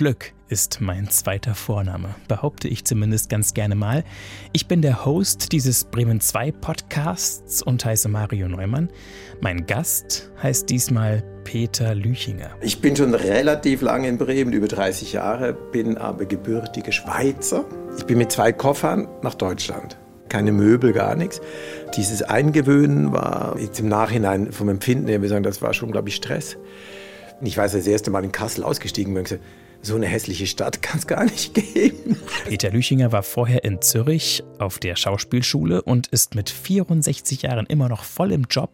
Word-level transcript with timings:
Glück 0.00 0.32
ist 0.48 0.80
mein 0.80 1.10
zweiter 1.10 1.54
Vorname, 1.54 2.14
behaupte 2.26 2.68
ich 2.68 2.86
zumindest 2.86 3.28
ganz 3.28 3.52
gerne 3.52 3.74
mal. 3.74 4.02
Ich 4.54 4.66
bin 4.66 4.80
der 4.80 5.04
Host 5.04 5.52
dieses 5.52 5.84
Bremen 5.84 6.22
2 6.22 6.52
Podcasts 6.52 7.62
und 7.62 7.84
heiße 7.84 8.08
Mario 8.08 8.48
Neumann. 8.48 8.88
Mein 9.42 9.66
Gast 9.66 10.30
heißt 10.42 10.70
diesmal 10.70 11.22
Peter 11.44 11.94
Lüchinger. 11.94 12.48
Ich 12.62 12.80
bin 12.80 12.96
schon 12.96 13.12
relativ 13.12 13.82
lange 13.82 14.08
in 14.08 14.16
Bremen, 14.16 14.54
über 14.54 14.68
30 14.68 15.12
Jahre, 15.12 15.52
bin 15.52 15.98
aber 15.98 16.24
gebürtige 16.24 16.92
Schweizer. 16.92 17.66
Ich 17.98 18.06
bin 18.06 18.16
mit 18.16 18.32
zwei 18.32 18.52
Koffern 18.52 19.06
nach 19.20 19.34
Deutschland. 19.34 19.98
Keine 20.30 20.52
Möbel, 20.52 20.94
gar 20.94 21.14
nichts. 21.14 21.42
Dieses 21.94 22.22
Eingewöhnen 22.22 23.12
war 23.12 23.58
jetzt 23.58 23.78
im 23.80 23.88
Nachhinein 23.88 24.50
vom 24.50 24.70
Empfinden 24.70 25.08
her, 25.08 25.20
wir 25.20 25.28
sagen, 25.28 25.44
das 25.44 25.60
war 25.60 25.74
schon, 25.74 25.92
glaube 25.92 26.08
ich, 26.08 26.14
Stress. 26.14 26.56
Ich 27.42 27.58
weiß, 27.58 27.72
das 27.72 27.86
erste 27.86 28.10
Mal 28.10 28.24
in 28.24 28.32
Kassel 28.32 28.64
ausgestiegen 28.64 29.12
bin 29.12 29.20
und 29.20 29.24
gesagt, 29.24 29.42
so 29.82 29.96
eine 29.96 30.06
hässliche 30.06 30.46
Stadt 30.46 30.82
kann 30.82 30.98
es 30.98 31.06
gar 31.06 31.24
nicht 31.24 31.54
geben. 31.74 32.16
Peter 32.46 32.70
Lüchinger 32.70 33.12
war 33.12 33.22
vorher 33.22 33.64
in 33.64 33.80
Zürich 33.80 34.44
auf 34.58 34.78
der 34.78 34.96
Schauspielschule 34.96 35.82
und 35.82 36.08
ist 36.08 36.34
mit 36.34 36.50
64 36.50 37.42
Jahren 37.42 37.66
immer 37.66 37.88
noch 37.88 38.04
voll 38.04 38.32
im 38.32 38.44
Job, 38.50 38.70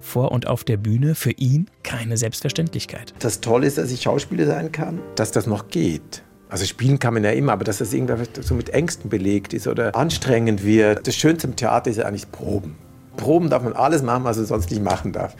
vor 0.00 0.32
und 0.32 0.46
auf 0.46 0.64
der 0.64 0.76
Bühne. 0.76 1.14
Für 1.14 1.32
ihn 1.32 1.70
keine 1.82 2.16
Selbstverständlichkeit. 2.16 3.14
Das 3.18 3.40
Tolle 3.40 3.66
ist, 3.66 3.78
dass 3.78 3.90
ich 3.90 4.02
Schauspieler 4.02 4.46
sein 4.46 4.72
kann, 4.72 5.00
dass 5.14 5.30
das 5.30 5.46
noch 5.46 5.68
geht. 5.68 6.22
Also 6.48 6.64
spielen 6.64 6.98
kann 6.98 7.14
man 7.14 7.24
ja 7.24 7.30
immer, 7.30 7.52
aber 7.52 7.64
dass 7.64 7.78
das 7.78 7.92
irgendwie 7.92 8.24
so 8.40 8.54
mit 8.54 8.70
Ängsten 8.70 9.10
belegt 9.10 9.52
ist 9.52 9.66
oder 9.66 9.96
anstrengend 9.96 10.64
wird. 10.64 11.06
Das 11.06 11.16
Schönste 11.16 11.48
im 11.48 11.56
Theater 11.56 11.90
ist 11.90 11.96
ja 11.96 12.04
eigentlich 12.04 12.30
Proben. 12.30 12.76
Proben 13.16 13.50
darf 13.50 13.62
man 13.62 13.72
alles 13.72 14.02
machen, 14.02 14.24
was 14.24 14.36
man 14.36 14.46
sonst 14.46 14.70
nicht 14.70 14.82
machen 14.82 15.12
darf. 15.12 15.34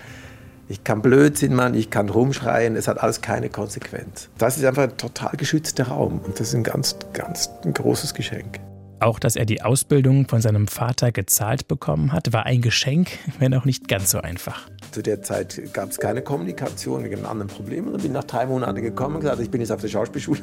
Ich 0.68 0.82
kann 0.82 1.00
Blödsinn 1.00 1.54
machen, 1.54 1.74
ich 1.74 1.90
kann 1.90 2.08
rumschreien, 2.08 2.74
es 2.74 2.88
hat 2.88 3.00
alles 3.00 3.20
keine 3.20 3.48
Konsequenz. 3.48 4.28
Das 4.36 4.56
ist 4.56 4.64
einfach 4.64 4.82
ein 4.84 4.96
total 4.96 5.36
geschützter 5.36 5.88
Raum 5.88 6.20
und 6.24 6.40
das 6.40 6.48
ist 6.48 6.54
ein 6.54 6.64
ganz, 6.64 6.96
ganz 7.12 7.50
ein 7.64 7.72
großes 7.72 8.14
Geschenk. 8.14 8.58
Auch, 8.98 9.20
dass 9.20 9.36
er 9.36 9.44
die 9.44 9.62
Ausbildung 9.62 10.26
von 10.26 10.40
seinem 10.40 10.66
Vater 10.66 11.12
gezahlt 11.12 11.68
bekommen 11.68 12.12
hat, 12.12 12.32
war 12.32 12.46
ein 12.46 12.62
Geschenk, 12.62 13.10
wenn 13.38 13.54
auch 13.54 13.64
nicht 13.64 13.86
ganz 13.86 14.10
so 14.10 14.20
einfach. 14.20 14.68
Zu 14.90 15.02
der 15.02 15.22
Zeit 15.22 15.60
gab 15.72 15.90
es 15.90 15.98
keine 15.98 16.22
Kommunikation 16.22 17.04
wegen 17.04 17.26
anderen 17.26 17.48
Problemen. 17.48 17.92
Und 17.92 18.02
bin 18.02 18.12
nach 18.12 18.24
drei 18.24 18.46
Monaten 18.46 18.80
gekommen 18.82 19.16
und 19.16 19.20
gesagt, 19.20 19.40
ich 19.40 19.50
bin 19.50 19.60
jetzt 19.60 19.70
auf 19.70 19.82
der 19.82 19.88
Schauspielschule 19.88 20.40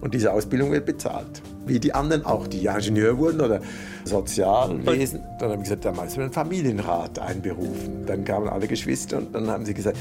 und 0.00 0.14
diese 0.14 0.32
Ausbildung 0.32 0.72
wird 0.72 0.86
bezahlt. 0.86 1.42
Wie 1.66 1.78
die 1.78 1.94
anderen 1.94 2.24
auch, 2.24 2.46
die 2.46 2.66
Ingenieur 2.66 3.18
wurden 3.18 3.40
oder 3.40 3.60
Sozialwesen. 4.04 5.20
Dann 5.38 5.50
habe 5.50 5.62
ich 5.62 5.64
gesagt, 5.64 5.84
da 5.84 5.92
müssen 5.92 6.16
wir 6.16 6.24
einen 6.24 6.32
Familienrat 6.32 7.18
einberufen. 7.18 8.06
Dann 8.06 8.24
kamen 8.24 8.48
alle 8.48 8.66
Geschwister 8.66 9.18
und 9.18 9.34
dann 9.34 9.48
haben 9.48 9.64
sie 9.64 9.74
gesagt, 9.74 9.98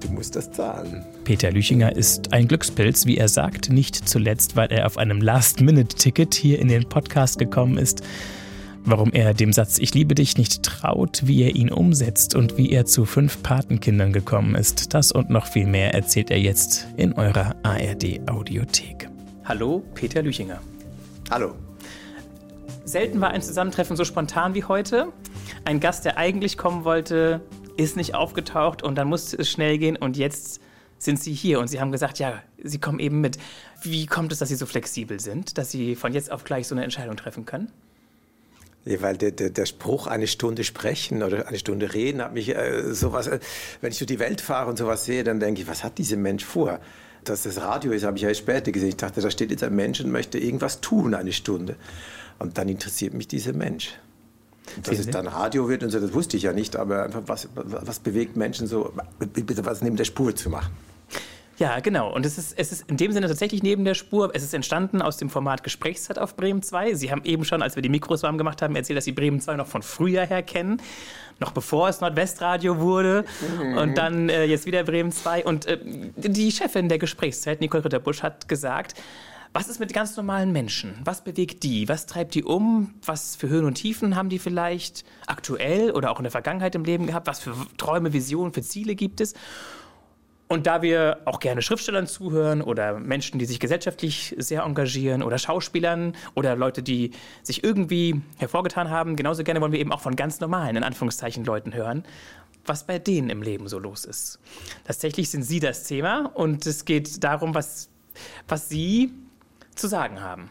du 0.00 0.08
musst 0.12 0.34
das 0.36 0.50
zahlen. 0.50 1.04
Peter 1.24 1.50
Lüchinger 1.50 1.94
ist 1.94 2.32
ein 2.32 2.48
Glückspilz, 2.48 3.06
wie 3.06 3.18
er 3.18 3.28
sagt, 3.28 3.70
nicht 3.70 4.08
zuletzt, 4.08 4.56
weil 4.56 4.72
er 4.72 4.86
auf 4.86 4.98
einem 4.98 5.20
Last-Minute-Ticket 5.20 6.34
hier 6.34 6.58
in 6.58 6.68
den 6.68 6.88
Podcast 6.88 7.38
gekommen 7.38 7.78
ist. 7.78 8.02
Warum 8.84 9.12
er 9.12 9.32
dem 9.32 9.52
Satz 9.52 9.78
Ich 9.78 9.94
liebe 9.94 10.16
dich 10.16 10.36
nicht 10.36 10.64
traut, 10.64 11.22
wie 11.24 11.44
er 11.44 11.54
ihn 11.54 11.70
umsetzt 11.70 12.34
und 12.34 12.56
wie 12.56 12.72
er 12.72 12.84
zu 12.84 13.04
fünf 13.04 13.40
Patenkindern 13.44 14.12
gekommen 14.12 14.56
ist, 14.56 14.92
das 14.92 15.12
und 15.12 15.30
noch 15.30 15.46
viel 15.46 15.66
mehr 15.66 15.94
erzählt 15.94 16.32
er 16.32 16.40
jetzt 16.40 16.88
in 16.96 17.12
eurer 17.12 17.54
ARD 17.62 18.28
Audiothek. 18.28 19.08
Hallo, 19.44 19.84
Peter 19.94 20.20
Lüchinger. 20.20 20.60
Hallo. 21.30 21.54
Selten 22.84 23.20
war 23.20 23.30
ein 23.30 23.40
Zusammentreffen 23.40 23.96
so 23.96 24.04
spontan 24.04 24.54
wie 24.54 24.64
heute. 24.64 25.12
Ein 25.64 25.78
Gast, 25.78 26.04
der 26.04 26.16
eigentlich 26.16 26.58
kommen 26.58 26.84
wollte, 26.84 27.40
ist 27.76 27.96
nicht 27.96 28.16
aufgetaucht 28.16 28.82
und 28.82 28.96
dann 28.96 29.06
musste 29.06 29.36
es 29.36 29.48
schnell 29.48 29.78
gehen 29.78 29.94
und 29.94 30.16
jetzt 30.16 30.60
sind 30.98 31.20
Sie 31.20 31.32
hier 31.32 31.60
und 31.60 31.68
Sie 31.68 31.80
haben 31.80 31.92
gesagt, 31.92 32.18
ja, 32.18 32.42
Sie 32.60 32.80
kommen 32.80 32.98
eben 32.98 33.20
mit. 33.20 33.38
Wie 33.82 34.06
kommt 34.06 34.32
es, 34.32 34.40
dass 34.40 34.48
Sie 34.48 34.56
so 34.56 34.66
flexibel 34.66 35.20
sind, 35.20 35.56
dass 35.56 35.70
Sie 35.70 35.94
von 35.94 36.12
jetzt 36.12 36.32
auf 36.32 36.42
gleich 36.42 36.66
so 36.66 36.74
eine 36.74 36.82
Entscheidung 36.82 37.16
treffen 37.16 37.46
können? 37.46 37.70
Weil 38.84 39.16
der, 39.16 39.30
der, 39.30 39.50
der 39.50 39.66
Spruch, 39.66 40.08
eine 40.08 40.26
Stunde 40.26 40.64
sprechen 40.64 41.22
oder 41.22 41.46
eine 41.46 41.58
Stunde 41.58 41.94
reden, 41.94 42.20
hat 42.20 42.34
mich 42.34 42.48
äh, 42.54 42.92
sowas, 42.92 43.28
äh, 43.28 43.38
wenn 43.80 43.92
ich 43.92 43.98
durch 43.98 44.08
die 44.08 44.18
Welt 44.18 44.40
fahre 44.40 44.68
und 44.70 44.76
sowas 44.76 45.04
sehe, 45.04 45.22
dann 45.22 45.38
denke 45.38 45.62
ich, 45.62 45.68
was 45.68 45.84
hat 45.84 45.98
dieser 45.98 46.16
Mensch 46.16 46.44
vor? 46.44 46.80
Dass 47.22 47.44
das 47.44 47.60
Radio 47.60 47.92
ist, 47.92 48.04
habe 48.04 48.16
ich 48.16 48.24
ja 48.24 48.34
später 48.34 48.72
gesehen. 48.72 48.88
Ich 48.88 48.96
dachte, 48.96 49.20
da 49.20 49.30
steht 49.30 49.52
jetzt 49.52 49.62
ein 49.62 49.76
Mensch 49.76 50.00
und 50.00 50.10
möchte 50.10 50.38
irgendwas 50.38 50.80
tun, 50.80 51.14
eine 51.14 51.32
Stunde. 51.32 51.76
Und 52.40 52.58
dann 52.58 52.68
interessiert 52.68 53.14
mich 53.14 53.28
dieser 53.28 53.52
Mensch. 53.52 53.94
Dass 54.82 54.98
es 54.98 55.08
dann 55.08 55.26
Radio 55.26 55.68
wird 55.68 55.82
und 55.82 55.90
so, 55.90 56.00
das 56.00 56.12
wusste 56.14 56.36
ich 56.36 56.44
ja 56.44 56.52
nicht, 56.52 56.76
aber 56.76 57.04
einfach, 57.04 57.22
was, 57.26 57.48
was 57.54 57.98
bewegt 58.00 58.36
Menschen 58.36 58.66
so, 58.66 58.92
was 59.18 59.82
neben 59.82 59.96
der 59.96 60.04
Spur 60.04 60.34
zu 60.34 60.50
machen. 60.50 60.72
Ja, 61.62 61.78
genau. 61.78 62.12
Und 62.12 62.26
es 62.26 62.38
ist, 62.38 62.58
es 62.58 62.72
ist 62.72 62.90
in 62.90 62.96
dem 62.96 63.12
Sinne 63.12 63.28
tatsächlich 63.28 63.62
neben 63.62 63.84
der 63.84 63.94
Spur. 63.94 64.32
Es 64.34 64.42
ist 64.42 64.52
entstanden 64.52 65.00
aus 65.00 65.16
dem 65.16 65.30
Format 65.30 65.62
Gesprächszeit 65.62 66.18
auf 66.18 66.34
Bremen 66.34 66.60
2. 66.60 66.94
Sie 66.94 67.12
haben 67.12 67.22
eben 67.22 67.44
schon, 67.44 67.62
als 67.62 67.76
wir 67.76 67.84
die 67.84 67.88
Mikros 67.88 68.24
warm 68.24 68.36
gemacht 68.36 68.62
haben, 68.62 68.74
erzählt, 68.74 68.96
dass 68.96 69.04
Sie 69.04 69.12
Bremen 69.12 69.40
2 69.40 69.54
noch 69.54 69.68
von 69.68 69.82
früher 69.82 70.24
her 70.26 70.42
kennen. 70.42 70.82
Noch 71.38 71.52
bevor 71.52 71.88
es 71.88 72.00
Nordwestradio 72.00 72.80
wurde. 72.80 73.24
Mhm. 73.60 73.78
Und 73.78 73.96
dann 73.96 74.28
äh, 74.28 74.44
jetzt 74.44 74.66
wieder 74.66 74.82
Bremen 74.82 75.12
2. 75.12 75.44
Und 75.44 75.66
äh, 75.66 75.78
die 76.16 76.50
Chefin 76.50 76.88
der 76.88 76.98
Gesprächszeit, 76.98 77.60
Nicole 77.60 77.84
Ritterbusch, 77.84 78.24
hat 78.24 78.48
gesagt, 78.48 79.00
was 79.52 79.68
ist 79.68 79.78
mit 79.78 79.92
ganz 79.92 80.16
normalen 80.16 80.50
Menschen? 80.50 80.94
Was 81.04 81.22
bewegt 81.22 81.62
die? 81.62 81.88
Was 81.88 82.06
treibt 82.06 82.34
die 82.34 82.42
um? 82.42 82.94
Was 83.06 83.36
für 83.36 83.48
Höhen 83.48 83.66
und 83.66 83.74
Tiefen 83.74 84.16
haben 84.16 84.30
die 84.30 84.40
vielleicht 84.40 85.04
aktuell 85.28 85.92
oder 85.92 86.10
auch 86.10 86.18
in 86.18 86.24
der 86.24 86.32
Vergangenheit 86.32 86.74
im 86.74 86.82
Leben 86.84 87.06
gehabt? 87.06 87.28
Was 87.28 87.38
für 87.38 87.54
Träume, 87.76 88.12
Visionen, 88.12 88.52
für 88.52 88.62
Ziele 88.62 88.96
gibt 88.96 89.20
es? 89.20 89.34
Und 90.52 90.66
da 90.66 90.82
wir 90.82 91.22
auch 91.24 91.40
gerne 91.40 91.62
Schriftstellern 91.62 92.06
zuhören 92.06 92.60
oder 92.60 93.00
Menschen, 93.00 93.38
die 93.38 93.46
sich 93.46 93.58
gesellschaftlich 93.58 94.34
sehr 94.36 94.64
engagieren 94.64 95.22
oder 95.22 95.38
Schauspielern 95.38 96.14
oder 96.34 96.56
Leute, 96.56 96.82
die 96.82 97.12
sich 97.42 97.64
irgendwie 97.64 98.20
hervorgetan 98.36 98.90
haben, 98.90 99.16
genauso 99.16 99.44
gerne 99.44 99.62
wollen 99.62 99.72
wir 99.72 99.80
eben 99.80 99.92
auch 99.92 100.02
von 100.02 100.14
ganz 100.14 100.40
normalen, 100.40 100.76
in 100.76 100.84
Anführungszeichen, 100.84 101.46
Leuten 101.46 101.72
hören, 101.72 102.04
was 102.66 102.84
bei 102.84 102.98
denen 102.98 103.30
im 103.30 103.40
Leben 103.40 103.66
so 103.66 103.78
los 103.78 104.04
ist. 104.04 104.40
Tatsächlich 104.84 105.30
sind 105.30 105.42
Sie 105.42 105.58
das 105.58 105.84
Thema 105.84 106.30
und 106.34 106.66
es 106.66 106.84
geht 106.84 107.24
darum, 107.24 107.54
was, 107.54 107.88
was 108.46 108.68
Sie 108.68 109.10
zu 109.74 109.88
sagen 109.88 110.20
haben. 110.20 110.50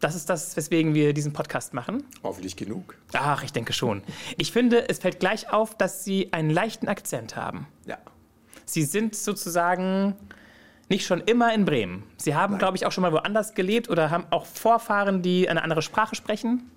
Das 0.00 0.14
ist 0.14 0.28
das, 0.28 0.54
weswegen 0.58 0.92
wir 0.92 1.14
diesen 1.14 1.32
Podcast 1.32 1.72
machen. 1.72 2.04
Hoffentlich 2.22 2.54
genug. 2.54 2.98
Ach, 3.14 3.42
ich 3.42 3.52
denke 3.54 3.72
schon. 3.72 4.02
Ich 4.36 4.52
finde, 4.52 4.90
es 4.90 4.98
fällt 4.98 5.20
gleich 5.20 5.50
auf, 5.50 5.74
dass 5.74 6.04
Sie 6.04 6.34
einen 6.34 6.50
leichten 6.50 6.86
Akzent 6.86 7.34
haben. 7.34 7.66
Ja. 7.86 7.96
Sie 8.72 8.84
sind 8.84 9.14
sozusagen 9.14 10.14
nicht 10.88 11.04
schon 11.04 11.20
immer 11.20 11.52
in 11.52 11.66
Bremen. 11.66 12.04
Sie 12.16 12.34
haben, 12.34 12.56
glaube 12.56 12.78
ich, 12.78 12.86
auch 12.86 12.92
schon 12.92 13.02
mal 13.02 13.12
woanders 13.12 13.52
gelebt 13.52 13.90
oder 13.90 14.10
haben 14.10 14.24
auch 14.30 14.46
Vorfahren, 14.46 15.20
die 15.20 15.46
eine 15.46 15.62
andere 15.62 15.82
Sprache 15.82 16.14
sprechen. 16.14 16.70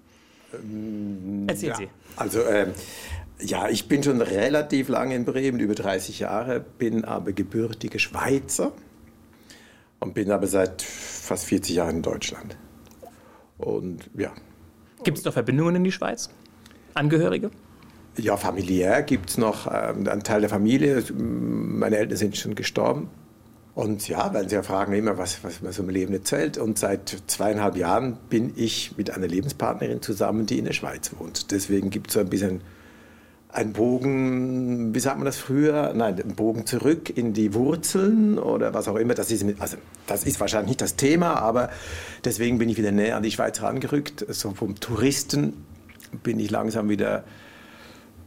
Ähm, 0.53 1.45
Erzählen 1.47 1.71
ja. 1.71 1.77
Sie. 1.77 1.87
Also, 2.17 2.41
äh, 2.41 2.67
ja, 3.39 3.69
ich 3.69 3.87
bin 3.87 4.03
schon 4.03 4.21
relativ 4.21 4.89
lange 4.89 5.15
in 5.15 5.23
Bremen, 5.23 5.61
über 5.61 5.73
30 5.73 6.19
Jahre, 6.19 6.59
bin 6.59 7.05
aber 7.05 7.31
gebürtige 7.31 7.97
Schweizer 7.97 8.73
und 10.01 10.13
bin 10.13 10.31
aber 10.31 10.47
seit 10.47 10.81
fast 10.81 11.45
40 11.45 11.77
Jahren 11.77 11.95
in 11.97 12.01
Deutschland. 12.01 12.57
Und 13.57 14.09
ja. 14.17 14.33
Gibt 15.05 15.17
es 15.17 15.23
noch 15.23 15.31
Verbindungen 15.31 15.77
in 15.77 15.85
die 15.85 15.93
Schweiz? 15.93 16.29
Angehörige? 16.93 17.51
Ja, 18.17 18.37
familiär 18.37 19.03
gibt 19.03 19.31
es 19.31 19.37
noch 19.37 19.67
ähm, 19.67 20.07
einen 20.07 20.23
Teil 20.23 20.41
der 20.41 20.49
Familie. 20.49 21.03
Meine 21.13 21.97
Eltern 21.97 22.17
sind 22.17 22.37
schon 22.37 22.55
gestorben. 22.55 23.09
Und 23.73 24.07
ja, 24.07 24.33
weil 24.33 24.47
sie 24.47 24.55
ja 24.55 24.63
fragen 24.63 24.93
immer, 24.93 25.17
was, 25.17 25.43
was 25.43 25.61
man 25.61 25.73
so 25.73 25.83
im 25.83 25.89
Leben 25.89 26.13
erzählt. 26.13 26.57
Und 26.57 26.79
seit 26.79 27.23
zweieinhalb 27.27 27.75
Jahren 27.75 28.17
bin 28.29 28.53
ich 28.55 28.97
mit 28.97 29.11
einer 29.11 29.27
Lebenspartnerin 29.27 30.01
zusammen, 30.01 30.45
die 30.45 30.59
in 30.59 30.65
der 30.65 30.71
Schweiz 30.71 31.11
wohnt. 31.19 31.51
Deswegen 31.51 31.89
gibt 31.89 32.07
es 32.07 32.13
so 32.13 32.21
ein 32.21 32.29
bisschen 32.29 32.61
ein 33.49 33.73
Bogen, 33.73 34.93
wie 34.95 34.99
sagt 34.99 35.17
man 35.17 35.25
das 35.25 35.37
früher? 35.37 35.93
Nein, 35.93 36.21
ein 36.21 36.35
Bogen 36.35 36.65
zurück 36.65 37.09
in 37.15 37.33
die 37.33 37.53
Wurzeln 37.53 38.37
oder 38.39 38.73
was 38.73 38.87
auch 38.87 38.95
immer. 38.95 39.13
Das 39.13 39.29
ist, 39.31 39.45
also, 39.59 39.77
das 40.07 40.23
ist 40.25 40.39
wahrscheinlich 40.39 40.69
nicht 40.69 40.81
das 40.81 40.95
Thema, 40.95 41.35
aber 41.35 41.69
deswegen 42.23 42.57
bin 42.57 42.69
ich 42.69 42.77
wieder 42.77 42.91
näher 42.91 43.17
an 43.17 43.23
die 43.23 43.31
Schweiz 43.31 43.59
herangerückt. 43.59 44.25
So 44.29 44.51
vom 44.51 44.79
Touristen 44.79 45.65
bin 46.23 46.39
ich 46.39 46.49
langsam 46.49 46.89
wieder 46.89 47.25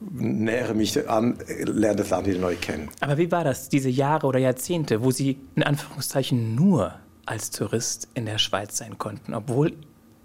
nähere 0.00 0.74
mich 0.74 1.08
an, 1.08 1.38
lerne 1.64 1.96
das 1.96 2.10
Land 2.10 2.26
wieder 2.26 2.38
neu 2.38 2.56
kennen. 2.56 2.88
Aber 3.00 3.18
wie 3.18 3.30
war 3.30 3.44
das, 3.44 3.68
diese 3.68 3.88
Jahre 3.88 4.26
oder 4.26 4.38
Jahrzehnte, 4.38 5.02
wo 5.02 5.10
Sie 5.10 5.38
in 5.54 5.62
Anführungszeichen 5.62 6.54
nur 6.54 6.94
als 7.26 7.50
Tourist 7.50 8.08
in 8.14 8.26
der 8.26 8.38
Schweiz 8.38 8.76
sein 8.76 8.98
konnten, 8.98 9.34
obwohl 9.34 9.72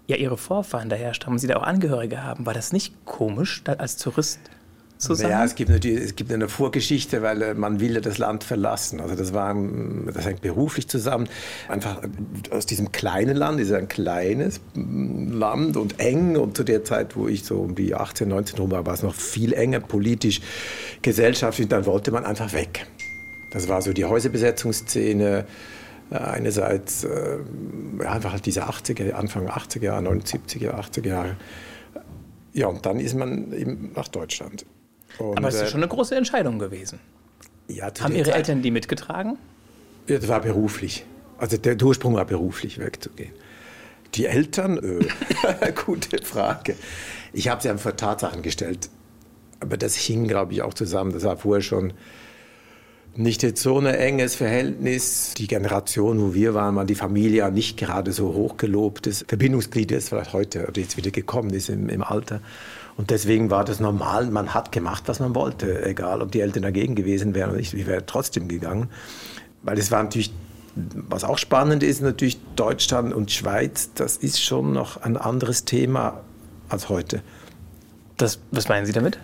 ja 0.06 0.16
Ihre 0.16 0.36
Vorfahren 0.36 0.88
daher 0.88 1.14
stammen, 1.14 1.38
Sie 1.38 1.46
da 1.46 1.56
auch 1.56 1.62
Angehörige 1.62 2.22
haben? 2.22 2.46
War 2.46 2.54
das 2.54 2.72
nicht 2.72 3.04
komisch, 3.04 3.62
als 3.66 3.96
Tourist 3.96 4.40
zusammen? 4.98 5.30
Ja, 5.30 5.44
es 5.44 5.54
gibt 5.54 5.70
natürlich 5.70 6.04
es 6.04 6.16
gibt 6.16 6.32
eine 6.32 6.48
Vorgeschichte, 6.48 7.22
weil 7.22 7.42
äh, 7.42 7.54
man 7.54 7.80
will 7.80 7.94
ja 7.94 8.00
das 8.00 8.18
Land 8.18 8.44
verlassen. 8.44 9.00
Also 9.00 9.14
das 9.14 9.32
war 9.32 9.54
das 10.12 10.24
hängt 10.26 10.40
beruflich 10.40 10.88
zusammen. 10.88 11.28
Einfach 11.68 12.00
aus 12.50 12.66
diesem 12.66 12.92
kleinen 12.92 13.36
Land, 13.36 13.60
ist 13.60 13.72
ein 13.72 13.88
kleines 13.88 14.60
Land 14.74 15.76
und 15.76 16.00
eng 16.00 16.36
und 16.36 16.56
zu 16.56 16.64
der 16.64 16.84
Zeit, 16.84 17.16
wo 17.16 17.28
ich 17.28 17.44
so 17.44 17.58
um 17.58 17.74
die 17.74 17.94
18, 17.94 18.28
19 18.28 18.58
rum 18.58 18.70
war, 18.70 18.86
war 18.86 18.94
es 18.94 19.02
noch 19.02 19.14
viel 19.14 19.52
enger 19.52 19.80
politisch, 19.80 20.40
gesellschaftlich. 21.02 21.68
Dann 21.68 21.86
wollte 21.86 22.10
man 22.10 22.24
einfach 22.24 22.52
weg. 22.52 22.86
Das 23.52 23.68
war 23.68 23.82
so 23.82 23.92
die 23.92 24.04
Häuserbesetzungsszene 24.04 25.44
Äh, 26.10 26.16
einerseits 26.16 27.04
äh, 27.04 27.38
einfach 28.04 28.32
halt 28.32 28.46
diese 28.46 28.68
80er, 28.68 29.12
Anfang 29.12 29.48
80er 29.48 29.82
Jahre, 29.84 30.06
70er, 30.06 30.74
80er 30.74 31.08
Jahre. 31.08 31.36
Ja, 32.52 32.68
und 32.68 32.84
dann 32.86 33.00
ist 33.00 33.14
man 33.14 33.52
eben 33.52 33.90
nach 33.96 34.08
Deutschland. 34.08 34.66
Und, 35.18 35.38
Aber 35.38 35.48
es 35.48 35.54
ist 35.54 35.62
äh, 35.62 35.66
schon 35.68 35.82
eine 35.82 35.88
große 35.88 36.14
Entscheidung 36.14 36.58
gewesen. 36.58 36.98
Ja, 37.68 37.90
Haben 38.00 38.14
Ihre 38.14 38.26
Zeit, 38.26 38.36
Eltern 38.36 38.62
die 38.62 38.70
mitgetragen? 38.70 39.38
Ja, 40.06 40.18
das 40.18 40.28
war 40.28 40.40
beruflich. 40.40 41.06
Also 41.38 41.56
der 41.56 41.80
Ursprung 41.82 42.14
war 42.14 42.24
beruflich 42.24 42.78
wegzugehen. 42.78 43.32
Die 44.14 44.26
Eltern? 44.26 44.78
Äh, 44.78 45.72
gute 45.84 46.22
Frage. 46.22 46.76
Ich 47.32 47.48
habe 47.48 47.62
sie 47.62 47.68
einem 47.68 47.78
vor 47.78 47.96
Tatsachen 47.96 48.42
gestellt. 48.42 48.88
Aber 49.60 49.76
das 49.76 49.96
hing, 49.96 50.28
glaube 50.28 50.52
ich, 50.52 50.62
auch 50.62 50.74
zusammen. 50.74 51.12
Das 51.12 51.24
war 51.24 51.36
vorher 51.36 51.62
schon 51.62 51.94
nicht 53.16 53.42
jetzt 53.42 53.62
so 53.62 53.78
ein 53.78 53.86
enges 53.86 54.34
Verhältnis. 54.34 55.34
Die 55.38 55.46
Generation, 55.46 56.20
wo 56.20 56.34
wir 56.34 56.54
waren, 56.54 56.76
war 56.76 56.84
die 56.84 56.94
Familie 56.94 57.50
nicht 57.50 57.76
gerade 57.76 58.12
so 58.12 58.34
hochgelobtes 58.34 59.24
Verbindungsglied, 59.26 59.90
das 59.90 60.08
vielleicht 60.08 60.32
heute 60.32 60.66
oder 60.66 60.80
jetzt 60.80 60.96
wieder 60.96 61.10
gekommen 61.10 61.50
ist 61.50 61.68
im, 61.68 61.88
im 61.88 62.02
Alter. 62.02 62.40
Und 62.96 63.10
deswegen 63.10 63.50
war 63.50 63.64
das 63.64 63.80
normal. 63.80 64.30
Man 64.30 64.54
hat 64.54 64.70
gemacht, 64.72 65.04
was 65.06 65.20
man 65.20 65.34
wollte, 65.34 65.84
egal 65.84 66.22
ob 66.22 66.30
die 66.32 66.40
Eltern 66.40 66.62
dagegen 66.62 66.94
gewesen 66.94 67.34
wären 67.34 67.50
oder 67.50 67.58
nicht. 67.58 67.74
Ich 67.74 67.86
wäre 67.86 68.06
trotzdem 68.06 68.46
gegangen, 68.46 68.88
weil 69.62 69.78
es 69.78 69.90
war 69.90 70.02
natürlich 70.02 70.32
was 70.76 71.24
auch 71.24 71.38
spannend 71.38 71.82
ist, 71.82 72.02
natürlich 72.02 72.38
Deutschland 72.56 73.14
und 73.14 73.30
Schweiz, 73.30 73.90
das 73.94 74.16
ist 74.16 74.42
schon 74.42 74.72
noch 74.72 75.00
ein 75.02 75.16
anderes 75.16 75.64
Thema 75.64 76.20
als 76.68 76.88
heute. 76.88 77.22
Das, 78.16 78.40
was 78.50 78.68
meinen 78.68 78.86
Sie 78.86 78.92
damit? 78.92 79.18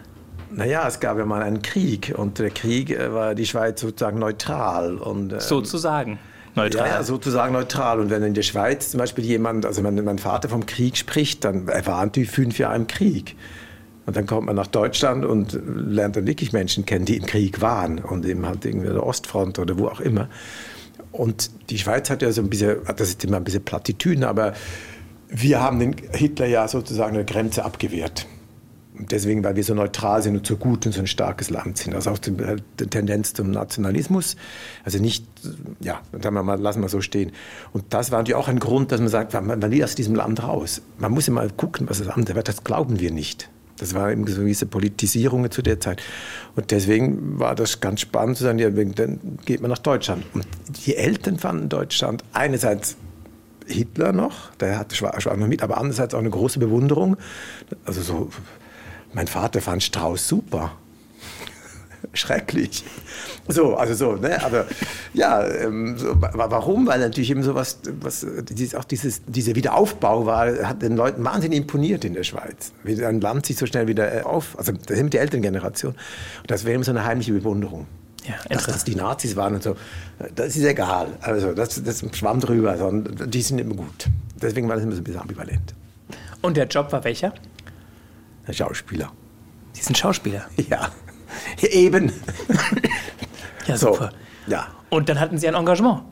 Naja, 0.52 0.86
es 0.86 1.00
gab 1.00 1.18
ja 1.18 1.24
mal 1.24 1.42
einen 1.42 1.62
Krieg 1.62 2.14
und 2.16 2.38
der 2.38 2.50
Krieg 2.50 2.90
äh, 2.90 3.12
war 3.12 3.34
die 3.34 3.46
Schweiz 3.46 3.80
sozusagen 3.80 4.18
neutral. 4.18 4.96
Und, 4.98 5.32
ähm, 5.32 5.40
sozusagen. 5.40 6.18
Neutral. 6.54 6.88
Ja, 6.88 7.02
sozusagen 7.02 7.52
neutral. 7.52 8.00
Und 8.00 8.10
wenn 8.10 8.22
in 8.22 8.34
der 8.34 8.42
Schweiz 8.42 8.90
zum 8.90 8.98
Beispiel 8.98 9.24
jemand, 9.24 9.64
also 9.64 9.84
wenn 9.84 10.02
mein 10.04 10.18
Vater 10.18 10.48
vom 10.48 10.66
Krieg 10.66 10.96
spricht, 10.96 11.44
dann 11.44 11.68
er 11.68 11.86
war 11.86 12.04
natürlich 12.04 12.30
fünf 12.30 12.58
Jahre 12.58 12.76
im 12.76 12.86
Krieg. 12.86 13.36
Und 14.06 14.16
dann 14.16 14.26
kommt 14.26 14.46
man 14.46 14.56
nach 14.56 14.66
Deutschland 14.66 15.24
und 15.24 15.58
lernt 15.64 16.16
dann 16.16 16.26
wirklich 16.26 16.52
Menschen 16.52 16.84
kennen, 16.86 17.04
die 17.04 17.16
im 17.16 17.26
Krieg 17.26 17.60
waren 17.60 17.98
und 17.98 18.26
eben 18.26 18.46
halt 18.46 18.64
irgendwie 18.64 18.88
der 18.88 19.06
Ostfront 19.06 19.58
oder 19.58 19.78
wo 19.78 19.86
auch 19.86 20.00
immer. 20.00 20.28
Und 21.12 21.50
die 21.70 21.78
Schweiz 21.78 22.10
hat 22.10 22.22
ja 22.22 22.32
so 22.32 22.42
ein 22.42 22.50
bisschen, 22.50 22.78
das 22.96 23.08
ist 23.08 23.24
immer 23.24 23.36
ein 23.36 23.44
bisschen 23.44 23.64
Plattitüden, 23.64 24.24
aber 24.24 24.54
wir 25.28 25.60
haben 25.60 25.78
den 25.78 25.94
Hitler 26.12 26.46
ja 26.46 26.66
sozusagen 26.66 27.14
eine 27.14 27.24
Grenze 27.24 27.64
abgewehrt 27.64 28.26
deswegen, 29.10 29.44
weil 29.44 29.56
wir 29.56 29.64
so 29.64 29.74
neutral 29.74 30.22
sind 30.22 30.36
und 30.36 30.46
so 30.46 30.56
gut 30.56 30.86
und 30.86 30.92
so 30.92 31.00
ein 31.00 31.06
starkes 31.06 31.50
Land 31.50 31.78
sind. 31.78 31.94
Also 31.94 32.10
auch 32.10 32.18
die, 32.18 32.32
Tendenz 32.86 33.32
zum 33.32 33.50
Nationalismus. 33.50 34.36
Also 34.84 34.98
nicht, 34.98 35.24
ja, 35.80 36.00
dann 36.12 36.34
wir 36.34 36.42
mal, 36.42 36.60
lassen 36.60 36.82
wir 36.82 36.88
so 36.88 37.00
stehen. 37.00 37.32
Und 37.72 37.84
das 37.90 38.10
war 38.10 38.18
natürlich 38.18 38.36
auch 38.36 38.48
ein 38.48 38.58
Grund, 38.58 38.92
dass 38.92 39.00
man 39.00 39.08
sagt, 39.08 39.32
man, 39.34 39.46
man 39.46 39.70
will 39.70 39.84
aus 39.84 39.94
diesem 39.94 40.14
Land 40.14 40.42
raus. 40.42 40.82
Man 40.98 41.12
muss 41.12 41.28
immer 41.28 41.48
gucken, 41.48 41.88
was 41.88 41.98
das 41.98 42.08
andere 42.08 42.36
wird. 42.36 42.48
Das 42.48 42.64
glauben 42.64 43.00
wir 43.00 43.10
nicht. 43.10 43.48
Das 43.78 43.94
war 43.94 44.12
eben 44.12 44.26
so 44.26 44.44
diese 44.44 44.66
Politisierung 44.66 45.50
zu 45.50 45.62
der 45.62 45.80
Zeit. 45.80 46.02
Und 46.54 46.70
deswegen 46.70 47.38
war 47.38 47.54
das 47.54 47.80
ganz 47.80 48.02
spannend 48.02 48.36
zu 48.36 48.44
sagen, 48.44 48.58
ja, 48.58 48.68
dann 48.68 49.38
geht 49.46 49.62
man 49.62 49.70
nach 49.70 49.78
Deutschland. 49.78 50.24
Und 50.34 50.46
die 50.84 50.96
Eltern 50.96 51.38
fanden 51.38 51.70
Deutschland 51.70 52.22
einerseits 52.32 52.96
Hitler 53.66 54.12
noch, 54.12 54.54
der 54.56 54.78
hatte 54.78 54.94
schwarz 54.94 55.24
noch 55.24 55.46
mit, 55.46 55.62
aber 55.62 55.78
andererseits 55.78 56.14
auch 56.14 56.18
eine 56.18 56.30
große 56.30 56.58
Bewunderung. 56.58 57.16
Also 57.84 58.02
so 58.02 58.30
mein 59.12 59.26
Vater 59.26 59.60
fand 59.60 59.82
Strauß 59.82 60.26
super. 60.26 60.72
Schrecklich. 62.12 62.84
So, 63.46 63.76
also 63.76 63.94
so, 63.94 64.16
ne? 64.16 64.42
Aber 64.42 64.66
ja, 65.12 65.46
ähm, 65.46 65.96
so, 65.98 66.16
warum? 66.18 66.86
Weil 66.86 67.00
natürlich 67.00 67.30
eben 67.30 67.42
so 67.42 67.54
was, 67.54 67.78
was 68.00 68.26
auch 68.74 68.84
dieses, 68.84 69.22
dieser 69.26 69.54
Wiederaufbau 69.54 70.26
war, 70.26 70.46
hat 70.66 70.82
den 70.82 70.96
Leuten 70.96 71.24
wahnsinnig 71.24 71.58
imponiert 71.58 72.04
in 72.04 72.14
der 72.14 72.24
Schweiz. 72.24 72.72
Wie 72.84 73.04
ein 73.04 73.20
Land 73.20 73.46
sich 73.46 73.56
so 73.56 73.66
schnell 73.66 73.86
wieder 73.86 74.12
äh, 74.12 74.22
auf, 74.22 74.58
also 74.58 74.72
das 74.72 74.96
sind 74.96 75.12
die 75.12 75.18
Elterngeneration. 75.18 75.92
Und 75.92 76.50
das 76.50 76.64
wäre 76.64 76.74
eben 76.74 76.84
so 76.84 76.90
eine 76.90 77.04
heimliche 77.04 77.32
Bewunderung. 77.32 77.86
Ja, 78.24 78.34
dass 78.48 78.66
das 78.66 78.84
die 78.84 78.94
Nazis 78.94 79.34
waren 79.36 79.54
und 79.54 79.62
so, 79.62 79.76
das 80.34 80.54
ist 80.54 80.64
egal. 80.64 81.08
Also 81.20 81.52
das, 81.52 81.82
das 81.82 82.04
schwamm 82.12 82.40
drüber, 82.40 82.76
sondern 82.76 83.30
die 83.30 83.42
sind 83.42 83.58
immer 83.58 83.74
gut. 83.74 84.08
Deswegen 84.40 84.68
war 84.68 84.76
das 84.76 84.84
immer 84.84 84.94
so 84.94 85.00
ein 85.00 85.04
bisschen 85.04 85.20
ambivalent. 85.20 85.74
Und 86.42 86.56
der 86.56 86.66
Job 86.66 86.92
war 86.92 87.04
welcher? 87.04 87.32
Schauspieler. 88.52 89.12
Sie 89.72 89.82
sind 89.82 89.96
Schauspieler? 89.96 90.46
Ja, 90.68 90.90
eben. 91.62 92.12
ja, 93.66 93.76
super. 93.76 94.12
So, 94.46 94.52
ja. 94.52 94.68
Und 94.90 95.08
dann 95.08 95.20
hatten 95.20 95.38
Sie 95.38 95.46
ein 95.48 95.54
Engagement? 95.54 96.02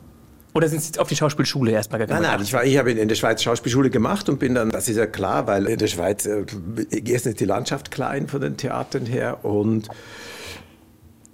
Oder 0.54 0.68
sind 0.68 0.82
Sie 0.82 0.98
auf 0.98 1.08
die 1.08 1.16
Schauspielschule 1.16 1.72
erstmal 1.72 2.00
gegangen? 2.00 2.22
Nein, 2.22 2.32
nein, 2.32 2.42
ich, 2.42 2.52
war, 2.52 2.64
ich 2.64 2.78
habe 2.78 2.90
in 2.90 3.08
der 3.08 3.14
Schweiz 3.14 3.42
Schauspielschule 3.42 3.90
gemacht 3.90 4.28
und 4.28 4.38
bin 4.38 4.54
dann, 4.54 4.70
das 4.70 4.88
ist 4.88 4.96
ja 4.96 5.06
klar, 5.06 5.46
weil 5.46 5.66
in 5.66 5.78
der 5.78 5.86
Schweiz, 5.86 6.26
äh, 6.26 6.44
erstens 6.90 7.32
ist 7.32 7.40
die 7.40 7.44
Landschaft 7.44 7.90
klein 7.90 8.28
von 8.28 8.40
den 8.40 8.56
Theatern 8.56 9.06
her 9.06 9.44
und 9.44 9.88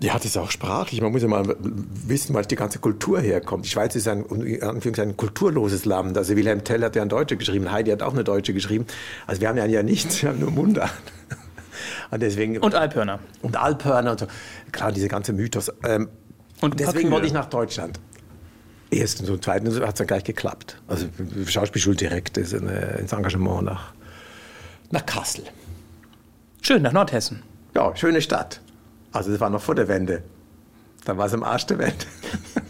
ja, 0.01 0.15
das 0.15 0.27
ist 0.27 0.37
auch 0.37 0.51
sprachlich. 0.51 1.01
Man 1.01 1.13
muss 1.13 1.23
ja 1.23 1.29
mal 1.29 1.57
wissen, 1.61 2.35
wo 2.35 2.41
die 2.41 2.57
ganze 2.57 2.79
Kultur 2.79 3.21
herkommt. 3.21 3.65
Die 3.65 3.71
Schweiz 3.71 3.95
ist 3.95 4.09
ein, 4.09 4.25
ein 4.29 5.17
kulturloses 5.17 5.85
Land. 5.85 6.19
Also 6.19 6.37
Wilhelm 6.37 6.65
Tell 6.65 6.83
hat 6.83 6.97
ja 6.97 7.03
ein 7.03 7.09
Deutsche 7.09 7.37
geschrieben, 7.37 7.71
Heidi 7.71 7.91
hat 7.91 8.03
auch 8.03 8.13
eine 8.13 8.25
Deutsche 8.25 8.53
geschrieben. 8.53 8.87
Also 9.27 9.41
wir 9.41 9.49
haben 9.49 9.57
ja 9.57 9.83
nichts, 9.83 10.21
wir 10.23 10.31
haben 10.31 10.41
nur 10.41 10.51
Mundart. 10.51 10.93
Und, 12.11 12.23
deswegen, 12.23 12.59
und 12.59 12.75
Alphörner. 12.75 13.19
Und 13.43 13.57
Alphörner 13.57 14.13
und 14.13 14.21
so. 14.21 14.27
Klar, 14.71 14.93
diese 14.93 15.09
ganze 15.09 15.33
Mythos. 15.33 15.73
Ähm, 15.85 16.09
und 16.61 16.79
deswegen 16.79 17.11
wollte 17.11 17.27
ich 17.27 17.33
nach 17.33 17.47
Deutschland. 17.47 17.99
Erstens 18.91 19.29
und 19.29 19.43
zweitens 19.43 19.81
hat 19.81 19.89
es 19.89 19.95
dann 19.95 20.07
gleich 20.07 20.23
geklappt. 20.23 20.81
Also 20.87 21.07
Schauspielschule 21.47 21.97
direkt 21.97 22.37
ist 22.37 22.55
eine, 22.55 22.99
ins 22.99 23.13
Engagement 23.13 23.65
nach, 23.65 23.93
nach 24.91 25.05
Kassel. 25.05 25.45
Schön, 26.63 26.83
nach 26.83 26.93
Nordhessen. 26.93 27.43
Ja, 27.75 27.95
schöne 27.97 28.23
Stadt. 28.23 28.61
Also 29.15 29.31
das 29.31 29.41
war 29.41 29.49
noch 29.49 29.63
vor 29.63 29.77
der 29.77 29.89
Wende. 29.89 30.23
Da 31.05 31.17
war 31.17 31.27
es 31.27 31.33
im 31.33 31.45
Arsch 31.45 31.67
der 31.67 31.79
Welt. 31.79 32.07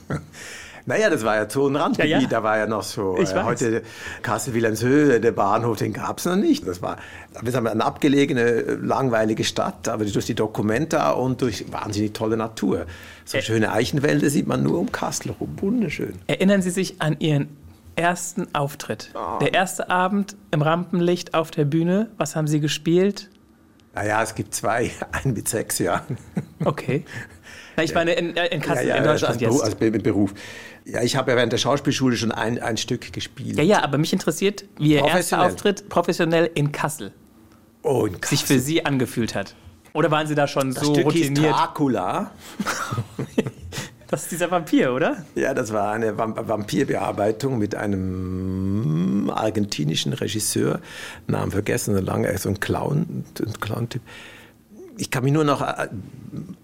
naja, 0.86 1.08
das 1.08 1.24
war 1.24 1.36
ja 1.36 1.48
so 1.48 1.66
ein 1.68 1.76
Randgebiet, 1.76 2.10
ja, 2.10 2.20
ja. 2.20 2.28
da 2.28 2.42
war 2.42 2.58
ja 2.58 2.66
noch 2.66 2.82
so. 2.82 3.16
Ich 3.18 3.32
äh, 3.32 3.42
heute 3.42 3.82
Kassel-Wilhelmshöhe, 4.22 5.20
der 5.20 5.32
Bahnhof, 5.32 5.78
den 5.78 5.94
gab 5.94 6.18
es 6.18 6.26
noch 6.26 6.36
nicht. 6.36 6.66
Das 6.66 6.82
war 6.82 6.98
wir 7.40 7.52
haben 7.54 7.66
eine 7.66 7.84
abgelegene, 7.84 8.60
langweilige 8.82 9.42
Stadt, 9.42 9.88
aber 9.88 10.04
durch 10.04 10.26
die 10.26 10.34
Dokumenta 10.34 11.12
und 11.12 11.40
durch 11.40 11.72
wahnsinnig 11.72 12.12
tolle 12.12 12.36
Natur. 12.36 12.84
So 13.24 13.40
schöne 13.40 13.72
Eichenwälder 13.72 14.28
sieht 14.28 14.46
man 14.46 14.62
nur 14.62 14.78
um 14.78 14.92
Kassel 14.92 15.32
rum. 15.40 15.56
Wunderschön. 15.60 16.18
Erinnern 16.26 16.60
Sie 16.60 16.70
sich 16.70 17.00
an 17.00 17.16
Ihren 17.20 17.48
ersten 17.96 18.54
Auftritt? 18.54 19.12
Oh. 19.14 19.38
Der 19.40 19.54
erste 19.54 19.88
Abend 19.88 20.36
im 20.50 20.60
Rampenlicht 20.60 21.32
auf 21.32 21.50
der 21.50 21.64
Bühne. 21.64 22.10
Was 22.18 22.36
haben 22.36 22.48
Sie 22.48 22.60
gespielt? 22.60 23.30
Naja, 23.94 24.22
es 24.22 24.34
gibt 24.34 24.54
zwei, 24.54 24.90
einen 25.12 25.34
mit 25.34 25.48
sechs 25.48 25.78
Jahren. 25.78 26.18
Okay. 26.64 27.04
Na, 27.76 27.82
ich 27.82 27.94
meine 27.94 28.12
in, 28.12 28.30
in 28.36 28.60
Kassel, 28.60 28.86
ja, 28.86 28.94
ja, 28.94 28.96
in 28.96 29.04
Deutschland 29.04 29.34
als, 29.34 29.40
jetzt. 29.40 29.62
Als 29.62 29.74
Beruf. 29.74 30.32
Ja, 30.84 31.02
ich 31.02 31.16
habe 31.16 31.30
ja 31.30 31.36
während 31.36 31.52
der 31.52 31.58
Schauspielschule 31.58 32.16
schon 32.16 32.30
ein, 32.30 32.60
ein 32.60 32.76
Stück 32.76 33.12
gespielt. 33.12 33.56
Ja, 33.56 33.64
ja, 33.64 33.82
aber 33.82 33.98
mich 33.98 34.12
interessiert, 34.12 34.64
wie 34.78 34.94
Ihr 34.94 35.04
erster 35.04 35.42
Auftritt 35.42 35.88
professionell 35.88 36.50
in 36.54 36.72
Kassel, 36.72 37.12
oh, 37.82 38.06
in 38.06 38.20
Kassel 38.20 38.36
sich 38.36 38.46
für 38.46 38.60
Sie 38.60 38.84
angefühlt 38.84 39.34
hat. 39.34 39.54
Oder 39.92 40.10
waren 40.10 40.26
Sie 40.26 40.34
da 40.34 40.46
schon 40.46 40.74
das 40.74 40.84
so 40.84 40.92
Stück 40.92 41.06
routiniert? 41.06 41.38
Hieß 41.38 41.56
Dracula. 41.56 42.32
Das 44.08 44.22
ist 44.24 44.32
dieser 44.32 44.50
Vampir, 44.50 44.92
oder? 44.92 45.24
Ja, 45.34 45.54
das 45.54 45.72
war 45.72 45.92
eine 45.92 46.16
Vampirbearbeitung 46.18 47.58
mit 47.58 47.74
einem 47.74 49.30
argentinischen 49.34 50.12
Regisseur, 50.12 50.80
Namen 51.26 51.50
vergessen, 51.50 51.94
so 51.94 52.00
lange, 52.00 52.36
so 52.38 52.48
ein 52.48 52.60
Clown, 52.60 53.24
ein 53.38 53.60
Clown-Typ. 53.60 54.02
Ich 54.96 55.10
kann 55.10 55.24
mich 55.24 55.32
nur 55.32 55.44
noch 55.44 55.60
äh, 55.62 55.88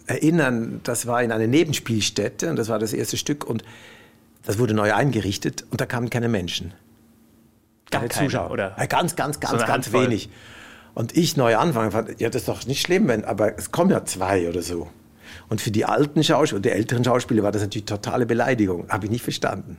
erinnern, 0.07 0.81
das 0.85 1.07
war 1.07 1.23
in 1.23 1.33
einer 1.33 1.47
Nebenspielstätte 1.47 2.51
und 2.51 2.57
das 2.57 2.69
war 2.69 2.79
das 2.79 2.93
erste 2.93 3.17
Stück 3.17 3.45
und 3.45 3.65
das 4.45 4.59
wurde 4.59 4.75
neu 4.75 4.95
eingerichtet 4.95 5.65
und 5.71 5.81
da 5.81 5.87
kamen 5.87 6.11
keine 6.11 6.29
Menschen. 6.29 6.73
Keine, 7.91 8.09
keine 8.09 8.27
Zuschauer. 8.27 8.51
Oder? 8.51 8.77
Ganz, 8.89 9.17
ganz, 9.17 9.41
ganz, 9.41 9.61
so 9.61 9.67
ganz 9.67 9.93
wenig. 9.93 10.31
Und 10.95 11.17
ich 11.17 11.37
neu 11.37 11.57
anfangen, 11.57 11.91
fand, 11.91 12.21
ja, 12.21 12.29
das 12.31 12.43
ist 12.43 12.49
doch 12.49 12.67
nicht 12.67 12.81
schlimm, 12.81 13.09
wenn, 13.09 13.25
aber 13.25 13.57
es 13.59 13.73
kommen 13.73 13.91
ja 13.91 14.05
zwei 14.05 14.49
oder 14.49 14.63
so. 14.63 14.89
Und 15.51 15.61
für 15.61 15.71
die 15.71 15.85
alten 15.85 16.25
Schauspieler, 16.25 16.63
die 16.63 16.71
älteren 16.71 17.05
Schauspieler 17.05 17.43
war 17.43 17.53
das 17.53 17.61
natürlich 17.61 17.85
totale 17.85 18.25
Beleidigung. 18.25 18.89
Habe 18.89 19.07
ich 19.07 19.11
nicht 19.11 19.23
verstanden. 19.23 19.77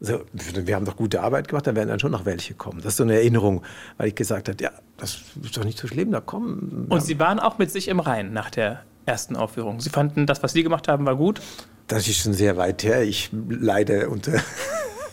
Also, 0.00 0.20
wir 0.32 0.74
haben 0.74 0.84
doch 0.84 0.96
gute 0.96 1.22
Arbeit 1.22 1.48
gemacht, 1.48 1.66
da 1.66 1.74
werden 1.74 1.88
dann 1.88 1.98
schon 1.98 2.10
noch 2.10 2.24
welche 2.24 2.54
kommen. 2.54 2.78
Das 2.78 2.92
ist 2.92 2.96
so 2.98 3.04
eine 3.04 3.14
Erinnerung, 3.14 3.62
weil 3.96 4.08
ich 4.08 4.14
gesagt 4.14 4.48
habe, 4.48 4.62
ja, 4.62 4.70
das 4.98 5.20
ist 5.42 5.56
doch 5.56 5.64
nicht 5.64 5.78
so 5.78 5.88
schlimm, 5.88 6.12
da 6.12 6.20
kommen. 6.20 6.86
Und 6.88 7.02
Sie 7.02 7.18
waren 7.18 7.40
auch 7.40 7.58
mit 7.58 7.70
sich 7.70 7.88
im 7.88 8.00
Reinen 8.00 8.32
nach 8.32 8.50
der 8.50 8.82
ersten 9.06 9.34
Aufführung. 9.34 9.80
Sie 9.80 9.90
fanden, 9.90 10.26
das, 10.26 10.42
was 10.42 10.52
Sie 10.52 10.62
gemacht 10.62 10.88
haben, 10.88 11.06
war 11.06 11.16
gut? 11.16 11.40
Das 11.86 12.06
ist 12.06 12.18
schon 12.18 12.32
sehr 12.32 12.56
weit 12.56 12.84
her. 12.84 13.02
Ich 13.02 13.30
leide 13.32 14.10
unter 14.10 14.32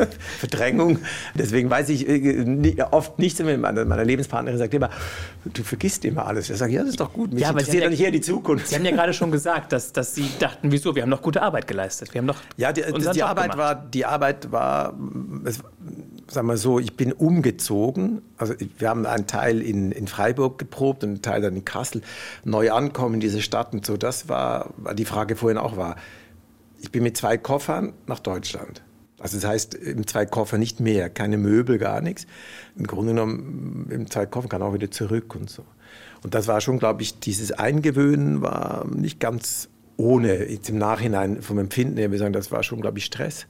Verdrängung. 0.39 1.00
Deswegen 1.36 1.70
weiß 1.70 1.89
ich 1.89 2.08
äh, 2.08 2.75
oft 2.91 3.20
nichts 3.20 3.39
mehr. 3.41 3.58
Meine, 3.58 4.03
Lebenspartnerin 4.03 4.58
sagt 4.58 4.74
immer, 4.74 4.89
du 5.46 5.63
vergisst 5.63 6.06
immer 6.06 6.25
alles. 6.25 6.50
Ich 6.50 6.58
sage, 6.58 6.74
ja, 6.74 6.82
das 6.82 6.91
ist 6.91 7.00
doch 7.00 7.13
gut. 7.13 7.34
Mich 7.34 7.41
Ja, 7.41 7.50
aber 7.50 7.60
Sie 7.60 7.65
interessiert 7.65 7.86
doch 7.86 7.89
nicht 7.91 8.01
eher 8.01 8.12
die 8.12 8.22
Zukunft. 8.22 8.68
Sie 8.68 8.75
haben 8.75 8.86
ja 8.86 8.91
gerade 8.91 9.13
schon 9.13 9.32
gesagt, 9.32 9.72
dass, 9.72 9.91
dass 9.94 10.15
Sie 10.15 10.29
dachten, 10.39 10.72
wieso? 10.72 10.96
Wir 10.96 11.03
haben 11.03 11.10
noch 11.10 11.22
gute 11.22 11.41
Arbeit 11.41 11.68
geleistet. 11.68 12.13
Wir 12.13 12.20
haben 12.20 12.27
doch 12.27 12.38
Ja, 12.58 12.72
die, 12.72 12.84
unseren 12.84 13.13
die, 13.13 13.20
Job 13.20 13.29
Arbeit 13.29 13.51
gemacht. 13.51 13.58
war, 13.58 13.75
die 13.75 14.06
Arbeit 14.06 14.51
war, 14.51 14.94
es, 15.46 15.60
sagen 16.27 16.48
wir 16.48 16.58
so, 16.58 16.79
ich 16.79 16.96
bin 16.96 17.12
umgezogen. 17.13 18.22
Also 18.38 18.53
wir 18.77 18.89
haben 18.89 19.06
einen 19.06 19.27
Teil 19.27 19.62
in, 19.62 19.91
in 19.91 20.08
Freiburg 20.08 20.58
geprobt 20.58 21.03
und 21.03 21.10
einen 21.10 21.22
Teil 21.22 21.41
dann 21.41 21.56
in 21.56 21.65
Kassel. 21.65 22.01
Neu 22.44 22.72
ankommen 22.72 23.15
in 23.15 23.20
diese 23.20 23.41
Stadt 23.41 23.74
und 23.74 23.86
so, 23.86 23.98
das 23.98 24.29
war, 24.29 24.72
war 24.77 24.94
die 24.94 25.06
Frage 25.06 25.36
vorhin 25.36 25.58
auch 25.58 25.77
war. 25.77 25.96
Ich 26.82 26.91
bin 26.91 27.03
mit 27.03 27.18
zwei 27.18 27.38
Koffern 27.38 27.94
nach 28.08 28.20
Deutschland. 28.20 28.82
Also 29.20 29.38
das 29.38 29.46
heißt, 29.46 29.76
im 29.76 30.08
zwei 30.08 30.26
Koffer 30.26 30.58
nicht 30.58 30.80
mehr, 30.80 31.10
keine 31.10 31.38
Möbel, 31.38 31.78
gar 31.78 32.02
nichts. 32.02 32.26
Im 32.78 32.88
Grunde 32.88 33.14
genommen, 33.14 33.88
im 33.90 34.10
zwei 34.10 34.26
Koffer 34.26 34.48
kann 34.48 34.62
auch 34.62 34.74
wieder 34.74 34.92
zurück 34.92 35.36
und 35.36 35.50
so. 35.50 35.64
Und 36.24 36.36
das 36.36 36.48
war 36.48 36.62
schon, 36.62 36.80
glaube 36.80 37.02
ich, 37.02 37.20
dieses 37.20 37.52
Eingewöhnen 37.52 38.42
war 38.42 38.86
nicht 38.88 39.20
ganz 39.20 39.70
ohne, 39.98 40.50
jetzt 40.50 40.70
im 40.70 40.78
Nachhinein 40.78 41.42
vom 41.42 41.60
Empfinden 41.60 41.98
her, 41.98 42.12
wir 42.12 42.20
sagen, 42.20 42.34
das 42.34 42.52
war 42.52 42.64
schon, 42.64 42.80
glaube 42.80 43.00
ich, 43.00 43.06
Stress. 43.06 43.48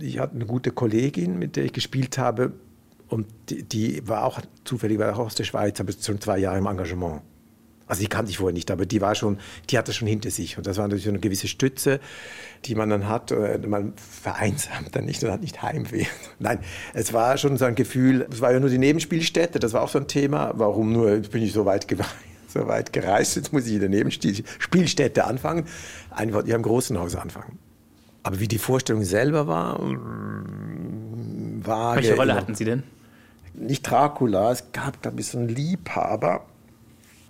Ich 0.00 0.18
hatte 0.18 0.34
eine 0.34 0.46
gute 0.46 0.72
Kollegin, 0.72 1.38
mit 1.38 1.56
der 1.56 1.64
ich 1.64 1.72
gespielt 1.72 2.18
habe 2.18 2.52
und 3.08 3.26
die, 3.48 3.62
die 3.62 4.08
war 4.08 4.24
auch 4.24 4.40
zufällig 4.64 4.98
war 4.98 5.14
auch 5.14 5.26
aus 5.26 5.34
der 5.34 5.44
Schweiz, 5.44 5.78
aber 5.80 5.92
schon 5.92 6.20
zwei 6.20 6.38
Jahre 6.38 6.58
im 6.58 6.66
Engagement. 6.66 7.22
Also 7.90 8.02
die 8.02 8.08
kannte 8.08 8.30
ich 8.30 8.38
vorher 8.38 8.54
nicht, 8.54 8.70
aber 8.70 8.86
die 8.86 9.00
war 9.00 9.16
schon, 9.16 9.38
die 9.68 9.76
hatte 9.76 9.92
schon 9.92 10.06
hinter 10.06 10.30
sich 10.30 10.56
und 10.56 10.66
das 10.66 10.76
war 10.76 10.84
natürlich 10.84 11.04
so 11.04 11.10
eine 11.10 11.18
gewisse 11.18 11.48
Stütze, 11.48 11.98
die 12.64 12.76
man 12.76 12.88
dann 12.88 13.08
hat. 13.08 13.34
Man 13.66 13.94
vereinsamt 13.96 14.94
dann 14.94 15.06
nicht 15.06 15.24
und 15.24 15.32
hat 15.32 15.40
nicht 15.40 15.60
Heimweh. 15.60 16.06
Nein, 16.38 16.60
es 16.94 17.12
war 17.12 17.36
schon 17.36 17.56
so 17.56 17.64
ein 17.64 17.74
Gefühl. 17.74 18.28
Es 18.30 18.40
war 18.40 18.52
ja 18.52 18.60
nur 18.60 18.70
die 18.70 18.78
Nebenspielstätte, 18.78 19.58
das 19.58 19.72
war 19.72 19.82
auch 19.82 19.88
so 19.88 19.98
ein 19.98 20.06
Thema. 20.06 20.52
Warum 20.54 20.92
nur? 20.92 21.14
Jetzt 21.14 21.32
bin 21.32 21.42
ich 21.42 21.52
so 21.52 21.66
weit 21.66 21.88
gereist. 21.88 22.14
So 22.52 22.66
weit 22.66 22.92
gereist, 22.92 23.36
jetzt 23.36 23.52
muss 23.52 23.68
ich 23.68 23.74
in 23.74 23.78
der 23.78 23.88
Nebenspielstätte 23.88 25.24
anfangen. 25.24 25.66
Wollte 26.32 26.48
ich 26.48 26.54
am 26.56 26.62
großen 26.62 26.98
Haus 26.98 27.14
anfangen. 27.14 27.60
Aber 28.24 28.40
wie 28.40 28.48
die 28.48 28.58
Vorstellung 28.58 29.04
selber 29.04 29.46
war, 29.46 29.80
mm, 29.80 31.62
war 31.64 31.94
Welche 31.94 32.16
Rolle 32.16 32.34
hatten 32.34 32.56
Sie 32.56 32.64
denn? 32.64 32.82
nicht 33.54 33.88
Dracula, 33.88 34.52
es 34.52 34.72
gab, 34.72 35.02
glaube 35.02 35.20
ich, 35.20 35.28
so 35.28 35.38
einen 35.38 35.48
Liebhaber, 35.48 36.44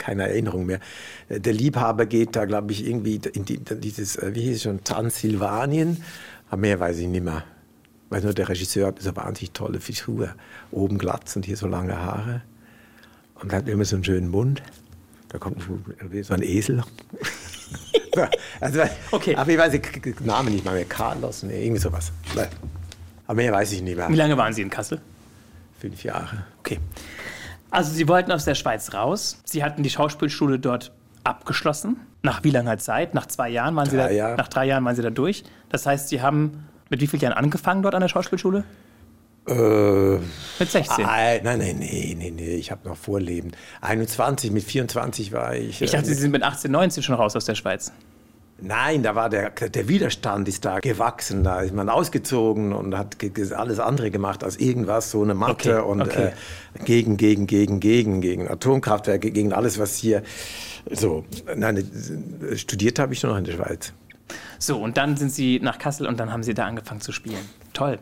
keine 0.00 0.28
Erinnerung 0.28 0.66
mehr. 0.66 0.80
Der 1.28 1.52
Liebhaber 1.52 2.06
geht 2.06 2.34
da, 2.34 2.46
glaube 2.46 2.72
ich, 2.72 2.84
irgendwie 2.84 3.20
in 3.32 3.44
die, 3.44 3.58
dieses, 3.58 4.16
äh, 4.16 4.34
wie 4.34 4.42
hieß 4.42 4.56
es 4.56 4.62
schon, 4.62 4.82
Transsilvanien. 4.82 6.02
Aber 6.48 6.60
mehr 6.60 6.80
weiß 6.80 6.98
ich 6.98 7.06
nicht 7.06 7.24
mehr. 7.24 7.44
Weiß 8.08 8.24
nur, 8.24 8.34
der 8.34 8.48
Regisseur 8.48 8.88
hat 8.88 9.00
so 9.00 9.14
wahnsinnig 9.14 9.52
tolle 9.52 9.78
Figur. 9.78 10.34
Oben 10.72 10.98
glatz 10.98 11.36
und 11.36 11.46
hier 11.46 11.56
so 11.56 11.68
lange 11.68 11.96
Haare. 11.96 12.42
Und 13.36 13.52
hat 13.52 13.68
immer 13.68 13.84
so 13.84 13.96
einen 13.96 14.04
schönen 14.04 14.28
Mund. 14.30 14.62
Da 15.28 15.38
kommt 15.38 15.62
wie 16.10 16.22
so 16.22 16.34
ein 16.34 16.42
Esel. 16.42 16.82
also, 18.60 18.80
Okay. 19.12 19.36
Aber 19.36 19.50
ich 19.50 19.58
weiß 19.58 19.72
den 19.72 20.14
Namen 20.24 20.52
nicht 20.52 20.64
mal 20.64 20.74
mehr. 20.74 20.84
Carlos, 20.86 21.44
nee, 21.44 21.64
irgendwie 21.64 21.80
sowas. 21.80 22.10
Aber 23.26 23.36
mehr 23.36 23.52
weiß 23.52 23.72
ich 23.72 23.82
nicht 23.82 23.96
mehr. 23.96 24.08
Wie 24.08 24.16
lange 24.16 24.36
waren 24.36 24.52
Sie 24.52 24.62
in 24.62 24.70
Kassel? 24.70 25.00
Fünf 25.78 26.02
Jahre. 26.02 26.44
Okay. 26.58 26.80
Also 27.70 27.92
Sie 27.92 28.08
wollten 28.08 28.32
aus 28.32 28.44
der 28.44 28.54
Schweiz 28.54 28.92
raus. 28.94 29.38
Sie 29.44 29.62
hatten 29.62 29.82
die 29.82 29.90
Schauspielschule 29.90 30.58
dort 30.58 30.92
abgeschlossen. 31.24 31.96
Nach 32.22 32.42
wie 32.44 32.50
langer 32.50 32.78
Zeit? 32.78 33.14
Nach 33.14 33.26
zwei 33.26 33.48
Jahren 33.48 33.74
waren 33.76 33.88
Sie 33.88 33.96
Drei 33.96 34.08
da, 34.08 34.10
Jahre. 34.10 34.36
nach 34.36 34.48
drei 34.48 34.66
Jahren 34.66 34.84
waren 34.84 34.96
Sie 34.96 35.02
da 35.02 35.10
durch. 35.10 35.44
Das 35.68 35.86
heißt, 35.86 36.08
Sie 36.08 36.20
haben 36.22 36.64
mit 36.88 37.00
wie 37.00 37.06
vielen 37.06 37.22
Jahren 37.22 37.34
angefangen 37.34 37.82
dort 37.82 37.94
an 37.94 38.00
der 38.00 38.08
Schauspielschule? 38.08 38.64
Äh, 39.48 39.52
Mit 40.58 40.70
16. 40.70 41.04
Ah, 41.04 41.16
nein, 41.42 41.58
nein, 41.58 41.76
nee, 41.78 42.14
nee, 42.16 42.30
nee, 42.30 42.56
ich 42.56 42.70
habe 42.70 42.86
noch 42.88 42.96
Vorleben. 42.96 43.52
21, 43.80 44.50
mit 44.50 44.62
24 44.62 45.32
war 45.32 45.54
ich. 45.56 45.80
Ich 45.80 45.90
dachte, 45.90 46.04
äh, 46.04 46.08
Sie 46.08 46.14
sind 46.14 46.30
mit 46.30 46.42
18, 46.42 46.70
19 46.70 47.02
schon 47.02 47.14
raus 47.14 47.34
aus 47.36 47.46
der 47.46 47.54
Schweiz. 47.54 47.90
Nein, 48.62 49.02
da 49.02 49.14
war 49.14 49.30
der, 49.30 49.50
der 49.50 49.88
Widerstand 49.88 50.48
ist 50.48 50.64
da 50.64 50.80
gewachsen, 50.80 51.44
da 51.44 51.60
ist 51.60 51.74
man 51.74 51.88
ausgezogen 51.88 52.72
und 52.72 52.96
hat 52.96 53.16
alles 53.56 53.78
andere 53.80 54.10
gemacht 54.10 54.44
als 54.44 54.56
irgendwas, 54.56 55.10
so 55.10 55.22
eine 55.22 55.34
Mathe 55.34 55.78
Okay, 55.78 55.90
und 55.90 56.02
okay. 56.02 56.32
Äh, 56.74 56.84
gegen, 56.84 57.16
gegen, 57.16 57.46
gegen, 57.46 57.80
gegen, 57.80 58.20
gegen 58.20 58.48
Atomkraftwerke, 58.48 59.30
gegen 59.30 59.52
alles, 59.52 59.78
was 59.78 59.96
hier 59.96 60.22
so. 60.90 61.24
Nein, 61.54 61.76
äh, 61.78 62.56
studiert 62.56 62.98
habe 62.98 63.12
ich 63.12 63.22
nur 63.22 63.32
noch 63.32 63.38
in 63.38 63.44
der 63.44 63.52
Schweiz. 63.52 63.92
So, 64.58 64.78
und 64.78 64.96
dann 64.96 65.16
sind 65.16 65.32
Sie 65.32 65.58
nach 65.60 65.78
Kassel 65.78 66.06
und 66.06 66.20
dann 66.20 66.32
haben 66.32 66.42
Sie 66.42 66.54
da 66.54 66.66
angefangen 66.66 67.00
zu 67.00 67.12
spielen. 67.12 67.48
Toll. 67.72 67.98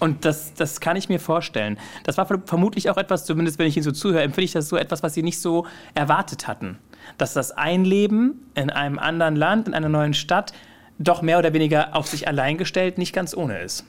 Und 0.00 0.24
das, 0.24 0.54
das 0.54 0.80
kann 0.80 0.96
ich 0.96 1.08
mir 1.08 1.18
vorstellen. 1.18 1.78
Das 2.04 2.16
war 2.18 2.26
ver- 2.26 2.42
vermutlich 2.44 2.88
auch 2.90 2.96
etwas, 2.96 3.24
zumindest 3.24 3.58
wenn 3.58 3.66
ich 3.66 3.76
Ihnen 3.76 3.84
so 3.84 3.92
zuhöre, 3.92 4.22
empfinde 4.22 4.44
ich 4.44 4.52
das 4.52 4.68
so 4.68 4.76
etwas, 4.76 5.02
was 5.02 5.14
Sie 5.14 5.22
nicht 5.22 5.40
so 5.40 5.66
erwartet 5.94 6.46
hatten. 6.46 6.78
Dass 7.16 7.32
das 7.32 7.52
Einleben 7.52 8.50
in 8.54 8.70
einem 8.70 8.98
anderen 8.98 9.34
Land, 9.34 9.66
in 9.66 9.74
einer 9.74 9.88
neuen 9.88 10.14
Stadt, 10.14 10.52
doch 10.98 11.22
mehr 11.22 11.38
oder 11.38 11.52
weniger 11.52 11.96
auf 11.96 12.06
sich 12.06 12.28
allein 12.28 12.58
gestellt 12.58 12.98
nicht 12.98 13.12
ganz 13.12 13.36
ohne 13.36 13.60
ist. 13.60 13.84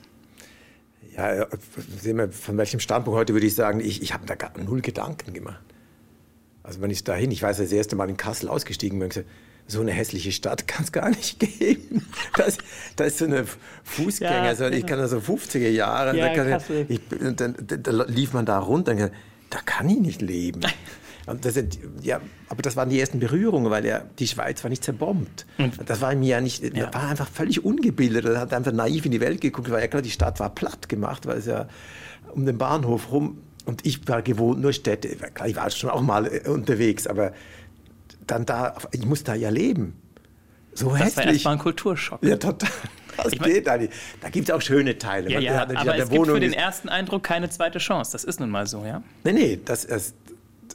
Ja, 1.16 1.32
äh, 1.32 1.46
sehen 1.98 2.18
wir, 2.18 2.30
von 2.30 2.56
welchem 2.56 2.80
Standpunkt 2.80 3.18
heute 3.18 3.32
würde 3.32 3.46
ich 3.46 3.54
sagen, 3.54 3.80
ich, 3.80 4.02
ich 4.02 4.14
habe 4.14 4.26
da 4.26 4.36
gar 4.36 4.52
null 4.58 4.80
Gedanken 4.80 5.32
gemacht. 5.32 5.62
Also 6.62 6.80
wenn 6.80 6.90
ich 6.90 7.02
dahin, 7.04 7.30
ich 7.30 7.42
weiß, 7.42 7.58
das 7.58 7.72
erste 7.72 7.96
Mal 7.96 8.08
in 8.08 8.16
Kassel 8.16 8.48
ausgestiegen 8.48 8.98
bin, 8.98 9.08
gesagt, 9.08 9.28
so 9.70 9.80
eine 9.80 9.92
hässliche 9.92 10.32
Stadt 10.32 10.66
kann 10.68 10.84
es 10.84 10.92
gar 10.92 11.08
nicht 11.10 11.38
geben. 11.58 12.06
Das, 12.36 12.58
das 12.96 13.08
ist 13.08 13.18
so 13.18 13.24
eine 13.26 13.44
Fußgänger, 13.84 14.44
Ja, 14.44 14.54
so, 14.54 14.66
ich 14.66 14.86
kann 14.86 14.98
da 14.98 15.08
so 15.08 15.18
50er 15.18 15.68
Jahre, 15.68 16.16
Ja, 16.16 16.34
da, 16.34 16.58
ich, 16.88 17.00
ich, 17.10 17.20
und 17.20 17.40
dann, 17.40 17.54
da, 17.58 17.90
lief 18.04 18.32
man 18.32 18.46
da 18.46 18.58
runter 18.58 18.92
und 18.92 18.98
gesagt, 18.98 19.14
da 19.50 19.58
kann 19.64 19.88
ich 19.88 20.00
nicht 20.00 20.22
leben. 20.22 20.60
Und 21.26 21.44
das 21.44 21.54
sind, 21.54 21.78
ja, 22.02 22.20
aber 22.48 22.62
das 22.62 22.74
waren 22.76 22.88
die 22.88 22.98
ersten 22.98 23.20
Berührungen, 23.20 23.70
weil 23.70 23.84
ja, 23.86 24.02
die 24.18 24.26
Schweiz 24.26 24.64
war 24.64 24.70
nicht 24.70 24.82
zerbombt. 24.82 25.46
Das 25.86 26.00
war 26.00 26.12
mir 26.16 26.28
ja 26.28 26.40
nicht, 26.40 26.64
Ja. 26.76 26.92
war 26.92 27.08
einfach 27.08 27.28
völlig 27.28 27.64
ungebildet. 27.64 28.24
Er 28.24 28.40
hat 28.40 28.52
einfach 28.52 28.72
naiv 28.72 29.04
in 29.04 29.12
die 29.12 29.20
Welt 29.20 29.40
geguckt, 29.40 29.70
weil 29.70 29.80
ja 29.80 29.86
klar, 29.86 30.02
die 30.02 30.10
Stadt 30.10 30.40
war 30.40 30.52
platt 30.52 30.88
gemacht, 30.88 31.26
weil 31.26 31.38
es 31.38 31.46
ja 31.46 31.68
um 32.34 32.46
den 32.46 32.58
Bahnhof 32.58 33.12
rum 33.12 33.38
und 33.64 33.86
ich 33.86 34.08
war 34.08 34.22
gewohnt 34.22 34.60
nur 34.60 34.72
Städte. 34.72 35.08
Klar, 35.08 35.46
ich 35.46 35.54
war 35.54 35.70
schon 35.70 35.90
auch 35.90 36.00
mal 36.00 36.26
äh, 36.26 36.48
unterwegs, 36.48 37.06
aber 37.06 37.32
dann 38.26 38.46
da, 38.46 38.76
ich 38.92 39.04
muss 39.04 39.24
da 39.24 39.34
ja 39.34 39.50
leben. 39.50 39.94
So 40.74 40.90
Das 40.90 40.98
war 41.00 41.06
hässlich. 41.06 41.26
erstmal 41.26 41.54
ein 41.54 41.58
Kulturschock. 41.60 42.22
Ja, 42.22 42.36
total. 42.36 42.68
Das 43.16 43.32
Ich 43.34 43.40
mein- 43.40 43.50
geht 43.50 43.68
eigentlich. 43.68 43.90
Da 44.22 44.30
gibt 44.30 44.48
es 44.48 44.54
auch 44.54 44.62
schöne 44.62 44.96
Teile. 44.96 45.30
Ja, 45.30 45.40
ja, 45.40 45.62
aber 45.62 45.74
es 45.74 46.08
gibt 46.08 46.08
für 46.08 46.10
Wohnung 46.20 46.40
den 46.40 46.54
ersten 46.54 46.88
Eindruck 46.88 47.22
keine 47.22 47.50
zweite 47.50 47.78
Chance. 47.78 48.12
Das 48.12 48.24
ist 48.24 48.40
nun 48.40 48.48
mal 48.48 48.66
so, 48.66 48.84
ja. 48.86 49.02
Nee, 49.24 49.32
nee, 49.32 49.60
das, 49.62 49.86
das, 49.86 50.14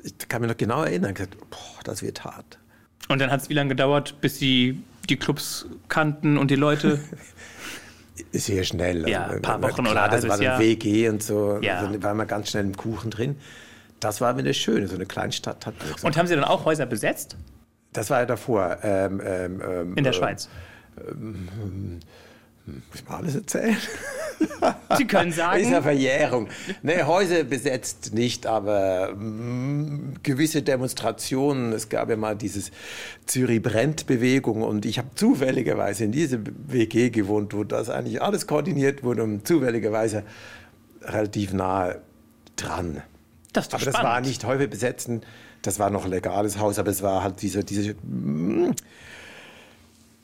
ich 0.04 0.16
kann 0.28 0.42
mich 0.42 0.50
noch 0.52 0.58
genau 0.58 0.84
erinnern. 0.84 1.12
Ich 1.12 1.16
gesagt, 1.16 1.38
boah, 1.50 1.58
das 1.86 2.04
wird 2.04 2.24
hart. 2.24 2.60
Und 3.08 3.20
dann 3.20 3.32
hat 3.32 3.42
es 3.42 3.50
wie 3.50 3.54
lange 3.56 3.70
gedauert, 3.70 4.22
bis 4.22 4.38
Sie 4.38 4.84
die 5.10 5.16
Clubs 5.16 5.66
kannten 5.88 6.38
und 6.38 6.52
die 6.52 6.56
Leute? 6.56 7.00
Sehr 8.32 8.64
schnell. 8.64 9.08
Ja, 9.10 9.24
Also, 9.24 9.36
ein 9.38 9.42
paar 9.42 9.62
Wochen 9.64 9.84
klar, 9.84 9.92
oder 9.92 10.04
ein 10.04 10.12
das 10.12 10.28
war 10.28 10.42
Jahr. 10.42 10.58
dann 10.60 10.62
WG 10.68 11.10
und 11.10 11.24
so. 11.24 11.58
Ja. 11.62 11.80
Also 11.80 12.04
war 12.04 12.14
man 12.14 12.28
ganz 12.28 12.50
schnell 12.52 12.66
im 12.66 12.78
Kuchen 12.78 13.10
drin. 13.12 13.38
Das 14.00 14.22
war 14.22 14.34
mir 14.34 14.44
das 14.44 14.58
Schöne. 14.58 14.88
So 14.88 14.96
eine 14.96 15.06
Kleinstadt 15.06 15.66
hat. 15.66 15.74
Und 16.04 16.18
haben 16.18 16.28
Sie 16.28 16.36
dann 16.36 16.44
auch 16.44 16.66
Häuser 16.66 16.86
besetzt 16.86 17.38
das 17.96 18.10
war 18.10 18.20
ja 18.20 18.26
davor. 18.26 18.78
Ähm, 18.84 19.22
ähm, 19.26 19.62
ähm, 19.66 19.94
in 19.96 20.04
der 20.04 20.14
äh, 20.14 20.16
Schweiz? 20.16 20.50
Muss 22.66 22.82
ich 22.96 23.08
mal 23.08 23.18
alles 23.18 23.36
erzählen? 23.36 23.78
Sie 24.98 25.06
können 25.06 25.30
Ist 25.30 25.38
ja 25.38 25.62
sagen, 25.62 25.84
Verjährung. 25.84 26.50
Nee, 26.82 27.04
Häuser 27.04 27.44
besetzt 27.44 28.14
nicht, 28.14 28.48
aber 28.48 29.14
mm, 29.14 30.16
gewisse 30.24 30.62
Demonstrationen. 30.62 31.74
Es 31.74 31.90
gab 31.90 32.10
ja 32.10 32.18
mal 32.18 32.36
dieses 32.36 32.72
Zürich 33.26 33.62
brennt 33.62 34.08
Bewegung 34.08 34.64
und 34.64 34.86
ich 34.86 34.98
habe 34.98 35.10
zufälligerweise 35.16 36.06
in 36.06 36.12
dieser 36.12 36.40
WG 36.68 37.12
gewohnt, 37.12 37.54
wo 37.54 37.64
das 37.64 37.90
eigentlich 37.90 38.22
alles 38.22 38.48
koordiniert 38.48 39.04
wurde 39.04 39.24
und 39.24 39.48
zufälligerweise 39.48 40.24
relativ 41.02 41.54
nahe 41.54 42.02
dran. 42.56 43.04
Das 43.56 43.74
Aber 43.74 43.86
das 43.86 43.94
spannend. 43.94 44.10
war 44.10 44.22
nicht 44.22 44.44
Häuser 44.46 44.68
besetzen, 44.68 45.22
das 45.62 45.80
war 45.80 45.90
noch 45.90 46.06
ein 46.06 46.12
legales 46.12 46.60
Haus, 46.60 46.80
aber 46.80 46.92
es 46.92 47.02
war 47.02 47.24
halt 47.24 47.42
diese, 47.42 47.64
diese 47.64 47.96
mm, 48.04 48.74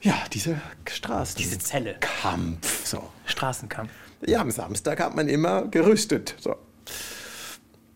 ja, 0.02 0.16
diese 0.34 0.60
Straßen. 0.90 1.38
Diese 1.38 1.60
Zelle. 1.60 1.96
Kampf, 2.00 2.86
so. 2.86 3.04
Straßenkampf. 3.26 3.92
Ja, 4.26 4.42
am 4.42 4.50
Samstag 4.52 5.00
hat 5.00 5.16
man 5.16 5.28
immer 5.28 5.68
gerüstet. 5.68 6.36
So. 6.40 6.56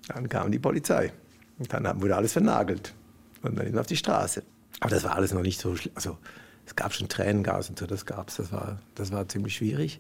Dann 0.08 0.30
kam 0.30 0.52
die 0.52 0.60
Polizei. 0.60 1.12
Und 1.58 1.74
dann 1.74 2.02
wurde 2.02 2.16
alles 2.16 2.34
vernagelt. 2.34 2.94
Und 3.42 3.58
dann 3.58 3.78
auf 3.78 3.88
die 3.88 3.98
Straße. 3.98 4.44
Aber 4.82 4.92
das 4.92 5.04
war 5.04 5.16
alles 5.16 5.34
noch 5.34 5.42
nicht 5.42 5.60
so 5.60 5.76
schlimm. 5.76 5.94
Also, 5.96 6.18
es 6.66 6.76
gab 6.76 6.94
schon 6.94 7.08
Tränengas 7.08 7.70
und 7.70 7.80
so, 7.80 7.88
das 7.88 8.06
gab 8.06 8.30
es. 8.30 8.36
Das 8.36 8.52
war, 8.52 8.80
das 8.94 9.12
war 9.12 9.28
ziemlich 9.28 9.56
schwierig. 9.56 10.00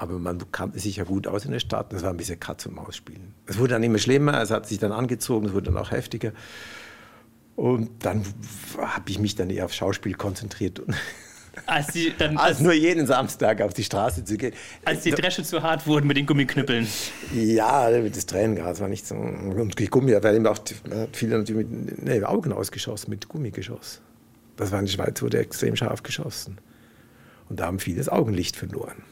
Aber 0.00 0.18
man 0.18 0.50
kannte 0.50 0.78
sich 0.78 0.96
ja 0.96 1.04
gut 1.04 1.26
aus 1.26 1.44
in 1.44 1.52
der 1.52 1.60
Stadt. 1.60 1.92
Das 1.92 2.02
war 2.02 2.08
ein 2.08 2.16
bisschen 2.16 2.40
Katz 2.40 2.64
und 2.64 2.74
Maus 2.74 2.96
spielen. 2.96 3.34
Es 3.44 3.58
wurde 3.58 3.74
dann 3.74 3.82
immer 3.82 3.98
schlimmer. 3.98 4.40
Es 4.40 4.50
hat 4.50 4.66
sich 4.66 4.78
dann 4.78 4.92
angezogen. 4.92 5.48
Es 5.48 5.52
wurde 5.52 5.70
dann 5.70 5.76
auch 5.76 5.90
heftiger. 5.90 6.32
Und 7.54 7.90
dann 8.02 8.24
habe 8.78 9.10
ich 9.10 9.18
mich 9.18 9.34
dann 9.34 9.50
eher 9.50 9.66
auf 9.66 9.74
Schauspiel 9.74 10.14
konzentriert. 10.14 10.80
Als, 11.66 11.88
die 11.88 12.14
dann, 12.16 12.38
als, 12.38 12.46
als 12.46 12.60
nur 12.60 12.72
jeden 12.72 13.06
Samstag 13.06 13.60
auf 13.60 13.74
die 13.74 13.82
Straße 13.82 14.24
zu 14.24 14.36
gehen. 14.38 14.54
Als 14.84 15.02
die 15.02 15.10
Dresche 15.10 15.42
zu 15.42 15.60
hart 15.62 15.84
wurden 15.86 16.06
mit 16.06 16.16
den 16.16 16.24
Gummiknüppeln. 16.24 16.86
Ja, 17.34 17.90
das 17.90 18.24
Tränengas 18.24 18.80
war 18.80 18.88
nicht 18.88 19.04
so. 19.04 19.16
Und 19.16 19.78
die 19.78 19.86
Gummi, 19.86 20.16
weil 20.22 20.36
ihm 20.36 20.46
auch 20.46 20.60
viele 21.12 21.36
natürlich 21.36 21.66
mit 21.66 22.02
nee, 22.04 22.22
Augen 22.22 22.52
ausgeschossen, 22.52 23.10
mit 23.10 23.28
Gummigeschoss. 23.28 24.00
Das 24.56 24.70
war 24.70 24.78
in 24.78 24.86
der 24.86 24.92
Schweiz, 24.92 25.20
wurde 25.20 25.38
extrem 25.38 25.74
scharf 25.74 26.04
geschossen. 26.04 26.58
Und 27.48 27.58
da 27.58 27.66
haben 27.66 27.80
viele 27.80 27.98
das 27.98 28.08
Augenlicht 28.08 28.56
verloren. 28.56 29.02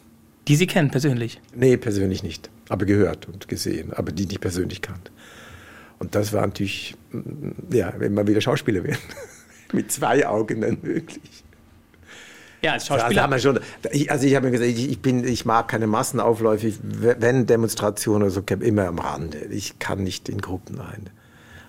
Die 0.48 0.56
Sie 0.56 0.66
kennen 0.66 0.90
persönlich? 0.90 1.40
Nee, 1.54 1.76
persönlich 1.76 2.22
nicht. 2.22 2.50
Aber 2.68 2.86
gehört 2.86 3.28
und 3.28 3.48
gesehen, 3.48 3.92
aber 3.92 4.12
die 4.12 4.26
nicht 4.26 4.40
persönlich 4.40 4.80
kannte. 4.82 5.12
Und 5.98 6.14
das 6.14 6.32
war 6.32 6.46
natürlich, 6.46 6.96
ja, 7.70 7.92
wenn 7.98 8.14
man 8.14 8.26
wieder 8.26 8.40
Schauspieler 8.40 8.82
wird. 8.84 8.98
Mit 9.72 9.92
zwei 9.92 10.26
Augen 10.26 10.62
dann 10.62 10.78
möglich. 10.80 11.44
Ja, 12.62 12.72
als 12.72 12.86
Schauspieler. 12.86 13.30
Also, 13.30 13.52
schon, 13.54 13.62
ich, 13.92 14.10
also 14.10 14.26
ich 14.26 14.34
habe 14.34 14.46
mir 14.46 14.58
gesagt, 14.58 14.70
ich, 14.70 15.00
bin, 15.00 15.24
ich 15.24 15.44
mag 15.44 15.68
keine 15.68 15.86
Massenaufläufe. 15.86 16.68
Ich, 16.68 16.78
wenn 16.82 17.46
Demonstrationen 17.46 18.22
oder 18.22 18.30
so, 18.30 18.42
immer 18.60 18.86
am 18.86 18.98
Rande. 18.98 19.38
Ich 19.50 19.78
kann 19.78 20.02
nicht 20.02 20.28
in 20.28 20.40
Gruppen 20.40 20.80
rein. 20.80 21.10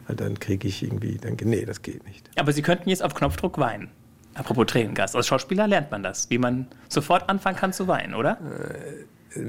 Dann 0.07 0.39
kriege 0.39 0.67
ich 0.67 0.81
irgendwie, 0.81 1.17
dann, 1.17 1.38
nee, 1.43 1.65
das 1.65 1.81
geht 1.81 2.05
nicht. 2.07 2.29
Aber 2.36 2.51
Sie 2.53 2.63
könnten 2.63 2.89
jetzt 2.89 3.03
auf 3.03 3.13
Knopfdruck 3.13 3.59
weinen. 3.59 3.91
Apropos 4.36 4.67
Tränengas. 4.67 5.15
Als 5.15 5.27
Schauspieler 5.27 5.67
lernt 5.67 5.91
man 5.91 6.03
das, 6.03 6.29
wie 6.29 6.38
man 6.38 6.67
sofort 6.88 7.29
anfangen 7.29 7.57
kann 7.57 7.74
zu 7.74 7.88
weinen, 7.88 8.13
oder? 8.13 8.38
Äh, 9.36 9.39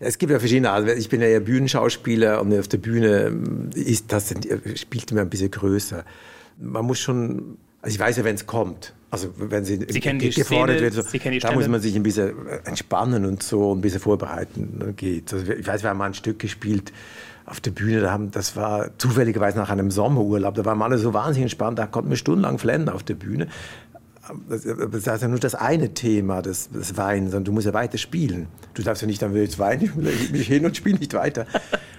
es 0.00 0.18
gibt 0.18 0.32
ja 0.32 0.38
verschiedene 0.38 0.70
Arten. 0.70 0.88
Ich 0.98 1.08
bin 1.08 1.20
ja 1.22 1.40
Bühnenschauspieler 1.40 2.40
und 2.40 2.58
auf 2.58 2.68
der 2.68 2.78
Bühne 2.78 3.32
ist 3.74 4.12
das, 4.12 4.34
spielt 4.74 5.10
immer 5.10 5.22
ein 5.22 5.30
bisschen 5.30 5.50
größer. 5.50 6.04
Man 6.58 6.84
muss 6.84 7.00
schon, 7.00 7.56
also 7.80 7.94
ich 7.94 7.98
weiß 7.98 8.18
ja, 8.18 8.24
wenn 8.24 8.34
es 8.34 8.46
kommt. 8.46 8.94
Also 9.10 9.32
wenn 9.36 9.64
sie, 9.64 9.78
sie 9.88 10.00
kennen 10.00 10.18
die 10.18 10.30
gefordert 10.30 10.78
Szene, 10.78 10.94
wird, 10.94 11.06
so, 11.06 11.38
da 11.40 11.52
muss 11.52 11.68
man 11.68 11.80
sich 11.80 11.94
ein 11.96 12.02
bisschen 12.02 12.32
entspannen 12.64 13.26
und 13.26 13.42
so 13.42 13.74
ein 13.74 13.80
bisschen 13.80 14.00
vorbereiten. 14.00 14.94
Geht. 14.96 15.32
Also 15.32 15.52
ich 15.52 15.66
weiß, 15.66 15.82
wir 15.82 15.90
haben 15.90 15.98
mal 15.98 16.06
ein 16.06 16.14
Stück 16.14 16.38
gespielt 16.38 16.92
auf 17.52 17.60
der 17.60 17.70
Bühne, 17.70 18.00
da 18.00 18.10
haben, 18.10 18.30
das 18.30 18.56
war 18.56 18.96
zufälligerweise 18.96 19.58
nach 19.58 19.68
einem 19.68 19.90
Sommerurlaub, 19.90 20.54
da 20.54 20.64
waren 20.64 20.80
alle 20.80 20.96
so 20.96 21.12
wahnsinnig 21.12 21.52
entspannt, 21.52 21.78
da 21.78 21.86
konnten 21.86 22.08
wir 22.08 22.16
stundenlang 22.16 22.56
flennen 22.56 22.88
auf 22.88 23.02
der 23.02 23.14
Bühne. 23.14 23.46
Das, 24.48 24.64
ist 24.64 25.06
ja 25.06 25.28
nur 25.28 25.38
das 25.38 25.54
eine 25.54 25.92
Thema, 25.92 26.40
das, 26.40 26.70
das 26.72 26.96
Weinen, 26.96 27.26
sondern 27.26 27.44
du 27.44 27.52
musst 27.52 27.66
ja 27.66 27.74
weiter 27.74 27.98
spielen. 27.98 28.46
Du 28.72 28.82
darfst 28.82 29.02
ja 29.02 29.06
nicht, 29.06 29.20
dann 29.20 29.34
will 29.34 29.42
ich 29.42 29.58
weinen, 29.58 29.82
ich 29.82 29.94
lege 29.94 30.32
mich 30.32 30.46
hin 30.46 30.64
und 30.64 30.74
spiele 30.78 30.98
nicht 30.98 31.12
weiter. 31.12 31.44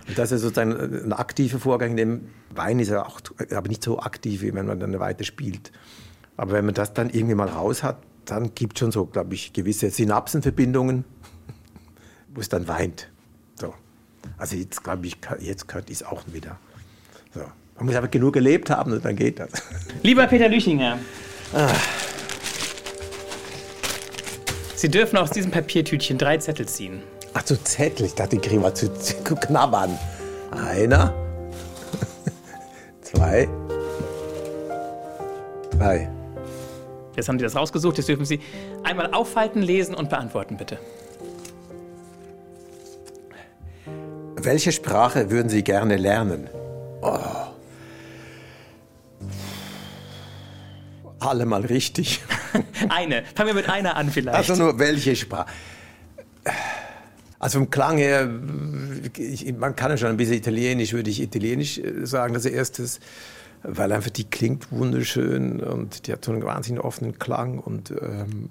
Und 0.08 0.18
das 0.18 0.32
ist 0.32 0.42
sozusagen 0.42 0.74
ein 1.06 1.14
aktiver 1.14 1.60
Vorgang, 1.60 1.92
in 1.92 1.98
dem 1.98 2.22
Weinen 2.56 2.80
ist 2.80 2.90
ja 2.90 3.06
auch, 3.06 3.22
aber 3.56 3.68
nicht 3.68 3.84
so 3.84 4.00
aktiv, 4.00 4.42
wie 4.42 4.56
wenn 4.56 4.66
man 4.66 4.80
dann 4.80 5.00
weiter 5.00 5.24
spielt. 5.24 5.72
Aber 6.36 6.54
wenn 6.54 6.66
man 6.66 6.74
das 6.74 6.96
dann 6.96 7.12
irgendwie 7.12 7.36
mal 7.36 7.48
raus 7.48 7.84
hat, 7.84 7.98
dann 8.26 8.56
gibt 8.56 8.78
es 8.78 8.80
schon 8.80 8.92
so, 8.92 9.06
glaube 9.06 9.36
ich, 9.36 9.54
gewisse 9.54 9.92
Synapsenverbindungen, 9.92 11.06
wo 12.34 12.42
es 12.42 12.50
dann 12.50 12.68
weint. 12.68 13.13
So. 14.24 14.30
Also 14.38 14.56
jetzt 14.56 14.84
glaube 14.84 15.08
ich, 15.08 15.18
jetzt 15.40 15.68
gehört 15.68 15.90
es 15.90 16.04
auch 16.04 16.24
wieder. 16.28 16.58
So. 17.34 17.42
Man 17.76 17.88
muss 17.88 17.96
aber 17.96 18.08
genug 18.08 18.34
gelebt 18.34 18.70
haben 18.70 18.94
und 18.94 19.04
dann 19.04 19.16
geht 19.16 19.40
das. 19.40 19.50
Lieber 20.04 20.28
Peter 20.28 20.48
Lüchinger, 20.48 21.00
ah. 21.54 21.70
Sie 24.76 24.90
dürfen 24.90 25.18
aus 25.18 25.32
diesem 25.32 25.50
Papiertütchen 25.50 26.18
drei 26.18 26.38
Zettel 26.38 26.68
ziehen. 26.68 27.02
Ach 27.34 27.42
so, 27.46 27.56
Zettel. 27.56 28.06
Ich 28.06 28.16
dachte, 28.16 28.36
die 28.36 28.48
kriegen 28.48 28.62
wir 28.62 28.76
zu, 28.76 28.94
zu 28.94 29.16
knabbern. 29.24 29.98
Einer, 30.52 31.14
zwei, 33.02 33.48
drei. 35.72 36.10
Jetzt 37.16 37.30
haben 37.30 37.40
Sie 37.40 37.44
das 37.44 37.56
rausgesucht. 37.56 37.98
Jetzt 37.98 38.10
dürfen 38.10 38.26
Sie 38.26 38.40
einmal 38.84 39.14
aufhalten, 39.14 39.62
lesen 39.62 39.96
und 39.96 40.10
beantworten, 40.10 40.58
bitte. 40.58 40.80
Welche 44.44 44.74
Sprache 44.74 45.32
würden 45.32 45.48
Sie 45.48 45.64
gerne 45.64 45.96
lernen? 45.96 46.50
Oh. 47.02 47.18
Alle 51.20 51.46
mal 51.46 51.62
richtig. 51.62 52.22
eine. 52.90 53.24
Fangen 53.36 53.48
wir 53.48 53.54
mit 53.54 53.70
einer 53.70 53.96
an 53.96 54.10
vielleicht. 54.12 54.38
Also 54.38 54.56
nur 54.56 54.78
welche 54.80 55.16
Sprache? 55.16 55.48
Also 57.40 57.60
vom 57.60 57.70
Klang 57.70 57.98
her, 57.98 58.30
ich, 59.18 59.54
man 59.54 59.78
kann 59.78 59.92
ja 59.92 59.98
schon 59.98 60.10
ein 60.10 60.18
bisschen 60.18 60.36
Italienisch, 60.36 60.92
würde 60.92 61.10
ich 61.10 61.22
Italienisch 61.22 61.78
äh, 61.78 62.06
sagen 62.06 62.36
als 62.36 62.46
erstes, 62.46 63.00
weil 63.64 63.94
einfach 63.94 64.10
die 64.10 64.26
klingt 64.26 64.72
wunderschön 64.72 65.62
und 65.62 66.08
die 66.08 66.12
hat 66.12 66.26
so 66.26 66.34
einen 66.34 66.44
wahnsinnig 66.44 66.84
offenen 66.84 67.18
Klang 67.18 67.60
und, 67.60 67.92
ähm, 67.92 68.50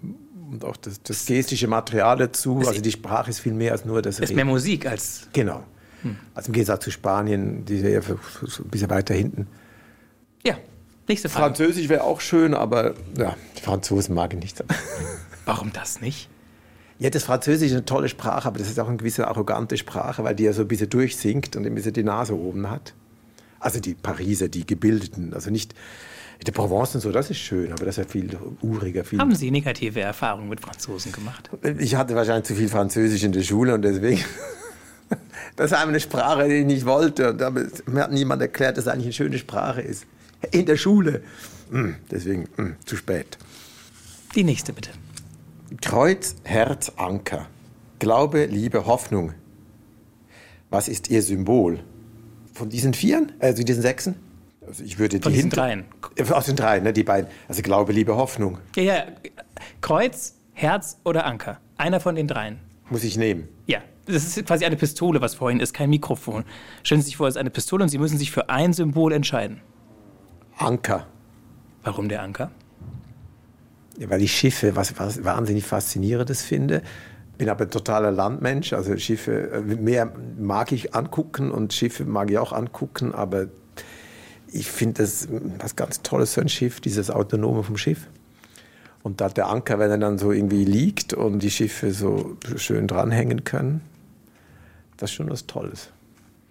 und 0.51 0.65
auch 0.65 0.77
das, 0.77 1.03
das, 1.03 1.27
gestische 1.27 1.67
Material 1.69 2.17
dazu. 2.17 2.63
Also 2.67 2.81
die 2.81 2.93
Sprache 2.93 3.29
ist 3.29 3.41
viel 3.41 3.55
mehr 3.55 3.73
als 3.73 3.85
nur 3.85 4.01
das. 4.01 4.19
Ist 4.19 4.31
Reden. 4.31 4.37
mehr 4.37 4.45
Musik 4.47 4.87
als. 4.87 5.29
Genau. 5.35 5.65
Hm. 6.03 6.17
Also 6.35 6.49
im 6.49 6.53
Gegensatz 6.53 6.85
zu 6.85 6.91
Spanien, 6.91 7.65
die 7.65 7.77
ist 7.77 7.85
ja 7.85 8.15
ein 8.15 8.71
bisschen 8.71 8.91
weiter 8.91 9.15
hinten. 9.15 9.47
Ja, 10.45 10.57
Nächste 11.09 11.29
Frage. 11.29 11.55
Französisch 11.57 11.89
wäre 11.89 12.05
auch 12.05 12.21
schön, 12.21 12.55
aber 12.55 12.95
ja, 13.19 13.37
die 13.59 13.63
Franzosen 13.63 14.15
mag 14.15 14.33
ich 14.35 14.41
nicht. 14.41 14.65
Warum 15.45 15.73
das 15.73 16.01
nicht? 16.01 16.29
Ja, 16.99 17.11
das 17.11 17.25
Französisch 17.25 17.69
ist 17.69 17.73
eine 17.73 17.85
tolle 17.85 18.09
Sprache, 18.09 18.47
aber 18.47 18.59
das 18.59 18.69
ist 18.69 18.79
auch 18.79 18.89
eine 18.89 18.97
gewisse 18.97 19.27
arrogante 19.27 19.77
Sprache, 19.77 20.23
weil 20.23 20.37
die 20.37 20.45
ja 20.45 20.53
so 20.53 20.63
ein 20.63 20.69
bisschen 20.69 20.89
durchsinkt 20.89 21.57
und 21.57 21.67
ein 21.67 21.75
bisschen 21.75 21.93
die 21.93 22.05
Nase 22.05 22.37
oben 22.37 22.71
hat. 22.71 22.95
Also 23.59 23.81
die 23.81 23.95
Pariser, 23.95 24.49
die 24.49 24.65
Gebildeten, 24.65 25.35
also 25.35 25.51
nicht 25.51 25.75
der 26.47 26.53
Provence 26.53 26.97
und 26.97 27.01
so, 27.01 27.13
das 27.13 27.31
ist 27.31 27.39
schön, 27.39 27.73
aber 27.73 27.85
das 27.85 27.99
ist 27.99 28.05
ja 28.05 28.11
viel 28.11 28.37
uriger. 28.63 29.05
Viel 29.05 29.19
Haben 29.19 29.35
Sie 29.35 29.51
negative 29.51 30.01
Erfahrungen 30.01 30.49
mit 30.49 30.61
Franzosen 30.61 31.13
gemacht? 31.13 31.51
Ich 31.79 31.95
hatte 31.95 32.15
wahrscheinlich 32.15 32.47
zu 32.47 32.55
viel 32.55 32.69
Französisch 32.69 33.23
in 33.23 33.33
der 33.33 33.43
Schule 33.43 33.75
und 33.75 33.83
deswegen. 33.83 34.25
das 35.57 35.73
ist 35.73 35.77
eine 35.77 36.01
Sprache, 36.01 36.49
die 36.49 36.57
ich 36.57 36.67
nicht 36.67 36.87
wollte. 36.87 37.33
Und 37.33 37.89
mir 37.89 38.03
hat 38.03 38.13
niemand 38.13 38.43
erklärt, 38.43 38.77
dass 38.77 38.87
es 38.87 38.93
eigentlich 38.93 39.07
eine 39.07 39.13
schöne 39.13 39.39
Sprache 39.39 39.81
ist 39.81 40.07
in 40.51 40.67
der 40.67 40.77
Schule. 40.77 41.23
Hm, 41.71 41.97
deswegen 42.11 42.49
hm, 42.57 42.77
zu 42.85 42.97
spät. 42.97 43.39
Die 44.35 44.45
nächste 44.45 44.73
bitte. 44.73 44.91
Kreuz, 45.81 46.37
Herz, 46.45 46.93
Anker. 46.97 47.47
Glaube, 47.99 48.47
Liebe, 48.47 48.87
Hoffnung. 48.87 49.33
Was 50.71 50.89
ist 50.89 51.11
Ihr 51.11 51.23
Symbol? 51.23 51.81
Von 52.53 52.69
diesen 52.69 52.95
Vieren, 52.95 53.33
also 53.39 53.63
diesen 53.63 53.83
Sechsen? 53.83 54.17
Also 54.67 54.85
ich 54.85 54.99
würde 54.99 55.21
Von 55.21 55.33
die 55.33 55.37
diesen 55.37 55.51
hinter 55.51 55.57
dreien. 55.63 55.85
Aus 56.31 56.47
den 56.47 56.57
dreien, 56.57 56.85
ne, 56.85 56.93
die 56.93 57.05
beiden. 57.05 57.31
Also 57.49 57.63
Glaube, 57.63 57.93
Liebe, 57.93 58.17
Hoffnung. 58.17 58.59
Ja, 58.77 58.83
ja. 58.83 59.05
Kreuz, 59.81 60.35
Herz 60.53 60.99
oder 61.05 61.27
Anker. 61.27 61.61
Einer 61.77 62.01
von 62.01 62.15
den 62.15 62.29
dreien. 62.29 62.59
Muss 62.91 63.05
ich 63.05 63.17
nehmen? 63.17 63.49
Ja. 63.67 63.81
Das 64.07 64.37
ist 64.37 64.47
quasi 64.47 64.65
eine 64.65 64.77
Pistole, 64.77 65.21
was 65.21 65.35
vorhin 65.35 65.61
ist, 65.61 65.75
kein 65.75 65.91
Mikrofon. 65.91 66.45
Stellen 66.83 67.01
Sie 67.01 67.07
sich 67.07 67.17
vor, 67.17 67.29
es 67.29 67.35
ist 67.35 67.41
eine 67.41 67.51
Pistole 67.51 67.85
und 67.85 67.89
Sie 67.89 67.99
müssen 67.99 68.19
sich 68.19 68.33
für 68.33 68.49
ein 68.49 68.73
Symbol 68.73 69.13
entscheiden. 69.13 69.61
Anker. 70.57 71.07
Warum 71.85 72.09
der 72.09 72.23
Anker? 72.23 72.51
Ja, 73.99 74.11
weil 74.11 74.23
ich 74.23 74.33
Schiffe 74.33 74.75
was, 74.75 74.99
was 74.99 75.25
wahnsinnig 75.25 75.65
faszinierendes 75.65 76.43
finde. 76.43 76.83
Bin 77.39 77.49
aber 77.49 77.69
totaler 77.69 78.11
Landmensch, 78.11 78.73
also 78.73 78.97
Schiffe 78.97 79.51
äh, 79.51 79.61
mehr 79.61 80.13
mag 80.39 80.73
ich 80.73 80.95
angucken 80.95 81.51
und 81.51 81.73
Schiffe 81.73 82.05
mag 82.05 82.31
ich 82.31 82.39
auch 82.39 82.53
angucken, 82.53 83.15
aber 83.15 83.47
ich 84.53 84.71
finde 84.71 85.03
das 85.03 85.29
was 85.59 85.77
ganz 85.77 86.03
Tolles, 86.03 86.35
so 86.35 86.41
ein 86.41 86.49
Schiff, 86.49 86.81
dieses 86.81 87.11
Autonome 87.11 87.63
vom 87.63 87.77
Schiff. 87.77 88.07
Und 89.03 89.21
da 89.21 89.29
der 89.29 89.49
Anker, 89.49 89.79
wenn 89.79 89.91
er 89.91 89.99
dann 89.99 90.19
so 90.19 90.31
irgendwie 90.31 90.65
liegt 90.65 91.15
und 91.15 91.41
die 91.41 91.51
Schiffe 91.51 91.93
so 91.93 92.37
schön 92.57 92.87
dranhängen 92.87 93.45
können, 93.45 93.81
das 94.97 95.11
ist 95.11 95.17
schon 95.17 95.31
was 95.31 95.47
Tolles. 95.47 95.91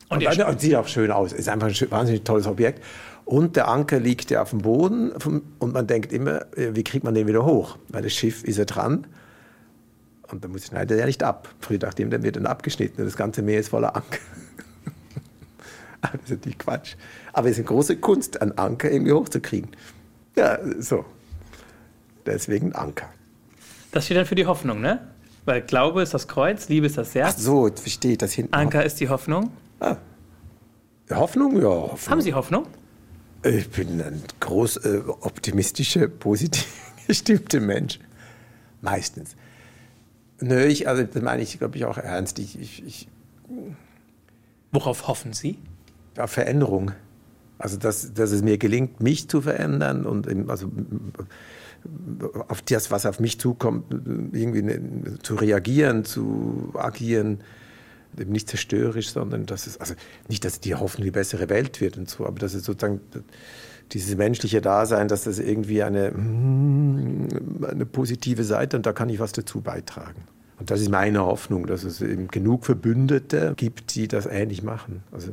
Und, 0.10 0.26
und, 0.26 0.40
und 0.44 0.60
sieht 0.60 0.76
auch 0.76 0.88
schön 0.88 1.10
aus. 1.10 1.32
Ist 1.32 1.48
einfach 1.48 1.68
ein 1.68 1.92
wahnsinnig 1.92 2.24
tolles 2.24 2.46
Objekt. 2.46 2.84
Und 3.24 3.56
der 3.56 3.70
Anker 3.70 4.00
liegt 4.00 4.30
ja 4.30 4.42
auf 4.42 4.50
dem 4.50 4.60
Boden 4.60 5.12
und 5.12 5.74
man 5.74 5.88
denkt 5.88 6.12
immer, 6.12 6.42
äh, 6.58 6.76
wie 6.76 6.84
kriegt 6.84 7.06
man 7.06 7.14
den 7.14 7.28
wieder 7.28 7.46
hoch? 7.46 7.78
Weil 7.88 8.02
das 8.02 8.14
Schiff 8.14 8.44
ist 8.44 8.58
ja 8.58 8.66
dran 8.66 9.08
und 10.32 10.44
dann 10.44 10.58
schneidet 10.60 10.92
er 10.92 10.98
ja 10.98 11.06
nicht 11.06 11.24
ab. 11.24 11.48
Früher 11.60 11.78
dachte 11.78 12.04
ich, 12.04 12.10
dann 12.10 12.24
wird 12.24 12.36
dann 12.36 12.46
abgeschnitten 12.46 13.02
und 13.02 13.06
das 13.06 13.16
ganze 13.16 13.42
Meer 13.42 13.60
ist 13.60 13.70
voller 13.70 13.96
Anker. 13.96 14.20
das 16.02 16.12
ist 16.24 16.30
natürlich 16.32 16.58
Quatsch. 16.58 16.96
Aber 17.32 17.48
es 17.48 17.54
ist 17.54 17.60
eine 17.60 17.68
große 17.68 17.98
Kunst, 17.98 18.42
einen 18.42 18.58
Anker 18.58 18.92
irgendwie 18.92 19.14
hochzukriegen. 19.14 19.70
Ja, 20.36 20.60
so. 20.80 21.06
Deswegen 22.26 22.74
Anker. 22.74 23.10
Das 23.92 24.06
steht 24.06 24.18
dann 24.18 24.26
für 24.26 24.36
die 24.36 24.46
Hoffnung, 24.46 24.82
ne? 24.82 25.08
Weil 25.46 25.62
Glaube 25.62 26.02
ist 26.04 26.14
das 26.14 26.28
Kreuz, 26.28 26.70
Liebe 26.70 26.86
ist 26.86 26.98
das 26.98 27.16
Herz. 27.16 27.36
Ach 27.38 27.42
so, 27.42 27.70
verstehe 27.74 28.18
das 28.18 28.34
hinten. 28.34 28.54
Anker 28.54 28.86
ist 28.86 29.00
die 29.00 29.10
Hoffnung. 29.10 29.52
Ah. 29.80 29.98
Hoffnung, 31.10 31.58
ja. 31.62 31.68
Hoffnung. 31.68 32.12
Haben 32.12 32.22
Sie 32.22 32.34
Hoffnung? 32.34 32.68
Ich 33.44 33.70
bin 33.70 34.02
ein 34.02 34.22
groß 34.40 34.78
äh, 34.78 35.02
optimistischer, 35.22 36.08
positiv 36.08 36.68
gestimmter 37.08 37.60
Mensch. 37.60 38.00
Meistens. 38.82 39.36
Nö, 40.40 40.66
ich, 40.66 40.88
also 40.88 41.04
das 41.04 41.22
meine 41.22 41.42
ich, 41.42 41.58
glaube 41.58 41.78
ich, 41.78 41.86
auch 41.86 41.98
ernst. 41.98 42.40
Ich, 42.40 42.60
ich, 42.60 42.86
ich, 42.86 43.08
Worauf 44.72 45.08
hoffen 45.08 45.34
Sie? 45.34 45.58
Auf 46.18 46.32
Veränderung. 46.32 46.92
Also, 47.58 47.78
dass, 47.78 48.14
dass 48.14 48.32
es 48.32 48.42
mir 48.42 48.58
gelingt, 48.58 49.02
mich 49.02 49.28
zu 49.28 49.42
verändern 49.42 50.06
und 50.06 50.28
also 50.50 50.72
auf 52.48 52.62
das, 52.62 52.92
was 52.92 53.06
auf 53.06 53.20
mich 53.20 53.40
zukommt, 53.40 53.86
irgendwie 54.34 54.62
ne, 54.62 55.18
zu 55.22 55.36
reagieren, 55.36 56.06
zu 56.06 56.72
agieren, 56.76 57.40
nicht 58.18 58.50
zerstörerisch, 58.50 59.12
sondern 59.12 59.46
dass 59.46 59.68
es, 59.68 59.80
also 59.80 59.94
nicht, 60.28 60.44
dass 60.44 60.60
die 60.60 60.76
hoffen, 60.76 61.04
die 61.04 61.12
bessere 61.12 61.50
Welt 61.50 61.82
wird 61.82 61.98
und 61.98 62.10
so, 62.10 62.26
aber 62.26 62.40
dass 62.40 62.54
es 62.54 62.64
sozusagen 62.64 63.00
dieses 63.92 64.16
menschliche 64.16 64.62
Dasein, 64.62 65.08
dass 65.08 65.24
das 65.24 65.40
irgendwie 65.40 65.84
eine, 65.84 66.08
eine 66.08 67.86
positive 67.86 68.44
Seite 68.44 68.78
und 68.78 68.86
da 68.86 68.94
kann 68.94 69.10
ich 69.10 69.20
was 69.20 69.32
dazu 69.32 69.62
beitragen. 69.62 70.24
Und 70.60 70.70
das 70.70 70.82
ist 70.82 70.92
meine 70.92 71.26
Hoffnung, 71.26 71.66
dass 71.66 71.84
es 71.84 72.02
eben 72.02 72.28
genug 72.28 72.66
Verbündete 72.66 73.54
gibt, 73.58 73.96
die 73.96 74.08
das 74.08 74.28
ähnlich 74.28 74.62
machen. 74.62 75.04
Also 75.12 75.32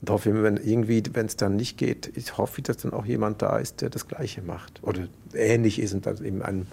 und 0.00 0.10
hoffe, 0.10 0.42
wenn 0.42 0.56
irgendwie, 0.56 1.02
wenn 1.12 1.26
es 1.26 1.36
dann 1.36 1.56
nicht 1.56 1.76
geht, 1.76 2.10
ich 2.16 2.38
hoffe, 2.38 2.62
dass 2.62 2.78
dann 2.78 2.92
auch 2.92 3.04
jemand 3.04 3.42
da 3.42 3.58
ist, 3.58 3.82
der 3.82 3.90
das 3.90 4.08
Gleiche 4.08 4.40
macht 4.42 4.82
oder 4.82 5.08
ähnlich 5.34 5.78
ist 5.78 5.92
und 5.92 6.06
dann 6.06 6.24
eben 6.24 6.42
einen 6.42 6.66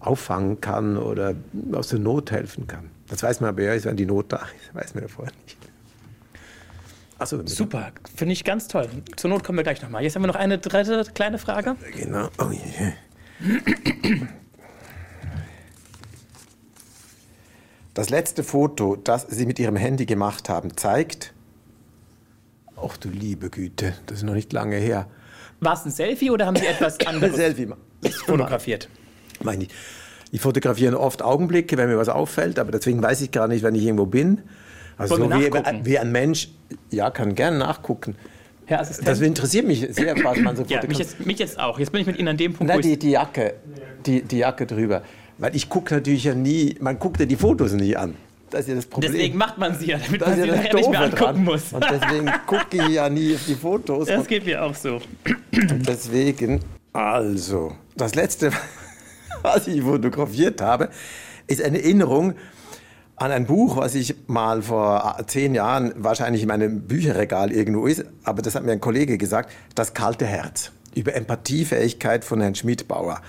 auffangen 0.00 0.60
kann 0.60 0.96
oder 0.96 1.34
aus 1.72 1.88
der 1.88 1.98
Not 1.98 2.30
helfen 2.30 2.66
kann. 2.66 2.90
Das 3.08 3.22
weiß 3.22 3.40
man 3.40 3.50
aber 3.50 3.62
ja, 3.62 3.84
wenn 3.84 3.96
die 3.96 4.06
Not 4.06 4.32
da 4.32 4.36
ist, 4.36 4.72
weiß 4.74 4.94
man 4.94 5.04
ja 5.04 5.08
vorher 5.08 5.32
nicht. 5.44 5.56
So, 7.24 7.44
Super, 7.46 7.90
finde 8.14 8.32
ich 8.32 8.44
ganz 8.44 8.68
toll. 8.68 8.88
Zur 9.16 9.30
Not 9.30 9.42
kommen 9.42 9.58
wir 9.58 9.64
gleich 9.64 9.82
nochmal. 9.82 10.04
Jetzt 10.04 10.14
haben 10.14 10.22
wir 10.22 10.28
noch 10.28 10.36
eine 10.36 10.58
dritte 10.58 11.04
kleine 11.14 11.38
Frage. 11.38 11.74
Genau. 11.96 12.28
Oh, 12.38 12.50
yeah. 12.50 12.92
Das 17.94 18.10
letzte 18.10 18.44
Foto, 18.44 18.94
das 18.94 19.26
Sie 19.28 19.46
mit 19.46 19.58
Ihrem 19.58 19.74
Handy 19.74 20.06
gemacht 20.06 20.48
haben, 20.48 20.76
zeigt, 20.76 21.34
Ach 22.82 22.96
du 22.96 23.08
liebe 23.08 23.50
Güte, 23.50 23.94
das 24.06 24.18
ist 24.18 24.24
noch 24.24 24.34
nicht 24.34 24.52
lange 24.52 24.76
her. 24.76 25.06
War 25.60 25.74
es 25.74 25.84
ein 25.84 25.90
Selfie 25.90 26.30
oder 26.30 26.46
haben 26.46 26.56
Sie 26.56 26.66
etwas 26.66 26.98
anderes 27.06 27.36
Selfie 27.36 27.68
fotografiert? 28.26 28.88
Meine 29.42 29.64
ich. 29.64 29.70
Ich 30.30 30.40
fotografiere 30.40 31.00
oft 31.00 31.22
Augenblicke, 31.22 31.76
wenn 31.76 31.88
mir 31.88 31.96
was 31.96 32.08
auffällt, 32.08 32.58
aber 32.58 32.70
deswegen 32.70 33.02
weiß 33.02 33.22
ich 33.22 33.30
gar 33.30 33.48
nicht, 33.48 33.62
wenn 33.62 33.74
ich 33.74 33.82
irgendwo 33.82 34.06
bin. 34.06 34.42
Also 34.98 35.16
so 35.16 35.30
wie, 35.30 35.50
wie, 35.84 35.98
ein 35.98 36.12
Mensch, 36.12 36.50
ja, 36.90 37.10
kann 37.10 37.34
gerne 37.34 37.56
nachgucken. 37.56 38.16
Herr 38.66 38.80
Assistent. 38.80 39.08
Das 39.08 39.20
interessiert 39.20 39.66
mich 39.66 39.86
sehr, 39.90 40.14
was 40.22 40.38
man 40.40 40.54
so 40.54 40.64
ja, 40.64 40.84
mich 40.86 40.98
jetzt, 40.98 41.24
mich 41.24 41.38
jetzt 41.38 41.58
auch. 41.58 41.78
Jetzt 41.78 41.92
bin 41.92 42.02
ich 42.02 42.06
mit 42.06 42.18
Ihnen 42.18 42.28
an 42.28 42.36
dem 42.36 42.52
Punkt, 42.52 42.70
Na, 42.72 42.80
die, 42.80 42.98
die 42.98 43.10
Jacke, 43.10 43.54
die, 44.04 44.22
die 44.22 44.38
Jacke 44.38 44.66
drüber. 44.66 45.02
Weil 45.38 45.56
ich 45.56 45.70
gucke 45.70 45.94
natürlich 45.94 46.24
ja 46.24 46.34
nie, 46.34 46.76
man 46.80 46.98
guckt 46.98 47.20
ja 47.20 47.26
die 47.26 47.36
Fotos 47.36 47.72
nie 47.72 47.96
an. 47.96 48.14
Das 48.50 48.60
ist 48.60 48.68
ja 48.68 48.74
das 48.74 48.86
Problem. 48.86 49.12
Deswegen 49.12 49.36
macht 49.36 49.58
man 49.58 49.78
sie 49.78 49.86
ja, 49.86 49.98
damit 49.98 50.20
das 50.20 50.28
man 50.28 50.40
sie 50.40 50.46
ja 50.46 50.56
nachher 50.56 50.74
nicht 50.74 50.90
mehr 50.90 51.00
angucken 51.00 51.22
dran. 51.22 51.44
muss. 51.44 51.72
Und 51.72 51.84
deswegen 51.90 52.30
gucke 52.46 52.76
ich 52.76 52.88
ja 52.88 53.08
nie 53.08 53.34
auf 53.34 53.44
die 53.46 53.54
Fotos. 53.54 54.08
Das 54.08 54.26
geht 54.26 54.46
mir 54.46 54.62
auch 54.62 54.74
so. 54.74 55.00
Deswegen, 55.52 56.60
also, 56.92 57.72
das 57.96 58.14
letzte, 58.14 58.50
was 59.42 59.66
ich 59.66 59.82
fotografiert 59.82 60.60
habe, 60.60 60.88
ist 61.46 61.62
eine 61.62 61.78
Erinnerung 61.78 62.34
an 63.16 63.32
ein 63.32 63.46
Buch, 63.46 63.76
was 63.76 63.94
ich 63.94 64.14
mal 64.28 64.62
vor 64.62 65.16
zehn 65.26 65.54
Jahren 65.54 65.92
wahrscheinlich 65.96 66.42
in 66.42 66.48
meinem 66.48 66.82
Bücherregal 66.82 67.50
irgendwo 67.50 67.86
ist, 67.86 68.04
aber 68.22 68.42
das 68.42 68.54
hat 68.54 68.64
mir 68.64 68.72
ein 68.72 68.80
Kollege 68.80 69.18
gesagt, 69.18 69.50
das 69.74 69.92
kalte 69.92 70.24
Herz 70.24 70.70
über 70.94 71.14
Empathiefähigkeit 71.14 72.24
von 72.24 72.40
Herrn 72.40 72.54
Schmidbauer. 72.54 73.20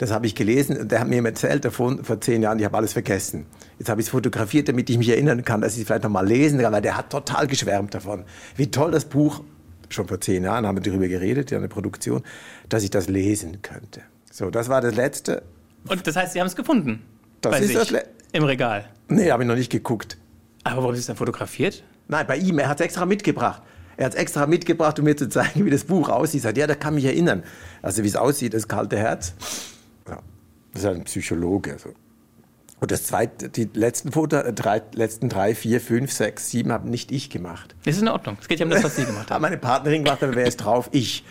Das 0.00 0.12
habe 0.12 0.26
ich 0.26 0.34
gelesen 0.34 0.78
und 0.78 0.90
der 0.90 1.00
hat 1.00 1.08
mir 1.08 1.22
erzählt 1.22 1.62
davon 1.62 2.02
vor 2.04 2.18
zehn 2.22 2.40
Jahren, 2.40 2.58
ich 2.58 2.64
habe 2.64 2.74
alles 2.74 2.94
vergessen. 2.94 3.44
Jetzt 3.78 3.90
habe 3.90 4.00
ich 4.00 4.06
es 4.06 4.10
fotografiert, 4.10 4.66
damit 4.66 4.88
ich 4.88 4.96
mich 4.96 5.10
erinnern 5.10 5.44
kann, 5.44 5.60
dass 5.60 5.74
ich 5.74 5.82
es 5.82 5.86
vielleicht 5.86 6.04
noch 6.04 6.10
mal 6.10 6.26
lesen 6.26 6.58
kann, 6.58 6.72
weil 6.72 6.80
der 6.80 6.96
hat 6.96 7.10
total 7.10 7.46
geschwärmt 7.46 7.92
davon. 7.92 8.24
Wie 8.56 8.70
toll 8.70 8.92
das 8.92 9.04
Buch, 9.04 9.42
schon 9.90 10.08
vor 10.08 10.18
zehn 10.18 10.44
Jahren 10.44 10.66
haben 10.66 10.78
wir 10.78 10.82
darüber 10.82 11.06
geredet, 11.06 11.50
ja, 11.50 11.58
eine 11.58 11.68
Produktion, 11.68 12.22
dass 12.70 12.82
ich 12.82 12.88
das 12.88 13.10
lesen 13.10 13.60
könnte. 13.60 14.00
So, 14.32 14.48
das 14.48 14.70
war 14.70 14.80
das 14.80 14.94
Letzte. 14.94 15.42
Und 15.86 16.06
das 16.06 16.16
heißt, 16.16 16.32
Sie 16.32 16.40
haben 16.40 16.46
es 16.46 16.56
gefunden? 16.56 17.02
Das 17.42 17.60
ist 17.60 17.74
das 17.74 17.92
Im 18.32 18.44
Regal? 18.44 18.88
Nee, 19.08 19.30
habe 19.30 19.42
ich 19.42 19.48
noch 19.50 19.54
nicht 19.54 19.70
geguckt. 19.70 20.16
Aber 20.64 20.78
warum 20.78 20.94
Sie 20.94 21.00
es 21.00 21.06
dann 21.08 21.16
fotografiert? 21.16 21.84
Nein, 22.08 22.26
bei 22.26 22.38
ihm. 22.38 22.58
Er 22.58 22.70
hat 22.70 22.80
es 22.80 22.86
extra 22.86 23.04
mitgebracht. 23.04 23.60
Er 23.98 24.06
hat 24.06 24.14
es 24.14 24.18
extra 24.18 24.46
mitgebracht, 24.46 24.98
um 24.98 25.04
mir 25.04 25.18
zu 25.18 25.28
zeigen, 25.28 25.62
wie 25.66 25.70
das 25.70 25.84
Buch 25.84 26.08
aussieht. 26.08 26.40
Er 26.40 26.44
sagt, 26.44 26.56
ja, 26.56 26.66
da 26.66 26.74
kann 26.74 26.94
mich 26.94 27.04
erinnern. 27.04 27.42
Also 27.82 28.02
wie 28.02 28.08
es 28.08 28.16
aussieht, 28.16 28.54
das 28.54 28.66
kalte 28.66 28.96
Herz. 28.96 29.34
Das 30.72 30.82
ist 30.82 30.88
ein 30.88 31.04
Psychologe. 31.04 31.76
So. 31.78 31.90
Und 32.80 32.90
das 32.90 33.04
zweite, 33.04 33.50
die 33.50 33.68
letzten 33.74 34.10
Foto, 34.10 34.36
äh, 34.36 34.52
drei, 34.52 34.82
letzten 34.94 35.28
drei, 35.28 35.54
vier, 35.54 35.80
fünf, 35.80 36.12
sechs, 36.12 36.50
sieben 36.50 36.72
habe 36.72 36.88
nicht 36.88 37.12
ich 37.12 37.28
gemacht. 37.28 37.74
Das 37.84 37.96
ist 37.96 38.02
in 38.02 38.08
Ordnung. 38.08 38.38
Es 38.40 38.48
geht 38.48 38.58
ja 38.58 38.64
um 38.64 38.70
das, 38.70 38.82
was 38.82 38.96
Sie 38.96 39.04
gemacht 39.04 39.30
haben. 39.30 39.42
Meine 39.42 39.58
Partnerin 39.58 40.04
gemacht, 40.04 40.22
aber 40.22 40.34
wer 40.34 40.46
ist 40.46 40.56
drauf? 40.56 40.88
Ich. 40.92 41.24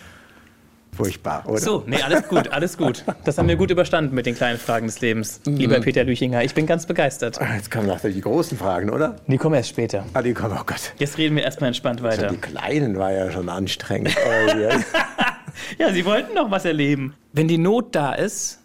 Furchtbar, 0.92 1.48
oder? 1.48 1.58
So, 1.58 1.84
nee, 1.86 2.02
alles 2.02 2.26
gut, 2.26 2.48
alles 2.48 2.76
gut. 2.76 3.04
Das 3.24 3.38
haben 3.38 3.46
wir 3.46 3.54
gut 3.54 3.70
überstanden 3.70 4.14
mit 4.14 4.26
den 4.26 4.34
kleinen 4.34 4.58
Fragen 4.58 4.86
des 4.86 5.00
Lebens, 5.00 5.40
mhm. 5.46 5.56
lieber 5.56 5.80
Peter 5.80 6.02
Lüchinger. 6.02 6.42
Ich 6.42 6.52
bin 6.52 6.66
ganz 6.66 6.84
begeistert. 6.84 7.40
Ah, 7.40 7.54
jetzt 7.54 7.70
kommen 7.70 7.86
nachher 7.86 8.10
die 8.10 8.20
großen 8.20 8.58
Fragen, 8.58 8.90
oder? 8.90 9.16
Die 9.28 9.38
kommen 9.38 9.54
erst 9.54 9.68
später. 9.68 10.04
Ah, 10.14 10.20
die 10.20 10.34
kommen, 10.34 10.56
oh 10.60 10.64
Gott. 10.66 10.92
Jetzt 10.98 11.16
reden 11.16 11.36
wir 11.36 11.44
erstmal 11.44 11.68
entspannt 11.68 12.02
weiter. 12.02 12.24
Also 12.24 12.34
die 12.34 12.40
kleinen 12.40 12.98
war 12.98 13.12
ja 13.12 13.30
schon 13.30 13.48
anstrengend. 13.48 14.14
ja, 15.78 15.92
Sie 15.92 16.04
wollten 16.04 16.34
noch 16.34 16.50
was 16.50 16.64
erleben. 16.64 17.14
Wenn 17.32 17.46
die 17.46 17.58
Not 17.58 17.94
da 17.94 18.12
ist, 18.12 18.59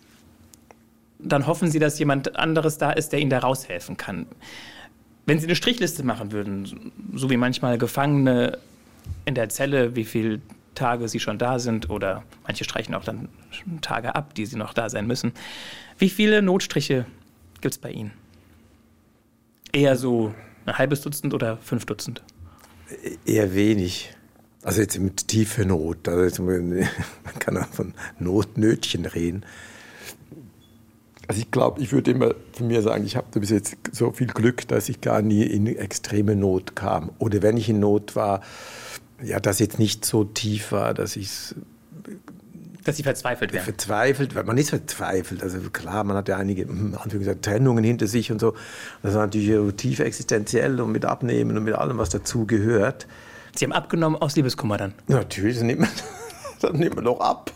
dann 1.19 1.47
hoffen 1.47 1.69
sie, 1.69 1.79
dass 1.79 1.97
jemand 1.99 2.35
anderes 2.35 2.77
da 2.77 2.91
ist, 2.91 3.11
der 3.11 3.19
ihnen 3.19 3.29
da 3.29 3.39
raushelfen 3.39 3.97
kann. 3.97 4.25
Wenn 5.25 5.39
sie 5.39 5.47
eine 5.47 5.55
Strichliste 5.55 6.03
machen 6.03 6.31
würden, 6.31 6.91
so 7.13 7.29
wie 7.29 7.37
manchmal 7.37 7.77
Gefangene 7.77 8.59
in 9.25 9.35
der 9.35 9.49
Zelle, 9.49 9.95
wie 9.95 10.05
viele 10.05 10.41
Tage 10.75 11.07
sie 11.07 11.19
schon 11.19 11.37
da 11.37 11.57
sind, 11.57 11.89
oder 11.89 12.23
manche 12.45 12.63
streichen 12.63 12.93
auch 12.93 13.03
dann 13.03 13.29
Tage 13.81 14.15
ab, 14.15 14.35
die 14.35 14.45
sie 14.45 14.57
noch 14.57 14.73
da 14.73 14.89
sein 14.89 15.07
müssen. 15.07 15.31
Wie 15.97 16.09
viele 16.09 16.41
Notstriche 16.41 17.05
gibt 17.61 17.73
es 17.73 17.79
bei 17.79 17.91
Ihnen? 17.91 18.11
Eher 19.71 19.95
so 19.95 20.33
ein 20.65 20.77
halbes 20.77 21.01
Dutzend 21.01 21.33
oder 21.33 21.57
fünf 21.57 21.85
Dutzend? 21.85 22.21
Eher 23.25 23.55
wenig. 23.55 24.13
Also 24.63 24.81
jetzt 24.81 24.99
mit 24.99 25.27
tiefer 25.27 25.65
Not. 25.65 26.07
Also 26.07 26.43
man 26.43 26.87
kann 27.39 27.57
auch 27.57 27.67
von 27.67 27.93
Notnötchen 28.19 29.05
reden. 29.05 29.45
Also 31.27 31.41
ich 31.41 31.51
glaube, 31.51 31.81
ich 31.81 31.91
würde 31.91 32.11
immer 32.11 32.35
von 32.53 32.67
mir 32.67 32.81
sagen, 32.81 33.05
ich 33.05 33.15
habe 33.15 33.39
bis 33.39 33.49
jetzt 33.49 33.77
so 33.91 34.11
viel 34.11 34.27
Glück, 34.27 34.67
dass 34.67 34.89
ich 34.89 35.01
gar 35.01 35.21
nie 35.21 35.43
in 35.43 35.67
extreme 35.67 36.35
Not 36.35 36.75
kam. 36.75 37.11
Oder 37.19 37.41
wenn 37.41 37.57
ich 37.57 37.69
in 37.69 37.79
Not 37.79 38.15
war, 38.15 38.41
ja, 39.23 39.39
das 39.39 39.59
jetzt 39.59 39.79
nicht 39.79 40.05
so 40.05 40.23
tief 40.23 40.71
war, 40.71 40.93
dass 40.93 41.15
ich 41.15 41.27
es 41.27 41.55
dass 42.85 42.97
sie 42.97 43.03
verzweifelt 43.03 43.51
werden. 43.51 43.63
Verzweifelt, 43.63 44.35
weil 44.35 44.43
man 44.43 44.57
ist 44.59 44.69
verzweifelt. 44.69 45.41
Also 45.41 45.57
klar, 45.71 46.03
man 46.03 46.15
hat 46.15 46.29
ja 46.29 46.37
einige 46.37 46.67
hm, 46.67 46.95
Trennungen 47.41 47.83
hinter 47.83 48.05
sich 48.05 48.31
und 48.31 48.39
so. 48.39 48.53
Das 49.01 49.15
war 49.15 49.25
natürlich 49.25 49.73
tief 49.75 49.99
existenziell 49.99 50.79
und 50.79 50.91
mit 50.91 51.03
Abnehmen 51.03 51.57
und 51.57 51.63
mit 51.63 51.73
allem, 51.73 51.97
was 51.97 52.09
dazu 52.09 52.45
gehört. 52.45 53.07
Sie 53.55 53.65
haben 53.65 53.71
abgenommen 53.71 54.21
aus 54.21 54.35
Liebeskummer 54.35 54.77
dann? 54.77 54.93
Natürlich, 55.07 55.55
das 55.55 55.63
nimmt 55.63 55.81
man, 55.81 55.89
das 56.61 56.73
nimmt 56.73 56.95
man 56.95 57.05
doch 57.05 57.19
ab. 57.21 57.51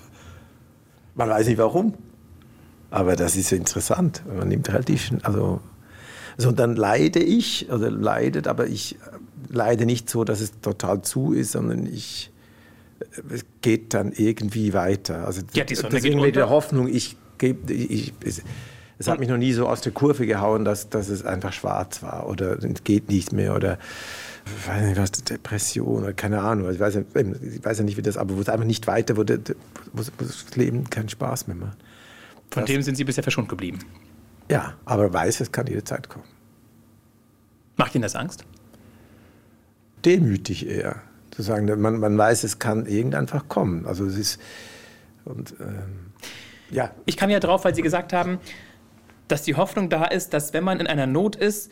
Man 1.13 1.29
weiß 1.29 1.47
nicht 1.47 1.59
warum. 1.59 1.93
Aber 2.91 3.15
das 3.15 3.35
ist 3.35 3.51
interessant. 3.51 4.23
Man 4.27 4.47
nimmt 4.47 4.71
halt 4.71 4.87
die, 4.87 4.99
also, 5.23 5.61
also 6.37 6.51
dann 6.51 6.75
leide 6.75 7.19
ich, 7.19 7.67
also 7.69 7.87
leidet, 7.87 8.47
aber 8.47 8.67
ich 8.67 8.97
leide 9.49 9.85
nicht 9.85 10.09
so, 10.09 10.23
dass 10.23 10.41
es 10.41 10.59
total 10.61 11.01
zu 11.01 11.33
ist, 11.33 11.51
sondern 11.51 11.85
ich, 11.85 12.31
es 13.29 13.45
geht 13.61 13.93
dann 13.93 14.11
irgendwie 14.11 14.73
weiter. 14.73 15.25
Also 15.25 15.41
ja, 15.53 15.63
die 15.63 15.75
Sonne 15.75 15.95
deswegen 15.95 16.19
mit 16.19 16.35
der 16.35 16.49
Hoffnung, 16.49 16.87
ich 16.87 17.15
gebe, 17.37 17.71
ich, 17.71 18.13
es, 18.23 18.41
es 18.97 19.07
hat 19.07 19.19
mich 19.19 19.29
noch 19.29 19.37
nie 19.37 19.53
so 19.53 19.67
aus 19.67 19.81
der 19.81 19.91
Kurve 19.91 20.25
gehauen, 20.25 20.65
dass, 20.65 20.89
dass 20.89 21.09
es 21.09 21.23
einfach 21.25 21.53
schwarz 21.53 22.03
war 22.03 22.27
oder 22.27 22.57
es 22.61 22.83
geht 22.83 23.09
nicht 23.09 23.31
mehr 23.31 23.55
oder 23.55 23.77
ich 24.45 24.67
weiß 24.67 24.83
nicht 24.83 24.97
was, 24.97 25.11
Depression 25.11 26.03
oder 26.03 26.13
keine 26.13 26.41
Ahnung. 26.41 26.71
Ich 26.71 26.79
weiß, 26.79 26.95
ich 26.95 27.63
weiß 27.63 27.77
ja 27.77 27.83
nicht, 27.83 27.97
wie 27.97 28.01
das, 28.01 28.17
aber 28.17 28.35
wo 28.35 28.41
es 28.41 28.49
einfach 28.49 28.65
nicht 28.65 28.87
weiter 28.87 29.15
wurde, 29.15 29.39
wo 29.93 30.03
das 30.17 30.55
Leben 30.55 30.89
keinen 30.89 31.09
Spaß 31.09 31.47
mehr 31.47 31.55
macht. 31.55 31.77
Von 32.51 32.63
das, 32.63 32.71
dem 32.71 32.81
sind 32.81 32.95
Sie 32.95 33.03
bisher 33.03 33.23
verschont 33.23 33.49
geblieben. 33.49 33.79
Ja, 34.49 34.73
aber 34.85 35.13
weiß, 35.13 35.41
es 35.41 35.51
kann 35.51 35.67
jederzeit 35.67 36.09
kommen. 36.09 36.25
Macht 37.77 37.95
Ihnen 37.95 38.01
das 38.01 38.15
Angst? 38.15 38.45
Demütig 40.03 40.67
eher. 40.67 41.01
Zu 41.31 41.43
sagen, 41.43 41.65
man, 41.79 41.99
man 41.99 42.17
weiß, 42.17 42.43
es 42.43 42.59
kann 42.59 42.85
irgend 42.85 43.15
einfach 43.15 43.47
kommen. 43.47 43.85
Also 43.85 44.05
es 44.05 44.17
ist. 44.17 44.41
Und, 45.25 45.55
ähm, 45.59 46.11
ja. 46.71 46.91
Ich 47.05 47.17
kam 47.17 47.29
ja 47.29 47.39
drauf, 47.39 47.65
weil 47.65 47.75
Sie 47.75 47.81
gesagt 47.81 48.13
haben, 48.13 48.39
dass 49.27 49.43
die 49.43 49.55
Hoffnung 49.55 49.89
da 49.89 50.05
ist, 50.05 50.33
dass 50.33 50.53
wenn 50.53 50.63
man 50.63 50.79
in 50.79 50.87
einer 50.87 51.05
Not 51.05 51.35
ist, 51.35 51.71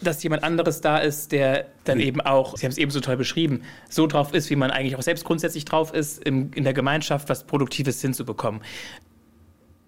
dass 0.00 0.22
jemand 0.22 0.42
anderes 0.42 0.80
da 0.80 0.98
ist, 0.98 1.32
der 1.32 1.66
dann 1.84 2.00
eben 2.00 2.20
auch, 2.20 2.56
Sie 2.56 2.66
haben 2.66 2.72
es 2.72 2.78
eben 2.78 2.90
so 2.90 3.00
toll 3.00 3.16
beschrieben, 3.16 3.62
so 3.88 4.06
drauf 4.06 4.34
ist, 4.34 4.50
wie 4.50 4.56
man 4.56 4.70
eigentlich 4.70 4.96
auch 4.96 5.02
selbst 5.02 5.24
grundsätzlich 5.24 5.64
drauf 5.64 5.94
ist, 5.94 6.22
in, 6.22 6.52
in 6.52 6.64
der 6.64 6.74
Gemeinschaft 6.74 7.28
was 7.28 7.44
Produktives 7.44 8.00
hinzubekommen. 8.00 8.60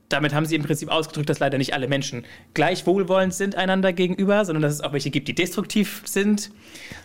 Damit 0.08 0.34
haben 0.34 0.46
sie 0.46 0.54
im 0.54 0.62
Prinzip 0.62 0.90
ausgedrückt, 0.90 1.28
dass 1.28 1.38
leider 1.38 1.58
nicht 1.58 1.74
alle 1.74 1.88
Menschen 1.88 2.24
gleich 2.54 2.86
wohlwollend 2.86 3.34
sind 3.34 3.56
einander 3.56 3.92
gegenüber, 3.92 4.44
sondern 4.44 4.62
dass 4.62 4.72
es 4.72 4.80
auch 4.80 4.92
welche 4.92 5.10
gibt, 5.10 5.28
die 5.28 5.34
destruktiv 5.34 6.02
sind. 6.06 6.50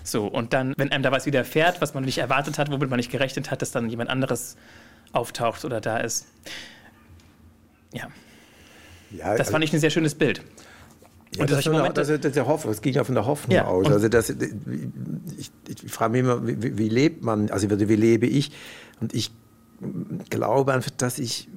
So, 0.03 0.27
und 0.27 0.53
dann, 0.53 0.73
wenn 0.77 0.91
einem 0.91 1.03
da 1.03 1.11
was 1.11 1.25
widerfährt, 1.25 1.81
was 1.81 1.93
man 1.93 2.05
nicht 2.05 2.17
erwartet 2.17 2.57
hat, 2.57 2.71
womit 2.71 2.89
man 2.89 2.97
nicht 2.97 3.11
gerechnet 3.11 3.51
hat, 3.51 3.61
dass 3.61 3.71
dann 3.71 3.89
jemand 3.89 4.09
anderes 4.09 4.55
auftaucht 5.11 5.65
oder 5.65 5.81
da 5.81 5.97
ist. 5.97 6.27
Ja. 7.93 8.07
ja 9.11 9.31
das 9.31 9.39
also, 9.41 9.51
fand 9.51 9.63
ich 9.65 9.73
ein 9.73 9.79
sehr 9.79 9.89
schönes 9.89 10.15
Bild. 10.15 10.41
Ja, 11.35 11.41
und 11.41 11.51
das, 11.51 11.63
das, 11.63 11.93
das, 12.07 12.21
das, 12.21 12.33
der 12.33 12.45
Hoffnung, 12.45 12.73
das 12.73 12.81
ging 12.81 12.93
ja 12.93 13.03
von 13.03 13.15
der 13.15 13.25
Hoffnung 13.25 13.55
ja, 13.55 13.65
aus. 13.65 13.87
Also 13.87 14.07
das, 14.07 14.29
ich, 14.29 15.51
ich 15.67 15.91
frage 15.91 16.11
mich 16.11 16.19
immer, 16.19 16.45
wie, 16.45 16.77
wie, 16.77 16.89
lebt 16.89 17.23
man, 17.23 17.49
also 17.49 17.69
wie 17.69 17.95
lebe 17.95 18.27
ich? 18.27 18.51
Und 19.01 19.15
ich 19.15 19.31
glaube 20.29 20.73
einfach, 20.73 20.91
dass 20.91 21.17
ich 21.17 21.49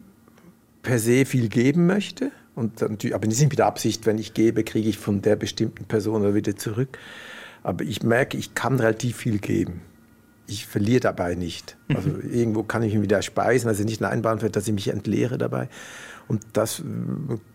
per 0.87 1.01
se 1.01 1.25
viel 1.25 1.49
geben 1.49 1.87
möchte. 1.87 2.31
Und 2.55 2.81
dann, 2.81 2.97
aber 3.13 3.27
nicht 3.27 3.41
mit 3.43 3.59
der 3.59 3.67
Absicht, 3.67 4.07
wenn 4.07 4.19
ich 4.19 4.33
gebe, 4.33 4.63
kriege 4.63 4.89
ich 4.89 4.99
von 4.99 5.21
der 5.21 5.35
bestimmten 5.35 5.85
Person 5.85 6.35
wieder 6.35 6.57
zurück. 6.57 6.97
Aber 7.65 7.85
ich 7.85 8.05
merke, 8.05 8.39
ich 8.39 8.55
kann 8.55 8.79
relativ 8.79 9.17
viel 9.17 9.39
geben. 9.39 9.83
Ich 10.47 10.65
verliere 10.65 11.01
dabei 11.01 11.35
nicht. 11.35 11.77
Also 11.93 12.11
mhm. 12.11 12.33
irgendwo 12.33 12.63
kann 12.63 12.85
ich 12.85 12.95
mich 12.95 13.03
wieder 13.03 13.21
speisen, 13.21 13.67
also 13.67 13.83
nicht 13.83 14.01
ein 14.01 14.11
Einbahnfeld, 14.11 14.55
dass 14.55 14.69
ich 14.69 14.75
mich 14.75 14.89
entleere 14.89 15.39
dabei. 15.39 15.69
Und 16.29 16.45
das 16.53 16.79
äh, 16.79 16.85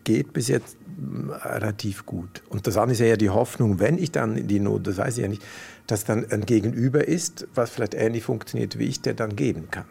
geht 0.04 0.34
bis 0.34 0.48
jetzt 0.48 0.76
äh, 0.76 1.48
relativ 1.48 2.04
gut. 2.04 2.42
Und 2.50 2.66
das 2.66 2.76
andere 2.76 2.92
ist 2.92 3.00
ja 3.00 3.16
die 3.16 3.30
Hoffnung, 3.30 3.80
wenn 3.80 3.96
ich 3.96 4.12
dann 4.12 4.36
in 4.36 4.46
die 4.46 4.60
Not, 4.60 4.86
das 4.86 4.98
weiß 4.98 5.16
ich 5.16 5.22
ja 5.22 5.28
nicht, 5.28 5.42
dass 5.86 6.04
dann 6.04 6.30
ein 6.30 6.44
Gegenüber 6.44 7.08
ist, 7.08 7.48
was 7.54 7.70
vielleicht 7.70 7.94
ähnlich 7.94 8.24
funktioniert 8.24 8.78
wie 8.78 8.84
ich, 8.84 9.00
der 9.00 9.14
dann 9.14 9.36
geben 9.36 9.68
kann. 9.70 9.86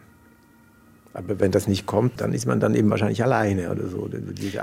Aber 1.14 1.40
wenn 1.40 1.50
das 1.50 1.68
nicht 1.68 1.86
kommt, 1.86 2.20
dann 2.20 2.32
ist 2.32 2.46
man 2.46 2.60
dann 2.60 2.74
eben 2.74 2.90
wahrscheinlich 2.90 3.22
alleine 3.22 3.70
oder 3.70 3.86
so. 3.88 4.08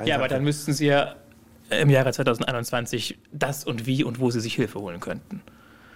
Ja, 0.06 0.16
aber 0.16 0.28
dann 0.28 0.44
müssten 0.44 0.74
Sie 0.74 0.88
ja 0.88 1.16
im 1.70 1.90
Jahre 1.90 2.12
2021 2.12 3.20
das 3.32 3.64
und 3.64 3.86
wie 3.86 4.04
und 4.04 4.20
wo 4.20 4.32
Sie 4.32 4.40
sich 4.40 4.56
Hilfe 4.56 4.80
holen 4.80 5.00
könnten. 5.00 5.42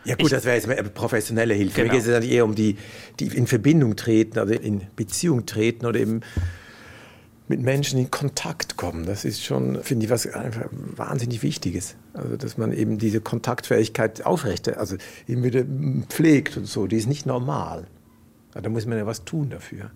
Ja 0.05 0.15
gut, 0.15 0.25
ich, 0.25 0.31
das 0.31 0.45
wäre 0.45 0.55
jetzt 0.55 0.67
mehr 0.67 0.83
professionelle 0.83 1.53
Hilfe. 1.53 1.81
Genau. 1.81 1.93
Mir 1.93 1.99
geht 1.99 2.07
es 2.07 2.13
dann 2.13 2.23
eher 2.23 2.45
um 2.45 2.55
die, 2.55 2.77
die 3.19 3.27
in 3.27 3.47
Verbindung 3.47 3.95
treten, 3.95 4.37
also 4.37 4.53
in 4.53 4.81
Beziehung 4.95 5.45
treten 5.45 5.85
oder 5.85 5.99
eben 5.99 6.21
mit 7.47 7.61
Menschen 7.61 7.99
in 7.99 8.11
Kontakt 8.11 8.77
kommen. 8.77 9.05
Das 9.05 9.25
ist 9.25 9.43
schon, 9.43 9.81
finde 9.83 10.05
ich, 10.05 10.11
was 10.11 10.27
einfach 10.27 10.65
wahnsinnig 10.71 11.41
Wichtiges. 11.41 11.95
Also, 12.13 12.37
dass 12.37 12.57
man 12.57 12.73
eben 12.73 12.97
diese 12.97 13.21
Kontaktfähigkeit 13.21 14.25
aufrechte, 14.25 14.77
also 14.77 14.97
eben 15.27 15.43
wieder 15.43 15.63
pflegt 16.09 16.57
und 16.57 16.67
so. 16.67 16.87
Die 16.87 16.97
ist 16.97 17.07
nicht 17.07 17.25
normal. 17.25 17.87
Da 18.53 18.67
muss 18.69 18.85
man 18.85 18.97
ja 18.97 19.05
was 19.05 19.25
tun 19.25 19.49
dafür. 19.49 19.91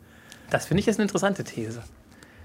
Das 0.50 0.66
finde 0.66 0.80
ich 0.80 0.86
jetzt 0.86 0.98
eine 0.98 1.04
interessante 1.04 1.44
These. 1.44 1.82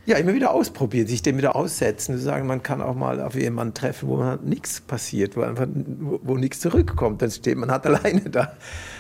Ja, 0.05 0.17
immer 0.17 0.35
wieder 0.35 0.53
ausprobieren, 0.53 1.07
sich 1.07 1.23
dem 1.23 1.39
wieder 1.39 1.55
aussetzen, 1.55 2.17
zu 2.17 2.23
sagen, 2.23 2.49
man 2.49 2.65
kann 2.65 2.83
auch 2.83 2.97
mal 2.97 3.21
auf 3.21 3.37
jemanden 3.37 3.73
treffen, 3.73 4.09
wo 4.09 4.17
man 4.17 4.43
nichts 4.43 4.81
passiert, 4.81 5.37
wo 5.37 5.43
einfach 5.43 5.67
wo, 6.01 6.19
wo 6.25 6.37
nichts 6.37 6.59
zurückkommt, 6.59 7.23
dann 7.23 7.31
steht 7.31 7.57
man 7.57 7.71
halt 7.71 7.87
alleine 7.87 8.23
da. 8.23 8.55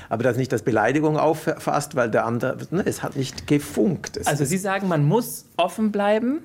Aber 0.09 0.23
das 0.23 0.37
nicht 0.37 0.53
als 0.53 0.62
Beleidigung 0.62 1.17
auffasst, 1.17 1.97
weil 1.97 2.09
der 2.09 2.25
andere, 2.25 2.57
ne, 2.71 2.85
es 2.87 3.03
hat 3.03 3.17
nicht 3.17 3.49
gefunkt. 3.49 4.17
Es 4.17 4.29
also 4.29 4.45
Sie 4.45 4.59
sagen, 4.59 4.87
man 4.87 5.05
muss 5.05 5.47
offen 5.57 5.91
bleiben 5.91 6.45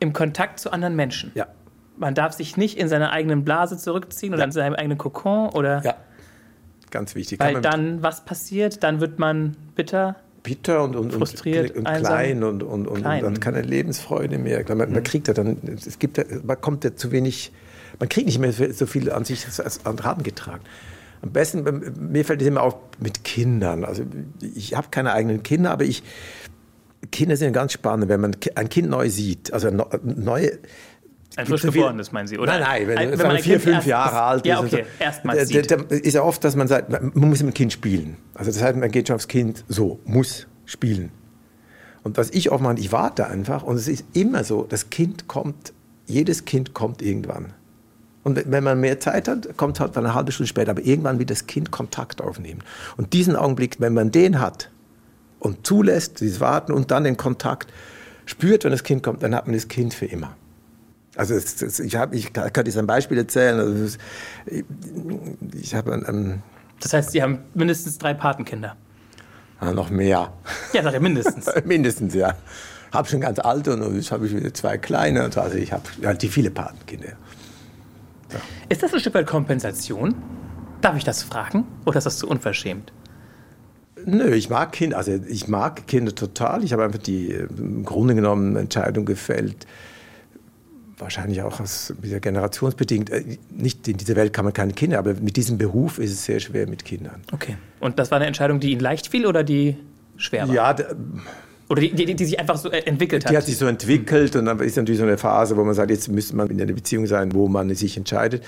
im 0.00 0.12
Kontakt 0.12 0.58
zu 0.58 0.72
anderen 0.72 0.96
Menschen. 0.96 1.30
Ja. 1.34 1.46
Man 1.96 2.14
darf 2.14 2.32
sich 2.32 2.56
nicht 2.56 2.78
in 2.78 2.88
seiner 2.88 3.12
eigenen 3.12 3.44
Blase 3.44 3.76
zurückziehen 3.76 4.32
oder 4.32 4.42
ja. 4.42 4.46
in 4.46 4.52
seinem 4.52 4.74
eigenen 4.74 4.98
Kokon 4.98 5.50
oder. 5.50 5.82
Ja. 5.84 5.94
Ganz 6.90 7.14
wichtig. 7.14 7.38
Weil 7.38 7.60
dann 7.60 8.02
was 8.02 8.24
passiert? 8.24 8.82
Dann 8.82 9.00
wird 9.00 9.18
man 9.18 9.56
bitter 9.74 10.16
bitter 10.42 10.82
und, 10.82 10.96
und, 10.96 11.12
Frustriert, 11.12 11.76
und, 11.76 11.88
und 11.88 11.96
klein 11.96 12.42
und, 12.44 12.62
und, 12.62 12.86
und, 12.86 13.00
klein. 13.00 13.24
und, 13.24 13.34
dann 13.34 13.40
keine 13.40 13.62
Lebensfreude 13.62 14.38
mehr. 14.38 14.64
Man, 14.68 14.78
man 14.78 14.90
mhm. 14.90 15.02
kriegt 15.02 15.28
ja 15.28 15.34
dann, 15.34 15.56
es 15.66 15.98
gibt, 15.98 16.24
man 16.44 16.60
kommt 16.60 16.84
ja 16.84 16.94
zu 16.94 17.10
wenig, 17.10 17.52
man 17.98 18.08
kriegt 18.08 18.26
nicht 18.26 18.38
mehr 18.38 18.52
so 18.52 18.86
viel 18.86 19.10
an 19.10 19.24
sich 19.24 19.46
als 19.46 19.84
an 19.84 19.98
Raten 19.98 20.22
getragen. 20.22 20.62
Am 21.20 21.32
besten, 21.32 21.64
mir 21.98 22.24
fällt 22.24 22.40
es 22.40 22.46
immer 22.46 22.62
auf 22.62 22.76
mit 23.00 23.24
Kindern. 23.24 23.84
Also 23.84 24.04
ich 24.54 24.76
habe 24.76 24.88
keine 24.90 25.12
eigenen 25.12 25.42
Kinder, 25.42 25.72
aber 25.72 25.84
ich, 25.84 26.04
Kinder 27.10 27.36
sind 27.36 27.52
ganz 27.52 27.72
spannend, 27.72 28.08
wenn 28.08 28.20
man 28.20 28.36
ein 28.54 28.68
Kind 28.68 28.88
neu 28.88 29.10
sieht, 29.10 29.52
also 29.52 29.70
neue 30.02 30.58
ein 31.36 31.46
frisch 31.46 31.62
geborenes, 31.62 32.10
meinen 32.12 32.26
Sie, 32.26 32.38
oder? 32.38 32.52
Nein, 32.52 32.62
nein, 32.62 32.88
wenn, 32.88 32.98
ein, 32.98 33.18
wenn 33.18 33.26
man 33.26 33.38
vier, 33.38 33.60
fünf 33.60 33.86
Jahre 33.86 34.22
alt 34.22 34.44
ist. 34.44 34.48
Ja, 34.48 34.60
okay, 34.60 34.84
so, 34.98 35.04
erstmals 35.04 35.48
sieht. 35.48 35.70
Da, 35.70 35.76
da 35.76 35.94
ist 35.94 36.14
ja 36.14 36.22
oft, 36.22 36.42
dass 36.42 36.56
man 36.56 36.68
sagt, 36.68 36.90
man 36.90 37.12
muss 37.14 37.40
mit 37.42 37.52
dem 37.52 37.54
Kind 37.54 37.72
spielen. 37.72 38.16
Also 38.34 38.50
das 38.50 38.62
heißt, 38.62 38.76
man 38.76 38.90
geht 38.90 39.08
schon 39.08 39.16
aufs 39.16 39.28
Kind 39.28 39.64
so, 39.68 40.00
muss 40.04 40.46
spielen. 40.64 41.10
Und 42.02 42.16
was 42.16 42.30
ich 42.30 42.50
oft 42.50 42.62
mache, 42.62 42.78
ich 42.78 42.92
warte 42.92 43.26
einfach 43.26 43.62
und 43.62 43.76
es 43.76 43.88
ist 43.88 44.04
immer 44.14 44.44
so, 44.44 44.64
das 44.64 44.90
Kind 44.90 45.28
kommt, 45.28 45.72
jedes 46.06 46.44
Kind 46.44 46.74
kommt 46.74 47.02
irgendwann. 47.02 47.52
Und 48.24 48.50
wenn 48.50 48.64
man 48.64 48.80
mehr 48.80 49.00
Zeit 49.00 49.28
hat, 49.28 49.56
kommt 49.56 49.80
halt 49.80 49.96
eine 49.96 50.14
halbe 50.14 50.32
Stunde 50.32 50.48
später, 50.48 50.72
aber 50.72 50.84
irgendwann 50.84 51.18
wird 51.18 51.30
das 51.30 51.46
Kind 51.46 51.70
Kontakt 51.70 52.20
aufnehmen. 52.20 52.62
Und 52.96 53.12
diesen 53.12 53.36
Augenblick, 53.36 53.80
wenn 53.80 53.94
man 53.94 54.10
den 54.10 54.40
hat 54.40 54.70
und 55.38 55.66
zulässt, 55.66 56.20
dieses 56.20 56.40
Warten 56.40 56.72
und 56.72 56.90
dann 56.90 57.04
den 57.04 57.16
Kontakt 57.16 57.72
spürt, 58.26 58.64
wenn 58.64 58.72
das 58.72 58.82
Kind 58.82 59.02
kommt, 59.02 59.22
dann 59.22 59.34
hat 59.34 59.46
man 59.46 59.54
das 59.54 59.68
Kind 59.68 59.94
für 59.94 60.06
immer. 60.06 60.36
Also 61.18 61.34
es, 61.34 61.60
es, 61.60 61.80
ich, 61.80 61.96
hab, 61.96 62.14
ich 62.14 62.32
kann 62.32 62.64
jetzt 62.64 62.78
ein 62.78 62.86
Beispiel 62.86 63.18
erzählen. 63.18 63.58
Also 63.58 63.84
es, 63.84 63.98
ich 65.60 65.74
habe 65.74 65.92
ein, 65.92 66.06
ein, 66.06 66.42
Das 66.80 66.92
heißt, 66.92 67.10
Sie 67.10 67.20
haben 67.20 67.40
mindestens 67.54 67.98
drei 67.98 68.14
Patenkinder? 68.14 68.76
Ja, 69.60 69.72
noch 69.72 69.90
mehr. 69.90 70.32
Ja, 70.72 70.82
sag 70.84 70.94
ich 70.94 71.00
mindestens. 71.00 71.50
mindestens, 71.64 72.14
ja. 72.14 72.36
Habe 72.92 73.08
schon 73.08 73.20
ganz 73.20 73.40
alte 73.40 73.74
und 73.74 73.96
jetzt 73.96 74.12
habe 74.12 74.26
ich 74.26 74.34
wieder 74.34 74.54
zwei 74.54 74.78
kleine. 74.78 75.24
Also 75.24 75.56
ich 75.56 75.72
habe 75.72 75.82
relativ 76.00 76.32
viele 76.32 76.52
Patenkinder. 76.52 77.08
Ja. 78.32 78.38
Ist 78.68 78.84
das 78.84 78.94
ein 78.94 79.00
Stück 79.00 79.14
weit 79.14 79.26
Kompensation? 79.26 80.14
Darf 80.80 80.96
ich 80.96 81.04
das 81.04 81.24
fragen? 81.24 81.66
Oder 81.84 81.98
ist 81.98 82.04
das 82.04 82.18
zu 82.18 82.28
unverschämt? 82.28 82.92
Nö, 84.04 84.32
ich 84.34 84.48
mag 84.48 84.70
Kinder, 84.70 84.96
also 84.96 85.18
ich 85.26 85.48
mag 85.48 85.88
Kinder 85.88 86.14
total. 86.14 86.62
Ich 86.62 86.72
habe 86.72 86.84
einfach 86.84 87.00
die 87.00 87.30
im 87.32 87.84
Grunde 87.84 88.14
genommen 88.14 88.54
Entscheidung 88.54 89.04
gefällt, 89.04 89.66
wahrscheinlich 90.98 91.42
auch 91.42 91.60
aus, 91.60 91.94
wieder 92.00 92.20
generationsbedingt. 92.20 93.10
Äh, 93.10 93.38
nicht 93.50 93.86
in 93.88 93.96
dieser 93.96 94.16
Welt 94.16 94.32
kann 94.32 94.44
man 94.44 94.54
keine 94.54 94.72
Kinder, 94.72 94.98
aber 94.98 95.14
mit 95.14 95.36
diesem 95.36 95.58
Beruf 95.58 95.98
ist 95.98 96.12
es 96.12 96.24
sehr 96.24 96.40
schwer 96.40 96.68
mit 96.68 96.84
Kindern. 96.84 97.22
Okay. 97.32 97.56
Und 97.80 97.98
das 97.98 98.10
war 98.10 98.16
eine 98.16 98.26
Entscheidung, 98.26 98.60
die 98.60 98.72
Ihnen 98.72 98.80
leicht 98.80 99.08
fiel 99.08 99.26
oder 99.26 99.44
die 99.44 99.76
schwer 100.16 100.48
war? 100.48 100.54
Ja, 100.54 100.76
oder 101.68 101.82
die, 101.82 101.92
die, 101.92 102.14
die, 102.14 102.24
sich 102.24 102.38
einfach 102.38 102.56
so 102.56 102.70
äh, 102.70 102.78
entwickelt 102.80 103.24
hat? 103.24 103.32
Die 103.32 103.36
hat 103.36 103.44
sich 103.44 103.58
so 103.58 103.66
entwickelt 103.66 104.34
und 104.36 104.46
dann 104.46 104.58
ist 104.60 104.76
natürlich 104.76 104.98
so 104.98 105.04
eine 105.04 105.18
Phase, 105.18 105.56
wo 105.56 105.64
man 105.64 105.74
sagt, 105.74 105.90
jetzt 105.90 106.08
müsste 106.08 106.34
man 106.34 106.48
in 106.48 106.60
einer 106.60 106.72
Beziehung 106.72 107.06
sein, 107.06 107.34
wo 107.34 107.48
man 107.48 107.74
sich 107.74 107.96
entscheidet. 107.96 108.42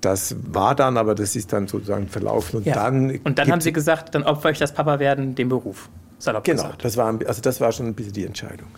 Das 0.00 0.36
war 0.52 0.74
dann, 0.74 0.96
aber 0.96 1.14
das 1.14 1.36
ist 1.36 1.52
dann 1.52 1.68
sozusagen 1.68 2.08
verlaufen. 2.08 2.58
Und 2.58 2.66
ja. 2.66 2.74
dann, 2.74 3.18
und 3.22 3.38
dann 3.38 3.50
haben 3.50 3.60
Sie 3.60 3.72
gesagt, 3.72 4.14
dann 4.14 4.24
opfer 4.24 4.50
ich 4.50 4.58
das 4.58 4.72
Papa 4.72 4.98
werden 4.98 5.34
dem 5.34 5.48
Beruf. 5.48 5.88
Salopp 6.18 6.44
genau, 6.44 6.62
gesagt. 6.62 6.84
Das 6.84 6.96
war, 6.96 7.18
also 7.26 7.42
das 7.42 7.60
war 7.60 7.72
schon 7.72 7.86
ein 7.86 7.94
bisschen 7.94 8.12
die 8.12 8.24
Entscheidung. 8.24 8.68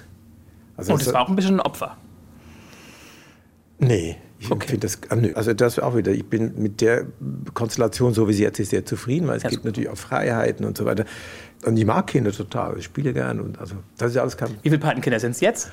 Also 0.77 0.93
und 0.93 1.03
es 1.03 1.13
war 1.13 1.23
auch 1.23 1.29
ein 1.29 1.37
bisschen 1.37 1.57
ein 1.57 1.61
Opfer. 1.61 1.97
Nee, 3.79 4.17
ich 4.39 4.51
okay. 4.51 4.69
finde 4.69 4.87
das, 4.87 4.99
ah, 5.09 5.17
nö. 5.17 5.33
also 5.35 5.55
das 5.55 5.79
auch 5.79 5.97
wieder, 5.97 6.13
ich 6.13 6.27
bin 6.27 6.55
mit 6.61 6.81
der 6.81 7.07
Konstellation, 7.55 8.15
so 8.15 8.29
wie 8.29 8.33
sie 8.33 8.43
jetzt 8.43 8.59
ist, 8.61 8.71
sehr 8.71 8.85
zufrieden, 8.85 9.27
weil 9.27 9.37
es 9.37 9.43
das 9.43 9.53
gibt 9.53 9.65
natürlich 9.65 9.89
auch 9.89 9.97
Freiheiten 9.97 10.65
und 10.67 10.77
so 10.77 10.85
weiter. 10.85 11.05
Und 11.65 11.77
ich 11.77 11.85
mag 11.85 12.07
Kinder 12.07 12.33
total, 12.33 12.79
ich 12.79 12.85
spiele 12.85 13.13
gern 13.13 13.41
und 13.41 13.59
also 13.59 13.77
das 13.97 14.13
ist 14.13 14.19
alles 14.19 14.37
kein... 14.37 14.51
Wie 14.63 14.69
viele 14.69 14.79
Patenkinder 14.79 15.19
sind 15.19 15.33
es 15.33 15.41
jetzt? 15.41 15.71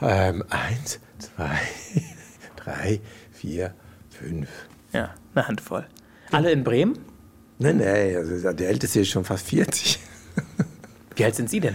Ähm, 0.00 0.42
eins, 0.48 0.98
zwei, 1.18 1.58
drei, 2.56 3.00
vier, 3.32 3.74
fünf. 4.10 4.48
Ja, 4.92 5.10
eine 5.34 5.48
Handvoll. 5.48 5.86
Alle 6.30 6.50
in 6.50 6.64
Bremen? 6.64 6.98
Nein, 7.58 7.78
nein, 7.78 8.16
also 8.16 8.52
der 8.52 8.68
Älteste 8.68 9.00
ist 9.00 9.08
schon 9.08 9.24
fast 9.24 9.46
40. 9.46 10.00
Wie 11.16 11.24
alt 11.24 11.34
sind 11.34 11.50
Sie 11.50 11.60
denn? 11.60 11.74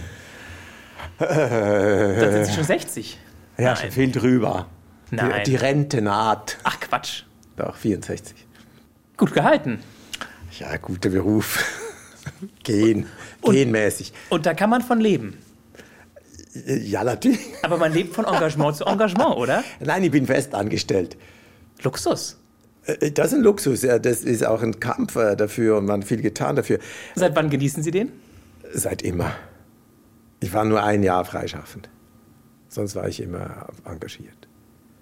Äh, 1.18 2.20
Dann 2.20 2.32
sind 2.32 2.46
Sie 2.46 2.52
schon 2.52 2.64
60. 2.64 3.18
Ja, 3.56 3.74
Nein. 3.74 3.90
viel 3.90 4.10
drüber. 4.10 4.66
Nein. 5.10 5.42
Die, 5.44 5.50
die 5.50 5.56
Rente 5.56 6.02
naht. 6.02 6.58
Ach 6.64 6.78
Quatsch. 6.80 7.24
Doch, 7.56 7.76
64. 7.76 8.34
Gut 9.16 9.32
gehalten. 9.32 9.80
Ja, 10.58 10.76
guter 10.76 11.10
Beruf. 11.10 11.64
Gehen, 12.62 13.06
und, 13.40 13.54
genmäßig. 13.54 14.12
Und 14.28 14.46
da 14.46 14.54
kann 14.54 14.70
man 14.70 14.82
von 14.82 15.00
leben. 15.00 15.38
Ja, 16.66 17.04
natürlich. 17.04 17.40
Aber 17.62 17.76
man 17.76 17.92
lebt 17.92 18.14
von 18.14 18.24
Engagement 18.24 18.76
zu 18.76 18.84
Engagement, 18.84 19.36
oder? 19.36 19.64
Nein, 19.80 20.04
ich 20.04 20.10
bin 20.10 20.26
fest 20.26 20.54
angestellt. 20.54 21.16
Luxus. 21.82 22.38
Äh, 22.84 23.10
das 23.12 23.28
ist 23.28 23.34
ein 23.34 23.42
Luxus, 23.42 23.82
ja. 23.82 23.98
Das 23.98 24.22
ist 24.22 24.44
auch 24.44 24.62
ein 24.62 24.80
Kampf 24.80 25.16
äh, 25.16 25.36
dafür 25.36 25.78
und 25.78 25.86
man 25.86 26.00
hat 26.00 26.08
viel 26.08 26.22
getan 26.22 26.56
dafür. 26.56 26.78
Seit 27.14 27.36
wann 27.36 27.50
genießen 27.50 27.82
Sie 27.82 27.90
den? 27.90 28.12
Seit 28.72 29.02
immer. 29.02 29.32
Ich 30.40 30.52
war 30.52 30.64
nur 30.64 30.82
ein 30.82 31.02
Jahr 31.02 31.24
freischaffend. 31.24 31.88
Sonst 32.68 32.94
war 32.94 33.08
ich 33.08 33.20
immer 33.20 33.68
engagiert. 33.84 34.39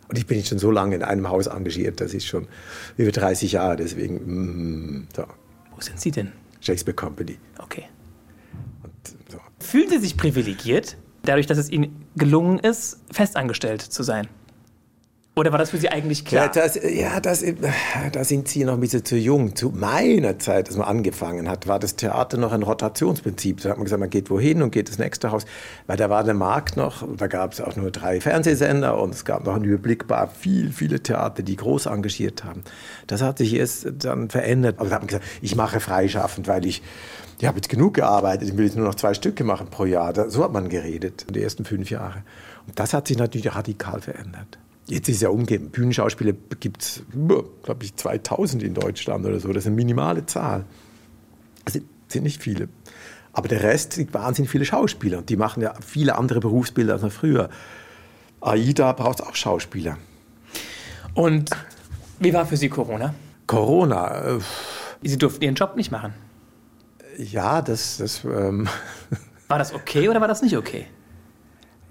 Und 0.08 0.18
ich 0.18 0.26
bin 0.26 0.38
jetzt 0.38 0.48
schon 0.48 0.58
so 0.58 0.70
lange 0.70 0.96
in 0.96 1.02
einem 1.02 1.28
Haus 1.28 1.46
engagiert, 1.46 2.00
das 2.00 2.14
ist 2.14 2.26
schon 2.26 2.48
über 2.96 3.12
30 3.12 3.52
Jahre, 3.52 3.76
deswegen. 3.76 4.14
Mm, 4.14 5.08
so. 5.14 5.24
Wo 5.74 5.80
sind 5.80 6.00
Sie 6.00 6.10
denn? 6.10 6.32
Shakespeare 6.60 6.96
Company. 6.96 7.38
Okay. 7.58 7.84
Und, 8.82 8.92
so. 9.30 9.38
Fühlen 9.60 9.90
Sie 9.90 9.98
sich 9.98 10.16
privilegiert? 10.16 10.96
dadurch, 11.28 11.46
dass 11.46 11.58
es 11.58 11.70
Ihnen 11.70 12.06
gelungen 12.16 12.58
ist, 12.58 12.98
festangestellt 13.10 13.82
zu 13.82 14.02
sein? 14.02 14.28
Oder 15.38 15.52
war 15.52 15.58
das 15.60 15.70
für 15.70 15.78
Sie 15.78 15.88
eigentlich 15.88 16.24
klar? 16.24 16.46
Ja, 16.46 16.50
das, 16.52 16.74
ja 16.82 17.20
das, 17.20 17.44
da 18.10 18.24
sind 18.24 18.48
Sie 18.48 18.64
noch 18.64 18.74
ein 18.74 18.80
bisschen 18.80 19.04
zu 19.04 19.16
jung. 19.16 19.54
Zu 19.54 19.70
meiner 19.70 20.40
Zeit, 20.40 20.66
als 20.66 20.76
man 20.76 20.88
angefangen 20.88 21.48
hat, 21.48 21.68
war 21.68 21.78
das 21.78 21.94
Theater 21.94 22.38
noch 22.38 22.50
ein 22.50 22.64
Rotationsprinzip. 22.64 23.60
Da 23.60 23.70
hat 23.70 23.76
man 23.76 23.84
gesagt, 23.84 24.00
man 24.00 24.10
geht 24.10 24.30
wohin 24.30 24.62
und 24.62 24.72
geht 24.72 24.88
ins 24.88 24.98
nächste 24.98 25.30
Haus. 25.30 25.44
Weil 25.86 25.96
da 25.96 26.10
war 26.10 26.24
der 26.24 26.34
Markt 26.34 26.76
noch, 26.76 27.06
da 27.16 27.28
gab 27.28 27.52
es 27.52 27.60
auch 27.60 27.76
nur 27.76 27.92
drei 27.92 28.20
Fernsehsender 28.20 29.00
und 29.00 29.14
es 29.14 29.24
gab 29.24 29.44
noch 29.44 29.56
überblickbar 29.56 30.28
viel, 30.28 30.72
viele 30.72 31.00
Theater, 31.04 31.44
die 31.44 31.54
groß 31.54 31.86
engagiert 31.86 32.42
haben. 32.42 32.64
Das 33.06 33.22
hat 33.22 33.38
sich 33.38 33.54
erst 33.54 33.86
dann 33.96 34.30
verändert. 34.30 34.80
Also 34.80 34.90
da 34.90 34.96
hat 34.96 35.02
man 35.02 35.06
gesagt, 35.06 35.24
ich 35.40 35.54
mache 35.54 35.78
freischaffend, 35.78 36.48
weil 36.48 36.66
ich 36.66 36.82
ich 37.40 37.46
habe 37.46 37.58
jetzt 37.58 37.68
genug 37.68 37.94
gearbeitet, 37.94 38.48
ich 38.48 38.56
will 38.56 38.64
jetzt 38.64 38.76
nur 38.76 38.84
noch 38.84 38.96
zwei 38.96 39.14
Stücke 39.14 39.44
machen 39.44 39.68
pro 39.70 39.84
Jahr. 39.84 40.28
So 40.28 40.42
hat 40.42 40.52
man 40.52 40.68
geredet, 40.68 41.26
die 41.32 41.40
ersten 41.40 41.64
fünf 41.64 41.88
Jahre. 41.88 42.24
Und 42.66 42.80
das 42.80 42.92
hat 42.92 43.06
sich 43.06 43.16
natürlich 43.16 43.54
radikal 43.54 44.00
verändert. 44.00 44.58
Jetzt 44.88 45.08
ist 45.08 45.16
es 45.16 45.22
ja 45.22 45.28
umgeben. 45.28 45.70
Bühnenschauspieler 45.70 46.32
gibt 46.60 46.82
es, 46.82 47.02
glaube 47.62 47.84
ich, 47.84 47.94
2000 47.94 48.62
in 48.62 48.74
Deutschland 48.74 49.24
oder 49.26 49.38
so. 49.38 49.48
Das 49.48 49.64
ist 49.64 49.66
eine 49.66 49.76
minimale 49.76 50.24
Zahl. 50.24 50.64
Sind, 51.68 51.84
sind 52.08 52.22
nicht 52.22 52.42
viele. 52.42 52.68
Aber 53.32 53.48
der 53.48 53.62
Rest 53.62 53.92
sind 53.92 54.14
wahnsinnig 54.14 54.50
viele 54.50 54.64
Schauspieler. 54.64 55.18
Und 55.18 55.28
die 55.28 55.36
machen 55.36 55.62
ja 55.62 55.74
viele 55.86 56.16
andere 56.16 56.40
Berufsbilder 56.40 56.94
als 56.94 57.02
noch 57.02 57.12
früher. 57.12 57.50
AIDA 58.40 58.92
braucht 58.92 59.22
auch 59.22 59.34
Schauspieler. 59.34 59.98
Und 61.12 61.50
wie 62.18 62.32
war 62.32 62.46
für 62.46 62.56
Sie 62.56 62.70
Corona? 62.70 63.14
Corona. 63.46 64.36
Äh, 64.36 64.38
Sie 65.02 65.18
durften 65.18 65.44
Ihren 65.44 65.54
Job 65.54 65.76
nicht 65.76 65.90
machen. 65.90 66.14
Ja, 67.18 67.60
das. 67.60 67.98
das 67.98 68.24
ähm 68.24 68.68
war 69.48 69.58
das 69.58 69.74
okay 69.74 70.08
oder 70.08 70.20
war 70.20 70.28
das 70.28 70.40
nicht 70.40 70.56
okay? 70.56 70.86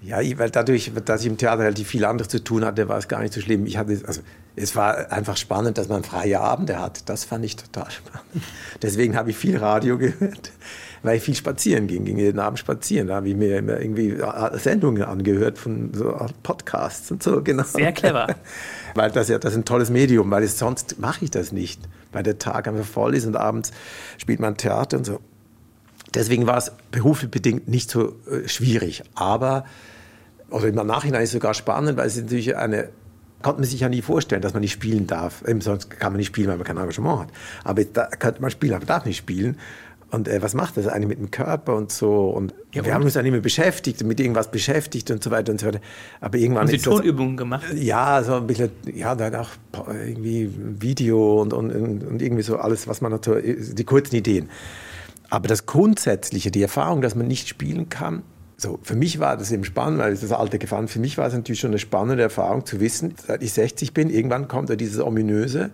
Ja, 0.00 0.18
weil 0.38 0.50
dadurch, 0.50 0.92
dass 1.04 1.22
ich 1.22 1.26
im 1.26 1.38
Theater 1.38 1.64
relativ 1.64 1.88
viel 1.88 2.04
anderes 2.04 2.28
zu 2.28 2.42
tun 2.42 2.64
hatte, 2.64 2.88
war 2.88 2.98
es 2.98 3.08
gar 3.08 3.20
nicht 3.20 3.34
so 3.34 3.40
schlimm. 3.40 3.66
Ich 3.66 3.76
hatte, 3.78 4.00
also, 4.06 4.20
es 4.54 4.76
war 4.76 5.10
einfach 5.10 5.36
spannend, 5.36 5.76
dass 5.76 5.88
man 5.88 6.04
freie 6.04 6.40
Abende 6.40 6.80
hat. 6.80 7.08
Das 7.08 7.24
fand 7.24 7.44
ich 7.44 7.56
total 7.56 7.90
spannend. 7.90 8.44
Deswegen 8.80 9.16
habe 9.16 9.30
ich 9.30 9.36
viel 9.36 9.56
Radio 9.56 9.98
gehört, 9.98 10.52
weil 11.02 11.16
ich 11.16 11.22
viel 11.24 11.34
spazieren 11.34 11.88
ging, 11.88 12.04
ging 12.04 12.18
jeden 12.18 12.38
Abend 12.38 12.60
spazieren. 12.60 13.08
Da 13.08 13.16
habe 13.16 13.28
ich 13.28 13.36
mir 13.36 13.58
immer 13.58 13.80
irgendwie 13.80 14.16
Sendungen 14.54 15.02
angehört 15.02 15.58
von 15.58 15.92
so 15.92 16.14
Podcasts 16.44 17.10
und 17.10 17.22
so, 17.22 17.42
genau. 17.42 17.64
Sehr 17.64 17.92
clever. 17.92 18.28
weil 18.94 19.10
das 19.10 19.28
ja, 19.28 19.38
das 19.38 19.52
ist 19.52 19.58
ein 19.58 19.64
tolles 19.64 19.90
Medium, 19.90 20.30
weil 20.30 20.44
es, 20.44 20.58
sonst 20.58 21.00
mache 21.00 21.24
ich 21.24 21.30
das 21.32 21.50
nicht. 21.50 21.80
Weil 22.12 22.22
der 22.22 22.38
Tag 22.38 22.68
einfach 22.68 22.86
voll 22.86 23.14
ist 23.16 23.26
und 23.26 23.36
abends 23.36 23.72
spielt 24.16 24.38
man 24.38 24.56
Theater 24.56 24.96
und 24.96 25.04
so. 25.04 25.20
Deswegen 26.14 26.46
war 26.46 26.56
es 26.56 26.72
beruflich 26.90 27.30
bedingt 27.30 27.68
nicht 27.68 27.90
so 27.90 28.16
äh, 28.30 28.48
schwierig. 28.48 29.02
Aber, 29.14 29.64
oder 30.50 30.68
im 30.68 30.74
Nachhinein 30.74 31.22
ist 31.22 31.30
es 31.30 31.34
sogar 31.34 31.54
spannend, 31.54 31.98
weil 31.98 32.06
es 32.06 32.16
ist 32.16 32.24
natürlich 32.24 32.56
eine, 32.56 32.88
konnte 33.42 33.60
man 33.60 33.68
sich 33.68 33.80
ja 33.80 33.88
nie 33.88 34.02
vorstellen, 34.02 34.42
dass 34.42 34.54
man 34.54 34.62
nicht 34.62 34.72
spielen 34.72 35.06
darf. 35.06 35.42
Eben 35.46 35.60
sonst 35.60 35.90
kann 35.90 36.12
man 36.12 36.18
nicht 36.18 36.28
spielen, 36.28 36.48
weil 36.48 36.56
man 36.56 36.66
kein 36.66 36.76
Engagement 36.76 37.20
hat. 37.20 37.28
Aber 37.64 37.84
da 37.84 38.06
könnte 38.06 38.40
man 38.40 38.50
spielen, 38.50 38.74
aber 38.74 38.86
darf 38.86 39.04
nicht 39.04 39.18
spielen. 39.18 39.58
Und 40.10 40.26
äh, 40.26 40.40
was 40.40 40.54
macht 40.54 40.78
das 40.78 40.86
eine 40.86 41.06
mit 41.06 41.18
dem 41.18 41.30
Körper 41.30 41.76
und 41.76 41.92
so? 41.92 42.30
Und 42.30 42.54
ja, 42.72 42.82
wir 42.82 42.92
und? 42.92 42.94
haben 42.94 43.04
uns 43.04 43.12
dann 43.12 43.26
immer 43.26 43.40
beschäftigt, 43.40 44.02
mit 44.04 44.18
irgendwas 44.18 44.50
beschäftigt 44.50 45.10
und 45.10 45.22
so 45.22 45.30
weiter 45.30 45.52
und 45.52 45.60
so 45.60 45.66
weiter. 45.66 45.80
Aber 46.22 46.38
irgendwann 46.38 46.62
haben 46.62 46.70
Sie 46.70 46.78
Tonübungen 46.78 47.36
gemacht? 47.36 47.66
Ja, 47.74 48.22
so 48.24 48.34
ein 48.36 48.46
bisschen, 48.46 48.70
ja, 48.94 49.14
dann 49.14 49.34
auch 49.34 49.50
irgendwie 49.86 50.50
Video 50.80 51.42
und, 51.42 51.52
und, 51.52 51.70
und 51.70 52.22
irgendwie 52.22 52.42
so 52.42 52.56
alles, 52.56 52.88
was 52.88 53.02
man 53.02 53.12
hat, 53.12 53.26
so, 53.26 53.34
die 53.38 53.84
kurzen 53.84 54.16
Ideen. 54.16 54.48
Aber 55.30 55.48
das 55.48 55.66
Grundsätzliche, 55.66 56.50
die 56.50 56.62
Erfahrung, 56.62 57.02
dass 57.02 57.14
man 57.14 57.26
nicht 57.26 57.48
spielen 57.48 57.88
kann, 57.88 58.22
so, 58.60 58.80
für 58.82 58.96
mich 58.96 59.20
war 59.20 59.36
das 59.36 59.52
eben 59.52 59.62
spannend, 59.62 60.00
weil 60.00 60.14
ich 60.14 60.20
das 60.20 60.32
Alter 60.32 60.58
gefahren 60.58 60.88
Für 60.88 60.98
mich 60.98 61.16
war 61.16 61.28
es 61.28 61.32
natürlich 61.32 61.60
schon 61.60 61.70
eine 61.70 61.78
spannende 61.78 62.24
Erfahrung 62.24 62.66
zu 62.66 62.80
wissen, 62.80 63.14
seit 63.24 63.40
ich 63.42 63.52
60 63.52 63.94
bin, 63.94 64.10
irgendwann 64.10 64.48
kommt 64.48 64.68
da 64.68 64.74
dieses 64.74 65.00
ominöse, 65.00 65.70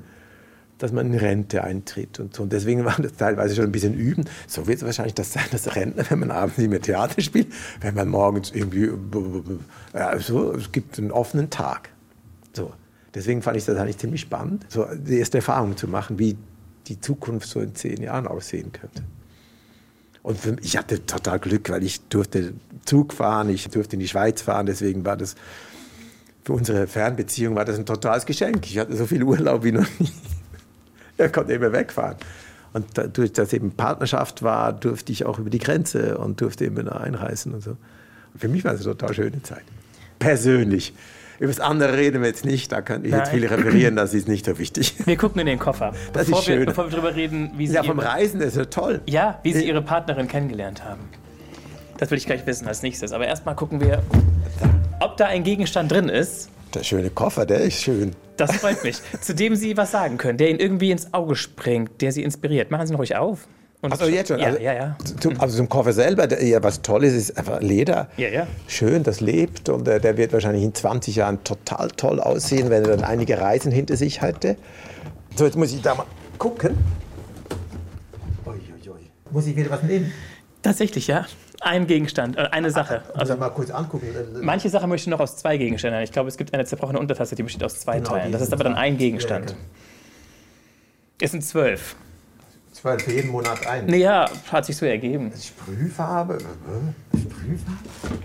dass 0.76 0.92
man 0.92 1.06
in 1.06 1.18
Rente 1.18 1.64
eintritt 1.64 2.20
und 2.20 2.34
so. 2.34 2.42
Und 2.42 2.52
deswegen 2.52 2.84
war 2.84 2.96
das 3.00 3.14
teilweise 3.14 3.54
schon 3.54 3.64
ein 3.64 3.72
bisschen 3.72 3.94
üben. 3.94 4.26
So 4.46 4.66
wird 4.66 4.78
es 4.78 4.84
wahrscheinlich 4.84 5.14
das 5.14 5.32
sein, 5.32 5.44
dass 5.50 5.74
Rentner, 5.74 6.04
wenn 6.10 6.18
man 6.18 6.30
abends 6.30 6.58
nicht 6.58 6.68
mehr 6.68 6.82
Theater 6.82 7.22
spielt, 7.22 7.46
wenn 7.80 7.94
man 7.94 8.08
morgens 8.08 8.50
irgendwie, 8.50 8.90
ja, 9.94 10.18
so, 10.18 10.52
es 10.52 10.70
gibt 10.70 10.98
einen 10.98 11.10
offenen 11.10 11.48
Tag. 11.48 11.88
So. 12.52 12.72
Deswegen 13.14 13.40
fand 13.40 13.56
ich 13.56 13.64
das 13.64 13.78
eigentlich 13.78 13.98
ziemlich 13.98 14.20
spannend, 14.20 14.66
so 14.68 14.86
die 14.92 15.18
erste 15.20 15.38
Erfahrung 15.38 15.76
zu 15.76 15.88
machen, 15.88 16.18
wie 16.18 16.36
die 16.88 17.00
Zukunft 17.00 17.48
so 17.48 17.60
in 17.60 17.74
zehn 17.74 18.02
Jahren 18.02 18.26
aussehen 18.26 18.72
könnte. 18.72 19.04
Und 20.24 20.40
für, 20.40 20.56
ich 20.62 20.76
hatte 20.76 21.06
total 21.06 21.38
Glück, 21.38 21.70
weil 21.70 21.84
ich 21.84 22.00
durfte 22.08 22.54
Zug 22.84 23.12
fahren, 23.12 23.50
ich 23.50 23.68
durfte 23.68 23.94
in 23.94 24.00
die 24.00 24.08
Schweiz 24.08 24.42
fahren, 24.42 24.66
deswegen 24.66 25.04
war 25.04 25.16
das 25.16 25.37
für 26.44 26.52
unsere 26.52 26.87
Fernbeziehung 26.87 27.56
war 27.56 27.64
das 27.64 27.78
ein 27.78 27.87
totales 27.87 28.26
Geschenk. 28.26 28.66
Ich 28.66 28.78
hatte 28.78 28.94
so 28.96 29.06
viel 29.06 29.22
Urlaub 29.22 29.64
wie 29.64 29.72
noch 29.72 29.87
nie. 29.98 30.10
Er 31.16 31.28
konnte 31.28 31.52
immer 31.52 31.72
wegfahren. 31.72 32.16
Und 32.72 32.87
dadurch, 32.94 33.32
dass 33.32 33.52
eben 33.52 33.70
Partnerschaft 33.70 34.42
war, 34.42 34.72
durfte 34.72 35.12
ich 35.12 35.24
auch 35.24 35.38
über 35.38 35.48
die 35.48 35.60
Grenze 35.60 36.18
und 36.18 36.40
durfte 36.40 36.64
immer 36.64 37.00
einreisen 37.00 37.54
und 37.54 37.62
so. 37.62 37.70
Und 37.70 38.40
für 38.40 38.48
mich 38.48 38.64
war 38.64 38.74
es 38.74 38.80
eine 38.80 38.96
total 38.96 39.14
schöne 39.14 39.40
Zeit. 39.42 39.62
Persönlich. 40.18 40.92
Über 41.38 41.49
das 41.49 41.61
andere 41.61 41.97
reden 41.97 42.23
wir 42.23 42.29
jetzt 42.29 42.44
nicht, 42.44 42.70
da 42.70 42.81
kann 42.81 43.05
ich 43.05 43.11
Nein. 43.11 43.20
jetzt 43.20 43.31
viel 43.31 43.47
referieren, 43.47 43.97
das 43.97 44.14
ist 44.14 44.29
nicht 44.29 44.47
so 44.47 44.59
wichtig. 44.59 44.94
Wir 45.07 45.16
gucken 45.16 45.40
in 45.40 45.47
den 45.47 45.59
Koffer. 45.59 45.92
Das 46.12 46.27
bevor 46.27 46.38
ist 46.38 46.44
schön. 46.44 46.59
Wir, 46.61 46.66
bevor 46.66 46.85
wir 46.85 46.90
darüber 46.92 47.14
reden, 47.14 47.51
wie 47.57 47.66
Sie. 47.66 47.75
Ja, 47.75 47.83
vom 47.83 47.99
ihre, 47.99 48.09
Reisen 48.09 48.40
ist 48.40 48.57
ja 48.57 48.64
toll. 48.66 49.01
Ja, 49.07 49.40
wie 49.42 49.53
Sie 49.53 49.66
Ihre 49.66 49.83
Partnerin 49.83 50.29
kennengelernt 50.29 50.85
haben. 50.85 51.01
Das 51.99 52.11
will 52.11 52.18
ich 52.18 52.27
gleich 52.27 52.47
wissen 52.47 52.68
als 52.68 52.83
nächstes. 52.83 53.12
Aber 53.12 53.27
erstmal 53.27 53.55
gucken 53.55 53.81
wir, 53.81 54.03
ob 55.01 55.16
da 55.16 55.27
ein 55.27 55.44
Gegenstand 55.44 55.90
drin 55.90 56.09
ist. 56.09 56.51
Der 56.75 56.83
schöne 56.83 57.11
Koffer, 57.11 57.47
der 57.47 57.61
ist 57.61 57.83
schön. 57.83 58.12
Das 58.37 58.57
freut 58.57 58.83
mich. 58.83 59.01
Zu 59.20 59.35
dem 59.35 59.55
Sie 59.55 59.77
was 59.77 59.90
sagen 59.90 60.18
können, 60.18 60.38
der 60.38 60.51
Ihnen 60.51 60.59
irgendwie 60.59 60.90
ins 60.90 61.12
Auge 61.14 61.37
springt, 61.37 62.01
der 62.01 62.12
Sie 62.12 62.23
inspiriert. 62.23 62.70
Machen 62.70 62.87
Sie 62.87 62.94
ihn 62.94 62.97
ruhig 62.97 63.16
auf. 63.16 63.47
Also 63.92 64.07
jetzt 64.07 64.29
schon? 64.29 64.38
Ja, 64.38 64.47
also, 64.47 64.59
ja, 64.61 64.73
ja. 64.73 64.97
Zum, 65.20 65.40
also 65.40 65.57
zum 65.57 65.68
Koffer 65.68 65.92
selber, 65.92 66.27
der, 66.27 66.44
ja, 66.44 66.62
was 66.62 66.83
toll 66.83 67.05
ist, 67.05 67.14
ist 67.14 67.38
einfach 67.38 67.61
Leder. 67.61 68.09
Ja, 68.16 68.29
ja. 68.29 68.47
Schön, 68.66 69.03
das 69.03 69.20
lebt 69.20 69.68
und 69.68 69.87
äh, 69.88 70.01
der 70.01 70.16
wird 70.16 70.33
wahrscheinlich 70.33 70.62
in 70.62 70.75
20 70.75 71.16
Jahren 71.16 71.44
total 71.44 71.90
toll 71.90 72.20
aussehen, 72.20 72.70
wenn 72.70 72.85
er 72.85 72.97
dann 72.97 73.05
einige 73.05 73.40
Reisen 73.40 73.73
hinter 73.73 73.97
sich 73.97 74.23
hätte. 74.23 74.57
So, 75.37 75.44
jetzt 75.44 75.57
muss 75.57 75.73
ich 75.73 75.83
da 75.83 75.94
mal 75.94 76.07
gucken. 76.38 76.77
Ui, 78.47 78.53
ui, 78.53 78.90
ui. 78.90 79.01
Muss 79.31 79.47
ich 79.47 79.57
wieder 79.57 79.70
was 79.70 79.83
nehmen? 79.83 80.12
Tatsächlich, 80.62 81.07
ja. 81.07 81.27
Ein 81.61 81.87
Gegenstand, 81.87 82.37
äh, 82.37 82.42
eine 82.51 82.70
Sache. 82.70 83.03
Also 83.14 83.37
mal 83.37 83.49
kurz 83.49 83.70
angucken. 83.70 84.07
Manche 84.42 84.68
Sachen 84.68 84.88
möchte 84.88 85.09
ich 85.09 85.11
noch 85.11 85.20
aus 85.20 85.37
zwei 85.37 85.57
Gegenständen. 85.57 86.03
Ich 86.03 86.12
glaube, 86.12 86.29
es 86.29 86.37
gibt 86.37 86.53
eine 86.53 86.64
zerbrochene 86.64 86.99
Untertasse, 86.99 87.35
die 87.35 87.42
besteht 87.42 87.64
aus 87.64 87.81
zwei 87.81 87.99
genau, 87.99 88.11
Teilen. 88.11 88.33
Das 88.33 88.42
ist 88.42 88.53
aber 88.53 88.64
dann 88.64 88.75
ein 88.75 88.99
Gegenstand. 88.99 89.57
Es 91.20 91.31
sind 91.31 91.42
zwölf. 91.42 91.97
Zwölf 92.85 93.03
für 93.03 93.12
jeden 93.12 93.31
Monat 93.31 93.66
ein? 93.66 93.87
Naja, 93.87 94.31
hat 94.53 94.66
sich 94.66 94.77
so 94.77 94.85
ergeben. 94.85 95.33
Sprühfarbe? 95.40 96.37
Sprühfarbe? 97.12 98.18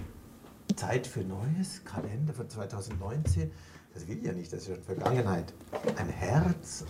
Zeit 0.75 1.07
für 1.07 1.21
Neues? 1.21 1.81
Kalender 1.85 2.33
von 2.33 2.49
2019? 2.49 3.49
Das 3.93 4.05
will 4.05 4.17
ich 4.17 4.25
ja 4.25 4.33
nicht, 4.33 4.51
das 4.51 4.63
ist 4.63 4.75
schon 4.75 4.83
Vergangenheit. 4.83 5.53
Ein 5.95 6.09
Herz? 6.09 6.83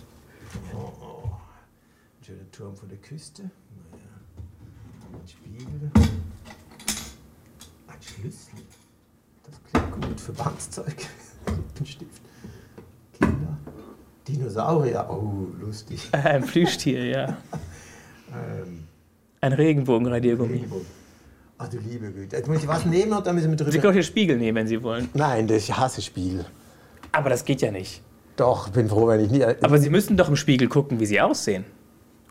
Oh, 0.74 0.90
oh. 1.00 1.22
Ein 2.18 2.24
schöner 2.24 2.50
Turm 2.50 2.74
von 2.74 2.88
der 2.88 2.98
Küste? 2.98 3.42
Naja. 3.92 4.02
Ein 5.12 5.28
Spiegel? 5.28 5.92
Ein 7.86 8.02
Schlüssel? 8.02 8.64
Das 9.44 9.62
klingt 9.70 9.92
gut. 9.92 10.20
Verbandszeug? 10.20 11.06
Ein 11.78 11.86
Stift? 11.86 12.22
Dinosaurier? 14.28 15.06
Oh, 15.08 15.46
lustig. 15.60 16.08
Ein 16.12 16.42
Plüschtier, 16.44 17.04
ja. 17.04 17.26
ähm, 18.32 18.84
ein 19.40 19.52
Regenbogenradiergummi. 19.54 20.52
Regenbogen. 20.52 20.86
Ach 21.58 21.68
du 21.68 21.78
liebe 21.78 22.10
Güte. 22.10 22.36
Jetzt 22.36 22.48
muss 22.48 22.58
ich 22.58 22.68
was 22.68 22.84
nehmen 22.84 23.12
und 23.12 23.26
dann 23.26 23.34
müssen 23.34 23.50
wir 23.50 23.56
drüber... 23.56 23.72
Sie 23.72 23.78
können 23.78 23.92
auch 23.92 23.94
den 23.94 24.02
Spiegel 24.02 24.36
nehmen, 24.36 24.56
wenn 24.56 24.66
Sie 24.66 24.82
wollen. 24.82 25.08
Nein, 25.14 25.48
ich 25.50 25.76
hasse 25.76 26.00
Spiegel. 26.02 26.44
Aber 27.12 27.30
das 27.30 27.44
geht 27.44 27.60
ja 27.60 27.70
nicht. 27.70 28.02
Doch, 28.36 28.68
ich 28.68 28.72
bin 28.72 28.88
froh, 28.88 29.06
wenn 29.08 29.20
ich 29.20 29.30
nie... 29.30 29.44
Aber 29.44 29.78
Sie 29.78 29.90
müssen 29.90 30.16
doch 30.16 30.28
im 30.28 30.36
Spiegel 30.36 30.68
gucken, 30.68 31.00
wie 31.00 31.06
Sie 31.06 31.20
aussehen. 31.20 31.64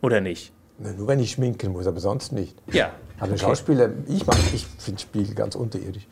Oder 0.02 0.22
nicht? 0.22 0.52
Na, 0.80 0.94
nur 0.94 1.08
wenn 1.08 1.20
ich 1.20 1.32
schminken 1.32 1.72
muss, 1.72 1.86
aber 1.88 2.00
sonst 2.00 2.32
nicht. 2.32 2.56
Ja. 2.72 2.92
Aber 3.20 3.34
okay. 3.34 3.42
Schauspieler, 3.42 3.90
ich, 4.08 4.24
ich 4.54 4.66
finde 4.78 5.02
Spiegel 5.02 5.36
ganz 5.36 5.56
unterirdisch. 5.56 6.08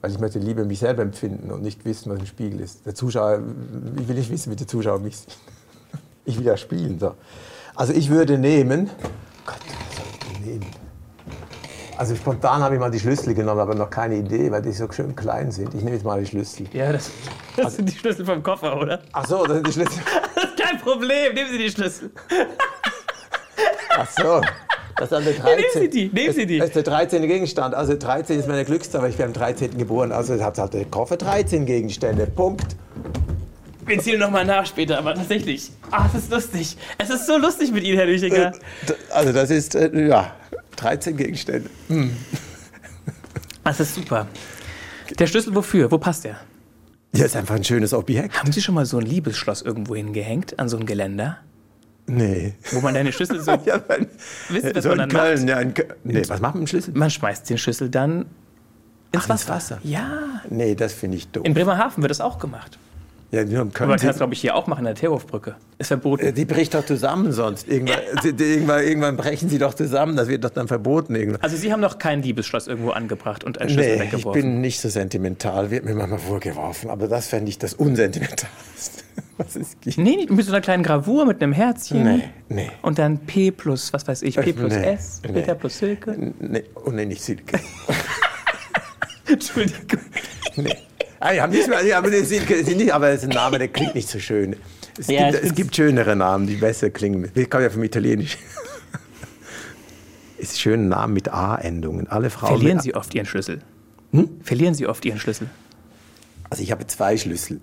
Weil 0.00 0.10
ich 0.10 0.18
möchte 0.18 0.38
lieber 0.38 0.64
mich 0.64 0.80
selber 0.80 1.02
empfinden 1.02 1.50
und 1.50 1.62
nicht 1.62 1.84
wissen, 1.84 2.12
was 2.12 2.20
ein 2.20 2.26
Spiegel 2.26 2.60
ist. 2.60 2.84
Der 2.86 2.94
Zuschauer, 2.94 3.40
ich 3.98 4.08
will 4.08 4.16
nicht 4.16 4.30
wissen, 4.30 4.52
wie 4.52 4.56
der 4.56 4.66
Zuschauer 4.66 4.98
mich 4.98 5.16
sieht. 5.18 5.36
Ich 6.28 6.36
will 6.36 6.46
ja 6.46 6.56
spielen. 6.56 6.98
So. 6.98 7.14
Also 7.76 7.92
ich 7.92 8.10
würde 8.10 8.36
nehmen. 8.36 8.90
Gott, 9.46 9.60
was 9.60 9.96
soll 9.96 10.06
ich 10.12 10.18
denn 10.18 10.44
nehmen? 10.44 10.66
Also 11.96 12.14
spontan 12.14 12.62
habe 12.62 12.74
ich 12.74 12.80
mal 12.80 12.90
die 12.90 12.98
Schlüssel 12.98 13.32
genommen, 13.32 13.60
aber 13.60 13.74
noch 13.74 13.88
keine 13.88 14.16
Idee, 14.16 14.50
weil 14.50 14.60
die 14.60 14.72
so 14.72 14.90
schön 14.90 15.14
klein 15.14 15.50
sind. 15.50 15.72
Ich 15.72 15.82
nehme 15.82 15.92
jetzt 15.92 16.04
mal 16.04 16.20
die 16.20 16.26
Schlüssel. 16.26 16.66
Ja, 16.72 16.92
das, 16.92 17.10
das 17.54 17.66
also, 17.66 17.76
sind 17.76 17.88
die 17.90 17.96
Schlüssel 17.96 18.26
vom 18.26 18.42
Koffer, 18.42 18.76
oder? 18.76 19.00
Ach 19.12 19.26
so, 19.26 19.46
das 19.46 19.54
sind 19.54 19.66
die 19.66 19.72
Schlüssel. 19.72 20.02
das 20.34 20.44
ist 20.44 20.56
kein 20.58 20.78
Problem, 20.78 21.34
nehmen 21.34 21.50
Sie 21.50 21.58
die 21.58 21.70
Schlüssel. 21.70 22.10
Ach 23.96 24.10
so. 24.10 24.40
Das 24.96 25.04
ist 25.04 25.12
dann 25.12 25.24
der 25.24 25.34
13. 25.34 25.56
nehmen 25.56 25.68
Sie 25.74 25.88
die, 25.90 26.08
nehmen 26.12 26.34
Sie 26.34 26.46
die. 26.46 26.58
Das 26.58 26.68
ist 26.68 26.76
der 26.76 26.82
13. 26.82 27.26
Gegenstand. 27.28 27.74
Also 27.74 27.96
13 27.96 28.38
ist 28.40 28.48
meine 28.48 28.64
Glückszahl, 28.64 29.02
weil 29.02 29.10
ich 29.10 29.16
bin 29.16 29.26
am 29.26 29.32
13. 29.34 29.76
geboren. 29.76 30.10
Also 30.10 30.42
hat 30.42 30.56
halt 30.58 30.72
der 30.74 30.86
Koffer 30.86 31.16
13 31.16 31.66
Gegenstände. 31.66 32.26
Punkt. 32.26 32.76
Wir 33.84 33.98
zählen 34.00 34.18
nochmal 34.18 34.44
nach 34.44 34.66
später, 34.66 34.98
aber 34.98 35.14
tatsächlich. 35.14 35.70
Ah, 35.90 36.06
es 36.12 36.22
ist 36.22 36.30
lustig. 36.32 36.76
Es 36.98 37.10
ist 37.10 37.26
so 37.26 37.36
lustig 37.38 37.72
mit 37.72 37.84
Ihnen, 37.84 37.98
Herr 37.98 38.06
Lüchiger. 38.06 38.48
Äh, 38.48 38.92
Also 39.12 39.32
das 39.32 39.50
ist, 39.50 39.74
äh, 39.74 40.08
ja, 40.08 40.34
13 40.76 41.16
Gegenstände. 41.16 41.68
Das 43.62 43.78
ist 43.80 43.94
super. 43.94 44.26
Der 45.18 45.26
Schlüssel 45.26 45.54
wofür? 45.54 45.90
Wo 45.92 45.98
passt 45.98 46.24
der? 46.24 46.36
Ja, 47.14 47.24
ist 47.26 47.36
einfach 47.36 47.54
ein 47.54 47.64
schönes 47.64 47.92
Objekt. 47.94 48.38
Haben 48.40 48.50
Sie 48.50 48.60
schon 48.60 48.74
mal 48.74 48.86
so 48.86 48.98
ein 48.98 49.06
Liebesschloss 49.06 49.62
irgendwo 49.62 49.94
hingehängt, 49.94 50.58
an 50.58 50.68
so 50.68 50.76
ein 50.76 50.86
Geländer? 50.86 51.38
Nee. 52.06 52.54
Wo 52.70 52.80
man 52.80 52.94
deine 52.94 53.12
Schlüssel 53.12 53.40
so. 53.40 53.50
Ja, 53.66 53.80
Wissen 54.48 54.68
Sie, 54.68 54.74
was 54.76 54.84
so 54.84 54.90
man 54.90 55.00
in 55.00 55.08
dann 55.08 55.08
Köln, 55.08 55.38
macht? 55.40 55.48
ja, 55.48 55.60
in 55.60 55.74
Köln. 55.74 55.92
Nee, 56.04 56.22
was 56.28 56.40
macht 56.40 56.54
man 56.54 56.62
mit 56.62 56.62
dem 56.62 56.66
Schlüssel? 56.68 56.94
Man 56.94 57.10
schmeißt 57.10 57.50
den 57.50 57.58
Schlüssel 57.58 57.88
dann 57.90 58.26
ins 59.12 59.24
Ach, 59.24 59.28
Wasser. 59.30 59.54
Wasser. 59.54 59.78
Ja. 59.82 60.40
Nee, 60.48 60.74
das 60.74 60.92
finde 60.92 61.16
ich 61.16 61.28
doof. 61.28 61.44
In 61.44 61.54
Bremerhaven 61.54 62.02
wird 62.02 62.10
das 62.10 62.20
auch 62.20 62.38
gemacht. 62.38 62.78
Ja, 63.32 63.44
nur 63.44 63.62
Aber 63.62 63.70
Köln. 63.70 63.90
man 63.90 63.98
kann 63.98 64.06
das, 64.06 64.18
glaube 64.18 64.34
ich, 64.34 64.40
hier 64.40 64.54
auch 64.54 64.68
machen, 64.68 64.80
an 64.80 64.84
der 64.84 64.94
Theohofbrücke. 64.94 65.56
Ist 65.78 65.86
Äh, 65.86 65.88
verboten. 65.88 66.32
Die 66.32 66.44
bricht 66.44 66.74
doch 66.74 66.86
zusammen 66.86 67.32
sonst. 67.32 67.66
Irgendwann, 67.66 67.98
sie- 68.22 68.32
die- 68.32 68.44
irgendwann, 68.44 68.84
irgendwann 68.84 69.16
brechen 69.16 69.48
sie 69.48 69.58
doch 69.58 69.74
zusammen. 69.74 70.16
Das 70.16 70.28
wird 70.28 70.44
doch 70.44 70.50
dann 70.50 70.68
verboten. 70.68 71.16
Irgendwann. 71.16 71.40
Also 71.42 71.56
Sie 71.56 71.72
haben 71.72 71.80
noch 71.80 71.98
kein 71.98 72.22
Liebesschloss 72.22 72.68
irgendwo 72.68 72.90
angebracht 72.90 73.42
und 73.42 73.60
einen 73.60 73.70
Schlüssel 73.70 73.96
Nee, 73.98 74.04
ich 74.04 74.12
weggeworfen. 74.12 74.42
bin 74.42 74.60
nicht 74.60 74.80
so 74.80 74.88
sentimental, 74.88 75.72
wird 75.72 75.84
mir 75.84 75.96
manchmal 75.96 76.20
vorgeworfen. 76.20 76.88
Aber 76.88 77.08
das 77.08 77.26
fände 77.26 77.48
ich 77.48 77.58
das 77.58 77.74
Unsentimentalste, 77.74 79.02
was 79.38 79.56
es 79.56 79.76
gibt. 79.80 79.98
nee, 79.98 80.26
mit 80.28 80.44
so 80.44 80.52
einer 80.52 80.60
kleinen 80.60 80.82
Gravur, 80.82 81.26
mit 81.26 81.42
einem 81.42 81.52
Herzchen. 81.52 82.02
Nee, 82.04 82.22
nee. 82.48 82.70
Und 82.82 82.98
dann 82.98 83.18
P 83.18 83.50
plus, 83.50 83.92
was 83.92 84.06
weiß 84.06 84.22
ich, 84.22 84.36
P 84.36 84.52
plus 84.52 84.72
Nee, 84.72 84.84
S, 84.94 85.20
nee. 85.26 85.32
Peter 85.32 85.54
plus 85.54 85.78
Silke. 85.78 86.32
Nee, 86.40 86.64
oh 86.84 86.90
nee, 86.90 87.04
nicht 87.04 87.22
Silke. 87.22 87.58
Entschuldigung. 89.26 90.00
Nee. 90.56 90.76
Ah, 91.18 91.32
ja, 91.32 91.46
nicht 91.46 91.68
mehr, 91.68 91.98
aber, 91.98 92.08
nee, 92.10 92.20
Silke, 92.22 92.54
ist 92.54 92.68
nicht, 92.74 92.92
aber 92.92 93.08
es 93.08 93.22
ist 93.22 93.30
ein 93.30 93.34
Name, 93.34 93.58
der 93.58 93.68
klingt 93.68 93.94
nicht 93.94 94.08
so 94.08 94.18
schön. 94.18 94.56
Es, 94.98 95.08
Ja, 95.08 95.30
gibt, 95.30 95.44
es 95.44 95.54
gibt 95.54 95.76
schönere 95.76 96.14
Namen, 96.14 96.46
die 96.46 96.54
besser 96.56 96.90
klingen. 96.90 97.30
Ich 97.34 97.50
komme 97.50 97.64
ja 97.64 97.70
vom 97.70 97.82
Italienisch. 97.82 98.38
Es 100.38 100.50
ist 100.52 100.60
schöne 100.60 100.84
Namen 100.84 101.14
mit 101.14 101.28
A-Endungen. 101.32 102.06
Alle 102.08 102.28
Frauen. 102.30 102.58
Verlieren 102.58 102.80
Sie 102.80 102.94
oft 102.94 103.14
Ihren 103.14 103.26
Schlüssel? 103.26 103.60
Hm? 104.12 104.28
Verlieren 104.42 104.74
Sie 104.74 104.86
oft 104.86 105.04
Ihren 105.04 105.18
Schlüssel? 105.18 105.48
Also 106.50 106.62
ich 106.62 106.70
habe 106.70 106.86
zwei 106.86 107.16
Schlüssel. 107.16 107.60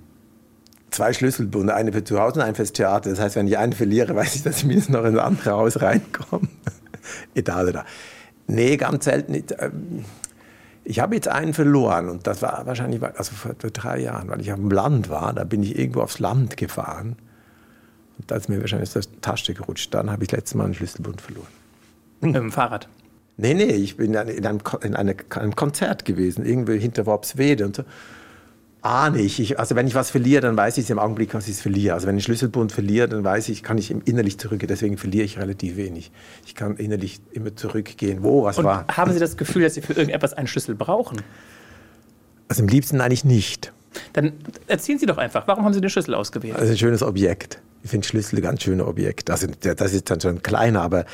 Zwei 0.93 1.11
Schlüsselbunde, 1.11 1.73
eine 1.73 1.91
für 1.91 2.03
zu 2.03 2.19
Hause 2.19 2.35
und 2.35 2.41
einen 2.45 2.55
fürs 2.55 2.71
Theater. 2.71 3.09
Das 3.09 3.19
heißt, 3.19 3.35
wenn 3.35 3.47
ich 3.47 3.57
einen 3.57 3.73
verliere, 3.73 4.15
weiß 4.15 4.35
ich, 4.35 4.43
dass 4.43 4.57
ich 4.57 4.65
mindestens 4.65 4.93
noch 4.95 5.03
in 5.05 5.17
ein 5.17 5.19
anderes 5.25 5.47
Haus 5.51 5.81
reinkomme. 5.81 6.47
Egal 7.35 7.71
da. 7.71 7.85
Nee, 8.47 8.77
ganz 8.77 9.05
selten 9.05 9.31
nicht. 9.31 9.55
Ähm, 9.57 10.05
Ich 10.85 10.99
habe 10.99 11.15
jetzt 11.15 11.27
einen 11.29 11.53
verloren 11.53 12.09
und 12.09 12.27
das 12.27 12.41
war 12.41 12.65
wahrscheinlich 12.65 13.01
also 13.01 13.33
vor, 13.33 13.53
drei 13.55 13.99
Jahren, 14.01 14.27
weil 14.29 14.41
ich 14.41 14.51
auf 14.51 14.59
dem 14.59 14.69
Land 14.69 15.09
war. 15.09 15.33
Da 15.33 15.43
bin 15.45 15.63
ich 15.63 15.79
irgendwo 15.79 16.01
aufs 16.01 16.19
Land 16.19 16.57
gefahren. 16.57 17.15
Und 18.19 18.29
da 18.29 18.35
ist 18.35 18.47
mir 18.49 18.59
wahrscheinlich 18.61 18.89
aus 18.95 19.07
der 19.07 19.21
Tasche 19.21 19.53
gerutscht. 19.55 19.93
Dann 19.93 20.11
habe 20.11 20.23
ich 20.23 20.31
letztes 20.31 20.53
Mal 20.55 20.65
einen 20.65 20.73
Schlüsselbund 20.75 21.21
verloren. 21.21 21.47
Mit 22.21 22.35
dem 22.35 22.51
Fahrrad. 22.51 22.87
Nee, 23.37 23.55
nee, 23.55 23.63
ich 23.63 23.97
bin 23.97 24.13
in 24.13 24.17
einem, 24.45 24.59
in 24.83 24.95
eine- 24.95 25.15
einem 25.31 25.55
Konzert 25.55 26.05
gewesen, 26.05 26.45
irgendwie 26.45 26.77
hinter 26.77 27.07
Worpswede 27.07 27.65
und 27.65 27.75
so. 27.77 27.83
Ahne 28.83 29.21
ich. 29.21 29.39
ich. 29.39 29.59
Also 29.59 29.75
wenn 29.75 29.87
ich 29.87 29.95
was 29.95 30.11
verliere, 30.11 30.41
dann 30.41 30.57
weiß 30.57 30.77
ich 30.77 30.83
es 30.83 30.89
im 30.89 30.99
Augenblick, 30.99 31.33
was 31.33 31.47
ich 31.47 31.55
verliere. 31.55 31.95
Also 31.95 32.05
wenn 32.05 32.17
ich 32.17 32.25
Schlüsselbund 32.25 32.73
verliere, 32.73 33.07
dann 33.07 33.23
weiß 33.23 33.47
ich, 33.47 33.63
kann 33.63 33.77
ich 33.77 33.89
im 33.89 34.01
innerlich 34.03 34.37
zurückgehen. 34.37 34.67
Deswegen 34.67 34.97
verliere 34.97 35.23
ich 35.23 35.39
relativ 35.39 35.77
wenig. 35.77 36.11
Ich 36.45 36.53
kann 36.53 36.75
innerlich 36.75 37.21
immer 37.31 37.55
zurückgehen, 37.55 38.23
wo 38.23 38.43
was 38.43 38.57
Und 38.57 38.65
war. 38.65 38.85
haben 38.89 39.13
Sie 39.13 39.19
das 39.19 39.37
Gefühl, 39.37 39.63
dass 39.63 39.75
Sie 39.75 39.81
für 39.81 39.93
irgendetwas 39.93 40.33
einen 40.33 40.47
Schlüssel 40.47 40.75
brauchen? 40.75 41.21
Also 42.49 42.61
im 42.61 42.67
liebsten 42.67 42.99
eigentlich 42.99 43.23
nicht. 43.23 43.71
Dann 44.11 44.33
erzählen 44.67 44.99
Sie 44.99 45.05
doch 45.05 45.17
einfach, 45.17 45.47
warum 45.47 45.63
haben 45.63 45.73
Sie 45.73 45.79
den 45.79 45.89
Schlüssel 45.89 46.13
ausgewählt? 46.13 46.57
Also 46.57 46.73
ein 46.73 46.77
schönes 46.77 47.03
Objekt. 47.03 47.61
Ich 47.83 47.89
finde 47.89 48.05
Schlüssel 48.05 48.39
ein 48.39 48.41
ganz 48.41 48.63
schönes 48.63 48.85
Objekt. 48.85 49.29
Also 49.29 49.47
das 49.47 49.93
ist 49.93 50.11
dann 50.11 50.19
schon 50.19 50.43
kleiner, 50.43 50.81
aber 50.81 51.05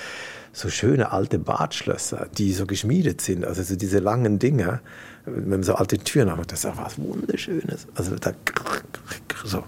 so 0.54 0.70
schöne 0.70 1.12
alte 1.12 1.38
Badschlösser, 1.38 2.28
die 2.38 2.54
so 2.54 2.66
geschmiedet 2.66 3.22
sind, 3.22 3.46
also 3.46 3.62
so 3.62 3.76
diese 3.76 4.00
langen 4.00 4.40
Dinger, 4.40 4.82
wenn 5.26 5.50
man 5.50 5.64
so 5.64 5.76
alte 5.76 5.98
Türen 5.98 6.32
hat, 6.32 6.52
das 6.52 6.60
ist 6.60 6.66
auch 6.66 6.78
was 6.78 6.98
Wunderschönes. 6.98 7.88
Also 7.96 8.16
da, 8.16 8.32
so. 9.44 9.64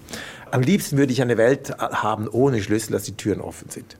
Am 0.51 0.61
liebsten 0.61 0.97
würde 0.97 1.13
ich 1.13 1.21
eine 1.21 1.37
Welt 1.37 1.77
haben 1.79 2.27
ohne 2.27 2.61
Schlüssel, 2.61 2.93
dass 2.93 3.03
die 3.03 3.15
Türen 3.15 3.41
offen 3.41 3.69
sind. 3.69 3.97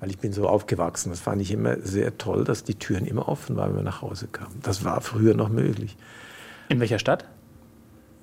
Weil 0.00 0.10
ich 0.10 0.18
bin 0.18 0.32
so 0.32 0.48
aufgewachsen. 0.48 1.10
Das 1.10 1.20
fand 1.20 1.40
ich 1.40 1.50
immer 1.52 1.78
sehr 1.80 2.18
toll, 2.18 2.44
dass 2.44 2.64
die 2.64 2.74
Türen 2.74 3.06
immer 3.06 3.28
offen 3.28 3.56
waren, 3.56 3.68
wenn 3.70 3.76
man 3.76 3.84
nach 3.84 4.02
Hause 4.02 4.26
kam. 4.26 4.48
Das 4.62 4.84
war 4.84 5.00
früher 5.00 5.34
noch 5.34 5.48
möglich. 5.48 5.96
In 6.68 6.80
welcher 6.80 6.98
Stadt? 6.98 7.24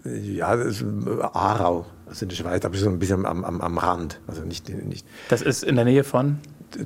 Ja, 0.04 0.56
das 0.56 0.82
ist 0.82 0.86
Aarau, 1.34 1.86
also 2.08 2.26
in 2.26 2.30
der 2.30 2.36
Schweiz, 2.36 2.66
aber 2.66 2.76
so 2.76 2.90
ein 2.90 2.98
bisschen 2.98 3.26
am, 3.26 3.46
am, 3.46 3.62
am 3.62 3.78
Rand. 3.78 4.20
Also 4.28 4.44
nicht, 4.44 4.68
nicht 4.70 5.06
Das 5.30 5.42
ist 5.42 5.64
in 5.64 5.76
der 5.76 5.86
Nähe 5.86 6.04
von. 6.04 6.40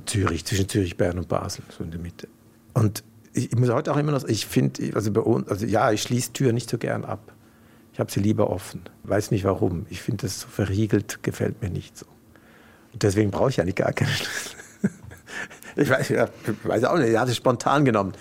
Zürich, 0.05 0.45
zwischen 0.45 0.67
Zürich, 0.67 0.97
Bern 0.97 1.17
und 1.17 1.27
Basel, 1.27 1.63
so 1.75 1.83
in 1.83 1.91
der 1.91 1.99
Mitte. 1.99 2.27
Und 2.73 3.03
ich, 3.35 3.55
muss 3.55 3.69
heute 3.69 3.91
auch 3.91 3.97
immer 3.97 4.11
noch, 4.11 4.23
ich 4.23 4.45
finde, 4.45 4.95
also 4.95 5.11
bei 5.11 5.21
uns, 5.21 5.47
also 5.49 5.65
ja, 5.65 5.91
ich 5.91 6.01
schließe 6.01 6.33
Türen 6.33 6.55
nicht 6.55 6.69
so 6.69 6.77
gern 6.77 7.03
ab. 7.05 7.33
Ich 7.93 7.99
habe 7.99 8.11
sie 8.11 8.19
lieber 8.19 8.49
offen. 8.49 8.83
Weiß 9.03 9.31
nicht 9.31 9.43
warum. 9.43 9.85
Ich 9.89 10.01
finde 10.01 10.25
das 10.25 10.41
so 10.41 10.47
verriegelt, 10.47 11.23
gefällt 11.23 11.61
mir 11.61 11.69
nicht 11.69 11.97
so. 11.97 12.05
Und 12.93 13.03
deswegen 13.03 13.31
brauche 13.31 13.49
ich 13.49 13.61
eigentlich 13.61 13.75
gar 13.75 13.93
keine 13.93 14.11
Schlüssel. 14.11 14.55
ich 15.75 15.89
weiß, 15.89 16.09
ja, 16.09 16.29
ich 16.45 16.69
weiß 16.69 16.83
auch 16.85 16.97
nicht, 16.97 17.09
ich 17.09 17.17
hatte 17.17 17.31
es 17.31 17.37
spontan 17.37 17.85
genommen. 17.85 18.13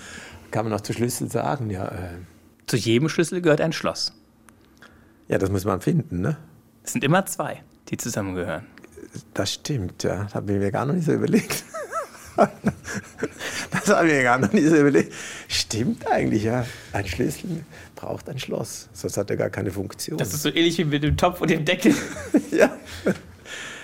Kann 0.50 0.64
man 0.64 0.72
noch 0.72 0.80
zu 0.80 0.92
Schlüssel 0.92 1.30
sagen, 1.30 1.70
ja. 1.70 1.86
Äh, 1.86 2.18
Zu 2.66 2.76
jedem 2.76 3.08
Schlüssel 3.08 3.40
gehört 3.40 3.60
ein 3.60 3.72
Schloss. 3.72 4.12
ja, 5.28 5.38
das 5.38 5.50
muss 5.50 5.64
man 5.64 5.80
finden, 5.80 6.20
ne? 6.20 6.36
Es 6.84 6.92
sind 6.92 7.02
immer 7.02 7.24
zwei, 7.26 7.62
die 7.88 7.96
zusammengehören. 7.96 8.66
Das 9.32 9.52
stimmt, 9.52 10.02
ja. 10.02 10.24
Das 10.24 10.34
habe 10.34 10.52
ich 10.52 10.58
mir 10.58 10.70
gar 10.70 10.86
noch 10.86 10.94
nicht 10.94 11.06
so 11.06 11.12
überlegt. 11.12 11.64
das 13.70 13.88
habe 13.88 14.10
ich 14.10 14.22
gar 14.22 14.38
nicht 14.38 14.68
so 14.68 14.76
überlegt. 14.76 15.12
Stimmt 15.48 16.06
eigentlich, 16.06 16.44
ja. 16.44 16.66
Ein 16.92 17.06
Schlüssel 17.06 17.64
braucht 17.94 18.28
ein 18.28 18.38
Schloss. 18.38 18.88
Sonst 18.92 19.16
hat 19.16 19.30
er 19.30 19.36
gar 19.36 19.50
keine 19.50 19.70
Funktion. 19.70 20.18
Das 20.18 20.34
ist 20.34 20.42
so 20.42 20.48
ähnlich 20.48 20.78
wie 20.78 20.84
mit 20.84 21.02
dem 21.02 21.16
Topf 21.16 21.40
und 21.40 21.50
dem 21.50 21.64
Deckel. 21.64 21.94
ja. 22.50 22.76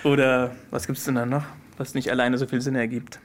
Oder 0.03 0.51
was 0.69 0.87
gibt 0.87 0.97
es 0.97 1.05
denn 1.05 1.15
da 1.15 1.25
noch, 1.25 1.45
was 1.77 1.93
nicht 1.93 2.09
alleine 2.09 2.37
so 2.37 2.47
viel 2.47 2.61
Sinn 2.61 2.75
ergibt? 2.75 3.19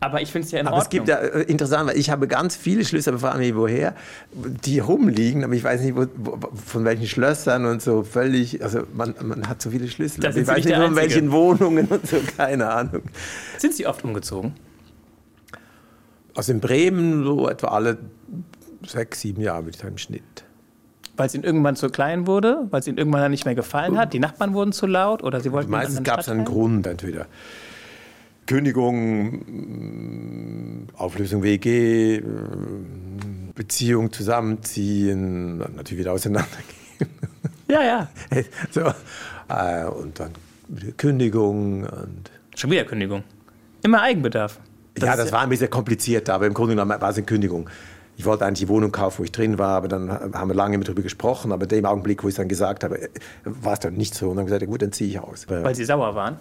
Aber 0.00 0.22
ich 0.22 0.30
finde 0.30 0.46
es 0.46 0.52
ja 0.52 0.60
in 0.60 0.66
Aber 0.68 0.76
Ordnung. 0.76 0.84
es 0.84 0.90
gibt 0.90 1.08
ja, 1.08 1.16
äh, 1.16 1.42
interessant, 1.42 1.88
weil 1.90 1.98
ich 1.98 2.10
habe 2.10 2.28
ganz 2.28 2.54
viele 2.54 2.84
Schlüssel, 2.84 3.10
aber 3.10 3.18
frage 3.18 3.38
mich 3.38 3.54
woher, 3.56 3.94
die 4.32 4.78
rumliegen, 4.78 5.42
aber 5.44 5.54
ich 5.54 5.64
weiß 5.64 5.80
nicht, 5.80 5.96
wo, 5.96 6.06
wo, 6.16 6.38
von 6.54 6.84
welchen 6.84 7.06
Schlössern 7.06 7.66
und 7.66 7.82
so 7.82 8.04
völlig, 8.04 8.62
also 8.62 8.82
man, 8.94 9.14
man 9.22 9.48
hat 9.48 9.60
so 9.60 9.70
viele 9.70 9.88
Schlüssel, 9.88 10.20
Da 10.20 10.28
aber 10.28 10.34
sind 10.34 10.42
ich 10.42 10.48
Sie 10.48 10.54
weiß 10.54 10.64
nicht 10.66 10.76
von 10.76 10.96
welchen. 10.96 11.32
Wohnungen 11.32 11.86
und 11.88 12.06
so, 12.06 12.16
keine 12.36 12.70
Ahnung. 12.70 13.02
Sind 13.58 13.74
Sie 13.74 13.86
oft 13.86 14.04
umgezogen? 14.04 14.54
Also 16.36 16.52
in 16.52 16.60
Bremen 16.60 17.24
so 17.24 17.48
etwa 17.48 17.68
alle 17.68 17.98
sechs, 18.86 19.20
sieben 19.20 19.40
Jahre, 19.42 19.62
würde 19.64 19.70
ich 19.70 19.78
sagen, 19.78 19.94
im 19.94 19.98
Schnitt. 19.98 20.22
Weil 21.16 21.26
es 21.26 21.34
Ihnen 21.34 21.42
irgendwann 21.42 21.74
zu 21.74 21.88
klein 21.90 22.28
wurde? 22.28 22.68
Weil 22.70 22.78
es 22.78 22.86
Ihnen 22.86 22.98
irgendwann 22.98 23.22
dann 23.22 23.32
nicht 23.32 23.44
mehr 23.44 23.56
gefallen 23.56 23.98
hat? 23.98 24.12
Die 24.12 24.20
Nachbarn 24.20 24.54
wurden 24.54 24.70
zu 24.70 24.86
laut? 24.86 25.24
Oder 25.24 25.40
Sie 25.40 25.50
wollten 25.50 25.72
Meistens 25.72 26.04
gab 26.04 26.20
es 26.20 26.28
einen? 26.28 26.44
Grund, 26.44 26.86
entweder 26.86 27.26
Kündigung, 28.48 29.42
Auflösung 30.96 31.42
WG, 31.42 32.22
Beziehung 33.54 34.10
zusammenziehen, 34.10 35.58
natürlich 35.58 35.98
wieder 35.98 36.12
auseinandergehen. 36.12 36.78
Ja, 37.70 37.82
ja. 37.82 38.08
so, 38.70 38.80
äh, 39.50 39.84
und 39.84 40.18
dann 40.18 40.30
Kündigung 40.96 41.82
und 41.82 42.30
Schon 42.56 42.70
wieder 42.70 42.84
Kündigung. 42.84 43.22
Immer 43.82 44.00
Eigenbedarf. 44.00 44.58
ja, 44.98 45.12
ist 45.12 45.18
das 45.18 45.32
war 45.32 45.42
ein 45.42 45.50
bisschen 45.50 45.68
komplizierter, 45.68 46.32
aber 46.32 46.46
im 46.46 46.54
Grunde 46.54 46.74
genommen 46.74 46.98
war 46.98 47.10
es 47.10 47.16
eine 47.18 47.26
Kündigung. 47.26 47.68
Ich 48.16 48.24
wollte 48.24 48.46
eigentlich 48.46 48.60
die 48.60 48.68
Wohnung 48.68 48.90
kaufen, 48.90 49.18
wo 49.18 49.24
ich 49.24 49.32
drin 49.32 49.58
war, 49.58 49.76
aber 49.76 49.88
dann 49.88 50.10
haben 50.10 50.48
wir 50.48 50.54
lange 50.54 50.78
mit 50.78 50.88
darüber 50.88 51.02
gesprochen. 51.02 51.52
Aber 51.52 51.64
in 51.64 51.68
dem 51.68 51.84
Augenblick, 51.84 52.24
wo 52.24 52.28
ich 52.28 52.32
es 52.32 52.36
dann 52.36 52.48
gesagt 52.48 52.84
habe, 52.84 53.02
äh, 53.02 53.08
war 53.44 53.74
es 53.74 53.80
dann 53.80 53.92
nicht 53.94 54.14
so. 54.14 54.30
Und 54.30 54.36
dann 54.36 54.46
gesagt, 54.46 54.62
ja, 54.62 54.68
gut, 54.68 54.80
dann 54.80 54.92
ziehe 54.92 55.10
ich 55.10 55.20
aus. 55.20 55.44
Weil 55.46 55.74
Sie 55.74 55.84
sauer 55.84 56.14
waren? 56.14 56.38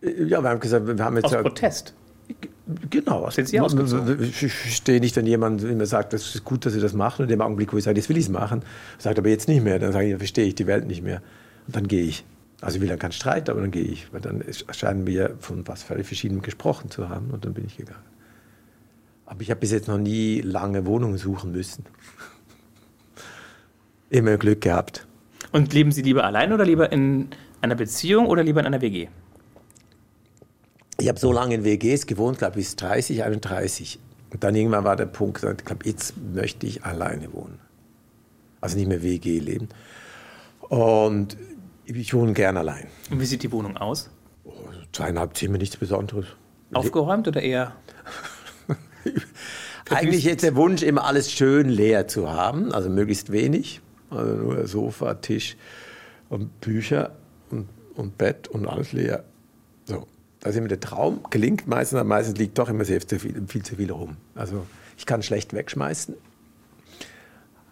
Ja, 0.00 0.42
wir 0.42 0.48
haben 0.48 0.60
gesagt, 0.60 0.86
wir 0.86 1.04
haben 1.04 1.16
jetzt 1.16 1.26
Aus 1.26 1.32
ja, 1.32 1.42
Protest. 1.42 1.94
genau. 2.90 3.28
Sind 3.30 3.48
Sie 3.48 3.60
ausgezogen? 3.60 4.22
Ich 4.22 4.42
ich 4.42 4.76
stehe 4.76 5.00
nicht, 5.00 5.16
wenn 5.16 5.26
jemand 5.26 5.62
immer 5.64 5.86
sagt, 5.86 6.12
das 6.12 6.34
ist 6.34 6.44
gut, 6.44 6.64
dass 6.66 6.72
Sie 6.72 6.80
das 6.80 6.92
machen. 6.92 7.22
Und 7.22 7.30
in 7.30 7.38
dem 7.38 7.40
Augenblick, 7.40 7.72
wo 7.72 7.78
ich 7.78 7.84
sage, 7.84 7.98
jetzt 7.98 8.08
will 8.08 8.16
ich 8.16 8.24
es 8.24 8.30
machen, 8.30 8.62
sagt 8.98 9.18
aber 9.18 9.28
jetzt 9.28 9.48
nicht 9.48 9.62
mehr. 9.64 9.78
Dann 9.78 9.92
sage 9.92 10.06
ich, 10.06 10.12
ja, 10.12 10.18
verstehe 10.18 10.46
ich 10.46 10.54
die 10.54 10.66
Welt 10.66 10.86
nicht 10.86 11.02
mehr. 11.02 11.20
Und 11.66 11.76
dann 11.76 11.88
gehe 11.88 12.04
ich. 12.04 12.24
Also 12.60 12.76
ich 12.76 12.80
will 12.80 12.88
dann 12.88 12.98
keinen 12.98 13.12
Streit, 13.12 13.48
aber 13.50 13.60
dann 13.60 13.70
gehe 13.70 13.84
ich. 13.84 14.12
Weil 14.12 14.20
dann 14.20 14.44
scheinen 14.70 15.06
wir 15.06 15.36
von 15.40 15.66
was 15.66 15.82
völlig 15.82 16.06
Verschiedenem 16.06 16.42
gesprochen 16.42 16.90
zu 16.90 17.08
haben. 17.08 17.30
Und 17.30 17.44
dann 17.44 17.54
bin 17.54 17.66
ich 17.66 17.76
gegangen. 17.76 17.98
Aber 19.26 19.42
ich 19.42 19.50
habe 19.50 19.60
bis 19.60 19.72
jetzt 19.72 19.88
noch 19.88 19.98
nie 19.98 20.40
lange 20.40 20.86
Wohnungen 20.86 21.18
suchen 21.18 21.52
müssen. 21.52 21.84
Immer 24.10 24.38
Glück 24.38 24.60
gehabt. 24.60 25.06
Und 25.52 25.72
leben 25.74 25.92
Sie 25.92 26.02
lieber 26.02 26.24
allein 26.24 26.52
oder 26.52 26.64
lieber 26.64 26.90
in 26.92 27.28
einer 27.60 27.74
Beziehung 27.74 28.26
oder 28.26 28.42
lieber 28.42 28.60
in 28.60 28.66
einer 28.66 28.80
WG? 28.80 29.08
Ich 31.00 31.08
habe 31.08 31.18
so 31.18 31.32
lange 31.32 31.54
in 31.54 31.64
WGs 31.64 32.06
gewohnt, 32.06 32.38
glaube 32.38 32.58
ich, 32.58 32.66
bis 32.66 32.76
30, 32.76 33.22
31. 33.22 34.00
Und 34.32 34.42
dann 34.42 34.54
irgendwann 34.56 34.82
war 34.82 34.96
der 34.96 35.06
Punkt, 35.06 35.42
ich 35.42 35.64
glaube, 35.64 35.84
jetzt 35.84 36.14
möchte 36.16 36.66
ich 36.66 36.84
alleine 36.84 37.32
wohnen. 37.32 37.60
Also 38.60 38.76
nicht 38.76 38.88
mehr 38.88 39.02
WG 39.02 39.38
leben. 39.38 39.68
Und 40.62 41.36
ich 41.84 42.12
wohne 42.12 42.32
gern 42.32 42.56
allein. 42.56 42.88
Und 43.10 43.20
wie 43.20 43.26
sieht 43.26 43.44
die 43.44 43.52
Wohnung 43.52 43.76
aus? 43.76 44.10
Oh, 44.44 44.50
zweieinhalb 44.92 45.36
Zimmer, 45.36 45.58
nichts 45.58 45.76
Besonderes. 45.76 46.26
Aufgeräumt 46.74 47.28
oder 47.28 47.42
eher? 47.42 47.76
Eigentlich 49.90 50.24
jetzt 50.24 50.42
der 50.42 50.56
Wunsch, 50.56 50.82
immer 50.82 51.04
alles 51.04 51.32
schön 51.32 51.68
leer 51.68 52.08
zu 52.08 52.28
haben, 52.28 52.72
also 52.72 52.90
möglichst 52.90 53.30
wenig. 53.30 53.80
Also 54.10 54.34
nur 54.34 54.66
Sofa, 54.66 55.14
Tisch 55.14 55.56
und 56.28 56.60
Bücher 56.60 57.12
und, 57.50 57.68
und 57.94 58.18
Bett 58.18 58.48
und 58.48 58.66
alles 58.66 58.92
leer. 58.92 59.24
So, 59.84 60.06
ist 60.44 60.56
immer 60.56 60.68
der 60.68 60.80
Traum. 60.80 61.20
Gelingt 61.30 61.66
meistens, 61.66 61.98
aber 61.98 62.08
meistens 62.08 62.38
liegt 62.38 62.58
doch 62.58 62.68
immer 62.68 62.84
sehr 62.84 63.00
viel, 63.00 63.42
viel 63.46 63.62
zu 63.62 63.76
viel 63.76 63.90
rum. 63.90 64.16
Also 64.34 64.66
ich 64.96 65.06
kann 65.06 65.22
schlecht 65.22 65.52
wegschmeißen. 65.52 66.14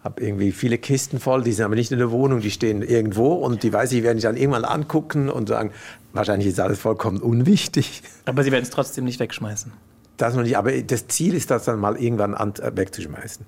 Habe 0.03 0.21
irgendwie 0.21 0.51
viele 0.51 0.77
Kisten 0.77 1.19
voll, 1.19 1.43
die 1.43 1.51
sind 1.51 1.65
aber 1.65 1.75
nicht 1.75 1.91
in 1.91 1.97
der 1.97 2.11
Wohnung, 2.11 2.39
die 2.39 2.51
stehen 2.51 2.81
irgendwo 2.81 3.33
und 3.33 3.63
die 3.63 3.73
weiß 3.73 3.91
ich, 3.91 4.03
werde 4.03 4.17
ich 4.17 4.23
dann 4.23 4.37
irgendwann 4.37 4.63
angucken 4.63 5.29
und 5.29 5.49
sagen, 5.49 5.71
wahrscheinlich 6.13 6.47
ist 6.47 6.59
alles 6.59 6.79
vollkommen 6.79 7.19
unwichtig. 7.19 8.03
Aber 8.25 8.43
Sie 8.43 8.51
werden 8.51 8.63
es 8.63 8.69
trotzdem 8.69 9.05
nicht 9.05 9.19
wegschmeißen. 9.19 9.71
Das 10.15 10.35
noch 10.35 10.43
nicht, 10.43 10.57
aber 10.57 10.71
das 10.81 11.07
Ziel 11.07 11.33
ist, 11.33 11.51
das 11.51 11.65
dann 11.65 11.79
mal 11.79 11.97
irgendwann 11.97 12.33
an, 12.33 12.53
äh, 12.55 12.71
wegzuschmeißen. 12.75 13.45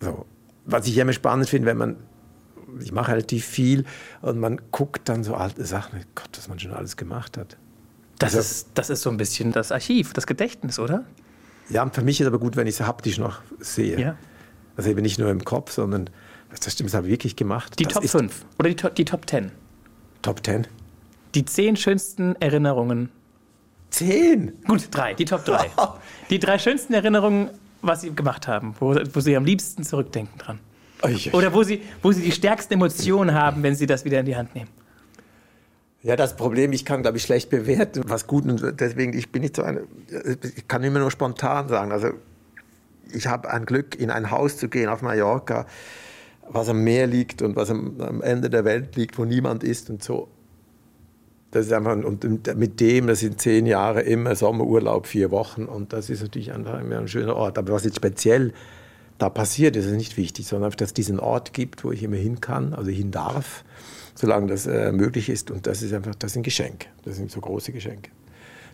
So. 0.00 0.26
Was 0.64 0.86
ich 0.86 0.96
immer 0.98 1.12
spannend 1.12 1.48
finde, 1.48 1.66
wenn 1.66 1.76
man, 1.76 1.96
ich 2.80 2.92
mache 2.92 3.12
relativ 3.12 3.44
viel 3.44 3.84
und 4.20 4.38
man 4.38 4.60
guckt 4.70 5.08
dann 5.08 5.24
so 5.24 5.34
alte 5.34 5.64
Sachen, 5.64 6.00
Gott, 6.14 6.30
was 6.36 6.48
man 6.48 6.58
schon 6.58 6.72
alles 6.72 6.96
gemacht 6.96 7.36
hat. 7.36 7.56
Das, 8.18 8.34
also, 8.34 8.38
ist, 8.38 8.68
das 8.74 8.90
ist 8.90 9.02
so 9.02 9.10
ein 9.10 9.16
bisschen 9.16 9.52
das 9.52 9.72
Archiv, 9.72 10.12
das 10.12 10.26
Gedächtnis, 10.26 10.78
oder? 10.78 11.04
Ja, 11.70 11.88
für 11.90 12.02
mich 12.02 12.20
ist 12.20 12.26
es 12.26 12.26
aber 12.28 12.38
gut, 12.38 12.56
wenn 12.56 12.66
ich 12.66 12.80
es 12.80 12.86
haptisch 12.86 13.18
noch 13.18 13.40
sehe. 13.60 13.98
Ja. 13.98 14.16
Also 14.76 14.90
eben 14.90 15.02
nicht 15.02 15.18
nur 15.18 15.30
im 15.30 15.44
Kopf, 15.44 15.72
sondern 15.72 16.10
das 16.50 16.72
stimmt, 16.72 16.90
das 16.90 16.94
habe 16.94 17.06
ich 17.06 17.12
wirklich 17.12 17.36
gemacht. 17.36 17.78
Die 17.78 17.84
das 17.84 17.94
Top 17.94 18.08
5 18.08 18.44
oder 18.58 18.70
die, 18.70 18.94
die 18.96 19.04
Top 19.04 19.28
10? 19.28 19.52
Top 20.22 20.44
10? 20.44 20.66
Die 21.34 21.44
zehn 21.44 21.76
schönsten 21.76 22.34
Erinnerungen 22.40 23.10
Zehn? 23.90 24.52
Gut, 24.66 24.88
drei, 24.90 25.14
die 25.14 25.24
Top 25.24 25.44
drei. 25.44 25.70
die 26.30 26.38
drei 26.38 26.58
schönsten 26.58 26.94
Erinnerungen, 26.94 27.50
was 27.80 28.02
Sie 28.02 28.14
gemacht 28.14 28.46
haben, 28.46 28.74
wo, 28.80 28.94
wo 29.12 29.20
Sie 29.20 29.36
am 29.36 29.44
liebsten 29.44 29.82
zurückdenken 29.82 30.38
dran. 30.38 30.60
Oder 31.32 31.52
wo 31.54 31.62
Sie, 31.62 31.82
wo 32.02 32.12
Sie 32.12 32.22
die 32.22 32.32
stärksten 32.32 32.74
Emotionen 32.74 33.34
haben, 33.34 33.62
wenn 33.62 33.74
Sie 33.74 33.86
das 33.86 34.04
wieder 34.04 34.20
in 34.20 34.26
die 34.26 34.36
Hand 34.36 34.54
nehmen. 34.54 34.68
Ja, 36.02 36.14
das 36.14 36.36
Problem, 36.36 36.72
ich 36.72 36.84
kann, 36.84 37.02
glaube 37.02 37.16
ich, 37.16 37.24
schlecht 37.24 37.50
bewerten, 37.50 38.04
was 38.06 38.26
gut 38.28 38.44
und 38.44 38.80
deswegen, 38.80 39.14
ich 39.14 39.32
bin 39.32 39.42
nicht 39.42 39.56
so 39.56 39.62
eine, 39.62 39.82
ich 40.56 40.68
kann 40.68 40.84
immer 40.84 41.00
nur 41.00 41.10
spontan 41.10 41.68
sagen. 41.68 41.90
Also, 41.90 42.10
ich 43.12 43.26
habe 43.26 43.50
ein 43.50 43.66
Glück, 43.66 43.98
in 43.98 44.10
ein 44.10 44.30
Haus 44.30 44.58
zu 44.58 44.68
gehen 44.68 44.88
auf 44.88 45.02
Mallorca, 45.02 45.66
was 46.48 46.68
am 46.68 46.84
Meer 46.84 47.06
liegt 47.08 47.42
und 47.42 47.56
was 47.56 47.70
am, 47.70 48.00
am 48.00 48.22
Ende 48.22 48.48
der 48.48 48.64
Welt 48.64 48.94
liegt, 48.94 49.18
wo 49.18 49.24
niemand 49.24 49.64
ist 49.64 49.90
und 49.90 50.02
so. 50.02 50.28
Das 51.50 51.66
ist 51.66 51.72
einfach, 51.72 51.96
und 51.96 52.56
mit 52.56 52.78
dem, 52.78 53.06
das 53.06 53.20
sind 53.20 53.40
zehn 53.40 53.66
Jahre 53.66 54.02
immer 54.02 54.36
Sommerurlaub, 54.36 55.06
vier 55.06 55.30
Wochen 55.30 55.64
und 55.64 55.92
das 55.92 56.10
ist 56.10 56.22
natürlich 56.22 56.52
einfach 56.52 56.78
immer 56.80 56.98
ein 56.98 57.08
schöner 57.08 57.34
Ort. 57.34 57.58
Aber 57.58 57.72
was 57.72 57.84
jetzt 57.84 57.96
speziell 57.96 58.52
da 59.18 59.28
passiert, 59.28 59.76
ist 59.76 59.86
nicht 59.86 60.16
wichtig, 60.16 60.46
sondern 60.46 60.70
dass 60.72 60.88
es 60.88 60.94
diesen 60.94 61.20
Ort 61.20 61.52
gibt, 61.52 61.84
wo 61.84 61.92
ich 61.92 62.02
immer 62.02 62.16
hin 62.16 62.40
kann, 62.40 62.74
also 62.74 62.90
hin 62.90 63.10
darf, 63.10 63.64
solange 64.14 64.46
das 64.46 64.66
äh, 64.66 64.92
möglich 64.92 65.28
ist. 65.28 65.50
Und 65.50 65.66
das 65.66 65.82
ist 65.82 65.92
einfach, 65.92 66.14
das 66.14 66.32
sind 66.32 66.42
Geschenke. 66.42 66.86
Das 67.04 67.16
sind 67.16 67.30
so 67.30 67.40
große 67.40 67.72
Geschenke. 67.72 68.10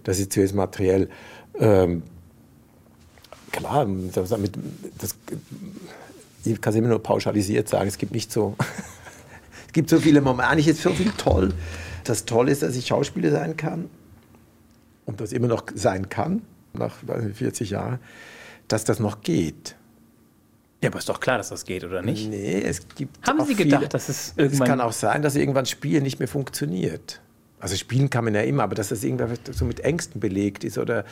Das 0.02 0.18
ist 0.18 0.32
zuerst 0.32 0.54
materiell. 0.54 1.08
Ähm, 1.58 2.02
klar, 3.52 3.86
das, 4.12 4.28
das, 4.28 5.16
ich 6.44 6.60
kann 6.60 6.72
es 6.72 6.78
immer 6.78 6.88
nur 6.88 7.02
pauschalisiert 7.02 7.68
sagen, 7.68 7.88
es 7.88 7.96
gibt 7.96 8.12
nicht 8.12 8.30
so, 8.30 8.56
es 9.66 9.72
gibt 9.72 9.88
so 9.88 9.98
viele 9.98 10.20
Momente, 10.20 10.50
eigentlich 10.50 10.68
ist 10.68 10.82
so 10.82 10.90
viel 10.90 11.12
toll 11.16 11.54
das 12.04 12.24
Tolle 12.26 12.52
ist, 12.52 12.62
dass 12.62 12.76
ich 12.76 12.86
Schauspieler 12.86 13.30
sein 13.30 13.56
kann 13.56 13.90
und 15.06 15.20
das 15.20 15.32
immer 15.32 15.48
noch 15.48 15.64
sein 15.74 16.08
kann, 16.08 16.42
nach 16.72 16.96
40 17.34 17.70
Jahren, 17.70 17.98
dass 18.68 18.84
das 18.84 19.00
noch 19.00 19.22
geht. 19.22 19.76
Ja, 20.84 20.90
aber 20.90 20.98
ist 20.98 21.08
doch 21.08 21.18
klar, 21.18 21.38
dass 21.38 21.48
das 21.48 21.64
geht, 21.64 21.82
oder 21.82 22.02
nicht? 22.02 22.28
Nee, 22.28 22.62
es 22.62 22.86
gibt. 22.94 23.26
Haben 23.26 23.42
Sie 23.46 23.54
gedacht, 23.54 23.80
viele, 23.80 23.88
dass 23.88 24.10
es 24.10 24.34
irgendwann. 24.36 24.62
Es 24.62 24.68
kann 24.68 24.80
auch 24.82 24.92
sein, 24.92 25.22
dass 25.22 25.34
irgendwann 25.34 25.64
Spielen 25.64 26.02
nicht 26.02 26.18
mehr 26.18 26.28
funktioniert. 26.28 27.20
Also 27.58 27.74
spielen 27.76 28.10
kann 28.10 28.24
man 28.24 28.34
ja 28.34 28.42
immer, 28.42 28.64
aber 28.64 28.74
dass 28.74 28.90
das 28.90 29.02
irgendwann 29.02 29.38
so 29.50 29.64
mit 29.64 29.80
Ängsten 29.80 30.20
belegt 30.20 30.62
ist 30.62 30.76
oder 30.76 31.06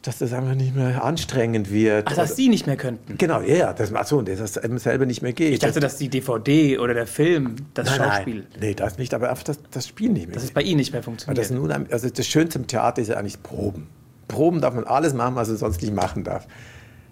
dass 0.00 0.18
das 0.18 0.32
einfach 0.32 0.54
nicht 0.54 0.74
mehr 0.74 1.04
anstrengend 1.04 1.70
wird. 1.70 2.06
Ach, 2.08 2.14
dass 2.14 2.36
Sie 2.36 2.48
nicht 2.48 2.66
mehr 2.66 2.76
könnten? 2.76 3.18
Genau, 3.18 3.42
ja, 3.42 3.74
das, 3.74 3.92
ach 3.92 4.06
so, 4.06 4.22
dass 4.22 4.38
das 4.38 4.56
eben 4.56 4.78
selber 4.78 5.04
nicht 5.04 5.20
mehr 5.20 5.34
geht. 5.34 5.52
Ich 5.52 5.58
dachte, 5.58 5.80
dass 5.80 5.98
die 5.98 6.08
DVD 6.08 6.78
oder 6.78 6.94
der 6.94 7.06
Film, 7.06 7.56
das 7.74 7.90
nein, 7.90 7.98
Schauspiel. 7.98 8.46
Nein, 8.52 8.60
nee, 8.60 8.74
das 8.74 8.96
nicht, 8.96 9.12
aber 9.12 9.28
einfach 9.28 9.44
das, 9.44 9.58
das 9.70 9.86
Spiel 9.86 10.10
nicht 10.10 10.28
mehr. 10.28 10.34
Dass 10.34 10.44
es 10.44 10.52
bei 10.52 10.62
Ihnen 10.62 10.78
nicht 10.78 10.92
mehr 10.92 11.02
funktioniert. 11.02 11.36
Das, 11.36 11.50
nun, 11.50 11.70
also 11.70 12.08
das 12.08 12.26
Schönste 12.26 12.58
im 12.60 12.66
Theater 12.66 13.02
ist 13.02 13.08
ja 13.08 13.16
eigentlich 13.16 13.42
Proben. 13.42 13.88
Proben 14.28 14.62
darf 14.62 14.74
man 14.74 14.84
alles 14.84 15.12
machen, 15.12 15.34
was 15.34 15.48
man 15.48 15.58
sonst 15.58 15.82
nicht 15.82 15.92
machen 15.92 16.24
darf. 16.24 16.46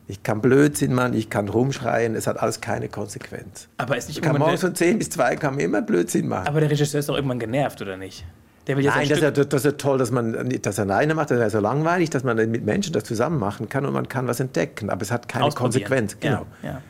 Ich 0.07 0.23
kann 0.23 0.43
Blödsinn 0.43 0.93
machen, 0.93 1.15
ich 1.15 1.31
kann 1.31 1.49
rumschreien, 1.49 2.15
es 2.15 2.27
hat 2.27 2.39
alles 2.39 2.61
keine 2.61 2.89
Konsequenz. 2.89 3.69
Aber 3.79 3.97
ist 3.97 4.09
nicht 4.09 4.19
ich 4.19 4.23
kann 4.23 4.39
morgens 4.39 4.61
von 4.61 4.75
10 4.75 4.99
bis 4.99 5.11
2 5.11 5.37
kann 5.37 5.59
immer 5.59 5.81
Blödsinn 5.81 6.29
machen. 6.29 6.47
Aber 6.47 6.61
der 6.61 6.71
Regisseur 6.71 7.01
ist 7.01 7.09
doch 7.09 7.17
irgendwann 7.17 7.39
genervt, 7.39 7.81
oder 7.81 7.97
nicht? 7.97 8.25
Der 8.67 8.77
will 8.77 8.85
jetzt 8.85 8.95
Nein, 8.95 9.09
das 9.09 9.19
ist, 9.19 9.23
ja, 9.23 9.31
das 9.31 9.65
ist 9.65 9.79
toll, 9.79 9.99
dass 9.99 10.11
man 10.11 10.49
das 10.63 10.79
alleine 10.79 11.15
macht. 11.15 11.31
Das 11.31 11.37
ist 11.37 11.43
ja 11.43 11.51
so 11.51 11.61
langweilig, 11.61 12.11
dass 12.11 12.25
man 12.25 12.37
mit 12.51 12.65
Menschen 12.65 12.93
das 12.93 13.05
zusammen 13.05 13.39
machen 13.39 13.69
kann 13.69 13.85
und 13.85 13.93
man 13.93 14.09
kann 14.09 14.27
was 14.27 14.41
entdecken. 14.41 14.91
Aber 14.91 15.03
es 15.03 15.11
hat 15.11 15.29
keine 15.29 15.51
Konsequenz. 15.51 16.19
Genau. 16.21 16.47
Ja, 16.63 16.81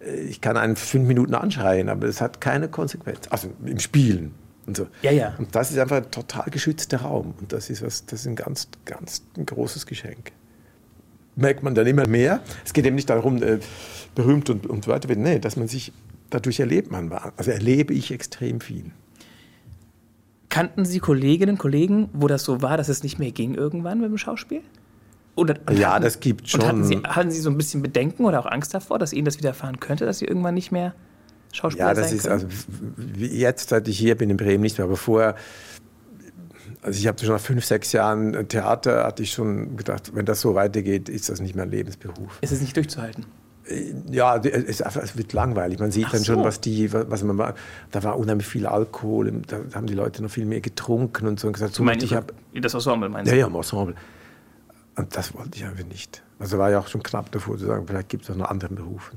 ja. 0.00 0.10
Ich 0.28 0.40
kann 0.40 0.56
einen 0.56 0.76
fünf 0.76 1.06
Minuten 1.06 1.34
anschreien, 1.34 1.88
aber 1.88 2.06
es 2.06 2.20
hat 2.20 2.40
keine 2.40 2.68
Konsequenz. 2.68 3.20
Also 3.30 3.48
im 3.64 3.78
Spielen. 3.78 4.34
Und, 4.66 4.76
so. 4.76 4.86
ja, 5.00 5.10
ja. 5.10 5.34
und 5.38 5.54
das 5.54 5.70
ist 5.70 5.78
einfach 5.78 5.96
ein 5.96 6.10
total 6.10 6.50
geschützter 6.50 6.98
Raum. 6.98 7.34
Und 7.40 7.52
das 7.52 7.70
ist, 7.70 7.82
was, 7.82 8.04
das 8.06 8.20
ist 8.20 8.26
ein 8.26 8.36
ganz, 8.36 8.68
ganz 8.84 9.22
ein 9.36 9.46
großes 9.46 9.86
Geschenk. 9.86 10.32
Merkt 11.34 11.62
man 11.62 11.74
dann 11.74 11.86
immer 11.86 12.06
mehr. 12.06 12.40
Es 12.64 12.72
geht 12.72 12.86
eben 12.86 12.96
nicht 12.96 13.10
darum, 13.10 13.42
äh, 13.42 13.58
berühmt 14.14 14.50
und, 14.50 14.66
und 14.66 14.86
weiter 14.88 15.08
werden. 15.08 15.22
Nee, 15.22 15.38
dass 15.38 15.56
man 15.56 15.68
sich 15.68 15.92
dadurch 16.30 16.60
erlebt 16.60 16.90
man 16.90 17.10
war. 17.10 17.32
Also 17.36 17.50
erlebe 17.50 17.94
ich 17.94 18.10
extrem 18.10 18.60
viel. 18.60 18.90
Kannten 20.48 20.84
Sie 20.84 20.98
Kolleginnen 20.98 21.52
und 21.52 21.58
Kollegen, 21.58 22.10
wo 22.12 22.26
das 22.26 22.44
so 22.44 22.60
war, 22.60 22.76
dass 22.76 22.88
es 22.88 23.02
nicht 23.02 23.18
mehr 23.18 23.30
ging 23.30 23.54
irgendwann 23.54 24.00
mit 24.00 24.10
dem 24.10 24.18
Schauspiel? 24.18 24.60
Oder, 25.34 25.56
ja, 25.72 25.94
hatten, 25.94 26.04
das 26.04 26.20
gibt 26.20 26.48
schon. 26.48 26.62
Hatten 26.62 26.84
Sie, 26.84 26.98
hatten 26.98 27.30
Sie 27.30 27.40
so 27.40 27.48
ein 27.48 27.56
bisschen 27.56 27.80
Bedenken 27.80 28.26
oder 28.26 28.38
auch 28.38 28.46
Angst 28.46 28.74
davor, 28.74 28.98
dass 28.98 29.14
Ihnen 29.14 29.24
das 29.24 29.38
widerfahren 29.38 29.80
könnte, 29.80 30.04
dass 30.04 30.18
Sie 30.18 30.26
irgendwann 30.26 30.54
nicht 30.54 30.70
mehr 30.70 30.94
Schauspieler 31.52 31.88
Ja, 31.88 31.94
das 31.94 32.12
ist 32.12 32.28
also 32.28 32.46
jetzt, 33.16 33.70
seit 33.70 33.88
ich 33.88 33.98
hier 33.98 34.14
bin 34.14 34.28
in 34.28 34.36
Bremen 34.36 34.62
nicht 34.62 34.76
mehr, 34.76 34.86
aber 34.86 34.96
vorher 34.96 35.36
also 36.82 36.98
ich 36.98 37.06
habe 37.06 37.18
schon 37.20 37.28
nach 37.28 37.40
fünf, 37.40 37.64
sechs 37.64 37.92
Jahren 37.92 38.48
Theater, 38.48 39.04
hatte 39.04 39.22
ich 39.22 39.32
schon 39.32 39.76
gedacht, 39.76 40.14
wenn 40.14 40.26
das 40.26 40.40
so 40.40 40.54
weitergeht, 40.54 41.08
ist 41.08 41.28
das 41.28 41.40
nicht 41.40 41.54
mehr 41.54 41.64
ein 41.64 41.70
Lebensberuf. 41.70 42.38
Ist 42.40 42.52
es 42.52 42.60
nicht 42.60 42.76
durchzuhalten? 42.76 43.24
Ja, 44.10 44.36
es, 44.36 44.80
es, 44.80 45.16
wird 45.16 45.32
langweilig. 45.32 45.78
Man 45.78 45.92
sieht 45.92 46.06
Ach 46.08 46.12
dann 46.12 46.24
schon, 46.24 46.38
so. 46.38 46.44
was 46.44 46.60
die, 46.60 46.92
was 46.92 47.22
man 47.22 47.38
war. 47.38 47.54
Da 47.92 48.02
war 48.02 48.18
unheimlich 48.18 48.48
viel 48.48 48.66
Alkohol, 48.66 49.32
da 49.46 49.60
haben 49.74 49.86
die 49.86 49.94
Leute 49.94 50.20
noch 50.22 50.30
viel 50.30 50.44
mehr 50.44 50.60
getrunken 50.60 51.28
und 51.28 51.38
so 51.38 51.46
und 51.46 51.52
gesagt, 51.52 51.74
so 51.74 51.84
meine, 51.84 52.02
ich 52.02 52.12
habe 52.12 52.34
das 52.52 52.74
Ensemble 52.74 53.08
meinst 53.08 53.30
du? 53.30 53.36
Ja, 53.36 53.42
ja, 53.42 53.46
im 53.46 53.54
Ensemble. 53.54 53.94
Und 54.96 55.16
das 55.16 55.32
wollte 55.34 55.56
ich 55.56 55.64
einfach 55.64 55.86
nicht. 55.86 56.22
Also 56.40 56.58
war 56.58 56.70
ja 56.70 56.80
auch 56.80 56.88
schon 56.88 57.04
knapp 57.04 57.30
davor 57.30 57.56
zu 57.56 57.66
sagen, 57.66 57.86
vielleicht 57.86 58.08
gibt 58.08 58.24
es 58.24 58.30
auch 58.30 58.34
noch 58.36 58.50
andere 58.50 58.74
Berufe. 58.74 59.12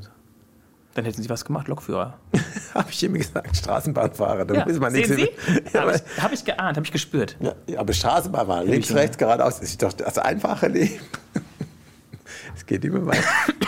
Dann 0.95 1.03
hätten 1.03 1.21
Sie 1.21 1.29
was 1.29 1.43
gemacht, 1.43 1.67
Lokführer. 1.67 2.17
habe 2.73 2.89
ich 2.89 3.03
immer 3.03 3.17
gesagt, 3.17 3.57
Straßenbahnfahrer. 3.57 4.45
Da 4.45 4.53
ja, 4.55 4.65
muss 4.65 4.79
man 4.79 4.93
sehen 4.93 5.13
Sie? 5.13 5.29
Ja, 5.73 5.81
habe 5.81 5.95
ich, 5.95 6.23
hab 6.23 6.31
ich 6.31 6.45
geahnt, 6.45 6.77
habe 6.77 6.85
ich 6.85 6.91
gespürt. 6.91 7.35
Ja, 7.41 7.53
aber 7.77 7.91
Straßenbahnfahrer, 7.91 8.63
links, 8.63 8.93
rechts, 8.93 9.17
geradeaus, 9.17 9.59
ist 9.59 9.83
doch 9.83 9.91
das 9.91 10.17
einfache 10.17 10.67
Leben. 10.67 10.99
Es 12.55 12.65
geht 12.65 12.85
immer 12.85 13.05
weiter. 13.05 13.21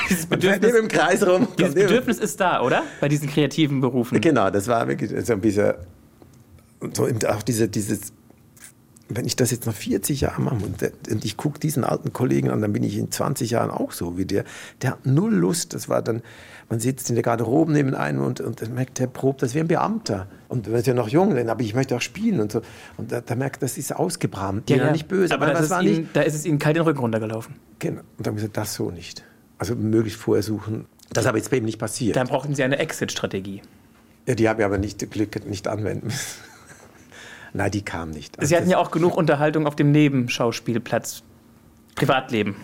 dieses 0.09 0.25
Bedürfnis, 0.27 0.73
im 0.73 0.87
Kreis 0.87 1.25
rum. 1.25 1.49
Dieses 1.59 1.75
Bedürfnis 1.75 2.19
ist 2.19 2.39
da, 2.39 2.61
oder? 2.61 2.83
Bei 3.01 3.09
diesen 3.09 3.29
kreativen 3.29 3.81
Berufen. 3.81 4.21
Genau, 4.21 4.49
das 4.49 4.67
war 4.67 4.87
wirklich 4.87 5.11
so 5.25 5.33
ein 5.33 5.41
bisschen, 5.41 5.73
so 6.93 7.05
auch 7.27 7.43
diese, 7.43 7.67
dieses, 7.67 8.13
wenn 9.09 9.25
ich 9.25 9.35
das 9.35 9.51
jetzt 9.51 9.65
nach 9.65 9.73
40 9.73 10.21
Jahren 10.21 10.43
mache 10.43 10.55
und, 10.55 11.11
und 11.11 11.25
ich 11.25 11.37
gucke 11.37 11.59
diesen 11.59 11.83
alten 11.83 12.11
Kollegen 12.13 12.49
an, 12.49 12.61
dann 12.61 12.73
bin 12.73 12.83
ich 12.83 12.97
in 12.97 13.11
20 13.11 13.51
Jahren 13.51 13.69
auch 13.69 13.91
so 13.91 14.17
wie 14.17 14.25
der. 14.25 14.43
Der 14.81 14.91
hat 14.91 15.05
null 15.05 15.33
Lust. 15.33 15.73
Das 15.73 15.87
war 15.87 16.01
dann, 16.01 16.21
man 16.69 16.79
sitzt 16.79 17.09
in 17.09 17.15
der 17.15 17.23
Garderobe 17.23 17.71
neben 17.71 17.95
einem 17.95 18.21
und, 18.21 18.41
und 18.41 18.61
dann 18.61 18.73
merkt 18.73 18.99
der 18.99 19.07
probt, 19.07 19.41
das 19.41 19.53
wäre 19.53 19.65
ein 19.65 19.67
Beamter. 19.67 20.27
Und 20.49 20.67
er 20.67 20.79
ist 20.79 20.87
ja 20.87 20.93
noch 20.93 21.07
jung, 21.07 21.37
aber 21.37 21.61
ich 21.61 21.73
möchte 21.73 21.95
auch 21.95 22.01
spielen 22.01 22.39
und 22.39 22.51
so. 22.51 22.61
Und 22.97 23.11
da, 23.11 23.21
da 23.21 23.35
merkt 23.35 23.63
das 23.63 23.77
ist 23.77 23.95
ausgebrannt. 23.95 24.69
Ja, 24.69 24.77
ja. 24.77 24.91
nicht 24.91 25.07
böse. 25.07 25.33
Aber, 25.33 25.47
aber 25.47 25.59
das 25.59 25.69
war 25.69 25.81
Ihnen, 25.81 26.09
da 26.13 26.21
ist 26.21 26.35
es 26.35 26.45
Ihnen 26.45 26.59
kalt 26.59 26.75
den 26.75 26.83
Rücken 26.83 26.99
runtergelaufen. 26.99 27.55
Genau. 27.79 28.01
Und 28.17 28.27
dann 28.27 28.31
habe 28.31 28.37
ich 28.37 28.43
gesagt, 28.43 28.57
das 28.57 28.73
so 28.73 28.91
nicht. 28.91 29.23
Also 29.57 29.75
möglichst 29.75 30.19
vorher 30.19 30.43
suchen. 30.43 30.85
Das 31.13 31.23
ist 31.23 31.29
aber 31.29 31.37
jetzt 31.37 31.49
bei 31.49 31.57
ihm 31.57 31.65
nicht 31.65 31.79
passiert. 31.79 32.15
Dann 32.15 32.27
brauchen 32.27 32.53
Sie 32.53 32.63
eine 32.63 32.77
Exit-Strategie. 32.79 33.61
Ja, 34.27 34.35
die 34.35 34.49
habe 34.49 34.61
ich 34.61 34.65
aber 34.65 34.77
nicht 34.77 35.09
Glück 35.09 35.45
nicht 35.47 35.67
anwenden 35.67 36.07
müssen. 36.07 36.46
Nein, 37.53 37.71
die 37.71 37.83
kam 37.83 38.11
nicht. 38.11 38.37
Also 38.39 38.49
Sie 38.49 38.57
hatten 38.57 38.69
ja 38.69 38.77
auch 38.77 38.91
genug 38.91 39.15
Unterhaltung 39.15 39.67
auf 39.67 39.75
dem 39.75 39.91
Nebenschauspielplatz. 39.91 41.23
Privatleben. 41.95 42.55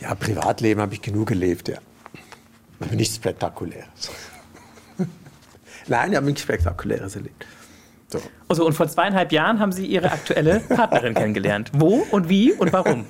Ja, 0.00 0.14
Privatleben 0.14 0.80
habe 0.80 0.94
ich 0.94 1.02
genug 1.02 1.28
gelebt, 1.28 1.68
ja. 1.68 1.78
Aber 2.80 2.94
nichts 2.94 3.16
Spektakuläres. 3.16 4.10
Nein, 5.86 6.10
ich 6.10 6.16
habe 6.16 6.26
nichts 6.26 6.42
Spektakuläres 6.42 7.16
erlebt. 7.16 7.46
So. 8.08 8.20
Also, 8.48 8.64
und 8.64 8.74
vor 8.74 8.88
zweieinhalb 8.88 9.32
Jahren 9.32 9.58
haben 9.58 9.72
Sie 9.72 9.86
Ihre 9.86 10.12
aktuelle 10.12 10.60
Partnerin 10.60 11.14
kennengelernt. 11.14 11.72
Wo 11.74 12.06
und 12.10 12.28
wie 12.28 12.52
und 12.52 12.72
warum? 12.72 13.06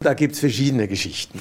Da 0.00 0.14
gibt 0.14 0.34
es 0.34 0.40
verschiedene 0.40 0.88
Geschichten. 0.88 1.40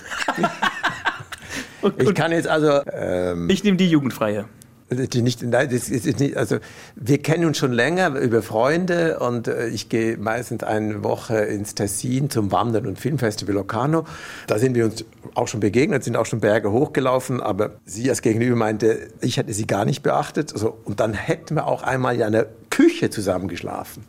und, 1.82 2.02
ich 2.02 2.14
kann 2.16 2.32
jetzt 2.32 2.48
also. 2.48 2.82
Ähm, 2.92 3.50
ich 3.50 3.64
nehme 3.64 3.78
die 3.78 3.90
jugendfreie. 3.90 4.46
Die 4.92 5.22
nicht, 5.22 5.42
nein, 5.42 5.70
das 5.72 5.88
ist 5.88 6.20
nicht, 6.20 6.36
also 6.36 6.58
wir 6.96 7.22
kennen 7.22 7.46
uns 7.46 7.58
schon 7.58 7.72
länger 7.72 8.10
über 8.20 8.42
Freunde 8.42 9.20
und 9.20 9.48
äh, 9.48 9.70
ich 9.70 9.88
gehe 9.88 10.18
meistens 10.18 10.64
eine 10.64 11.02
Woche 11.02 11.38
ins 11.38 11.76
Tessin 11.76 12.30
zum 12.30 12.52
Wandern 12.52 12.86
und 12.86 13.00
Filmfestival 13.00 13.56
Locarno. 13.56 14.06
Da 14.48 14.60
sind 14.60 14.76
wir 14.76 14.84
uns 14.84 15.06
auch 15.34 15.48
schon 15.48 15.62
begegnet, 15.62 16.04
sind 16.04 16.18
auch 16.18 16.26
schon 16.26 16.42
Berge 16.42 16.74
hochgelaufen, 16.74 17.40
aber 17.40 17.80
sie 17.86 18.10
als 18.10 18.22
Gegenüber 18.22 18.58
meinte, 18.58 19.08
ich 19.22 19.38
hätte 19.38 19.54
sie 19.54 19.66
gar 19.66 19.86
nicht 19.86 20.04
beachtet. 20.04 20.52
Also, 20.52 20.78
und 20.84 21.00
dann 21.00 21.14
hätten 21.14 21.56
wir 21.56 21.68
auch 21.68 21.84
einmal 21.84 22.16
in 22.16 22.24
einer 22.24 22.48
Küche 22.70 23.10
zusammen 23.10 23.48
geschlafen. 23.48 24.04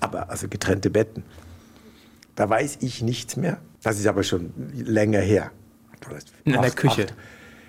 Aber 0.00 0.30
also 0.30 0.48
getrennte 0.48 0.88
Betten. 0.88 1.22
Da 2.34 2.48
weiß 2.48 2.78
ich 2.80 3.02
nichts 3.02 3.36
mehr. 3.36 3.58
Das 3.82 3.98
ist 3.98 4.06
aber 4.06 4.22
schon 4.22 4.54
länger 4.72 5.20
her. 5.20 5.50
In 6.44 6.56
einer 6.56 6.70
Küche. 6.70 7.02
Acht, 7.02 7.14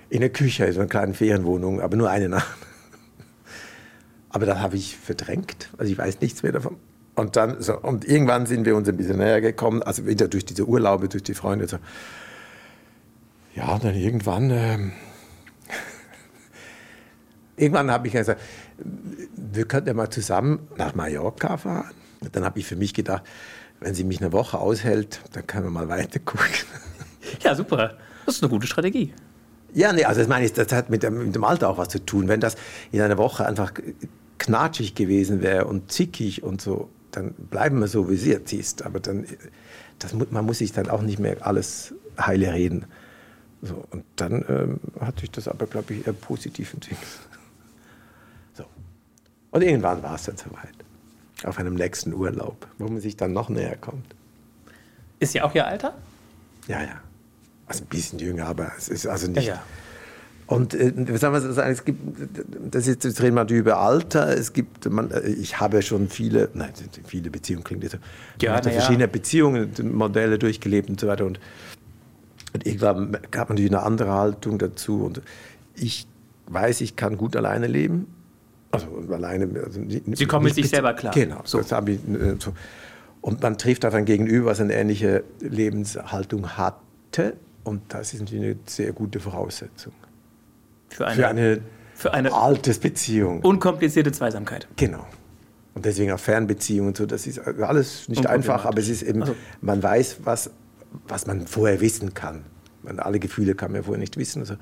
in 0.09 0.21
der 0.21 0.29
Küche, 0.29 0.71
so 0.73 0.79
einer 0.79 0.89
kleinen 0.89 1.13
Ferienwohnung, 1.13 1.81
aber 1.81 1.95
nur 1.95 2.09
eine 2.09 2.29
Nacht. 2.29 2.57
Aber 4.29 4.45
da 4.45 4.59
habe 4.59 4.75
ich 4.75 4.95
verdrängt, 4.95 5.69
also 5.77 5.91
ich 5.91 5.97
weiß 5.97 6.21
nichts 6.21 6.43
mehr 6.43 6.51
davon. 6.51 6.77
Und 7.15 7.35
dann 7.35 7.61
so, 7.61 7.77
und 7.77 8.05
irgendwann 8.05 8.45
sind 8.45 8.65
wir 8.65 8.75
uns 8.75 8.87
ein 8.87 8.95
bisschen 8.95 9.17
näher 9.17 9.41
gekommen, 9.41 9.83
also 9.83 10.05
wieder 10.05 10.27
durch 10.27 10.45
diese 10.45 10.65
Urlaube, 10.65 11.09
durch 11.09 11.23
die 11.23 11.33
Freunde. 11.33 11.67
So. 11.67 11.77
Ja, 13.55 13.77
dann 13.77 13.95
irgendwann, 13.95 14.51
ähm, 14.51 14.91
irgendwann 17.57 17.91
habe 17.91 18.07
ich 18.07 18.13
gesagt, 18.13 18.39
wir 19.35 19.65
könnten 19.65 19.89
ja 19.89 19.93
mal 19.93 20.09
zusammen 20.09 20.67
nach 20.77 20.95
Mallorca 20.95 21.57
fahren. 21.57 21.91
Dann 22.31 22.45
habe 22.45 22.59
ich 22.59 22.65
für 22.65 22.75
mich 22.75 22.93
gedacht, 22.93 23.23
wenn 23.79 23.93
sie 23.93 24.03
mich 24.03 24.21
eine 24.21 24.31
Woche 24.31 24.59
aushält, 24.59 25.21
dann 25.33 25.45
können 25.47 25.65
wir 25.65 25.71
mal 25.71 25.89
weiter 25.89 26.19
gucken. 26.19 26.45
Ja, 27.41 27.53
super. 27.53 27.97
Das 28.25 28.35
ist 28.35 28.43
eine 28.43 28.49
gute 28.49 28.67
Strategie. 28.67 29.13
Ja, 29.73 29.93
nee, 29.93 30.03
also 30.03 30.19
das 30.21 30.27
meine 30.27 30.45
ich, 30.45 30.53
das 30.53 30.71
hat 30.71 30.89
mit 30.89 31.03
dem, 31.03 31.25
mit 31.25 31.35
dem 31.35 31.43
Alter 31.43 31.69
auch 31.69 31.77
was 31.77 31.89
zu 31.89 32.03
tun. 32.03 32.27
Wenn 32.27 32.39
das 32.39 32.55
in 32.91 33.01
einer 33.01 33.17
Woche 33.17 33.45
einfach 33.45 33.73
knatschig 34.37 34.95
gewesen 34.95 35.41
wäre 35.41 35.65
und 35.65 35.91
zickig 35.91 36.43
und 36.43 36.61
so, 36.61 36.89
dann 37.11 37.33
bleiben 37.33 37.79
wir 37.79 37.87
so, 37.87 38.09
wie 38.09 38.15
sie 38.15 38.31
jetzt 38.31 38.53
ist. 38.53 38.83
Aber 38.83 38.99
dann, 38.99 39.25
das, 39.99 40.13
man 40.13 40.45
muss 40.45 40.59
sich 40.59 40.71
dann 40.71 40.89
auch 40.89 41.01
nicht 41.01 41.19
mehr 41.19 41.45
alles 41.45 41.93
heile 42.19 42.53
reden. 42.53 42.85
So, 43.61 43.83
und 43.91 44.05
dann 44.15 44.45
ähm, 44.47 44.79
hat 45.01 45.19
sich 45.19 45.31
das 45.31 45.47
aber, 45.47 45.67
glaube 45.67 45.93
ich, 45.93 46.07
eher 46.07 46.13
positiv 46.13 46.73
entwickelt. 46.73 47.07
So. 48.53 48.65
Und 49.51 49.61
irgendwann 49.61 50.03
war 50.03 50.15
es 50.15 50.23
dann 50.23 50.35
soweit. 50.35 50.73
Auf 51.45 51.59
einem 51.59 51.75
nächsten 51.75 52.13
Urlaub, 52.13 52.67
wo 52.77 52.89
man 52.89 52.99
sich 52.99 53.15
dann 53.15 53.31
noch 53.31 53.47
näher 53.47 53.77
kommt. 53.77 54.13
Ist 55.19 55.31
sie 55.31 55.41
auch 55.41 55.55
ihr 55.55 55.65
Alter? 55.65 55.93
Ja, 56.67 56.81
ja. 56.81 57.01
Also 57.69 57.83
ein 57.83 57.87
bisschen 57.87 58.19
jünger, 58.19 58.47
aber 58.47 58.71
es 58.77 58.89
ist 58.89 59.07
also 59.07 59.27
nicht. 59.27 59.47
Ja. 59.47 59.63
Und 60.47 60.73
äh, 60.73 60.91
sagen 61.17 61.33
wir 61.35 61.41
sagen, 61.53 61.71
es 61.71 61.85
gibt, 61.85 62.01
das 62.71 62.87
ist, 62.87 63.03
jetzt 63.03 63.21
reden 63.21 63.35
wir 63.35 63.47
über 63.55 63.77
Alter. 63.77 64.35
Es 64.35 64.51
gibt, 64.51 64.89
man, 64.89 65.11
äh, 65.11 65.29
ich 65.29 65.59
habe 65.59 65.83
schon 65.83 66.09
viele, 66.09 66.49
nein, 66.55 66.71
viele 67.05 67.29
Beziehungen 67.29 67.63
klingt 67.63 67.83
jetzt 67.83 67.91
so. 67.91 67.99
Ja, 68.41 68.57
ich 68.57 68.73
verschiedene 68.73 69.07
Beziehungen, 69.07 69.71
Modelle 69.93 70.39
durchgelebt 70.39 70.89
und 70.89 70.99
so 70.99 71.07
weiter. 71.07 71.25
Und, 71.25 71.39
und 72.53 72.65
irgendwann 72.65 73.11
gab 73.29 73.49
man 73.49 73.57
natürlich 73.57 73.71
eine 73.71 73.83
andere 73.83 74.11
Haltung 74.11 74.57
dazu. 74.57 75.03
Und 75.03 75.21
ich 75.75 76.07
weiß, 76.47 76.81
ich 76.81 76.95
kann 76.95 77.15
gut 77.15 77.35
alleine 77.35 77.67
leben. 77.67 78.07
Also 78.71 78.87
alleine. 79.11 79.47
Also 79.63 79.79
Sie 79.87 80.25
kommen 80.25 80.45
mit 80.45 80.55
sich 80.55 80.69
selber 80.69 80.95
klar. 80.95 81.13
Genau. 81.13 81.41
So. 81.43 81.59
Das 81.59 81.71
habe 81.71 81.91
ich, 81.91 81.99
äh, 81.99 82.37
so. 82.39 82.53
Und 83.21 83.43
man 83.43 83.59
trifft 83.59 83.85
auf 83.85 83.93
ein 83.93 84.05
Gegenüber, 84.05 84.47
was 84.47 84.59
eine 84.59 84.73
ähnliche 84.73 85.23
Lebenshaltung 85.41 86.57
hatte 86.57 87.35
und 87.63 87.81
das 87.89 88.13
ist 88.13 88.21
natürlich 88.21 88.43
eine 88.43 88.55
sehr 88.65 88.91
gute 88.93 89.19
Voraussetzung. 89.19 89.93
Für 90.89 91.07
eine, 91.07 91.15
für 91.15 91.27
eine, 91.27 91.61
für 91.93 92.13
eine 92.13 92.33
altes 92.33 92.79
Beziehung. 92.79 93.41
Unkomplizierte 93.41 94.11
Zweisamkeit. 94.11 94.67
Genau. 94.75 95.05
Und 95.75 95.85
deswegen 95.85 96.11
auch 96.11 96.19
Fernbeziehungen 96.19 96.89
und 96.89 96.97
so, 96.97 97.05
das 97.05 97.27
ist 97.27 97.39
alles 97.39 98.09
nicht 98.09 98.25
einfach, 98.27 98.65
aber 98.65 98.79
es 98.79 98.89
ist 98.89 99.03
eben, 99.03 99.21
also. 99.21 99.35
man 99.61 99.81
weiß, 99.81 100.17
was, 100.23 100.49
was 101.07 101.27
man 101.27 101.47
vorher 101.47 101.79
wissen 101.79 102.13
kann. 102.13 102.43
Man, 102.81 102.99
alle 102.99 103.19
Gefühle 103.19 103.55
kann 103.55 103.71
man 103.71 103.83
vorher 103.83 103.99
nicht 103.99 104.17
wissen, 104.17 104.39
also, 104.41 104.55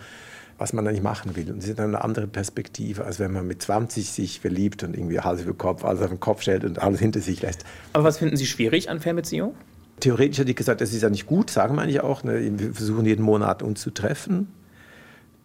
was 0.58 0.74
man 0.74 0.88
eigentlich 0.88 1.04
machen 1.04 1.36
will. 1.36 1.52
Und 1.52 1.60
es 1.60 1.70
ist 1.70 1.80
eine 1.80 2.04
andere 2.04 2.28
Perspektive, 2.28 3.06
als 3.06 3.20
wenn 3.20 3.32
man 3.32 3.48
mit 3.48 3.62
20 3.62 4.10
sich 4.10 4.40
verliebt 4.40 4.84
und 4.84 4.96
irgendwie 4.96 5.20
Hals 5.20 5.42
über 5.42 5.54
Kopf, 5.54 5.86
alles 5.86 6.02
auf 6.02 6.10
den 6.10 6.20
Kopf 6.20 6.42
stellt 6.42 6.64
und 6.64 6.80
alles 6.80 7.00
hinter 7.00 7.22
sich 7.22 7.42
lässt. 7.42 7.64
Aber 7.94 8.04
was 8.04 8.18
finden 8.18 8.38
Sie 8.38 8.46
schwierig 8.46 8.90
an 8.90 9.00
Fernbeziehungen? 9.00 9.56
Theoretisch 10.00 10.40
hätte 10.40 10.52
ich 10.52 10.56
gesagt, 10.56 10.82
das 10.82 10.94
ist 10.94 11.02
ja 11.02 11.10
nicht 11.10 11.26
gut, 11.26 11.50
sagen 11.50 11.76
wir 11.76 11.82
eigentlich 11.82 12.02
auch. 12.02 12.24
Ne? 12.24 12.60
Wir 12.60 12.74
versuchen 12.74 13.06
jeden 13.06 13.24
Monat 13.24 13.64
uns 13.64 13.82
zu 13.82 13.92
treffen. 13.92 14.48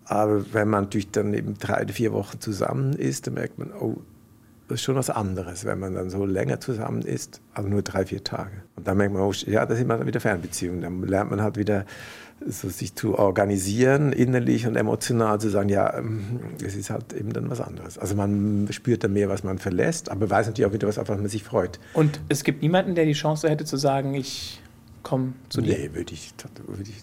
Aber 0.05 0.53
wenn 0.53 0.69
man 0.69 0.85
natürlich 0.85 1.11
dann 1.11 1.33
eben 1.33 1.55
drei 1.59 1.83
oder 1.83 1.93
vier 1.95 2.13
Wochen 2.13 2.41
zusammen 2.41 2.93
ist, 2.93 3.27
dann 3.27 3.35
merkt 3.35 3.59
man, 3.59 3.73
oh, 3.73 4.03
das 4.73 4.81
ist 4.81 4.85
schon 4.85 4.97
was 4.97 5.11
anderes, 5.11 5.65
wenn 5.65 5.79
man 5.79 5.95
dann 5.95 6.09
so 6.09 6.25
länger 6.25 6.59
zusammen 6.59 7.03
ist, 7.03 7.41
also 7.53 7.69
nur 7.69 7.83
drei, 7.83 8.07
vier 8.07 8.25
Tage. 8.25 8.51
Und 8.75 8.87
dann 8.87 8.97
merkt 8.97 9.13
man, 9.13 9.23
oh, 9.23 9.33
ja, 9.33 9.67
da 9.67 9.75
sind 9.75 9.89
dann 9.89 10.07
wieder 10.07 10.19
Fernbeziehungen. 10.21 10.81
Dann 10.81 11.03
lernt 11.03 11.31
man 11.31 11.43
halt 11.43 11.57
wieder 11.59 11.85
so 12.47 12.71
sich 12.71 12.95
zu 12.95 13.19
organisieren, 13.19 14.13
innerlich 14.13 14.67
und 14.67 14.77
emotional 14.77 15.39
zu 15.41 15.51
sagen, 15.51 15.69
ja, 15.69 15.97
ähm, 15.97 16.41
es 16.65 16.75
ist 16.75 16.91
halt 16.91 17.13
eben 17.13 17.33
dann 17.35 17.51
was 17.51 17.61
anderes. 17.61 17.99
Also 17.99 18.15
man 18.15 18.67
spürt 18.71 19.05
dann 19.05 19.13
mehr, 19.13 19.29
was 19.29 19.45
man 19.45 19.59
verlässt, 19.59 20.11
aber 20.11 20.31
weiß 20.31 20.47
natürlich 20.47 20.69
auch 20.69 20.73
wieder, 20.73 20.89
was, 20.89 20.99
auf 20.99 21.09
was 21.09 21.19
man 21.19 21.29
sich 21.29 21.45
freut. 21.45 21.79
Und 21.93 22.21
es 22.31 22.43
gibt 22.43 22.63
niemanden, 22.63 22.95
der 22.95 23.05
die 23.05 23.13
Chance 23.13 23.49
hätte 23.51 23.65
zu 23.65 23.77
sagen, 23.77 24.15
ich 24.15 24.61
komme 25.03 25.35
zu 25.51 25.61
dir? 25.61 25.77
Nee, 25.77 25.91
würde 25.93 26.15
ich, 26.15 26.33
würde 26.67 26.83
ich, 26.91 26.97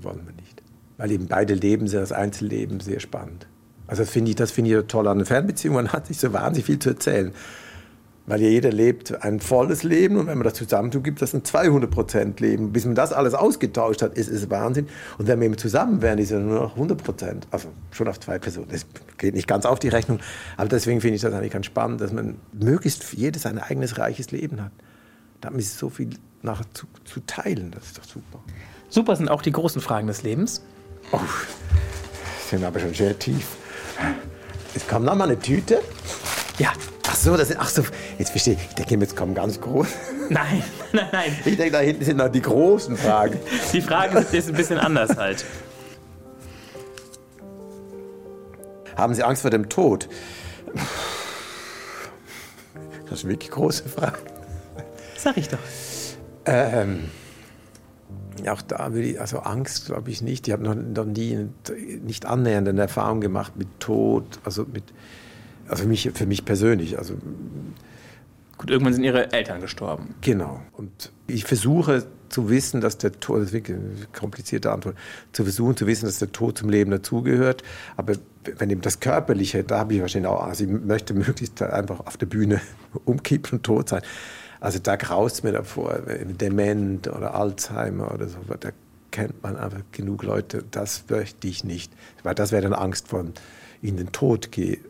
wollen 0.00 0.24
wir 0.24 0.34
nicht. 0.34 0.62
Weil 0.96 1.10
eben 1.10 1.26
beide 1.26 1.54
Leben, 1.54 1.90
das 1.90 2.12
Einzelleben, 2.12 2.80
sehr 2.80 3.00
spannend. 3.00 3.46
Also 3.86 4.02
das 4.02 4.10
finde 4.10 4.30
ich, 4.30 4.36
das 4.36 4.50
finde 4.50 4.78
ich 4.78 4.86
toll 4.86 5.06
an 5.06 5.18
einer 5.18 5.26
Fernbeziehung. 5.26 5.76
Man 5.76 5.92
hat 5.92 6.06
sich 6.06 6.18
so 6.18 6.32
wahnsinnig 6.32 6.66
viel 6.66 6.78
zu 6.78 6.90
erzählen. 6.90 7.32
Weil 8.28 8.42
ja 8.42 8.48
jeder 8.48 8.72
lebt 8.72 9.22
ein 9.22 9.38
volles 9.38 9.84
Leben 9.84 10.16
und 10.16 10.26
wenn 10.26 10.36
man 10.36 10.44
das 10.44 10.54
zusammentut, 10.54 11.04
gibt 11.04 11.22
das 11.22 11.32
ein 11.32 11.42
200% 11.42 12.40
Leben. 12.40 12.72
Bis 12.72 12.84
man 12.84 12.96
das 12.96 13.12
alles 13.12 13.34
ausgetauscht 13.34 14.02
hat, 14.02 14.14
ist 14.18 14.28
es 14.28 14.50
Wahnsinn. 14.50 14.88
Und 15.16 15.28
wenn 15.28 15.38
wir 15.38 15.46
eben 15.46 15.56
zusammen 15.56 16.02
wären, 16.02 16.18
ist 16.18 16.32
es 16.32 16.40
nur 16.42 16.60
noch 16.60 16.76
100% 16.76 17.42
Also 17.52 17.68
schon 17.92 18.08
auf 18.08 18.18
zwei 18.18 18.40
Personen. 18.40 18.66
Das 18.68 18.84
geht 19.16 19.34
nicht 19.34 19.46
ganz 19.46 19.64
auf 19.64 19.78
die 19.78 19.88
Rechnung. 19.88 20.18
Aber 20.56 20.68
deswegen 20.68 21.00
finde 21.00 21.14
ich 21.14 21.22
das 21.22 21.32
eigentlich 21.32 21.52
ganz 21.52 21.66
spannend, 21.66 22.00
dass 22.00 22.12
man 22.12 22.36
möglichst 22.52 23.12
jedes 23.12 23.42
sein 23.42 23.60
eigenes 23.60 23.96
reiches 23.96 24.32
Leben 24.32 24.60
hat. 24.60 24.72
Da 25.40 25.50
ist 25.50 25.78
so 25.78 25.88
viel 25.88 26.10
nachher 26.42 26.66
zu, 26.74 26.86
zu 27.04 27.20
teilen. 27.26 27.70
Das 27.70 27.86
ist 27.86 27.98
doch 27.98 28.04
super. 28.04 28.42
Super 28.88 29.14
sind 29.14 29.28
auch 29.28 29.42
die 29.42 29.52
großen 29.52 29.80
Fragen 29.80 30.08
des 30.08 30.24
Lebens. 30.24 30.62
Oh, 31.12 31.20
sind 32.50 32.64
aber 32.64 32.80
schon 32.80 32.92
sehr 32.92 33.16
tief. 33.16 33.56
Es 34.74 34.86
kam 34.86 35.04
noch 35.04 35.14
mal 35.14 35.24
eine 35.24 35.38
Tüte. 35.38 35.80
Ja. 36.58 36.72
Ach 37.08 37.14
so, 37.14 37.36
das 37.36 37.48
sind, 37.48 37.60
ach 37.60 37.68
so, 37.68 37.82
jetzt 38.18 38.30
verstehe 38.30 38.54
ich. 38.54 38.60
Ich 38.68 38.74
denke, 38.74 38.96
jetzt 38.96 39.16
kommen 39.16 39.34
ganz 39.34 39.60
groß. 39.60 39.86
Nein, 40.28 40.62
nein, 40.92 41.08
nein. 41.12 41.36
Ich 41.44 41.56
denke, 41.56 41.70
da 41.70 41.78
hinten 41.78 42.04
sind 42.04 42.16
noch 42.16 42.28
die 42.28 42.42
großen 42.42 42.96
Fragen. 42.96 43.38
Die 43.72 43.80
Frage 43.80 44.18
ist 44.32 44.48
ein 44.48 44.54
bisschen 44.54 44.78
anders 44.78 45.16
halt. 45.16 45.44
Haben 48.96 49.14
Sie 49.14 49.22
Angst 49.22 49.42
vor 49.42 49.50
dem 49.50 49.68
Tod? 49.68 50.08
Das 53.08 53.20
ist 53.20 53.28
wirklich 53.28 53.50
große 53.50 53.88
Frage. 53.88 54.18
Sag 55.16 55.36
ich 55.36 55.48
doch. 55.48 55.58
Ähm, 56.44 57.10
auch 58.48 58.62
da 58.62 58.92
würde 58.92 59.08
ich, 59.08 59.20
also 59.20 59.38
Angst 59.40 59.86
glaube 59.86 60.10
ich 60.10 60.22
nicht. 60.22 60.46
Ich 60.46 60.52
habe 60.52 60.62
noch, 60.62 60.74
noch 60.74 61.04
nie, 61.04 61.48
nicht 62.04 62.26
annähernd 62.26 62.68
eine 62.68 62.80
Erfahrung 62.82 63.20
gemacht 63.20 63.56
mit 63.56 63.68
Tod, 63.80 64.24
also 64.44 64.64
mit 64.72 64.84
also 65.68 65.82
für 65.82 65.88
mich, 65.88 66.10
für 66.14 66.26
mich 66.26 66.44
persönlich. 66.44 66.98
Also 66.98 67.14
Gut, 68.58 68.70
irgendwann 68.70 68.94
sind 68.94 69.04
Ihre 69.04 69.32
Eltern 69.32 69.60
gestorben. 69.60 70.14
Genau. 70.22 70.62
Und 70.72 71.12
ich 71.26 71.44
versuche 71.44 72.06
zu 72.30 72.48
wissen, 72.48 72.80
dass 72.80 72.96
der 72.96 73.12
Tod, 73.12 73.38
das 73.38 73.48
ist 73.48 73.52
wirklich 73.52 73.76
eine 73.76 74.06
komplizierte 74.18 74.72
Antwort, 74.72 74.96
zu 75.32 75.42
versuchen 75.42 75.76
zu 75.76 75.86
wissen, 75.86 76.06
dass 76.06 76.18
der 76.18 76.32
Tod 76.32 76.56
zum 76.56 76.70
Leben 76.70 76.90
dazugehört. 76.90 77.62
Aber 77.96 78.14
wenn 78.56 78.70
eben 78.70 78.80
das 78.80 79.00
Körperliche, 79.00 79.62
da 79.62 79.80
habe 79.80 79.94
ich 79.94 80.00
wahrscheinlich 80.00 80.30
auch, 80.30 80.42
also 80.42 80.64
ich 80.64 80.70
möchte 80.70 81.12
möglichst 81.12 81.60
einfach 81.62 82.06
auf 82.06 82.16
der 82.16 82.26
Bühne 82.26 82.60
umkippen 83.04 83.58
und 83.58 83.62
tot 83.62 83.90
sein. 83.90 84.02
Also 84.66 84.80
da 84.80 84.96
graust 84.96 85.44
mir 85.44 85.52
davor, 85.52 86.00
Dement 86.40 87.06
oder 87.06 87.36
Alzheimer 87.36 88.12
oder 88.12 88.26
so, 88.26 88.38
da 88.58 88.70
kennt 89.12 89.40
man 89.40 89.56
einfach 89.56 89.82
genug 89.92 90.24
Leute, 90.24 90.64
das 90.72 91.04
möchte 91.08 91.46
ich 91.46 91.62
nicht. 91.62 91.92
Weil 92.24 92.34
das 92.34 92.50
wäre 92.50 92.62
dann 92.62 92.72
Angst 92.72 93.06
von 93.06 93.32
in 93.80 93.96
den 93.96 94.10
Tod 94.10 94.50
gehen 94.50 94.84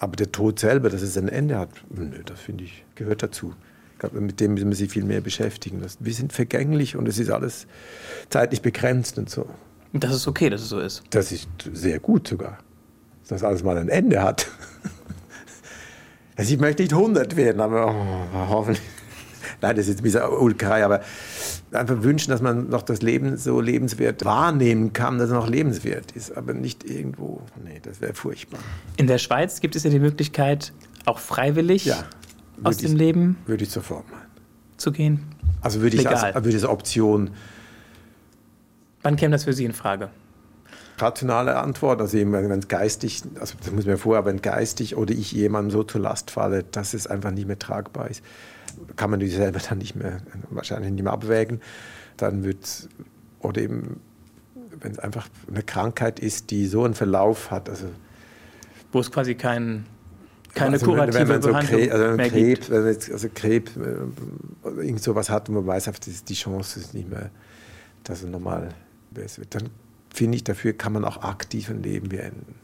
Aber 0.00 0.16
der 0.16 0.32
Tod 0.32 0.58
selber, 0.58 0.90
dass 0.90 1.00
es 1.00 1.16
ein 1.16 1.28
Ende 1.28 1.60
hat, 1.60 1.68
nö, 1.90 2.24
das 2.24 2.40
finde 2.40 2.64
ich, 2.64 2.84
gehört 2.96 3.22
dazu. 3.22 3.54
Ich 3.92 4.00
glaube, 4.00 4.20
mit 4.20 4.40
dem 4.40 4.54
müssen 4.54 4.70
wir 4.70 4.76
sich 4.76 4.90
viel 4.90 5.04
mehr 5.04 5.20
beschäftigen. 5.20 5.80
Das, 5.80 5.98
wir 6.00 6.12
sind 6.12 6.32
vergänglich 6.32 6.96
und 6.96 7.06
es 7.06 7.16
ist 7.20 7.30
alles 7.30 7.68
zeitlich 8.30 8.62
begrenzt 8.62 9.16
und 9.16 9.30
so. 9.30 9.46
Und 9.92 10.02
das 10.02 10.12
ist 10.12 10.26
okay, 10.26 10.50
dass 10.50 10.62
es 10.62 10.70
so 10.70 10.80
ist. 10.80 11.04
Das 11.10 11.30
ist 11.30 11.46
sehr 11.72 12.00
gut 12.00 12.26
sogar, 12.26 12.58
dass 13.28 13.44
alles 13.44 13.62
mal 13.62 13.78
ein 13.78 13.90
Ende 13.90 14.24
hat. 14.24 14.48
Also 16.36 16.52
ich 16.52 16.58
möchte 16.58 16.82
nicht 16.82 16.92
100 16.92 17.36
werden, 17.36 17.60
aber 17.60 17.94
oh, 17.94 18.48
hoffentlich. 18.48 18.82
Nein, 19.64 19.76
das 19.76 19.86
ist 19.86 19.92
jetzt 19.92 20.00
ein 20.00 20.02
bisschen 20.02 20.22
Ulkerei, 20.28 20.84
aber 20.84 21.00
einfach 21.72 22.02
wünschen, 22.02 22.30
dass 22.30 22.42
man 22.42 22.68
noch 22.68 22.82
das 22.82 23.00
Leben 23.00 23.38
so 23.38 23.62
lebenswert 23.62 24.22
wahrnehmen 24.22 24.92
kann, 24.92 25.16
dass 25.16 25.28
es 25.28 25.32
noch 25.32 25.48
lebenswert 25.48 26.12
ist, 26.12 26.36
aber 26.36 26.52
nicht 26.52 26.84
irgendwo. 26.84 27.40
Nee, 27.64 27.80
das 27.82 28.02
wäre 28.02 28.12
furchtbar. 28.12 28.58
In 28.98 29.06
der 29.06 29.16
Schweiz 29.16 29.60
gibt 29.60 29.74
es 29.74 29.82
ja 29.84 29.88
die 29.88 30.00
Möglichkeit, 30.00 30.74
auch 31.06 31.18
freiwillig 31.18 31.86
Ja, 31.86 32.04
aus 32.62 32.76
dem 32.76 32.92
ich- 32.92 32.98
Leben 32.98 33.38
Würde 33.46 33.64
ich 33.64 33.70
sofort 33.70 34.06
machen. 34.10 34.26
zu 34.76 34.92
gehen. 34.92 35.20
Also 35.62 35.80
würde 35.80 35.96
ich 35.96 36.06
als, 36.06 36.34
würde 36.34 36.48
ich 36.50 36.54
als 36.56 36.64
Option 36.66 37.30
Wann 39.02 39.16
käme 39.16 39.32
das 39.32 39.44
für 39.44 39.54
Sie 39.54 39.64
in 39.64 39.72
Frage? 39.72 40.10
rationale 40.98 41.56
Antwort, 41.56 42.00
also 42.00 42.16
eben, 42.16 42.32
wenn 42.32 42.50
es 42.52 42.68
geistig, 42.68 43.22
also 43.40 43.54
das 43.60 43.72
muss 43.72 43.84
man 43.84 43.96
vorher, 43.98 44.24
wenn 44.26 44.40
geistig 44.40 44.94
oder 44.94 45.12
ich 45.12 45.32
jemandem 45.32 45.72
so 45.72 45.82
zur 45.82 46.00
Last 46.02 46.30
falle, 46.30 46.62
dass 46.70 46.94
es 46.94 47.08
einfach 47.08 47.32
nicht 47.32 47.48
mehr 47.48 47.58
tragbar 47.58 48.08
ist, 48.10 48.22
kann 48.96 49.10
man 49.10 49.20
sich 49.20 49.34
selber 49.34 49.58
dann 49.68 49.78
nicht 49.78 49.94
mehr, 49.96 50.18
wahrscheinlich 50.50 50.92
nicht 50.92 51.02
mehr 51.02 51.12
abwägen, 51.12 51.60
dann 52.16 52.44
wird 52.44 52.88
oder 53.40 53.60
eben, 53.60 54.00
wenn 54.80 54.92
es 54.92 54.98
einfach 54.98 55.28
eine 55.48 55.62
Krankheit 55.62 56.20
ist, 56.20 56.50
die 56.50 56.66
so 56.66 56.84
einen 56.84 56.94
Verlauf 56.94 57.50
hat, 57.50 57.68
also 57.68 57.86
Wo 58.92 59.00
es 59.00 59.10
quasi 59.10 59.34
kein, 59.34 59.84
keine 60.54 60.72
also 60.74 60.86
wenn- 60.86 60.94
kurative 60.94 61.18
wenn 61.18 61.28
man 61.28 61.42
so 61.42 61.48
Behandlung 61.48 61.80
Krebs, 61.80 61.92
also 61.94 62.16
mehr 62.16 62.28
Krebs, 62.30 62.60
gibt. 62.60 62.70
wenn 62.70 62.82
man 62.82 62.92
jetzt, 62.92 63.10
also 63.10 63.28
Krebs, 63.34 63.72
oder 64.62 64.82
irgend 64.82 65.02
sowas 65.02 65.30
hat 65.30 65.48
und 65.48 65.56
man 65.56 65.66
weiß, 65.66 65.84
dass 65.84 66.24
die 66.24 66.34
Chance 66.34 66.80
ist 66.80 66.94
nicht 66.94 67.10
mehr, 67.10 67.30
dass 68.04 68.22
es 68.22 68.28
normal 68.28 68.70
besser 69.10 69.38
wird, 69.38 69.54
dann 69.54 69.68
finde 70.12 70.36
ich, 70.36 70.44
dafür 70.44 70.72
kann 70.72 70.92
man 70.92 71.04
auch 71.04 71.22
aktiv 71.22 71.70
ein 71.70 71.82
Leben 71.82 72.08
beenden. 72.08 72.54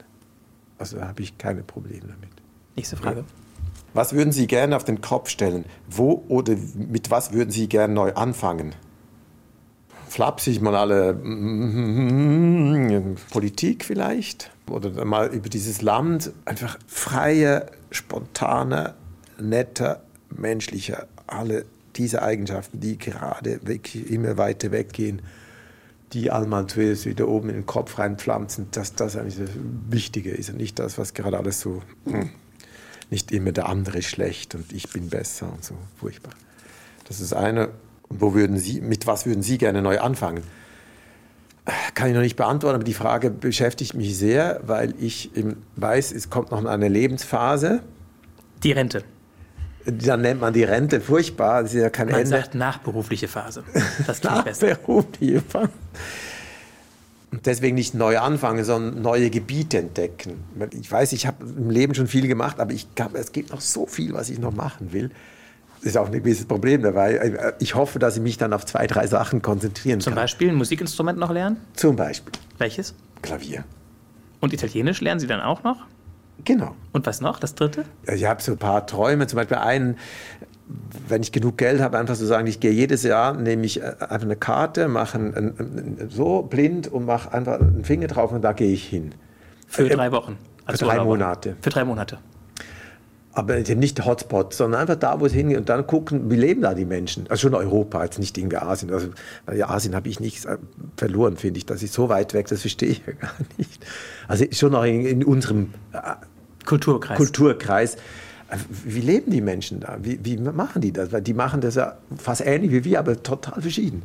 Also 0.78 0.98
da 0.98 1.08
habe 1.08 1.22
ich 1.22 1.36
keine 1.36 1.62
Probleme 1.62 2.02
damit. 2.08 2.30
Nächste 2.76 2.96
Frage. 2.96 3.24
Was 3.94 4.12
würden 4.12 4.32
Sie 4.32 4.46
gerne 4.46 4.76
auf 4.76 4.84
den 4.84 5.00
Kopf 5.00 5.28
stellen? 5.28 5.64
Wo 5.88 6.24
oder 6.28 6.54
mit 6.74 7.10
was 7.10 7.32
würden 7.32 7.50
Sie 7.50 7.68
gerne 7.68 7.92
neu 7.92 8.12
anfangen? 8.14 8.74
Flapsig 10.08 10.60
mal 10.60 10.76
alle 10.76 11.14
Politik 13.30 13.84
vielleicht? 13.84 14.50
Oder 14.68 15.04
mal 15.04 15.28
über 15.28 15.48
dieses 15.48 15.82
Land 15.82 16.32
einfach 16.44 16.78
freier, 16.86 17.66
spontaner, 17.90 18.94
netter, 19.40 20.02
menschlicher. 20.36 21.06
Alle 21.26 21.64
diese 21.96 22.22
Eigenschaften, 22.22 22.80
die 22.80 22.98
gerade 22.98 23.60
wirklich 23.64 24.10
immer 24.10 24.36
weiter 24.36 24.70
weggehen, 24.70 25.22
die 26.12 26.30
zuerst 26.66 27.06
wieder 27.06 27.28
oben 27.28 27.50
in 27.50 27.56
den 27.56 27.66
Kopf 27.66 27.98
reinpflanzen, 27.98 28.68
dass 28.72 28.94
das 28.94 29.16
eigentlich 29.16 29.38
das 29.38 29.50
Wichtige 29.88 30.30
ist 30.30 30.50
und 30.50 30.56
nicht 30.56 30.78
das, 30.78 30.98
was 30.98 31.14
gerade 31.14 31.38
alles 31.38 31.60
so 31.60 31.82
hm, 32.06 32.30
nicht 33.10 33.32
immer 33.32 33.52
der 33.52 33.68
andere 33.68 33.98
ist 33.98 34.06
schlecht 34.06 34.54
und 34.54 34.72
ich 34.72 34.88
bin 34.90 35.08
besser 35.08 35.52
und 35.52 35.64
so 35.64 35.74
furchtbar. 35.98 36.32
Das 37.08 37.20
ist 37.20 37.32
eine. 37.32 37.68
Und 38.08 38.20
wo 38.20 38.34
würden 38.34 38.58
Sie, 38.58 38.80
mit 38.80 39.06
was 39.06 39.26
würden 39.26 39.42
Sie 39.42 39.58
gerne 39.58 39.82
neu 39.82 40.00
anfangen? 40.00 40.42
Kann 41.94 42.08
ich 42.08 42.14
noch 42.14 42.22
nicht 42.22 42.36
beantworten, 42.36 42.76
aber 42.76 42.84
die 42.84 42.94
Frage 42.94 43.30
beschäftigt 43.30 43.94
mich 43.94 44.16
sehr, 44.16 44.60
weil 44.64 44.94
ich 44.98 45.30
weiß, 45.76 46.12
es 46.12 46.30
kommt 46.30 46.50
noch 46.50 46.64
eine 46.64 46.88
Lebensphase. 46.88 47.82
Die 48.62 48.72
Rente. 48.72 49.04
Dann 49.86 50.20
nennt 50.22 50.40
man 50.40 50.52
die 50.52 50.64
Rente 50.64 51.00
furchtbar, 51.00 51.62
das 51.62 51.74
ist 51.74 51.80
ja 51.80 51.90
kein 51.90 52.06
Man 52.08 52.16
Ende. 52.20 52.30
sagt 52.30 52.54
nachberufliche 52.54 53.28
Phase. 53.28 53.62
Das 54.06 54.20
klingt 54.20 54.44
besser. 54.44 54.68
Nachberufliche 54.70 55.40
Phase. 55.40 55.70
Deswegen 57.44 57.74
nicht 57.74 57.94
neu 57.94 58.18
anfangen, 58.18 58.64
sondern 58.64 59.00
neue 59.02 59.30
Gebiete 59.30 59.78
entdecken. 59.78 60.44
Ich 60.78 60.90
weiß, 60.90 61.12
ich 61.12 61.26
habe 61.26 61.44
im 61.44 61.70
Leben 61.70 61.94
schon 61.94 62.06
viel 62.06 62.28
gemacht, 62.28 62.60
aber 62.60 62.72
ich 62.72 62.94
glaube, 62.94 63.18
es 63.18 63.32
gibt 63.32 63.50
noch 63.50 63.60
so 63.62 63.86
viel, 63.86 64.12
was 64.12 64.28
ich 64.28 64.38
noch 64.38 64.54
machen 64.54 64.92
will. 64.92 65.10
Das 65.76 65.86
ist 65.86 65.96
auch 65.96 66.06
ein 66.06 66.12
gewisses 66.12 66.44
Problem 66.44 66.82
dabei. 66.82 67.54
Ich 67.58 67.74
hoffe, 67.74 67.98
dass 67.98 68.16
ich 68.16 68.22
mich 68.22 68.36
dann 68.36 68.52
auf 68.52 68.66
zwei, 68.66 68.86
drei 68.86 69.06
Sachen 69.06 69.40
konzentrieren 69.40 70.00
Zum 70.00 70.12
kann. 70.12 70.22
Beispiel 70.22 70.50
ein 70.50 70.56
Musikinstrument 70.56 71.18
noch 71.18 71.30
lernen? 71.30 71.56
Zum 71.74 71.96
Beispiel 71.96 72.32
Welches? 72.58 72.94
Klavier. 73.22 73.64
Und 74.40 74.52
Italienisch 74.52 75.00
lernen 75.00 75.20
Sie 75.20 75.26
dann 75.26 75.40
auch 75.40 75.62
noch? 75.62 75.86
Genau. 76.44 76.74
Und 76.92 77.06
was 77.06 77.20
noch? 77.20 77.38
Das 77.38 77.54
dritte? 77.54 77.84
Ich 78.06 78.24
habe 78.24 78.42
so 78.42 78.52
ein 78.52 78.58
paar 78.58 78.86
Träume, 78.86 79.26
zum 79.26 79.38
Beispiel 79.38 79.58
einen, 79.58 79.96
wenn 81.08 81.22
ich 81.22 81.32
genug 81.32 81.58
Geld 81.58 81.80
habe, 81.80 81.98
einfach 81.98 82.14
so 82.14 82.26
sagen, 82.26 82.46
ich 82.46 82.60
gehe 82.60 82.70
jedes 82.70 83.02
Jahr, 83.02 83.34
nehme 83.34 83.64
ich 83.64 83.80
äh, 83.80 83.94
einfach 84.00 84.22
eine 84.22 84.36
Karte, 84.36 84.88
mache 84.88 85.18
ein, 85.18 85.34
ein, 85.34 85.54
ein, 85.58 86.08
so 86.10 86.42
blind 86.42 86.88
und 86.88 87.06
mache 87.06 87.32
einfach 87.32 87.60
einen 87.60 87.84
Finger 87.84 88.06
drauf 88.06 88.32
und 88.32 88.42
da 88.42 88.52
gehe 88.52 88.72
ich 88.72 88.86
hin. 88.86 89.14
Für 89.66 89.86
Äh, 89.86 89.94
drei 89.94 90.12
Wochen. 90.12 90.36
für 90.68 90.76
drei 90.76 90.86
Urlauber. 90.92 91.04
Monate. 91.04 91.56
Für 91.60 91.70
drei 91.70 91.84
Monate. 91.84 92.18
Aber 93.32 93.56
nicht 93.58 94.04
Hotspot, 94.04 94.54
sondern 94.54 94.80
einfach 94.80 94.96
da, 94.96 95.20
wo 95.20 95.26
es 95.26 95.32
hingeht 95.32 95.56
und 95.56 95.68
dann 95.68 95.86
gucken, 95.86 96.30
wie 96.30 96.36
leben 96.36 96.62
da 96.62 96.74
die 96.74 96.84
Menschen. 96.84 97.26
Also 97.28 97.42
schon 97.42 97.54
Europa, 97.54 98.02
jetzt 98.02 98.18
nicht 98.18 98.36
irgendwie 98.36 98.56
Asien. 98.56 98.92
Also 98.92 99.10
ja, 99.54 99.68
Asien 99.68 99.94
habe 99.94 100.08
ich 100.08 100.18
nichts 100.18 100.46
äh, 100.46 100.58
verloren, 100.96 101.36
finde 101.36 101.58
ich. 101.58 101.66
Das 101.66 101.82
ist 101.82 101.92
so 101.92 102.08
weit 102.08 102.34
weg, 102.34 102.48
das 102.48 102.62
verstehe 102.62 102.90
ich 102.90 103.02
ja 103.06 103.12
gar 103.12 103.32
nicht. 103.56 103.86
Also 104.26 104.44
schon 104.50 104.72
noch 104.72 104.84
in, 104.84 105.06
in 105.06 105.24
unserem 105.24 105.74
äh, 105.92 105.98
Kulturkreis. 106.66 107.16
Kulturkreis. 107.16 107.96
Wie 108.84 109.00
leben 109.00 109.30
die 109.30 109.40
Menschen 109.40 109.80
da? 109.80 109.98
Wie, 110.00 110.18
wie 110.24 110.36
machen 110.36 110.82
die 110.82 110.92
das? 110.92 111.12
Weil 111.12 111.22
die 111.22 111.34
machen 111.34 111.60
das 111.60 111.76
ja 111.76 111.98
fast 112.16 112.40
ähnlich 112.40 112.72
wie 112.72 112.84
wir, 112.84 112.98
aber 112.98 113.22
total 113.22 113.62
verschieden. 113.62 114.02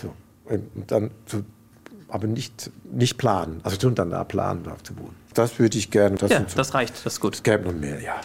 So. 0.00 0.12
Und 0.44 0.90
dann 0.90 1.10
so, 1.26 1.42
aber 2.08 2.26
nicht, 2.26 2.70
nicht 2.90 3.18
planen. 3.18 3.60
Also 3.62 3.78
schon 3.80 3.94
dann 3.94 4.10
da 4.10 4.24
planen, 4.24 4.62
da 4.64 4.76
zu 4.82 4.96
wohnen. 4.98 5.14
Das 5.34 5.58
würde 5.58 5.78
ich 5.78 5.90
gerne. 5.90 6.16
Das 6.16 6.30
ja, 6.30 6.44
so, 6.48 6.56
das 6.56 6.74
reicht. 6.74 6.94
Das 6.94 7.14
ist 7.14 7.20
gut. 7.20 7.34
es 7.34 7.42
gäbe 7.42 7.64
noch 7.64 7.72
mehr, 7.74 8.00
ja. 8.00 8.16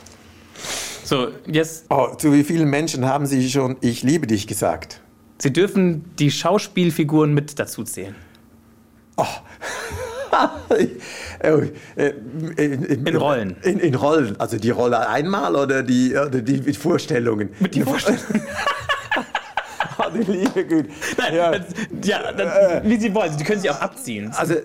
So, 1.03 1.29
jetzt, 1.45 1.85
Oh, 1.89 2.15
zu 2.15 2.31
wie 2.31 2.43
vielen 2.43 2.69
Menschen 2.69 3.05
haben 3.05 3.25
Sie 3.25 3.49
schon 3.49 3.75
Ich 3.81 4.03
liebe 4.03 4.25
dich 4.25 4.47
gesagt? 4.47 5.01
Sie 5.37 5.51
dürfen 5.51 6.05
die 6.17 6.31
Schauspielfiguren 6.31 7.33
mit 7.33 7.59
dazu 7.59 7.83
zählen. 7.83 8.15
Oh, 9.17 9.25
in, 12.57 12.83
In 13.07 13.15
Rollen. 13.15 13.55
In, 13.63 13.79
in 13.79 13.95
Rollen. 13.95 14.39
Also 14.39 14.57
die 14.57 14.69
Rolle 14.71 15.07
einmal 15.07 15.55
oder 15.55 15.83
die, 15.83 16.11
oder 16.15 16.41
die 16.41 16.73
Vorstellungen? 16.73 17.49
Mit 17.59 17.75
die 17.75 17.81
Vorstellungen. 17.81 18.21
Oh, 19.99 20.09
die 20.11 20.23
liebe 20.31 20.65
Güte. 20.65 20.89
Nein, 21.17 21.35
Ja. 21.35 21.51
das, 21.51 21.65
ja, 22.03 22.31
das, 22.31 22.83
wie 22.83 22.97
Sie 22.99 23.13
wollen. 23.13 23.37
Sie 23.37 23.43
können 23.43 23.61
sie 23.61 23.69
auch 23.69 23.79
abziehen. 23.79 24.31
Also 24.35 24.55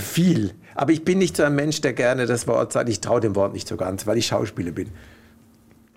viel. 0.00 0.54
Aber 0.74 0.92
ich 0.92 1.04
bin 1.04 1.18
nicht 1.18 1.36
so 1.36 1.42
ein 1.42 1.54
Mensch, 1.54 1.82
der 1.82 1.92
gerne 1.92 2.24
das 2.24 2.46
Wort 2.46 2.72
sagt. 2.72 2.88
Ich 2.88 3.00
traue 3.02 3.20
dem 3.20 3.36
Wort 3.36 3.52
nicht 3.52 3.68
so 3.68 3.76
ganz, 3.76 4.06
weil 4.06 4.16
ich 4.16 4.26
Schauspieler 4.28 4.72
bin. 4.72 4.88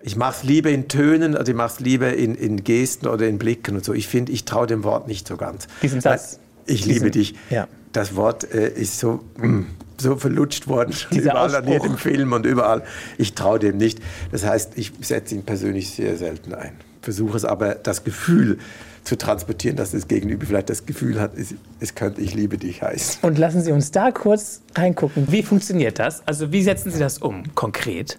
Ich 0.01 0.17
mache 0.17 0.35
es 0.39 0.43
lieber 0.43 0.69
in 0.69 0.89
Tönen, 0.89 1.35
also 1.37 1.51
ich 1.53 1.55
mache 1.57 1.73
es 1.73 1.79
lieber 1.79 2.13
in, 2.13 2.35
in 2.35 2.63
Gesten 2.65 3.07
oder 3.07 3.27
in 3.27 3.37
Blicken 3.39 3.75
und 3.77 3.85
so. 3.85 3.93
Ich 3.93 4.07
finde, 4.09 4.33
ich 4.33 4.43
traue 4.43 4.67
dem 4.67 4.83
Wort 4.83 5.07
nicht 5.07 5.25
so 5.27 5.37
ganz. 5.37 5.67
Diesen 5.81 6.01
Satz. 6.01 6.39
Ich 6.65 6.85
liebe 6.85 7.11
dich. 7.11 7.35
ja. 7.49 7.67
Das 7.93 8.17
Wort 8.17 8.53
äh, 8.53 8.67
ist 8.73 8.99
so, 8.99 9.21
mm, 9.37 9.61
so 9.97 10.17
verlutscht 10.17 10.67
worden, 10.67 10.91
schon 10.91 11.11
Dieser 11.11 11.31
überall 11.31 11.55
an 11.55 11.63
Ausspruch. 11.63 11.83
jedem 11.83 11.97
Film 11.97 12.33
und 12.33 12.45
überall. 12.45 12.83
Ich 13.17 13.35
traue 13.35 13.57
dem 13.57 13.77
nicht. 13.77 13.99
Das 14.33 14.45
heißt, 14.45 14.73
ich 14.75 14.91
setze 14.99 15.35
ihn 15.35 15.43
persönlich 15.43 15.91
sehr 15.91 16.17
selten 16.17 16.53
ein. 16.53 16.73
Versuche 17.01 17.37
es 17.37 17.45
aber, 17.45 17.75
das 17.75 18.03
Gefühl 18.03 18.57
zu 19.05 19.17
transportieren, 19.17 19.77
dass 19.77 19.91
das 19.91 20.09
Gegenüber 20.09 20.45
vielleicht 20.45 20.69
das 20.69 20.85
Gefühl 20.85 21.21
hat, 21.21 21.37
es, 21.37 21.53
es 21.79 21.95
könnte 21.95 22.19
ich 22.19 22.33
liebe 22.33 22.57
dich 22.57 22.81
heißen. 22.81 23.19
Und 23.21 23.37
lassen 23.37 23.61
Sie 23.61 23.71
uns 23.71 23.91
da 23.91 24.11
kurz 24.11 24.61
reingucken. 24.75 25.31
Wie 25.31 25.43
funktioniert 25.43 25.97
das? 25.99 26.27
Also 26.27 26.51
wie 26.51 26.63
setzen 26.63 26.91
Sie 26.91 26.99
das 26.99 27.19
um, 27.19 27.43
konkret? 27.55 28.17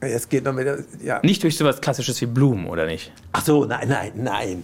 Es 0.00 0.28
geht 0.28 0.44
noch 0.44 0.54
mit, 0.54 0.66
ja. 1.02 1.20
Nicht 1.22 1.42
durch 1.42 1.58
sowas 1.58 1.80
Klassisches 1.80 2.20
wie 2.22 2.26
Blumen, 2.26 2.66
oder 2.66 2.86
nicht? 2.86 3.12
Ach 3.32 3.44
so, 3.44 3.66
nein, 3.66 3.88
nein, 3.88 4.12
nein. 4.16 4.62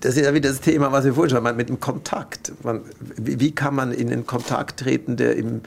Das 0.00 0.16
ist 0.16 0.24
ja 0.24 0.34
wieder 0.34 0.48
das 0.48 0.60
Thema, 0.60 0.90
was 0.90 1.04
wir 1.04 1.14
vorhin 1.14 1.36
schon 1.36 1.46
haben, 1.46 1.56
mit 1.56 1.68
dem 1.68 1.78
Kontakt. 1.78 2.52
Man, 2.64 2.80
wie, 3.16 3.52
kann 3.52 3.76
man 3.76 3.92
in 3.92 4.08
den 4.08 4.26
Kontakt 4.26 4.80
treten, 4.80 5.16
der 5.16 5.36
im, 5.36 5.60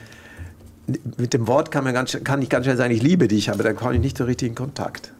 mit 1.16 1.32
dem 1.32 1.46
Wort 1.46 1.70
kann, 1.70 1.84
man 1.84 1.94
ganz, 1.94 2.16
kann 2.24 2.42
ich 2.42 2.50
ganz 2.50 2.66
schnell 2.66 2.76
sagen, 2.76 2.92
ich 2.92 3.02
liebe 3.02 3.26
dich, 3.26 3.50
aber 3.50 3.62
dann 3.62 3.74
komme 3.74 3.94
ich 3.94 4.00
nicht 4.00 4.18
so 4.18 4.24
richtig 4.24 4.48
in 4.48 4.54
Kontakt. 4.54 5.12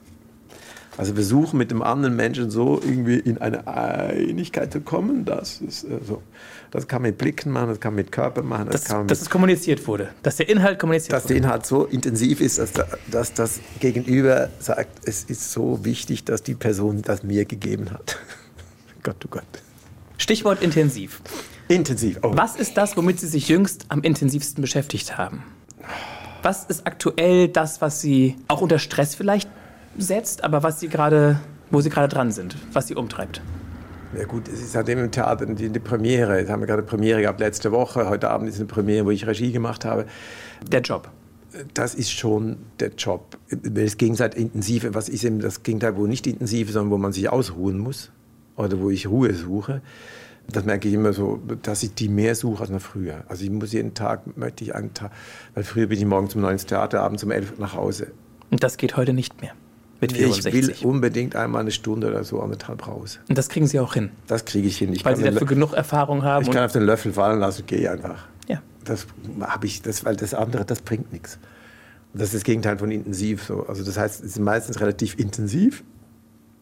Also 0.98 1.14
versuchen 1.14 1.58
mit 1.58 1.70
dem 1.70 1.82
anderen 1.82 2.16
Menschen 2.16 2.50
so 2.50 2.80
irgendwie 2.82 3.18
in 3.18 3.38
eine 3.38 3.66
Einigkeit 3.66 4.72
zu 4.72 4.80
kommen, 4.80 5.24
das 5.24 5.60
ist 5.60 5.84
äh, 5.84 5.98
so. 6.06 6.22
Das 6.70 6.86
kann 6.88 7.02
man 7.02 7.10
mit 7.10 7.18
Blicken 7.18 7.50
machen, 7.52 7.68
das 7.68 7.80
kann 7.80 7.92
man 7.94 8.02
mit 8.04 8.12
Körper 8.12 8.42
machen, 8.42 8.66
das, 8.66 8.82
Dass, 8.82 8.84
kann 8.88 8.96
man 8.98 9.08
dass 9.08 9.20
es 9.22 9.30
kommuniziert 9.30 9.86
wurde. 9.86 10.08
Dass 10.22 10.36
der 10.36 10.48
Inhalt 10.48 10.78
kommuniziert 10.78 11.12
dass 11.12 11.24
wurde. 11.24 11.34
der 11.34 11.42
Inhalt 11.44 11.64
so 11.66 11.84
intensiv 11.84 12.40
ist, 12.40 12.58
dass, 12.58 12.72
da- 12.72 12.86
dass 13.10 13.32
das 13.34 13.60
Gegenüber 13.80 14.48
sagt, 14.58 15.06
es 15.08 15.24
ist 15.24 15.52
so 15.52 15.84
wichtig, 15.84 16.24
dass 16.24 16.42
die 16.42 16.54
Person 16.54 17.02
das 17.02 17.22
mir 17.22 17.44
gegeben 17.44 17.90
hat. 17.92 18.18
Gott, 19.02 19.16
oh 19.24 19.28
Gott. 19.30 19.44
Stichwort 20.18 20.62
intensiv. 20.62 21.20
Intensiv. 21.68 22.18
Oh. 22.22 22.32
Was 22.34 22.56
ist 22.56 22.76
das, 22.76 22.96
womit 22.96 23.20
Sie 23.20 23.26
sich 23.28 23.48
jüngst 23.48 23.86
am 23.88 24.02
intensivsten 24.02 24.60
beschäftigt 24.62 25.16
haben? 25.18 25.42
Was 26.42 26.64
ist 26.64 26.86
aktuell 26.86 27.48
das, 27.48 27.80
was 27.80 28.00
Sie 28.00 28.36
auch 28.48 28.60
unter 28.60 28.78
Stress 28.78 29.14
vielleicht 29.14 29.48
setzt, 29.98 30.44
aber 30.44 30.62
was 30.62 30.80
Sie 30.80 30.88
gerade, 30.88 31.40
wo 31.70 31.80
Sie 31.80 31.90
gerade 31.90 32.08
dran 32.08 32.30
sind, 32.30 32.56
was 32.72 32.86
Sie 32.86 32.94
umtreibt? 32.94 33.40
Ja 34.16 34.24
gut, 34.24 34.48
es 34.48 34.62
ist 34.62 34.74
halt 34.74 34.88
im 34.88 35.10
Theater 35.10 35.46
die, 35.46 35.68
die 35.68 35.78
Premiere. 35.78 36.38
Jetzt 36.38 36.50
haben 36.50 36.60
wir 36.60 36.66
gerade 36.66 36.82
eine 36.82 36.88
Premiere 36.88 37.20
gehabt 37.20 37.40
letzte 37.40 37.70
Woche. 37.70 38.08
Heute 38.08 38.30
Abend 38.30 38.48
ist 38.48 38.56
eine 38.56 38.64
Premiere, 38.64 39.04
wo 39.04 39.10
ich 39.10 39.26
Regie 39.26 39.52
gemacht 39.52 39.84
habe. 39.84 40.06
Der 40.70 40.80
Job. 40.80 41.10
Das 41.74 41.94
ist 41.94 42.10
schon 42.10 42.56
der 42.80 42.92
Job. 42.96 43.36
Das 43.50 43.96
Gegenteil 43.96 44.30
intensive, 44.34 44.94
was 44.94 45.08
ist 45.08 45.24
eben 45.24 45.40
das 45.40 45.62
Gegenteil, 45.62 45.96
wo 45.96 46.06
nicht 46.06 46.26
intensiv, 46.26 46.70
sondern 46.70 46.90
wo 46.92 46.98
man 46.98 47.12
sich 47.12 47.28
ausruhen 47.28 47.78
muss 47.78 48.10
oder 48.56 48.80
wo 48.80 48.90
ich 48.90 49.06
Ruhe 49.06 49.34
suche. 49.34 49.82
Das 50.48 50.64
merke 50.64 50.88
ich 50.88 50.94
immer 50.94 51.12
so, 51.12 51.40
dass 51.62 51.82
ich 51.82 51.94
die 51.94 52.08
mehr 52.08 52.34
suche 52.34 52.62
als 52.62 52.70
noch 52.70 52.80
früher. 52.80 53.24
Also 53.28 53.44
ich 53.44 53.50
muss 53.50 53.72
jeden 53.72 53.94
Tag, 53.94 54.36
möchte 54.36 54.64
ich 54.64 54.74
einen 54.74 54.94
Tag, 54.94 55.10
weil 55.54 55.64
früher 55.64 55.88
bin 55.88 55.98
ich 55.98 56.06
morgens 56.06 56.34
um 56.34 56.40
neun 56.40 56.52
ins 56.52 56.66
Theater, 56.66 57.02
abends 57.02 57.24
um 57.24 57.30
elf 57.30 57.58
nach 57.58 57.74
Hause. 57.74 58.12
Und 58.50 58.62
das 58.62 58.76
geht 58.76 58.96
heute 58.96 59.12
nicht 59.12 59.40
mehr. 59.42 59.52
Mit 60.00 60.12
Ich 60.12 60.18
64. 60.18 60.52
will 60.82 60.86
unbedingt 60.88 61.36
einmal 61.36 61.62
eine 61.62 61.70
Stunde 61.70 62.08
oder 62.08 62.22
so 62.24 62.40
anderthalb 62.40 62.86
raus. 62.86 63.18
Und 63.28 63.38
das 63.38 63.48
kriegen 63.48 63.66
Sie 63.66 63.80
auch 63.80 63.94
hin, 63.94 64.10
Das 64.26 64.44
kriege 64.44 64.68
ich 64.68 64.76
hin. 64.78 64.92
Ich 64.92 65.04
weil 65.04 65.16
Sie 65.16 65.22
dafür 65.24 65.46
genug 65.46 65.72
Erfahrung 65.72 66.22
haben. 66.22 66.44
ich 66.44 66.50
kann 66.50 66.64
auf 66.64 66.72
den 66.72 66.82
Löffel 66.82 67.12
fallen 67.12 67.40
lassen 67.40 67.62
und 67.62 67.66
gehe 67.68 67.90
einfach. 67.90 68.26
ja. 68.48 68.60
Das 68.84 69.06
habe 69.40 69.66
ich, 69.66 69.82
das, 69.82 70.04
weil 70.04 70.14
das 70.16 70.32
andere, 70.34 70.64
das 70.64 70.80
bringt 70.82 71.12
nichts. 71.12 71.38
Und 72.12 72.20
das 72.20 72.28
ist 72.28 72.34
das 72.36 72.44
Gegenteil 72.44 72.78
von 72.78 72.90
intensiv. 72.90 73.42
So. 73.42 73.66
Also 73.66 73.82
das 73.84 73.96
heißt, 73.98 74.20
es 74.22 74.30
ist 74.32 74.38
meistens 74.38 74.80
relativ 74.80 75.18
intensiv 75.18 75.82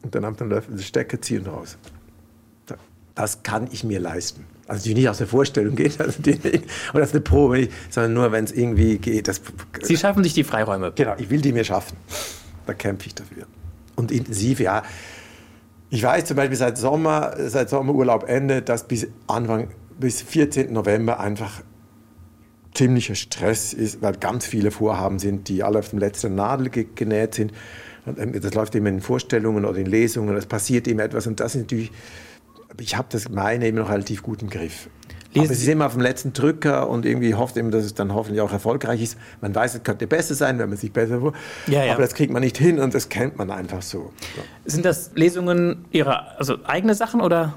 und 0.03 0.15
dann 0.15 0.25
am 0.25 0.35
den 0.37 0.49
Löffel 0.49 0.75
den 0.75 0.83
Stecker 0.83 1.21
ziehen 1.21 1.45
raus. 1.47 1.77
Da- 2.67 2.77
Das 3.15 3.43
kann 3.43 3.69
ich 3.73 3.85
mir 3.85 4.01
leisten. 4.01 4.47
Also 4.67 4.85
die 4.85 4.95
nicht 4.95 5.09
aus 5.11 5.19
der 5.19 5.27
Vorstellung 5.27 5.77
geht, 5.77 6.01
also 6.01 6.23
die, 6.23 6.39
oder 6.95 7.03
aus 7.05 7.13
der 7.13 7.21
Probe 7.21 7.57
nicht, 7.59 7.73
sondern 7.91 8.15
nur, 8.15 8.33
wenn 8.33 8.45
es 8.45 8.53
irgendwie 8.53 8.97
geht. 8.97 9.29
Das, 9.29 9.43
Sie 9.83 9.97
schaffen 9.99 10.23
sich 10.25 10.33
die 10.33 10.45
Freiräume. 10.45 10.93
Genau, 10.95 11.15
ich 11.19 11.29
will 11.29 11.43
die 11.43 11.53
mir 11.53 11.65
schaffen. 11.65 11.97
Da 12.67 12.75
kämpfe 12.75 13.07
ich 13.07 13.15
dafür. 13.15 13.47
Und 13.97 14.11
intensiv, 14.11 14.61
ja. 14.61 14.83
Ich 15.91 16.03
weiß 16.03 16.25
zum 16.25 16.37
Beispiel 16.37 16.57
seit 16.57 16.79
Sommer, 16.79 17.35
seit 17.39 17.71
Sommerurlaub 17.71 18.29
Ende, 18.29 18.63
dass 18.63 18.89
bis 18.89 19.07
Anfang, 19.27 19.69
bis 19.99 20.23
14. 20.23 20.73
November 20.73 21.21
einfach 21.21 21.63
ziemlicher 22.75 23.15
Stress 23.15 23.73
ist, 23.73 24.03
weil 24.03 24.15
ganz 24.15 24.47
viele 24.47 24.71
Vorhaben 24.71 25.19
sind, 25.19 25.49
die 25.49 25.63
alle 25.63 25.79
auf 25.79 25.91
dem 25.91 26.01
letzten 26.01 26.35
Nadel 26.35 26.69
ge 26.69 26.87
genäht 26.95 27.35
sind. 27.35 27.53
Ähm, 28.07 28.39
das 28.41 28.55
läuft 28.55 28.75
immer 28.75 28.89
in 28.89 29.01
Vorstellungen 29.01 29.65
oder 29.65 29.79
in 29.79 29.87
Lesungen, 29.87 30.37
es 30.37 30.47
passiert 30.47 30.89
immer 30.89 31.05
etwas 31.05 31.27
und 31.27 31.41
das 31.41 31.55
ist 31.55 31.63
natürlich, 31.63 31.93
ich 32.81 32.97
habe 32.97 33.09
das 33.11 33.29
meine 33.29 33.67
eben 33.67 33.79
noch 33.79 33.91
relativ 33.91 34.23
gut 34.23 34.43
im 34.43 34.51
Griff. 34.51 34.89
Lesen 35.35 35.47
Aber 35.47 35.53
ist 35.53 35.61
Sie- 35.61 35.71
immer 35.73 35.87
auf 35.87 35.93
dem 35.93 36.01
letzten 36.01 36.33
Drücker 36.33 36.89
und 36.89 37.05
irgendwie 37.05 37.35
hofft 37.35 37.57
immer, 37.57 37.71
dass 37.71 37.85
es 37.85 37.95
dann 37.95 38.15
hoffentlich 38.15 38.41
auch 38.41 38.53
erfolgreich 38.53 39.03
ist. 39.03 39.19
Man 39.41 39.55
weiß, 39.55 39.75
es 39.75 39.83
könnte 39.83 40.07
besser 40.07 40.35
sein, 40.35 40.59
wenn 40.59 40.69
man 40.69 40.79
sich 40.79 40.93
besser 40.93 41.21
vor. 41.21 41.33
Ja, 41.67 41.85
ja. 41.85 41.93
Aber 41.95 42.03
das 42.03 42.15
kriegt 42.15 42.33
man 42.33 42.43
nicht 42.43 42.57
hin 42.57 42.79
und 42.79 42.95
das 42.95 43.09
kennt 43.09 43.37
man 43.37 43.51
einfach 43.51 43.83
so. 43.83 44.13
so. 44.37 44.43
Sind 44.65 44.85
das 44.85 45.11
Lesungen 45.15 45.85
Ihrer, 45.91 46.39
also 46.39 46.57
eigene 46.65 46.95
Sachen 46.95 47.21
oder 47.21 47.55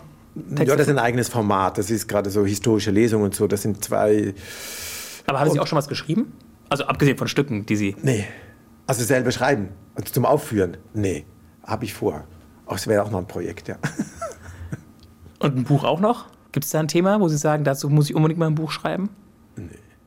Texte? 0.50 0.66
Ja, 0.66 0.76
das 0.76 0.88
ist 0.88 0.94
ein 0.94 1.00
eigenes 1.00 1.30
Format. 1.30 1.78
Das 1.78 1.90
ist 1.92 2.08
gerade 2.08 2.30
so 2.30 2.46
historische 2.46 2.92
Lesungen 2.92 3.26
und 3.26 3.36
so. 3.36 3.48
Das 3.48 3.62
sind 3.62 3.84
zwei. 3.84 4.34
Aber 5.26 5.40
haben 5.40 5.52
Sie 5.52 5.60
auch 5.60 5.68
schon 5.68 5.78
was 5.78 5.88
geschrieben? 5.88 6.34
Also 6.70 6.86
abgesehen 6.86 7.18
von 7.18 7.28
Stücken, 7.28 7.66
die 7.66 7.76
Sie. 7.76 7.96
Nee. 8.02 8.26
Also 8.88 9.04
selber 9.04 9.32
schreiben. 9.32 9.70
Also 9.96 10.14
zum 10.14 10.26
Aufführen. 10.26 10.78
Nee. 10.94 11.26
Habe 11.64 11.86
ich 11.86 11.94
vor. 11.94 12.24
Auch 12.66 12.76
es 12.76 12.88
wäre 12.88 13.04
auch 13.04 13.12
noch 13.12 13.20
ein 13.20 13.28
Projekt, 13.28 13.68
ja. 13.68 13.76
Und 15.40 15.56
ein 15.58 15.64
Buch 15.64 15.84
auch 15.84 16.00
noch? 16.00 16.26
Gibt 16.58 16.66
es 16.66 16.72
da 16.72 16.80
ein 16.80 16.88
Thema, 16.88 17.20
wo 17.22 17.28
Sie 17.28 17.38
sagen, 17.38 17.64
dazu 17.64 17.88
muss 17.88 18.10
ich 18.10 18.16
unbedingt 18.16 18.40
mal 18.40 18.48
ein 18.48 18.56
Buch 18.56 18.72
schreiben? 18.72 19.10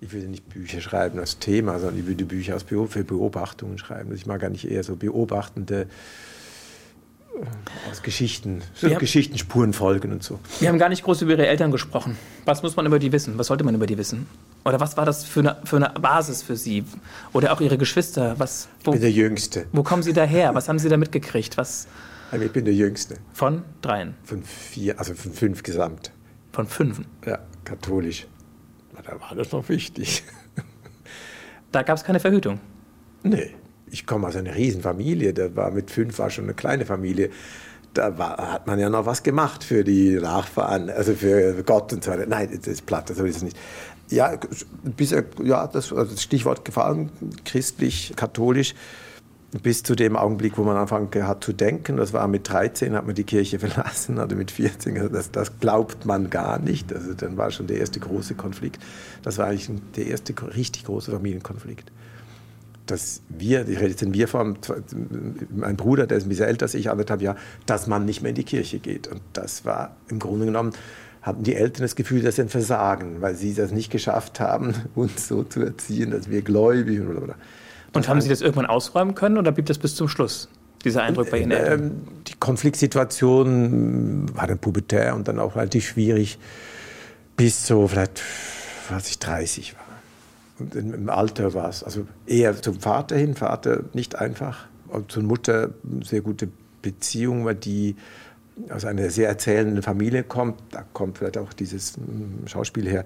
Ich 0.01 0.13
würde 0.13 0.27
nicht 0.27 0.49
Bücher 0.49 0.81
schreiben 0.81 1.21
als 1.21 1.39
Thema, 1.39 1.79
sondern 1.79 2.01
ich 2.01 2.07
würde 2.09 2.25
Bücher 2.25 2.57
aus 2.57 2.65
Beo- 2.65 2.89
für 2.89 3.05
Beobachtungen 3.05 3.79
schreiben. 3.79 4.11
Also 4.11 4.15
Ich 4.21 4.27
mag 4.27 4.41
gar 4.41 4.51
nicht 4.51 4.69
eher 4.69 4.83
so 4.83 4.97
beobachtende 4.97 5.83
äh, 7.37 7.89
aus 7.89 8.03
Geschichten, 8.03 8.63
so 8.75 8.89
Wir 8.89 8.97
haben- 8.97 9.01
Geschichten, 9.01 9.39
Spuren 9.39 9.73
folgen 9.73 10.11
und 10.11 10.25
so. 10.25 10.41
Wir 10.59 10.71
haben 10.71 10.81
gar 10.81 10.89
nicht 10.89 11.05
groß 11.05 11.23
über 11.23 11.31
Ihre 11.35 11.47
Eltern 11.47 11.71
gesprochen. 11.71 12.17
Was 12.47 12.65
muss 12.65 12.75
man 12.75 12.85
über 12.85 12.99
die 12.99 13.13
wissen? 13.13 13.39
Was 13.39 13.47
sollte 13.47 13.63
man 13.63 13.77
über 13.77 13.87
die 13.87 13.97
wissen? 13.97 14.27
Oder 14.65 14.81
was 14.81 14.97
war 14.97 15.07
das 15.07 15.23
für 15.23 15.39
eine, 15.39 15.57
für 15.63 15.77
eine 15.77 15.91
Basis 16.01 16.43
für 16.43 16.57
Sie? 16.57 16.83
Oder 17.33 17.53
auch 17.53 17.61
Ihre 17.61 17.79
Geschwister? 17.79 18.35
Was, 18.39 18.67
wo, 18.83 18.91
Ich 18.91 18.95
bin 18.95 19.03
der 19.03 19.13
Jüngste. 19.13 19.67
wo 19.71 19.85
kommen 19.85 20.03
Sie 20.03 20.13
daher? 20.13 20.53
Was 20.57 20.69
haben 20.69 20.81
Sie 20.81 20.89
da 20.89 20.97
mitgekriegt? 20.97 21.57
Was 21.59 21.87
Also 22.33 22.45
Ich 22.45 22.51
bin 22.51 22.65
der 22.65 22.75
Jüngste. 22.75 23.19
von 23.35 23.63
dreien? 23.83 24.15
Von 24.25 24.43
vier, 24.43 24.99
also 24.99 25.15
von 25.15 25.31
fünf 25.33 25.63
gesamt. 25.63 26.11
Von 26.53 26.67
fünfen? 26.67 27.07
Ja, 27.25 27.39
katholisch. 27.65 28.27
Da 29.05 29.21
war 29.21 29.35
das 29.35 29.53
noch 29.53 29.69
wichtig. 29.69 30.25
Da 31.73 31.83
gab 31.83 31.97
es 31.97 32.05
keine 32.05 32.21
Verhütung. 32.21 32.61
Nee, 33.23 33.55
ich 33.87 34.07
komme 34.07 34.27
aus 34.27 34.37
einer 34.37 34.55
Riesenfamilie. 34.55 35.33
Da 35.33 35.55
war 35.55 35.71
mit 35.71 35.91
fünf 35.91 36.19
war 36.19 36.31
schon 36.31 36.45
eine 36.45 36.55
kleine 36.55 36.85
Familie. 36.85 37.31
Da 37.95 38.19
war, 38.19 38.53
hat 38.53 38.67
man 38.67 38.79
ja 38.79 38.89
noch 38.89 39.07
was 39.07 39.23
gemacht 39.23 39.65
für 39.65 39.83
die 39.85 40.17
Nachfahren, 40.17 40.91
also 40.91 41.15
für 41.15 41.63
Gott 41.65 41.93
und 41.93 42.05
so 42.05 42.11
weiter. 42.11 42.27
Nein, 42.27 42.51
das 42.57 42.67
ist 42.67 42.87
platt, 42.87 43.09
so 43.09 43.25
ist 43.25 43.37
es 43.37 43.43
nicht. 43.43 43.57
Ja, 44.09 44.39
bisher, 44.85 45.25
ja, 45.43 45.67
das, 45.67 45.93
also 45.93 46.13
das 46.13 46.23
Stichwort 46.23 46.65
gefallen, 46.65 47.11
christlich, 47.45 48.13
katholisch, 48.17 48.75
bis 49.63 49.83
zu 49.83 49.97
dem 49.97 50.17
Augenblick, 50.17 50.59
wo 50.59 50.63
man 50.63 50.77
anfangen 50.77 51.09
hat 51.27 51.43
zu 51.43 51.53
denken. 51.53 51.97
Das 51.97 52.13
war 52.13 52.29
mit 52.29 52.49
13, 52.49 52.95
hat 52.95 53.07
man 53.07 53.15
die 53.15 53.25
Kirche 53.25 53.59
verlassen, 53.61 54.19
oder 54.19 54.37
mit 54.37 54.51
14. 54.51 54.97
Also 54.97 55.09
das, 55.09 55.31
das 55.31 55.59
glaubt 55.59 56.07
man 56.07 56.31
gar 56.31 56.59
nicht. 56.59 56.93
Also 56.93 57.15
dann 57.15 57.37
war 57.37 57.51
schon 57.51 57.67
der 57.67 57.79
erste 57.79 58.01
große 58.01 58.35
Konflikt. 58.35 58.81
Das 59.23 59.39
war 59.39 59.47
eigentlich 59.47 59.71
der 59.97 60.07
erste 60.07 60.35
richtig 60.55 60.85
große 60.85 61.11
Familienkonflikt 61.11 61.91
dass 62.91 63.23
wir, 63.29 63.69
ich 63.69 63.79
rede 63.79 63.91
jetzt 63.91 64.03
in 64.03 64.15
wir 64.15 64.27
Form, 64.29 64.57
mein 65.51 65.77
Bruder, 65.77 66.07
der 66.07 66.19
ist 66.19 66.25
ein 66.25 66.29
bisschen 66.29 66.47
älter 66.47 66.65
als 66.65 66.75
ich, 66.75 66.91
anderthalb 66.91 67.23
Jahre, 67.23 67.39
dass 67.67 67.87
man 67.87 68.05
nicht 68.05 68.23
mehr 68.23 68.31
in 68.31 68.35
die 68.35 68.45
Kirche 68.45 68.79
geht. 68.79 69.07
Und 69.07 69.21
das 69.33 69.65
war 69.65 69.97
im 70.09 70.19
Grunde 70.19 70.47
genommen, 70.47 70.73
hatten 71.23 71.45
die 71.45 71.55
Eltern 71.55 71.83
das 71.83 71.95
Gefühl, 71.95 72.23
dass 72.23 72.37
sie 72.37 72.43
ein 72.43 72.49
Versagen, 72.49 73.21
weil 73.21 73.37
sie 73.37 73.55
das 73.55 73.73
nicht 73.73 73.91
geschafft 73.91 74.41
haben, 74.41 74.75
uns 74.95 75.29
so 75.29 75.45
zu 75.45 75.61
erziehen, 75.61 76.11
dass 76.11 76.31
wir 76.31 76.43
gläubig 76.43 76.99
sind. 76.99 77.09
Oder, 77.09 77.23
oder. 77.23 77.35
Und 77.93 78.09
haben 78.09 78.21
Sie 78.21 78.29
das 78.29 78.41
irgendwann 78.41 78.67
ausräumen 78.67 79.15
können 79.15 79.39
oder 79.39 79.53
blieb 79.53 79.67
das 79.67 79.79
bis 79.79 79.95
zum 79.95 80.09
Schluss? 80.09 80.49
Dieser 80.85 81.03
Eindruck 81.03 81.31
bei 81.31 81.41
Eltern? 81.41 81.81
Ähm, 81.81 81.93
die 82.27 82.35
Konfliktsituation 82.39 84.35
war 84.35 84.47
dann 84.47 84.59
pubertär 84.59 85.15
und 85.15 85.29
dann 85.29 85.39
auch 85.39 85.57
relativ 85.57 85.89
schwierig, 85.89 86.39
bis 87.37 87.67
so 87.67 87.87
vielleicht, 87.89 88.23
als 88.91 89.11
ich 89.11 89.19
30 89.19 89.75
war. 89.75 89.81
Und 90.59 90.75
im 90.75 91.09
Alter 91.09 91.55
war 91.55 91.69
es, 91.69 91.83
also 91.83 92.07
eher 92.27 92.61
zum 92.61 92.81
Vater 92.81 93.17
hin, 93.17 93.35
Vater 93.35 93.85
nicht 93.93 94.17
einfach, 94.17 94.67
und 94.89 95.11
zur 95.11 95.23
Mutter 95.23 95.71
sehr 96.03 96.21
gute 96.21 96.49
Beziehung, 96.83 97.45
weil 97.45 97.55
die 97.55 97.97
aus 98.69 98.85
einer 98.85 99.11
sehr 99.11 99.29
erzählenden 99.29 99.83
Familie 99.83 100.23
kommt. 100.23 100.61
Da 100.71 100.85
kommt 100.93 101.19
vielleicht 101.19 101.39
auch 101.39 101.53
dieses 101.53 101.97
mm, 101.97 102.47
Schauspiel 102.47 102.89
her. 102.89 103.05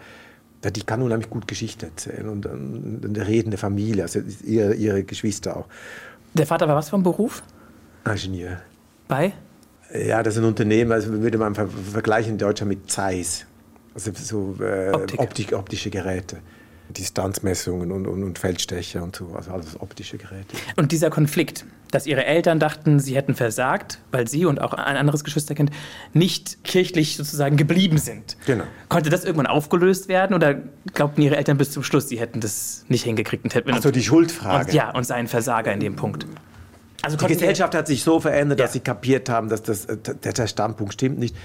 Die 0.71 0.83
kann 0.83 1.03
unheimlich 1.03 1.31
gut 1.31 1.47
Geschichte 1.49 1.87
erzählen 1.87 2.29
und, 2.29 2.47
und 2.47 3.05
eine 3.05 3.27
redende 3.27 3.57
Familie, 3.57 4.03
also 4.03 4.21
ihre, 4.45 4.75
ihre 4.75 5.05
Geschwister 5.05 5.57
auch. 5.57 5.67
Der 6.35 6.47
Vater 6.47 6.67
war 6.69 6.77
was 6.77 6.91
für 6.91 6.97
ein 6.97 7.03
Beruf? 7.03 7.43
Ingenieur. 8.05 8.61
Bei? 9.09 9.33
Ja, 9.93 10.23
das 10.23 10.35
ist 10.35 10.43
ein 10.43 10.47
Unternehmen, 10.47 10.93
also 10.93 11.13
würde 11.13 11.39
man 11.39 11.55
ver 11.55 11.69
vergleichen 11.69 12.33
in 12.33 12.39
Deutschland 12.39 12.69
mit 12.71 12.91
Zeiss. 12.91 13.47
Also 13.95 14.11
so 14.15 14.57
äh, 14.61 14.91
Optik. 14.91 15.21
Optik, 15.21 15.53
optische 15.53 15.91
Geräte. 15.91 16.39
Distanzmessungen 16.91 17.91
und, 17.93 18.07
und, 18.07 18.23
und 18.23 18.39
Feldstecher 18.39 19.03
und 19.03 19.17
so, 19.17 19.33
also 19.35 19.51
alles 19.53 19.81
optische 19.81 20.17
Geräte. 20.19 20.57
Und 20.77 20.93
dieser 20.93 21.11
Konflikt, 21.11 21.65
dass 21.91 22.07
Ihre 22.07 22.25
Eltern 22.25 22.59
dachten, 22.61 22.99
Sie 23.01 23.15
hätten 23.17 23.35
versagt, 23.35 23.99
weil 24.11 24.29
Sie 24.29 24.45
und 24.47 24.61
auch 24.61 24.73
ein 24.75 24.97
anderes 24.97 25.25
Geschwisterkind 25.25 25.71
nicht 26.13 26.63
kirchlich 26.65 27.17
sozusagen 27.17 27.57
geblieben 27.57 27.99
sind. 27.99 28.37
Genau. 28.47 28.65
Konnte 28.89 29.11
das 29.11 29.25
irgendwann 29.25 29.47
aufgelöst 29.47 30.09
werden 30.09 30.35
oder 30.35 30.55
glaubten 30.93 31.23
Ihre 31.23 31.37
Eltern 31.37 31.57
bis 31.57 31.71
zum 31.71 31.83
Schluss, 31.83 32.09
Sie 32.09 32.19
hätten 32.19 32.41
das 32.41 32.85
nicht 32.89 33.05
hingekriegt 33.05 33.45
und 33.45 33.55
hätten 33.55 33.71
Also 33.73 33.91
die 33.91 34.03
Schuldfrage. 34.03 34.67
und, 34.67 34.75
ja, 34.75 34.91
und 34.91 35.05
seien 35.05 35.27
Versager 35.29 35.73
in 35.73 35.81
dem 35.81 35.97
Punkt? 35.97 36.27
Also 37.03 37.17
Die 37.17 37.27
Gesellschaft 37.27 37.75
hat 37.75 37.87
sich 37.87 38.03
so 38.03 38.19
verändert, 38.19 38.61
dass 38.61 38.71
Ja. 38.71 38.73
sie 38.75 38.81
kapiert 38.81 39.29
haben, 39.29 39.49
dass 39.49 39.63
das, 39.63 39.85
äh, 39.87 39.97
der, 39.99 40.33
der 40.33 40.47
Standpunkt 40.47 40.95
stimmt 40.95 41.19
nicht. 41.19 41.37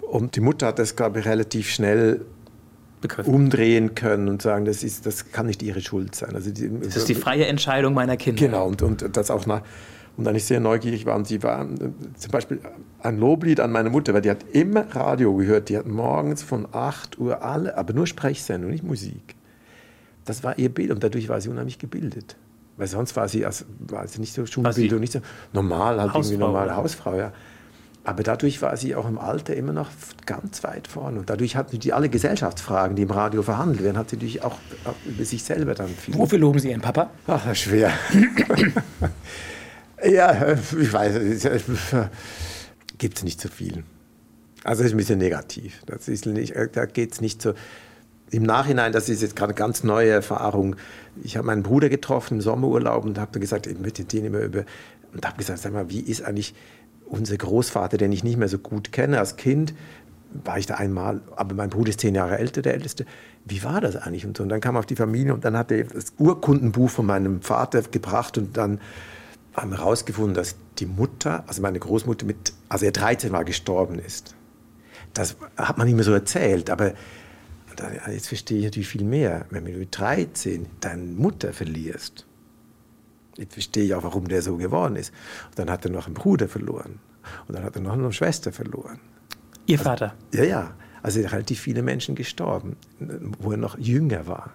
Und 0.00 0.36
die 0.36 0.40
Mutter 0.40 0.66
hat 0.68 0.78
das, 0.78 0.96
glaube 0.96 1.20
ich, 1.20 1.26
relativ 1.26 1.70
schnell 1.70 2.24
begriffen. 3.00 3.32
umdrehen 3.32 3.94
können 3.94 4.28
und 4.28 4.42
sagen, 4.42 4.64
das, 4.64 4.82
ist, 4.82 5.06
das 5.06 5.32
kann 5.32 5.46
nicht 5.46 5.62
ihre 5.62 5.80
Schuld 5.80 6.14
sein. 6.14 6.34
Also 6.34 6.50
die, 6.50 6.70
Das 6.80 6.96
ist 6.96 7.08
die 7.08 7.14
freie 7.14 7.46
Entscheidung 7.46 7.94
meiner 7.94 8.16
Kinder. 8.16 8.40
Genau, 8.40 8.66
und, 8.66 8.82
und 8.82 9.16
das 9.16 9.30
auch 9.30 9.46
nach. 9.46 9.62
Und 10.16 10.24
dann 10.24 10.34
ich 10.34 10.46
sehr 10.46 10.60
neugierig 10.60 11.04
war, 11.04 11.14
und 11.14 11.26
sie 11.28 11.42
war 11.42 11.64
äh, 11.64 11.90
zum 12.16 12.30
Beispiel 12.30 12.60
ein 13.00 13.18
Loblied 13.18 13.60
an 13.60 13.70
meine 13.70 13.90
Mutter, 13.90 14.14
weil 14.14 14.22
die 14.22 14.30
hat 14.30 14.44
immer 14.52 14.86
Radio 14.94 15.34
gehört. 15.34 15.68
Die 15.68 15.76
hat 15.76 15.86
morgens 15.86 16.42
von 16.42 16.66
8 16.72 17.18
Uhr 17.18 17.42
alle, 17.42 17.76
aber 17.76 17.92
nur 17.92 18.06
Sprechsendung, 18.06 18.70
nicht 18.70 18.84
Musik. 18.84 19.34
Das 20.24 20.42
war 20.42 20.58
ihr 20.58 20.70
Bild 20.70 20.90
und 20.90 21.04
dadurch 21.04 21.28
war 21.28 21.40
sie 21.40 21.50
unheimlich 21.50 21.78
gebildet. 21.78 22.36
Weil 22.78 22.88
sonst 22.88 23.14
war 23.16 23.28
sie, 23.28 23.44
also, 23.46 23.64
war 23.78 24.06
sie 24.06 24.20
nicht 24.20 24.32
so 24.32 24.44
Schulbildung, 24.44 25.00
nicht 25.00 25.12
so 25.12 25.20
normal, 25.52 26.00
halt 26.00 26.10
irgendwie 26.10 26.34
Hausfrau, 26.34 26.46
normale 26.46 26.66
oder? 26.66 26.76
Hausfrau, 26.76 27.16
ja. 27.16 27.32
Aber 28.06 28.22
dadurch 28.22 28.62
war 28.62 28.76
sie 28.76 28.94
auch 28.94 29.08
im 29.08 29.18
Alter 29.18 29.56
immer 29.56 29.72
noch 29.72 29.90
ganz 30.26 30.62
weit 30.62 30.86
vorne. 30.86 31.18
Und 31.18 31.28
dadurch 31.28 31.56
hatten 31.56 31.80
die 31.80 31.92
alle 31.92 32.08
Gesellschaftsfragen, 32.08 32.94
die 32.94 33.02
im 33.02 33.10
Radio 33.10 33.42
verhandelt 33.42 33.82
werden, 33.82 33.98
hat 33.98 34.10
sie 34.10 34.16
natürlich 34.16 34.44
auch, 34.44 34.58
auch 34.84 34.94
über 35.04 35.24
sich 35.24 35.42
selber 35.42 35.74
dann 35.74 35.88
viel. 35.88 36.14
Wofür 36.14 36.38
loben 36.38 36.60
Sie 36.60 36.70
Ihren 36.70 36.82
Papa? 36.82 37.10
Ach, 37.26 37.42
das 37.42 37.54
ist 37.54 37.58
schwer. 37.58 37.90
ja, 40.04 40.52
ich 40.52 40.92
weiß, 40.92 41.18
gibt 42.96 43.16
es 43.16 43.24
nicht 43.24 43.40
so 43.40 43.48
viel. 43.48 43.82
Also 44.62 44.82
es 44.82 44.86
ist 44.86 44.94
ein 44.94 44.98
bisschen 44.98 45.18
negativ. 45.18 45.82
Das 45.86 46.06
ist 46.06 46.26
nicht, 46.26 46.54
da 46.74 46.86
geht 46.86 47.12
es 47.12 47.20
nicht 47.20 47.42
so. 47.42 47.54
Im 48.30 48.44
Nachhinein, 48.44 48.92
das 48.92 49.08
ist 49.08 49.20
jetzt 49.20 49.34
gerade 49.34 49.50
eine 49.50 49.58
ganz 49.58 49.82
neue 49.82 50.10
Erfahrung. 50.10 50.76
Ich 51.24 51.36
habe 51.36 51.48
meinen 51.48 51.64
Bruder 51.64 51.88
getroffen 51.88 52.34
im 52.34 52.40
Sommerurlaub 52.40 53.04
und 53.04 53.18
habe 53.18 53.40
gesagt, 53.40 53.66
ich 53.66 53.80
möchte 53.80 54.04
den 54.04 54.26
immer 54.26 54.38
über 54.38 54.64
und 55.12 55.26
habe 55.26 55.38
gesagt, 55.38 55.58
sag 55.58 55.72
mal, 55.72 55.90
wie 55.90 56.00
ist 56.00 56.22
eigentlich 56.22 56.54
unser 57.06 57.36
Großvater, 57.36 57.96
den 57.96 58.12
ich 58.12 58.24
nicht 58.24 58.36
mehr 58.36 58.48
so 58.48 58.58
gut 58.58 58.92
kenne 58.92 59.18
als 59.18 59.36
Kind, 59.36 59.74
war 60.44 60.58
ich 60.58 60.66
da 60.66 60.74
einmal, 60.74 61.20
aber 61.36 61.54
mein 61.54 61.70
Bruder 61.70 61.90
ist 61.90 62.00
zehn 62.00 62.14
Jahre 62.14 62.38
älter, 62.38 62.62
der 62.62 62.74
Älteste. 62.74 63.06
Wie 63.44 63.62
war 63.62 63.80
das 63.80 63.96
eigentlich? 63.96 64.26
Und, 64.26 64.36
so, 64.36 64.42
und 64.42 64.48
dann 64.48 64.60
kam 64.60 64.76
auf 64.76 64.86
die 64.86 64.96
Familie 64.96 65.32
und 65.32 65.44
dann 65.44 65.56
hat 65.56 65.70
er 65.70 65.84
das 65.84 66.12
Urkundenbuch 66.18 66.90
von 66.90 67.06
meinem 67.06 67.42
Vater 67.42 67.82
gebracht 67.82 68.36
und 68.36 68.56
dann 68.56 68.80
haben 69.54 69.70
wir 69.70 69.78
herausgefunden, 69.78 70.34
dass 70.34 70.56
die 70.78 70.86
Mutter, 70.86 71.44
also 71.46 71.62
meine 71.62 71.78
Großmutter, 71.78 72.26
mit, 72.26 72.52
als 72.68 72.82
er 72.82 72.92
13 72.92 73.32
war, 73.32 73.44
gestorben 73.44 73.98
ist. 73.98 74.34
Das 75.14 75.36
hat 75.56 75.78
man 75.78 75.86
nicht 75.86 75.96
mehr 75.96 76.04
so 76.04 76.12
erzählt, 76.12 76.68
aber 76.68 76.92
jetzt 78.10 78.28
verstehe 78.28 78.58
ich 78.58 78.64
natürlich 78.64 78.88
viel 78.88 79.04
mehr. 79.04 79.46
Wenn 79.50 79.64
du 79.64 79.72
mit 79.72 79.96
13 79.96 80.66
deine 80.80 81.02
Mutter 81.02 81.52
verlierst, 81.52 82.26
jetzt 83.36 83.54
verstehe 83.54 83.84
ich 83.84 83.94
auch, 83.94 84.02
warum 84.02 84.28
der 84.28 84.42
so 84.42 84.56
geworden 84.56 84.96
ist. 84.96 85.12
Und 85.50 85.58
dann 85.58 85.70
hat 85.70 85.84
er 85.84 85.90
noch 85.90 86.06
einen 86.06 86.14
Bruder 86.14 86.48
verloren. 86.48 86.98
Und 87.48 87.54
dann 87.56 87.64
hat 87.64 87.74
er 87.76 87.82
noch 87.82 87.92
eine 87.92 88.12
Schwester 88.12 88.52
verloren. 88.52 89.00
Ihr 89.66 89.78
also, 89.78 89.90
Vater? 89.90 90.14
Ja, 90.32 90.44
ja. 90.44 90.74
Also 91.02 91.20
relativ 91.20 91.60
viele 91.60 91.82
Menschen 91.82 92.14
gestorben, 92.14 92.76
wo 93.38 93.52
er 93.52 93.56
noch 93.56 93.78
jünger 93.78 94.26
war. 94.26 94.52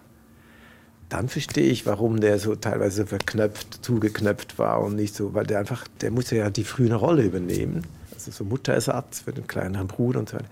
Dann 1.09 1.27
verstehe 1.27 1.69
ich, 1.69 1.85
warum 1.85 2.21
der 2.21 2.39
so 2.39 2.55
teilweise 2.55 3.05
verknöpft, 3.05 3.83
zugeknöpft 3.83 4.57
war 4.57 4.81
und 4.81 4.95
nicht 4.95 5.13
so, 5.13 5.33
weil 5.33 5.45
der 5.45 5.59
einfach, 5.59 5.87
der 5.99 6.11
musste 6.11 6.37
ja 6.37 6.49
die 6.49 6.63
frühe 6.63 6.93
Rolle 6.93 7.23
übernehmen. 7.23 7.85
Also 8.13 8.31
so 8.31 8.43
Mutterersatz 8.43 9.21
für 9.21 9.33
den 9.33 9.47
kleineren 9.47 9.87
Bruder 9.87 10.19
und 10.19 10.29
so 10.29 10.37
weiter. 10.37 10.47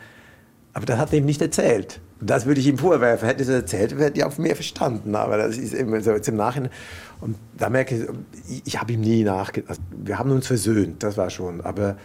Aber 0.80 0.86
das 0.86 0.98
hat 0.98 1.12
er 1.12 1.20
ihm 1.20 1.26
nicht 1.26 1.42
erzählt. 1.42 2.00
Das 2.22 2.46
würde 2.46 2.62
ich 2.62 2.68
ihm 2.68 2.78
vorwerfen. 2.78 3.28
Hätte 3.28 3.44
er 3.44 3.50
es 3.50 3.54
erzählt, 3.54 4.00
hätte 4.00 4.18
ich 4.18 4.24
auch 4.24 4.38
mehr 4.38 4.56
verstanden. 4.56 5.14
Aber 5.14 5.36
das 5.36 5.58
ist 5.58 5.74
immer 5.74 6.00
so 6.00 6.12
jetzt 6.12 6.30
im 6.30 6.38
Nachhinein. 6.38 6.72
Und 7.20 7.36
da 7.58 7.70
merke 7.70 8.10
ich, 8.48 8.62
ich 8.66 8.80
habe 8.80 8.94
ihm 8.94 9.02
nie 9.02 9.26
nachgedacht. 9.26 9.72
Also 9.72 9.82
wir 10.06 10.18
haben 10.18 10.32
uns 10.32 10.48
versöhnt, 10.48 11.04
das 11.04 11.18
war 11.18 11.30
schon. 11.30 11.60
Aber 11.60 11.98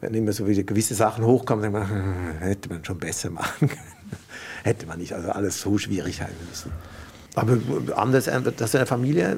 wenn 0.00 0.14
immer 0.14 0.32
so 0.32 0.48
wieder 0.48 0.62
gewisse 0.62 0.94
Sachen 0.94 1.26
hochkommen, 1.26 1.64
dann 1.64 1.72
man, 1.72 1.90
hm, 1.90 2.14
hätte 2.40 2.70
man 2.70 2.82
schon 2.82 2.96
besser 2.96 3.28
machen 3.28 3.68
können. 3.68 3.82
hätte 4.64 4.86
man 4.86 4.98
nicht. 4.98 5.12
Also 5.12 5.28
alles 5.28 5.60
so 5.60 5.76
schwierig 5.76 6.22
haben 6.22 6.32
müssen. 6.48 6.72
Aber 7.34 7.58
anders, 7.94 8.30
dass 8.56 8.72
er 8.72 8.80
eine 8.80 8.86
Familie 8.86 9.36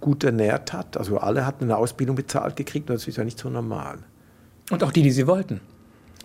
gut 0.00 0.24
ernährt 0.24 0.72
hat. 0.72 0.96
Also 0.96 1.18
alle 1.18 1.46
hatten 1.46 1.62
eine 1.62 1.76
Ausbildung 1.76 2.16
bezahlt 2.16 2.56
gekriegt. 2.56 2.90
Das 2.90 3.06
ist 3.06 3.18
ja 3.18 3.22
nicht 3.22 3.38
so 3.38 3.48
normal. 3.50 3.98
Und 4.68 4.82
auch 4.82 4.90
die, 4.90 5.02
die 5.04 5.12
sie 5.12 5.28
wollten. 5.28 5.60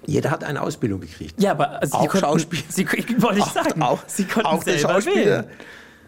Jeder 0.06 0.32
hat 0.32 0.44
eine 0.44 0.62
Ausbildung 0.62 1.02
gekriegt. 1.02 1.42
Ja, 1.42 1.52
aber 1.52 1.80
Sie 1.84 1.94
auch 1.94 2.08
konnten, 2.08 2.20
Schauspieler. 2.20 2.64
Sie, 2.70 2.88
wollte 3.22 3.40
ich 3.40 3.46
sagen. 3.46 3.82
Auch, 3.82 4.00
Sie 4.08 4.26
konnten 4.26 4.48
auch 4.48 4.64
selber 4.64 4.94
Schauspieler. 4.94 5.16
Wählen. 5.16 5.46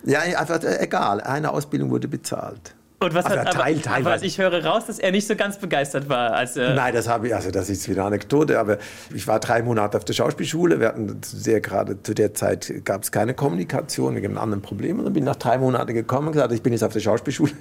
Ja, 0.06 0.20
einfach 0.20 0.64
äh, 0.64 0.84
egal. 0.84 1.22
Eine 1.22 1.52
Ausbildung 1.52 1.90
wurde 1.90 2.08
bezahlt. 2.08 2.76
Und 3.00 3.14
was 3.14 3.26
also 3.26 3.38
hat, 3.38 3.50
aber, 3.50 3.64
Teil, 3.64 3.80
Teil, 3.80 4.08
aber 4.08 4.24
ich 4.24 4.40
höre 4.40 4.66
raus, 4.66 4.88
dass 4.88 4.98
er 4.98 5.12
nicht 5.12 5.28
so 5.28 5.36
ganz 5.36 5.60
begeistert 5.60 6.10
war. 6.10 6.34
Als, 6.34 6.58
äh 6.58 6.74
Nein, 6.74 6.96
das 6.96 7.08
habe 7.08 7.28
ich, 7.28 7.36
also 7.36 7.52
das 7.52 7.70
ist 7.70 7.88
wieder 7.88 8.02
eine 8.02 8.08
Anekdote, 8.08 8.60
aber 8.60 8.80
ich 9.14 9.28
war 9.28 9.40
drei 9.40 9.62
Monate 9.62 9.98
auf 9.98 10.06
der 10.06 10.14
Schauspielschule. 10.14 10.80
Wir 10.80 10.88
hatten 10.88 11.22
sehr 11.24 11.62
gerade 11.62 12.02
zu 12.02 12.16
der 12.16 12.34
Zeit 12.34 12.74
gab 12.86 13.04
es 13.04 13.12
keine 13.12 13.36
Kommunikation 13.36 14.16
wegen 14.16 14.26
einem 14.28 14.40
anderen 14.40 14.64
Problem. 14.64 14.98
Und 14.98 15.06
dann 15.06 15.14
bin 15.14 15.24
ich 15.24 15.28
nach 15.28 15.36
drei 15.36 15.60
Monaten 15.60 15.94
gekommen 15.94 16.28
und 16.28 16.34
gesagt, 16.34 16.52
ich 16.54 16.64
bin 16.64 16.74
jetzt 16.74 16.84
auf 16.84 16.94
der 16.94 17.00
Schauspielschule 17.00 17.52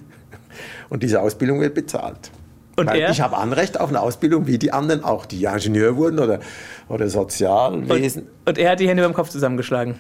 und 0.89 1.03
diese 1.03 1.20
Ausbildung 1.20 1.61
wird 1.61 1.74
bezahlt. 1.74 2.30
Und 2.76 2.88
Weil 2.88 3.00
er? 3.00 3.10
Ich 3.10 3.20
habe 3.20 3.36
Anrecht 3.36 3.80
auf 3.80 3.88
eine 3.88 4.00
Ausbildung 4.00 4.46
wie 4.46 4.58
die 4.58 4.72
anderen 4.72 5.02
auch, 5.02 5.24
die 5.24 5.44
Ingenieur 5.44 5.96
wurden 5.96 6.18
oder, 6.18 6.40
oder 6.88 7.08
Sozialwesen. 7.08 8.22
Und, 8.22 8.50
und 8.50 8.58
er 8.58 8.72
hat 8.72 8.80
die 8.80 8.88
Hände 8.88 9.02
beim 9.02 9.14
Kopf 9.14 9.30
zusammengeschlagen. 9.30 9.94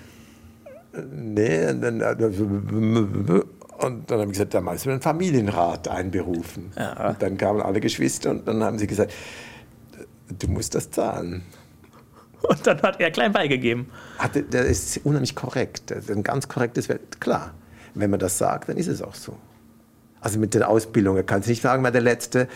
Nee, 1.12 1.68
und 1.68 1.80
dann, 1.80 2.00
und 2.00 4.10
dann 4.10 4.20
habe 4.20 4.24
ich 4.24 4.32
gesagt, 4.32 4.54
da 4.54 4.60
müssen 4.60 4.86
wir 4.86 4.92
einen 4.92 5.02
Familienrat 5.02 5.88
einberufen. 5.88 6.72
Ja. 6.76 7.10
Und 7.10 7.22
dann 7.22 7.36
kamen 7.36 7.60
alle 7.60 7.80
Geschwister 7.80 8.30
und 8.30 8.46
dann 8.46 8.62
haben 8.62 8.78
sie 8.78 8.86
gesagt, 8.86 9.12
du 10.38 10.48
musst 10.48 10.74
das 10.74 10.90
zahlen. 10.90 11.42
Und 12.42 12.66
dann 12.66 12.80
hat 12.82 13.00
er 13.00 13.10
klein 13.10 13.32
beigegeben. 13.32 13.90
Hatte, 14.18 14.42
der 14.42 14.66
ist 14.66 15.00
unheimlich 15.04 15.34
korrekt. 15.34 15.92
Ein 15.92 16.22
ganz 16.22 16.48
korrektes 16.48 16.88
Welt. 16.88 17.20
Klar, 17.20 17.54
wenn 17.94 18.10
man 18.10 18.20
das 18.20 18.38
sagt, 18.38 18.68
dann 18.68 18.76
ist 18.76 18.88
es 18.88 19.02
auch 19.02 19.14
so. 19.14 19.36
Also 20.26 20.40
mit 20.40 20.54
der 20.54 20.68
Ausbildung. 20.68 21.16
Er 21.16 21.22
kann 21.22 21.42
es 21.42 21.46
nicht 21.46 21.62
sagen, 21.62 21.84
weil 21.84 21.92
der 21.92 22.00
Letzte 22.00 22.48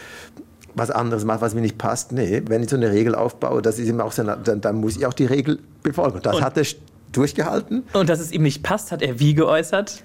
was 0.75 0.91
anderes 0.91 1.25
macht, 1.25 1.41
was 1.41 1.55
mir 1.55 1.61
nicht 1.61 1.79
passt. 1.79 2.11
Nee, 2.11 2.43
wenn 2.47 2.65
ich 2.65 2.69
so 2.69 2.75
eine 2.75 2.91
Regel 2.91 3.15
aufbaue, 3.15 3.63
das 3.63 3.79
ist 3.79 3.87
ihm 3.87 4.01
auch 4.01 4.11
so, 4.11 4.25
dann, 4.25 4.61
dann 4.61 4.75
muss 4.75 4.97
ich 4.97 5.07
auch 5.07 5.13
die 5.13 5.27
Regel 5.27 5.61
befolgen. 5.85 6.19
Das 6.21 6.35
und, 6.35 6.43
hat 6.43 6.57
er 6.57 6.65
durchgehalten. 7.13 7.85
Und 7.93 8.09
dass 8.09 8.19
es 8.19 8.33
ihm 8.33 8.43
nicht 8.43 8.65
passt, 8.65 8.91
hat 8.91 9.03
er 9.03 9.21
wie 9.21 9.35
geäußert? 9.35 10.03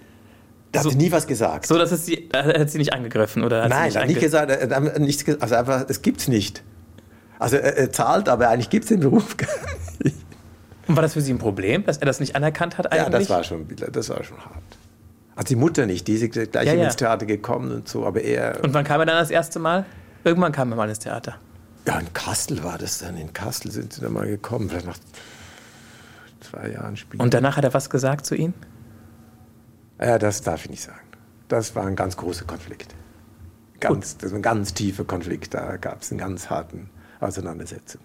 Er 0.73 0.83
so, 0.83 0.91
hat 0.91 0.97
nie 0.97 1.11
was 1.11 1.25
gesagt. 1.25 1.65
So, 1.65 1.75
dass 1.79 1.91
es 1.91 2.05
sie, 2.05 2.29
er 2.31 2.59
hat 2.59 2.69
sie 2.69 2.77
nicht 2.77 2.93
angegriffen 2.93 3.43
oder? 3.43 3.67
Nein, 3.67 3.91
er 3.95 4.01
hat 4.01 4.09
nicht 4.09 4.19
gesagt. 4.19 4.51
Er 4.51 4.69
hat 4.69 4.99
nichts, 4.99 5.25
also 5.41 5.55
einfach, 5.55 5.85
es 5.89 6.03
gibt's 6.03 6.27
nicht. 6.27 6.61
Also 7.39 7.55
er, 7.55 7.77
er 7.77 7.91
zahlt, 7.91 8.29
aber 8.29 8.49
eigentlich 8.49 8.69
gibt 8.69 8.83
es 8.83 8.89
den 8.89 8.99
Beruf 8.99 9.37
gar 9.37 9.49
nicht. 10.03 10.17
Und 10.85 10.95
war 10.95 11.01
das 11.01 11.13
für 11.13 11.21
Sie 11.21 11.33
ein 11.33 11.39
Problem, 11.39 11.83
dass 11.83 11.97
er 11.97 12.05
das 12.05 12.19
nicht 12.19 12.35
anerkannt 12.35 12.77
hat 12.77 12.91
eigentlich? 12.91 13.05
Ja, 13.05 13.09
das 13.09 13.29
war 13.31 13.43
schon, 13.43 13.65
das 13.91 14.09
war 14.09 14.23
schon 14.23 14.37
hart. 14.37 14.61
Also 15.35 15.49
die 15.49 15.55
Mutter 15.55 15.85
nicht, 15.85 16.07
die 16.07 16.13
ist 16.13 16.31
gleich 16.51 16.67
ja, 16.67 16.73
ja. 16.73 16.85
ins 16.85 16.95
Theater 16.95 17.25
gekommen 17.25 17.71
und 17.71 17.87
so, 17.89 18.05
aber 18.05 18.21
er... 18.21 18.63
Und 18.63 18.73
wann 18.73 18.85
kam 18.85 19.01
er 19.01 19.05
dann 19.05 19.17
das 19.17 19.31
erste 19.31 19.59
Mal? 19.59 19.85
Irgendwann 20.23 20.51
kam 20.51 20.71
er 20.71 20.77
mal 20.77 20.87
ins 20.87 20.99
Theater. 20.99 21.35
Ja, 21.85 21.99
in 21.99 22.11
Kastel 22.13 22.63
war 22.63 22.77
das 22.77 22.99
dann. 22.99 23.17
In 23.17 23.33
Kastel 23.33 23.71
sind 23.71 23.93
sie 23.93 24.01
dann 24.01 24.13
mal 24.13 24.25
gekommen, 24.25 24.69
vielleicht 24.69 24.87
nach 24.87 24.97
zwei 26.39 26.71
Jahren 26.71 26.97
Spiel. 26.97 27.21
Und 27.21 27.33
danach 27.33 27.57
hat 27.57 27.63
er 27.63 27.73
was 27.73 27.89
gesagt 27.89 28.25
zu 28.25 28.35
Ihnen? 28.35 28.53
Ja, 29.99 30.17
das 30.17 30.41
darf 30.41 30.65
ich 30.65 30.71
nicht 30.71 30.83
sagen. 30.83 30.99
Das 31.47 31.75
war 31.75 31.85
ein 31.85 31.95
ganz 31.95 32.17
großer 32.17 32.45
Konflikt. 32.45 32.95
Ganz, 33.79 34.17
das 34.17 34.31
war 34.31 34.39
ein 34.39 34.41
ganz 34.41 34.73
tiefer 34.73 35.03
Konflikt. 35.03 35.53
Da 35.53 35.77
gab 35.77 36.01
es 36.01 36.11
eine 36.11 36.19
ganz 36.19 36.49
harten 36.49 36.89
Auseinandersetzung. 37.19 38.01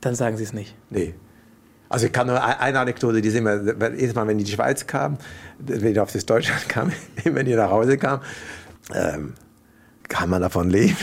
Dann 0.00 0.14
sagen 0.14 0.36
Sie 0.36 0.44
es 0.44 0.52
nicht. 0.52 0.74
Nee. 0.88 1.14
Also 1.90 2.06
ich 2.06 2.12
kann 2.12 2.28
nur 2.28 2.42
eine 2.42 2.78
Anekdote, 2.78 3.20
die 3.20 3.28
ist 3.28 3.34
immer, 3.34 3.56
jedes 3.90 4.14
Mal, 4.14 4.26
wenn 4.28 4.36
ich 4.36 4.42
in 4.42 4.46
die 4.46 4.52
Schweiz 4.52 4.86
kam, 4.86 5.18
wenn 5.58 5.90
ich 5.92 5.98
auf 5.98 6.12
das 6.12 6.24
Deutschland 6.24 6.68
kam, 6.68 6.92
wenn 7.24 7.46
ich 7.46 7.56
nach 7.56 7.70
Hause 7.70 7.98
kam, 7.98 8.20
ähm, 8.94 9.34
kann 10.08 10.30
man 10.30 10.40
davon 10.40 10.70
leben? 10.70 10.96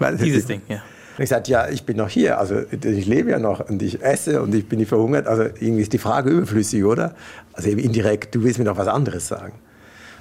Dieses 0.20 0.46
Ding, 0.46 0.60
ja. 0.68 0.82
Und 1.16 1.24
ich 1.24 1.30
sagte, 1.30 1.50
ja, 1.50 1.68
ich 1.68 1.84
bin 1.84 1.96
noch 1.96 2.08
hier, 2.08 2.38
also 2.38 2.62
ich 2.70 3.06
lebe 3.06 3.30
ja 3.30 3.38
noch 3.38 3.68
und 3.68 3.82
ich 3.82 4.02
esse 4.02 4.40
und 4.40 4.54
ich 4.54 4.68
bin 4.68 4.78
nicht 4.78 4.88
verhungert. 4.88 5.26
Also 5.26 5.42
irgendwie 5.42 5.82
ist 5.82 5.92
die 5.92 5.98
Frage 5.98 6.30
überflüssig, 6.30 6.84
oder? 6.84 7.14
Also 7.52 7.68
eben 7.68 7.80
indirekt, 7.80 8.34
du 8.34 8.42
willst 8.42 8.58
mir 8.58 8.64
noch 8.66 8.78
was 8.78 8.88
anderes 8.88 9.26
sagen. 9.26 9.54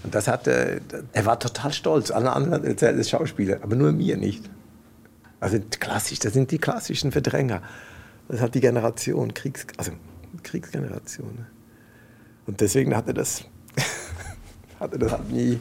Und 0.04 0.16
das 0.16 0.28
hat, 0.28 0.48
äh, 0.48 0.80
er 1.12 1.26
war 1.26 1.40
total 1.40 1.74
stolz. 1.74 2.10
Alle 2.10 2.32
anderen 2.32 2.64
erzählen 2.64 2.98
es 3.00 3.10
Schauspieler, 3.10 3.60
aber 3.62 3.76
nur 3.76 3.92
mir 3.92 4.18
nicht. 4.18 4.50
Also 5.40 5.58
klassisch, 5.80 6.20
das 6.20 6.34
sind 6.34 6.52
die 6.52 6.58
klassischen 6.58 7.12
Verdränger. 7.12 7.62
Das 8.30 8.42
hat 8.42 8.56
die 8.56 8.62
Generation, 8.62 9.34
Kriegs, 9.34 9.66
also 9.78 9.92
Kriegsgeneration. 10.44 11.36
Ne? 11.36 11.48
Und 12.46 12.62
deswegen 12.62 12.96
hat 12.96 13.08
er 13.08 13.14
das, 13.14 13.44
hat 14.80 14.94
er 14.94 15.00
das 15.00 15.12
halt 15.12 15.30
nie, 15.30 15.60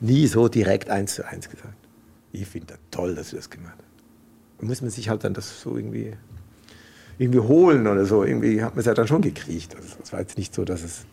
nie 0.00 0.26
so 0.26 0.48
direkt 0.48 0.90
eins 0.90 1.14
zu 1.14 1.26
eins 1.26 1.48
gesagt. 1.48 1.74
Ich 2.32 2.46
finde 2.46 2.74
das 2.74 2.78
toll, 2.90 3.14
dass 3.14 3.30
du 3.30 3.36
das 3.36 3.48
gemacht 3.48 3.78
hast 3.78 3.88
muss 4.60 4.80
man 4.80 4.90
sich 4.90 5.08
halt 5.08 5.24
dann 5.24 5.34
das 5.34 5.60
so 5.60 5.76
irgendwie, 5.76 6.12
irgendwie 7.18 7.40
holen 7.40 7.86
oder 7.86 8.04
so. 8.04 8.24
Irgendwie 8.24 8.62
hat 8.62 8.74
man 8.74 8.80
es 8.80 8.86
ja 8.86 8.94
dann 8.94 9.06
schon 9.06 9.22
gekriegt. 9.22 9.76
Also 9.76 9.88
es 10.02 10.12
war 10.12 10.20
jetzt 10.20 10.38
nicht 10.38 10.54
so, 10.54 10.64
dass 10.64 10.82
es 10.82 11.04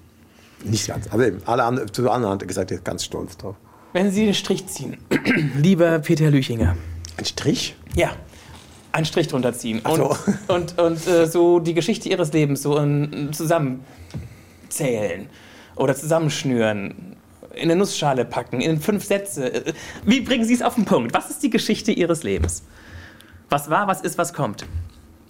nicht 0.64 0.88
ganz. 0.88 1.08
Aber 1.12 1.28
eben, 1.28 1.42
alle 1.46 1.64
anderen, 1.64 1.92
zu 1.94 2.10
anderen 2.10 2.36
hat 2.36 2.42
er 2.42 2.48
gesagt, 2.48 2.72
er 2.72 2.78
ist 2.78 2.86
ganz 2.86 3.04
stolz 3.04 3.38
drauf. 3.38 3.56
Wenn 3.94 4.12
Sie 4.12 4.26
den 4.26 4.34
Strich 4.34 4.68
ziehen, 4.68 4.98
lieber 5.58 6.00
Peter 6.00 6.30
Lüchinger. 6.30 6.76
Ein 7.18 7.26
Strich? 7.26 7.76
Ja. 7.96 8.16
Einen 8.96 9.06
Strich 9.06 9.28
drunter 9.28 9.52
ziehen. 9.52 9.82
Und, 9.82 9.98
so. 9.98 10.16
und, 10.48 10.80
und 10.80 11.06
äh, 11.06 11.28
so 11.28 11.60
die 11.60 11.74
Geschichte 11.74 12.08
Ihres 12.08 12.32
Lebens 12.32 12.62
so 12.62 12.78
in, 12.78 13.34
zusammenzählen 13.34 15.28
oder 15.76 15.94
zusammenschnüren 15.94 17.18
in 17.54 17.64
eine 17.64 17.76
Nussschale 17.76 18.24
packen, 18.24 18.62
in 18.62 18.80
fünf 18.80 19.04
Sätze. 19.04 19.74
Wie 20.06 20.22
bringen 20.22 20.46
Sie 20.46 20.54
es 20.54 20.62
auf 20.62 20.76
den 20.76 20.86
Punkt? 20.86 21.14
Was 21.14 21.30
ist 21.30 21.44
die 21.44 21.50
Geschichte 21.50 21.92
Ihres 21.92 22.24
Lebens? 22.24 22.64
Was 23.50 23.70
war, 23.70 23.86
was 23.88 24.00
ist, 24.00 24.18
was 24.18 24.34
kommt? 24.34 24.66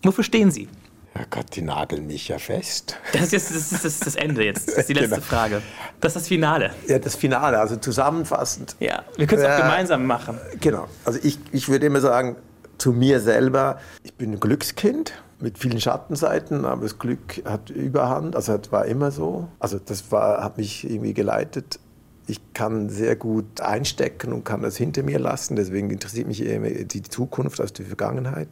Wofür 0.04 0.24
stehen 0.24 0.52
Sie? 0.52 0.70
Ja 1.16 1.26
Gott, 1.32 1.56
die 1.56 1.64
nageln 1.64 2.06
mich 2.06 2.28
ja 2.28 2.38
fest. 2.38 2.98
Das 3.14 3.34
ist, 3.34 3.50
das 3.50 3.58
ist, 3.58 3.74
das 3.74 3.86
ist 3.86 4.06
das 4.06 4.16
Ende 4.16 4.44
jetzt. 4.44 4.68
Das 4.68 4.78
ist 4.78 4.90
die 4.90 4.94
letzte 4.94 5.16
genau. 5.16 5.22
Frage. 5.22 5.64
Das 6.02 6.12
ist 6.12 6.22
das 6.22 6.28
Finale. 6.28 6.72
Ja, 6.88 7.00
das 7.00 7.16
Finale, 7.16 7.58
also 7.58 7.78
zusammenfassend. 7.78 8.76
Ja, 8.80 9.04
wir 9.18 9.26
können 9.26 9.42
es 9.42 9.50
auch 9.50 9.58
gemeinsam 9.58 10.06
machen. 10.06 10.38
Genau. 10.60 10.88
Also 11.04 11.18
ich, 11.24 11.40
ich 11.52 11.68
würde 11.68 11.88
immer 11.88 12.02
sagen, 12.02 12.36
zu 12.78 12.92
mir 12.92 13.20
selber. 13.20 13.80
Ich 14.04 14.14
bin 14.14 14.34
ein 14.34 14.40
Glückskind 14.40 15.14
mit 15.40 15.58
vielen 15.58 15.80
Schattenseiten, 15.80 16.66
aber 16.66 16.84
das 16.84 16.98
Glück 17.00 17.42
hat 17.46 17.70
Überhand. 17.70 18.36
Also 18.36 18.58
das 18.58 18.72
war 18.72 18.86
immer 18.86 19.12
so. 19.12 19.48
Also 19.60 19.80
das 19.84 20.12
war, 20.12 20.44
hat 20.44 20.58
mich 20.58 20.90
irgendwie 20.90 21.14
geleitet. 21.14 21.80
Ich 22.28 22.40
kann 22.54 22.90
sehr 22.90 23.16
gut 23.16 23.62
einstecken 23.62 24.34
und 24.34 24.46
kann 24.46 24.62
das 24.62 24.78
hinter 24.78 25.04
mir 25.04 25.20
lassen. 25.20 25.56
Deswegen 25.56 25.90
interessiert 25.92 26.28
mich 26.28 26.44
eher 26.44 26.60
die 26.60 27.02
Zukunft 27.04 27.60
als 27.62 27.74
die 27.74 27.84
Vergangenheit. 27.84 28.48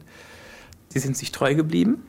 Sie 0.90 1.00
sind 1.00 1.16
sich 1.16 1.32
treu 1.32 1.54
geblieben 1.54 2.02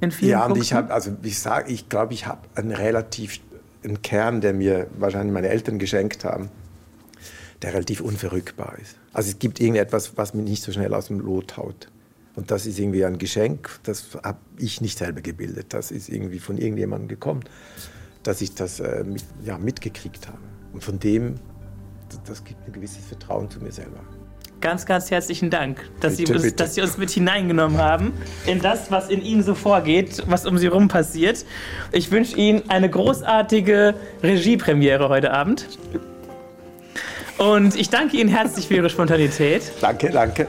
in 0.00 0.10
vielen 0.10 0.30
Ja, 0.32 0.40
und 0.40 0.48
Punkten? 0.48 0.62
ich 0.62 0.72
habe, 0.72 0.92
also 0.92 1.12
ich 1.22 1.38
sage, 1.38 1.70
ich 1.70 1.88
glaube, 1.88 2.12
ich 2.12 2.26
habe 2.26 2.40
einen 2.56 2.72
relativ 2.72 3.38
einen 3.84 4.02
Kern, 4.02 4.40
der 4.40 4.52
mir 4.52 4.88
wahrscheinlich 4.98 5.32
meine 5.32 5.48
Eltern 5.48 5.78
geschenkt 5.78 6.24
haben, 6.24 6.48
der 7.62 7.74
relativ 7.74 8.00
unverrückbar 8.00 8.76
ist. 8.80 8.96
Also 9.12 9.30
es 9.30 9.38
gibt 9.38 9.60
irgendetwas, 9.60 10.16
was 10.16 10.34
mich 10.34 10.44
nicht 10.44 10.62
so 10.62 10.72
schnell 10.72 10.92
aus 10.94 11.06
dem 11.06 11.20
Lot 11.20 11.56
haut. 11.56 11.88
Und 12.34 12.50
das 12.50 12.66
ist 12.66 12.78
irgendwie 12.78 13.04
ein 13.04 13.18
Geschenk, 13.18 13.80
das 13.82 14.18
habe 14.22 14.38
ich 14.58 14.82
nicht 14.82 14.98
selber 14.98 15.22
gebildet. 15.22 15.68
Das 15.70 15.90
ist 15.90 16.10
irgendwie 16.10 16.38
von 16.38 16.58
irgendjemandem 16.58 17.08
gekommen, 17.08 17.44
dass 18.22 18.42
ich 18.42 18.54
das 18.54 18.78
äh, 18.80 19.04
mit, 19.04 19.24
ja, 19.42 19.56
mitgekriegt 19.56 20.28
habe. 20.28 20.38
Und 20.74 20.84
von 20.84 20.98
dem, 20.98 21.36
das, 22.26 22.44
gibt 22.44 22.66
ein 22.66 22.72
gewisses 22.72 23.06
Vertrauen 23.06 23.50
zu 23.50 23.60
mir 23.60 23.72
selber. 23.72 24.00
Ganz, 24.60 24.84
ganz 24.84 25.10
herzlichen 25.10 25.48
Dank, 25.48 25.80
dass, 26.00 26.16
Bitte, 26.16 26.26
Sie, 26.26 26.34
uns, 26.34 26.42
bitte. 26.42 26.56
dass 26.56 26.74
Sie 26.74 26.82
uns 26.82 26.98
mit 26.98 27.10
hineingenommen 27.10 27.78
haben 27.78 28.12
in 28.46 28.60
das, 28.60 28.90
was 28.90 29.08
in 29.08 29.22
Ihnen 29.22 29.42
so 29.42 29.54
vorgeht, 29.54 30.22
was 30.26 30.44
um 30.44 30.58
Sie 30.58 30.66
rum 30.66 30.88
passiert. 30.88 31.44
Ich 31.92 32.10
wünsche 32.10 32.36
Ihnen 32.36 32.68
eine 32.68 32.90
großartige 32.90 33.94
Regiepremiere 34.22 35.08
heute 35.08 35.32
Abend. 35.32 35.66
Und 37.38 37.76
ich 37.76 37.90
danke 37.90 38.16
Ihnen 38.16 38.28
herzlich 38.30 38.66
für 38.68 38.74
Ihre 38.74 38.88
Spontanität. 38.90 39.62
Danke, 39.80 40.10
danke. 40.10 40.46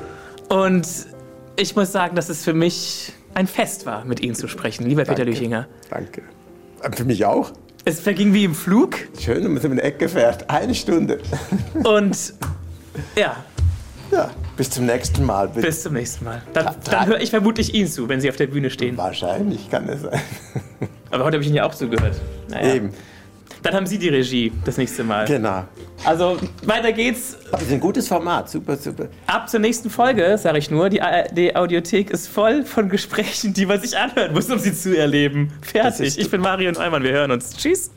Und 0.50 0.88
ich 1.58 1.76
muss 1.76 1.92
sagen, 1.92 2.16
dass 2.16 2.30
es 2.30 2.44
für 2.44 2.54
mich 2.54 3.12
ein 3.34 3.48
Fest 3.48 3.86
war, 3.86 4.06
mit 4.06 4.22
Ihnen 4.22 4.36
zu 4.36 4.48
sprechen, 4.48 4.86
lieber 4.86 5.02
Peter 5.04 5.16
danke. 5.16 5.32
Lüchinger. 5.32 5.68
Danke. 5.90 6.22
Äh, 6.82 6.96
Für 6.96 7.04
mich 7.04 7.26
auch. 7.26 7.52
Es 7.86 8.00
verging 8.00 8.34
wie 8.34 8.44
im 8.46 8.56
Flug. 8.56 8.96
Schön, 9.20 9.44
wenn 9.44 9.54
man 9.54 9.62
so 9.62 9.68
in 9.68 9.76
die 9.76 9.82
Ecke 9.82 10.10
fährt. 10.10 10.50
Eine 10.50 10.76
Stunde. 10.76 11.20
Und 11.84 12.34
ja, 13.16 13.36
Ja, 14.12 14.32
bis 14.56 14.70
zum 14.70 14.86
nächsten 14.86 15.26
Mal. 15.26 15.48
bitte. 15.50 15.68
bis 15.68 15.84
zum 15.84 15.94
nächsten 15.94 16.26
Mal. 16.26 16.42
Dann, 16.54 16.76
dann 16.90 17.06
höre 17.08 17.20
ich 17.22 17.30
vermutlich 17.30 17.74
Ihnen 17.74 17.88
zu, 17.90 18.08
wenn 18.10 18.20
Sie 18.22 18.30
auf 18.30 18.36
der 18.38 18.48
Bühne 18.48 18.70
stehen. 18.70 18.98
Wahrscheinlich 18.98 19.70
kann 19.70 19.88
es 19.90 20.02
sein. 20.02 20.20
Aber 21.12 21.24
heute 21.26 21.36
habe 21.36 21.42
ich 21.44 21.48
Ihnen 21.48 21.58
ja 21.58 21.66
auch 21.66 21.76
zugehört. 21.76 22.16
Naja. 22.50 22.74
Eben. 22.76 22.90
Dann 23.68 23.76
haben 23.76 23.86
Sie 23.86 23.98
die 23.98 24.08
Regie 24.08 24.54
das 24.64 24.78
nächste 24.78 25.04
Mal. 25.04 25.26
Genau. 25.26 25.66
Also 26.06 26.38
weiter 26.64 26.94
geht's. 26.94 27.36
Es 27.52 27.64
ist 27.64 27.72
ein 27.74 27.82
gutes 27.82 28.08
Format. 28.08 28.50
Super, 28.50 28.78
super. 28.78 29.10
Ab 29.26 29.50
zur 29.50 29.60
nächsten 29.60 29.90
Folge, 29.90 30.38
sage 30.38 30.58
ich 30.58 30.72
nur. 30.72 30.88
Die 30.90 31.02
ARD-Audiothek 31.02 32.10
ist 32.10 32.30
voll 32.30 32.64
von 32.64 32.88
Gesprächen, 32.88 33.54
die 33.54 33.66
man 33.66 33.82
sich 33.82 33.98
anhören 33.98 34.34
muss, 34.34 34.50
um 34.50 34.58
sie 34.58 34.74
zu 34.74 34.98
erleben. 34.98 35.52
Das 35.74 35.98
Fertig. 35.98 36.18
Ich 36.18 36.32
bin 36.32 36.40
Marion 36.40 36.76
Neumann. 36.76 37.04
Wir 37.04 37.12
hören 37.12 37.32
uns. 37.32 37.58
Tschüss. 37.58 37.92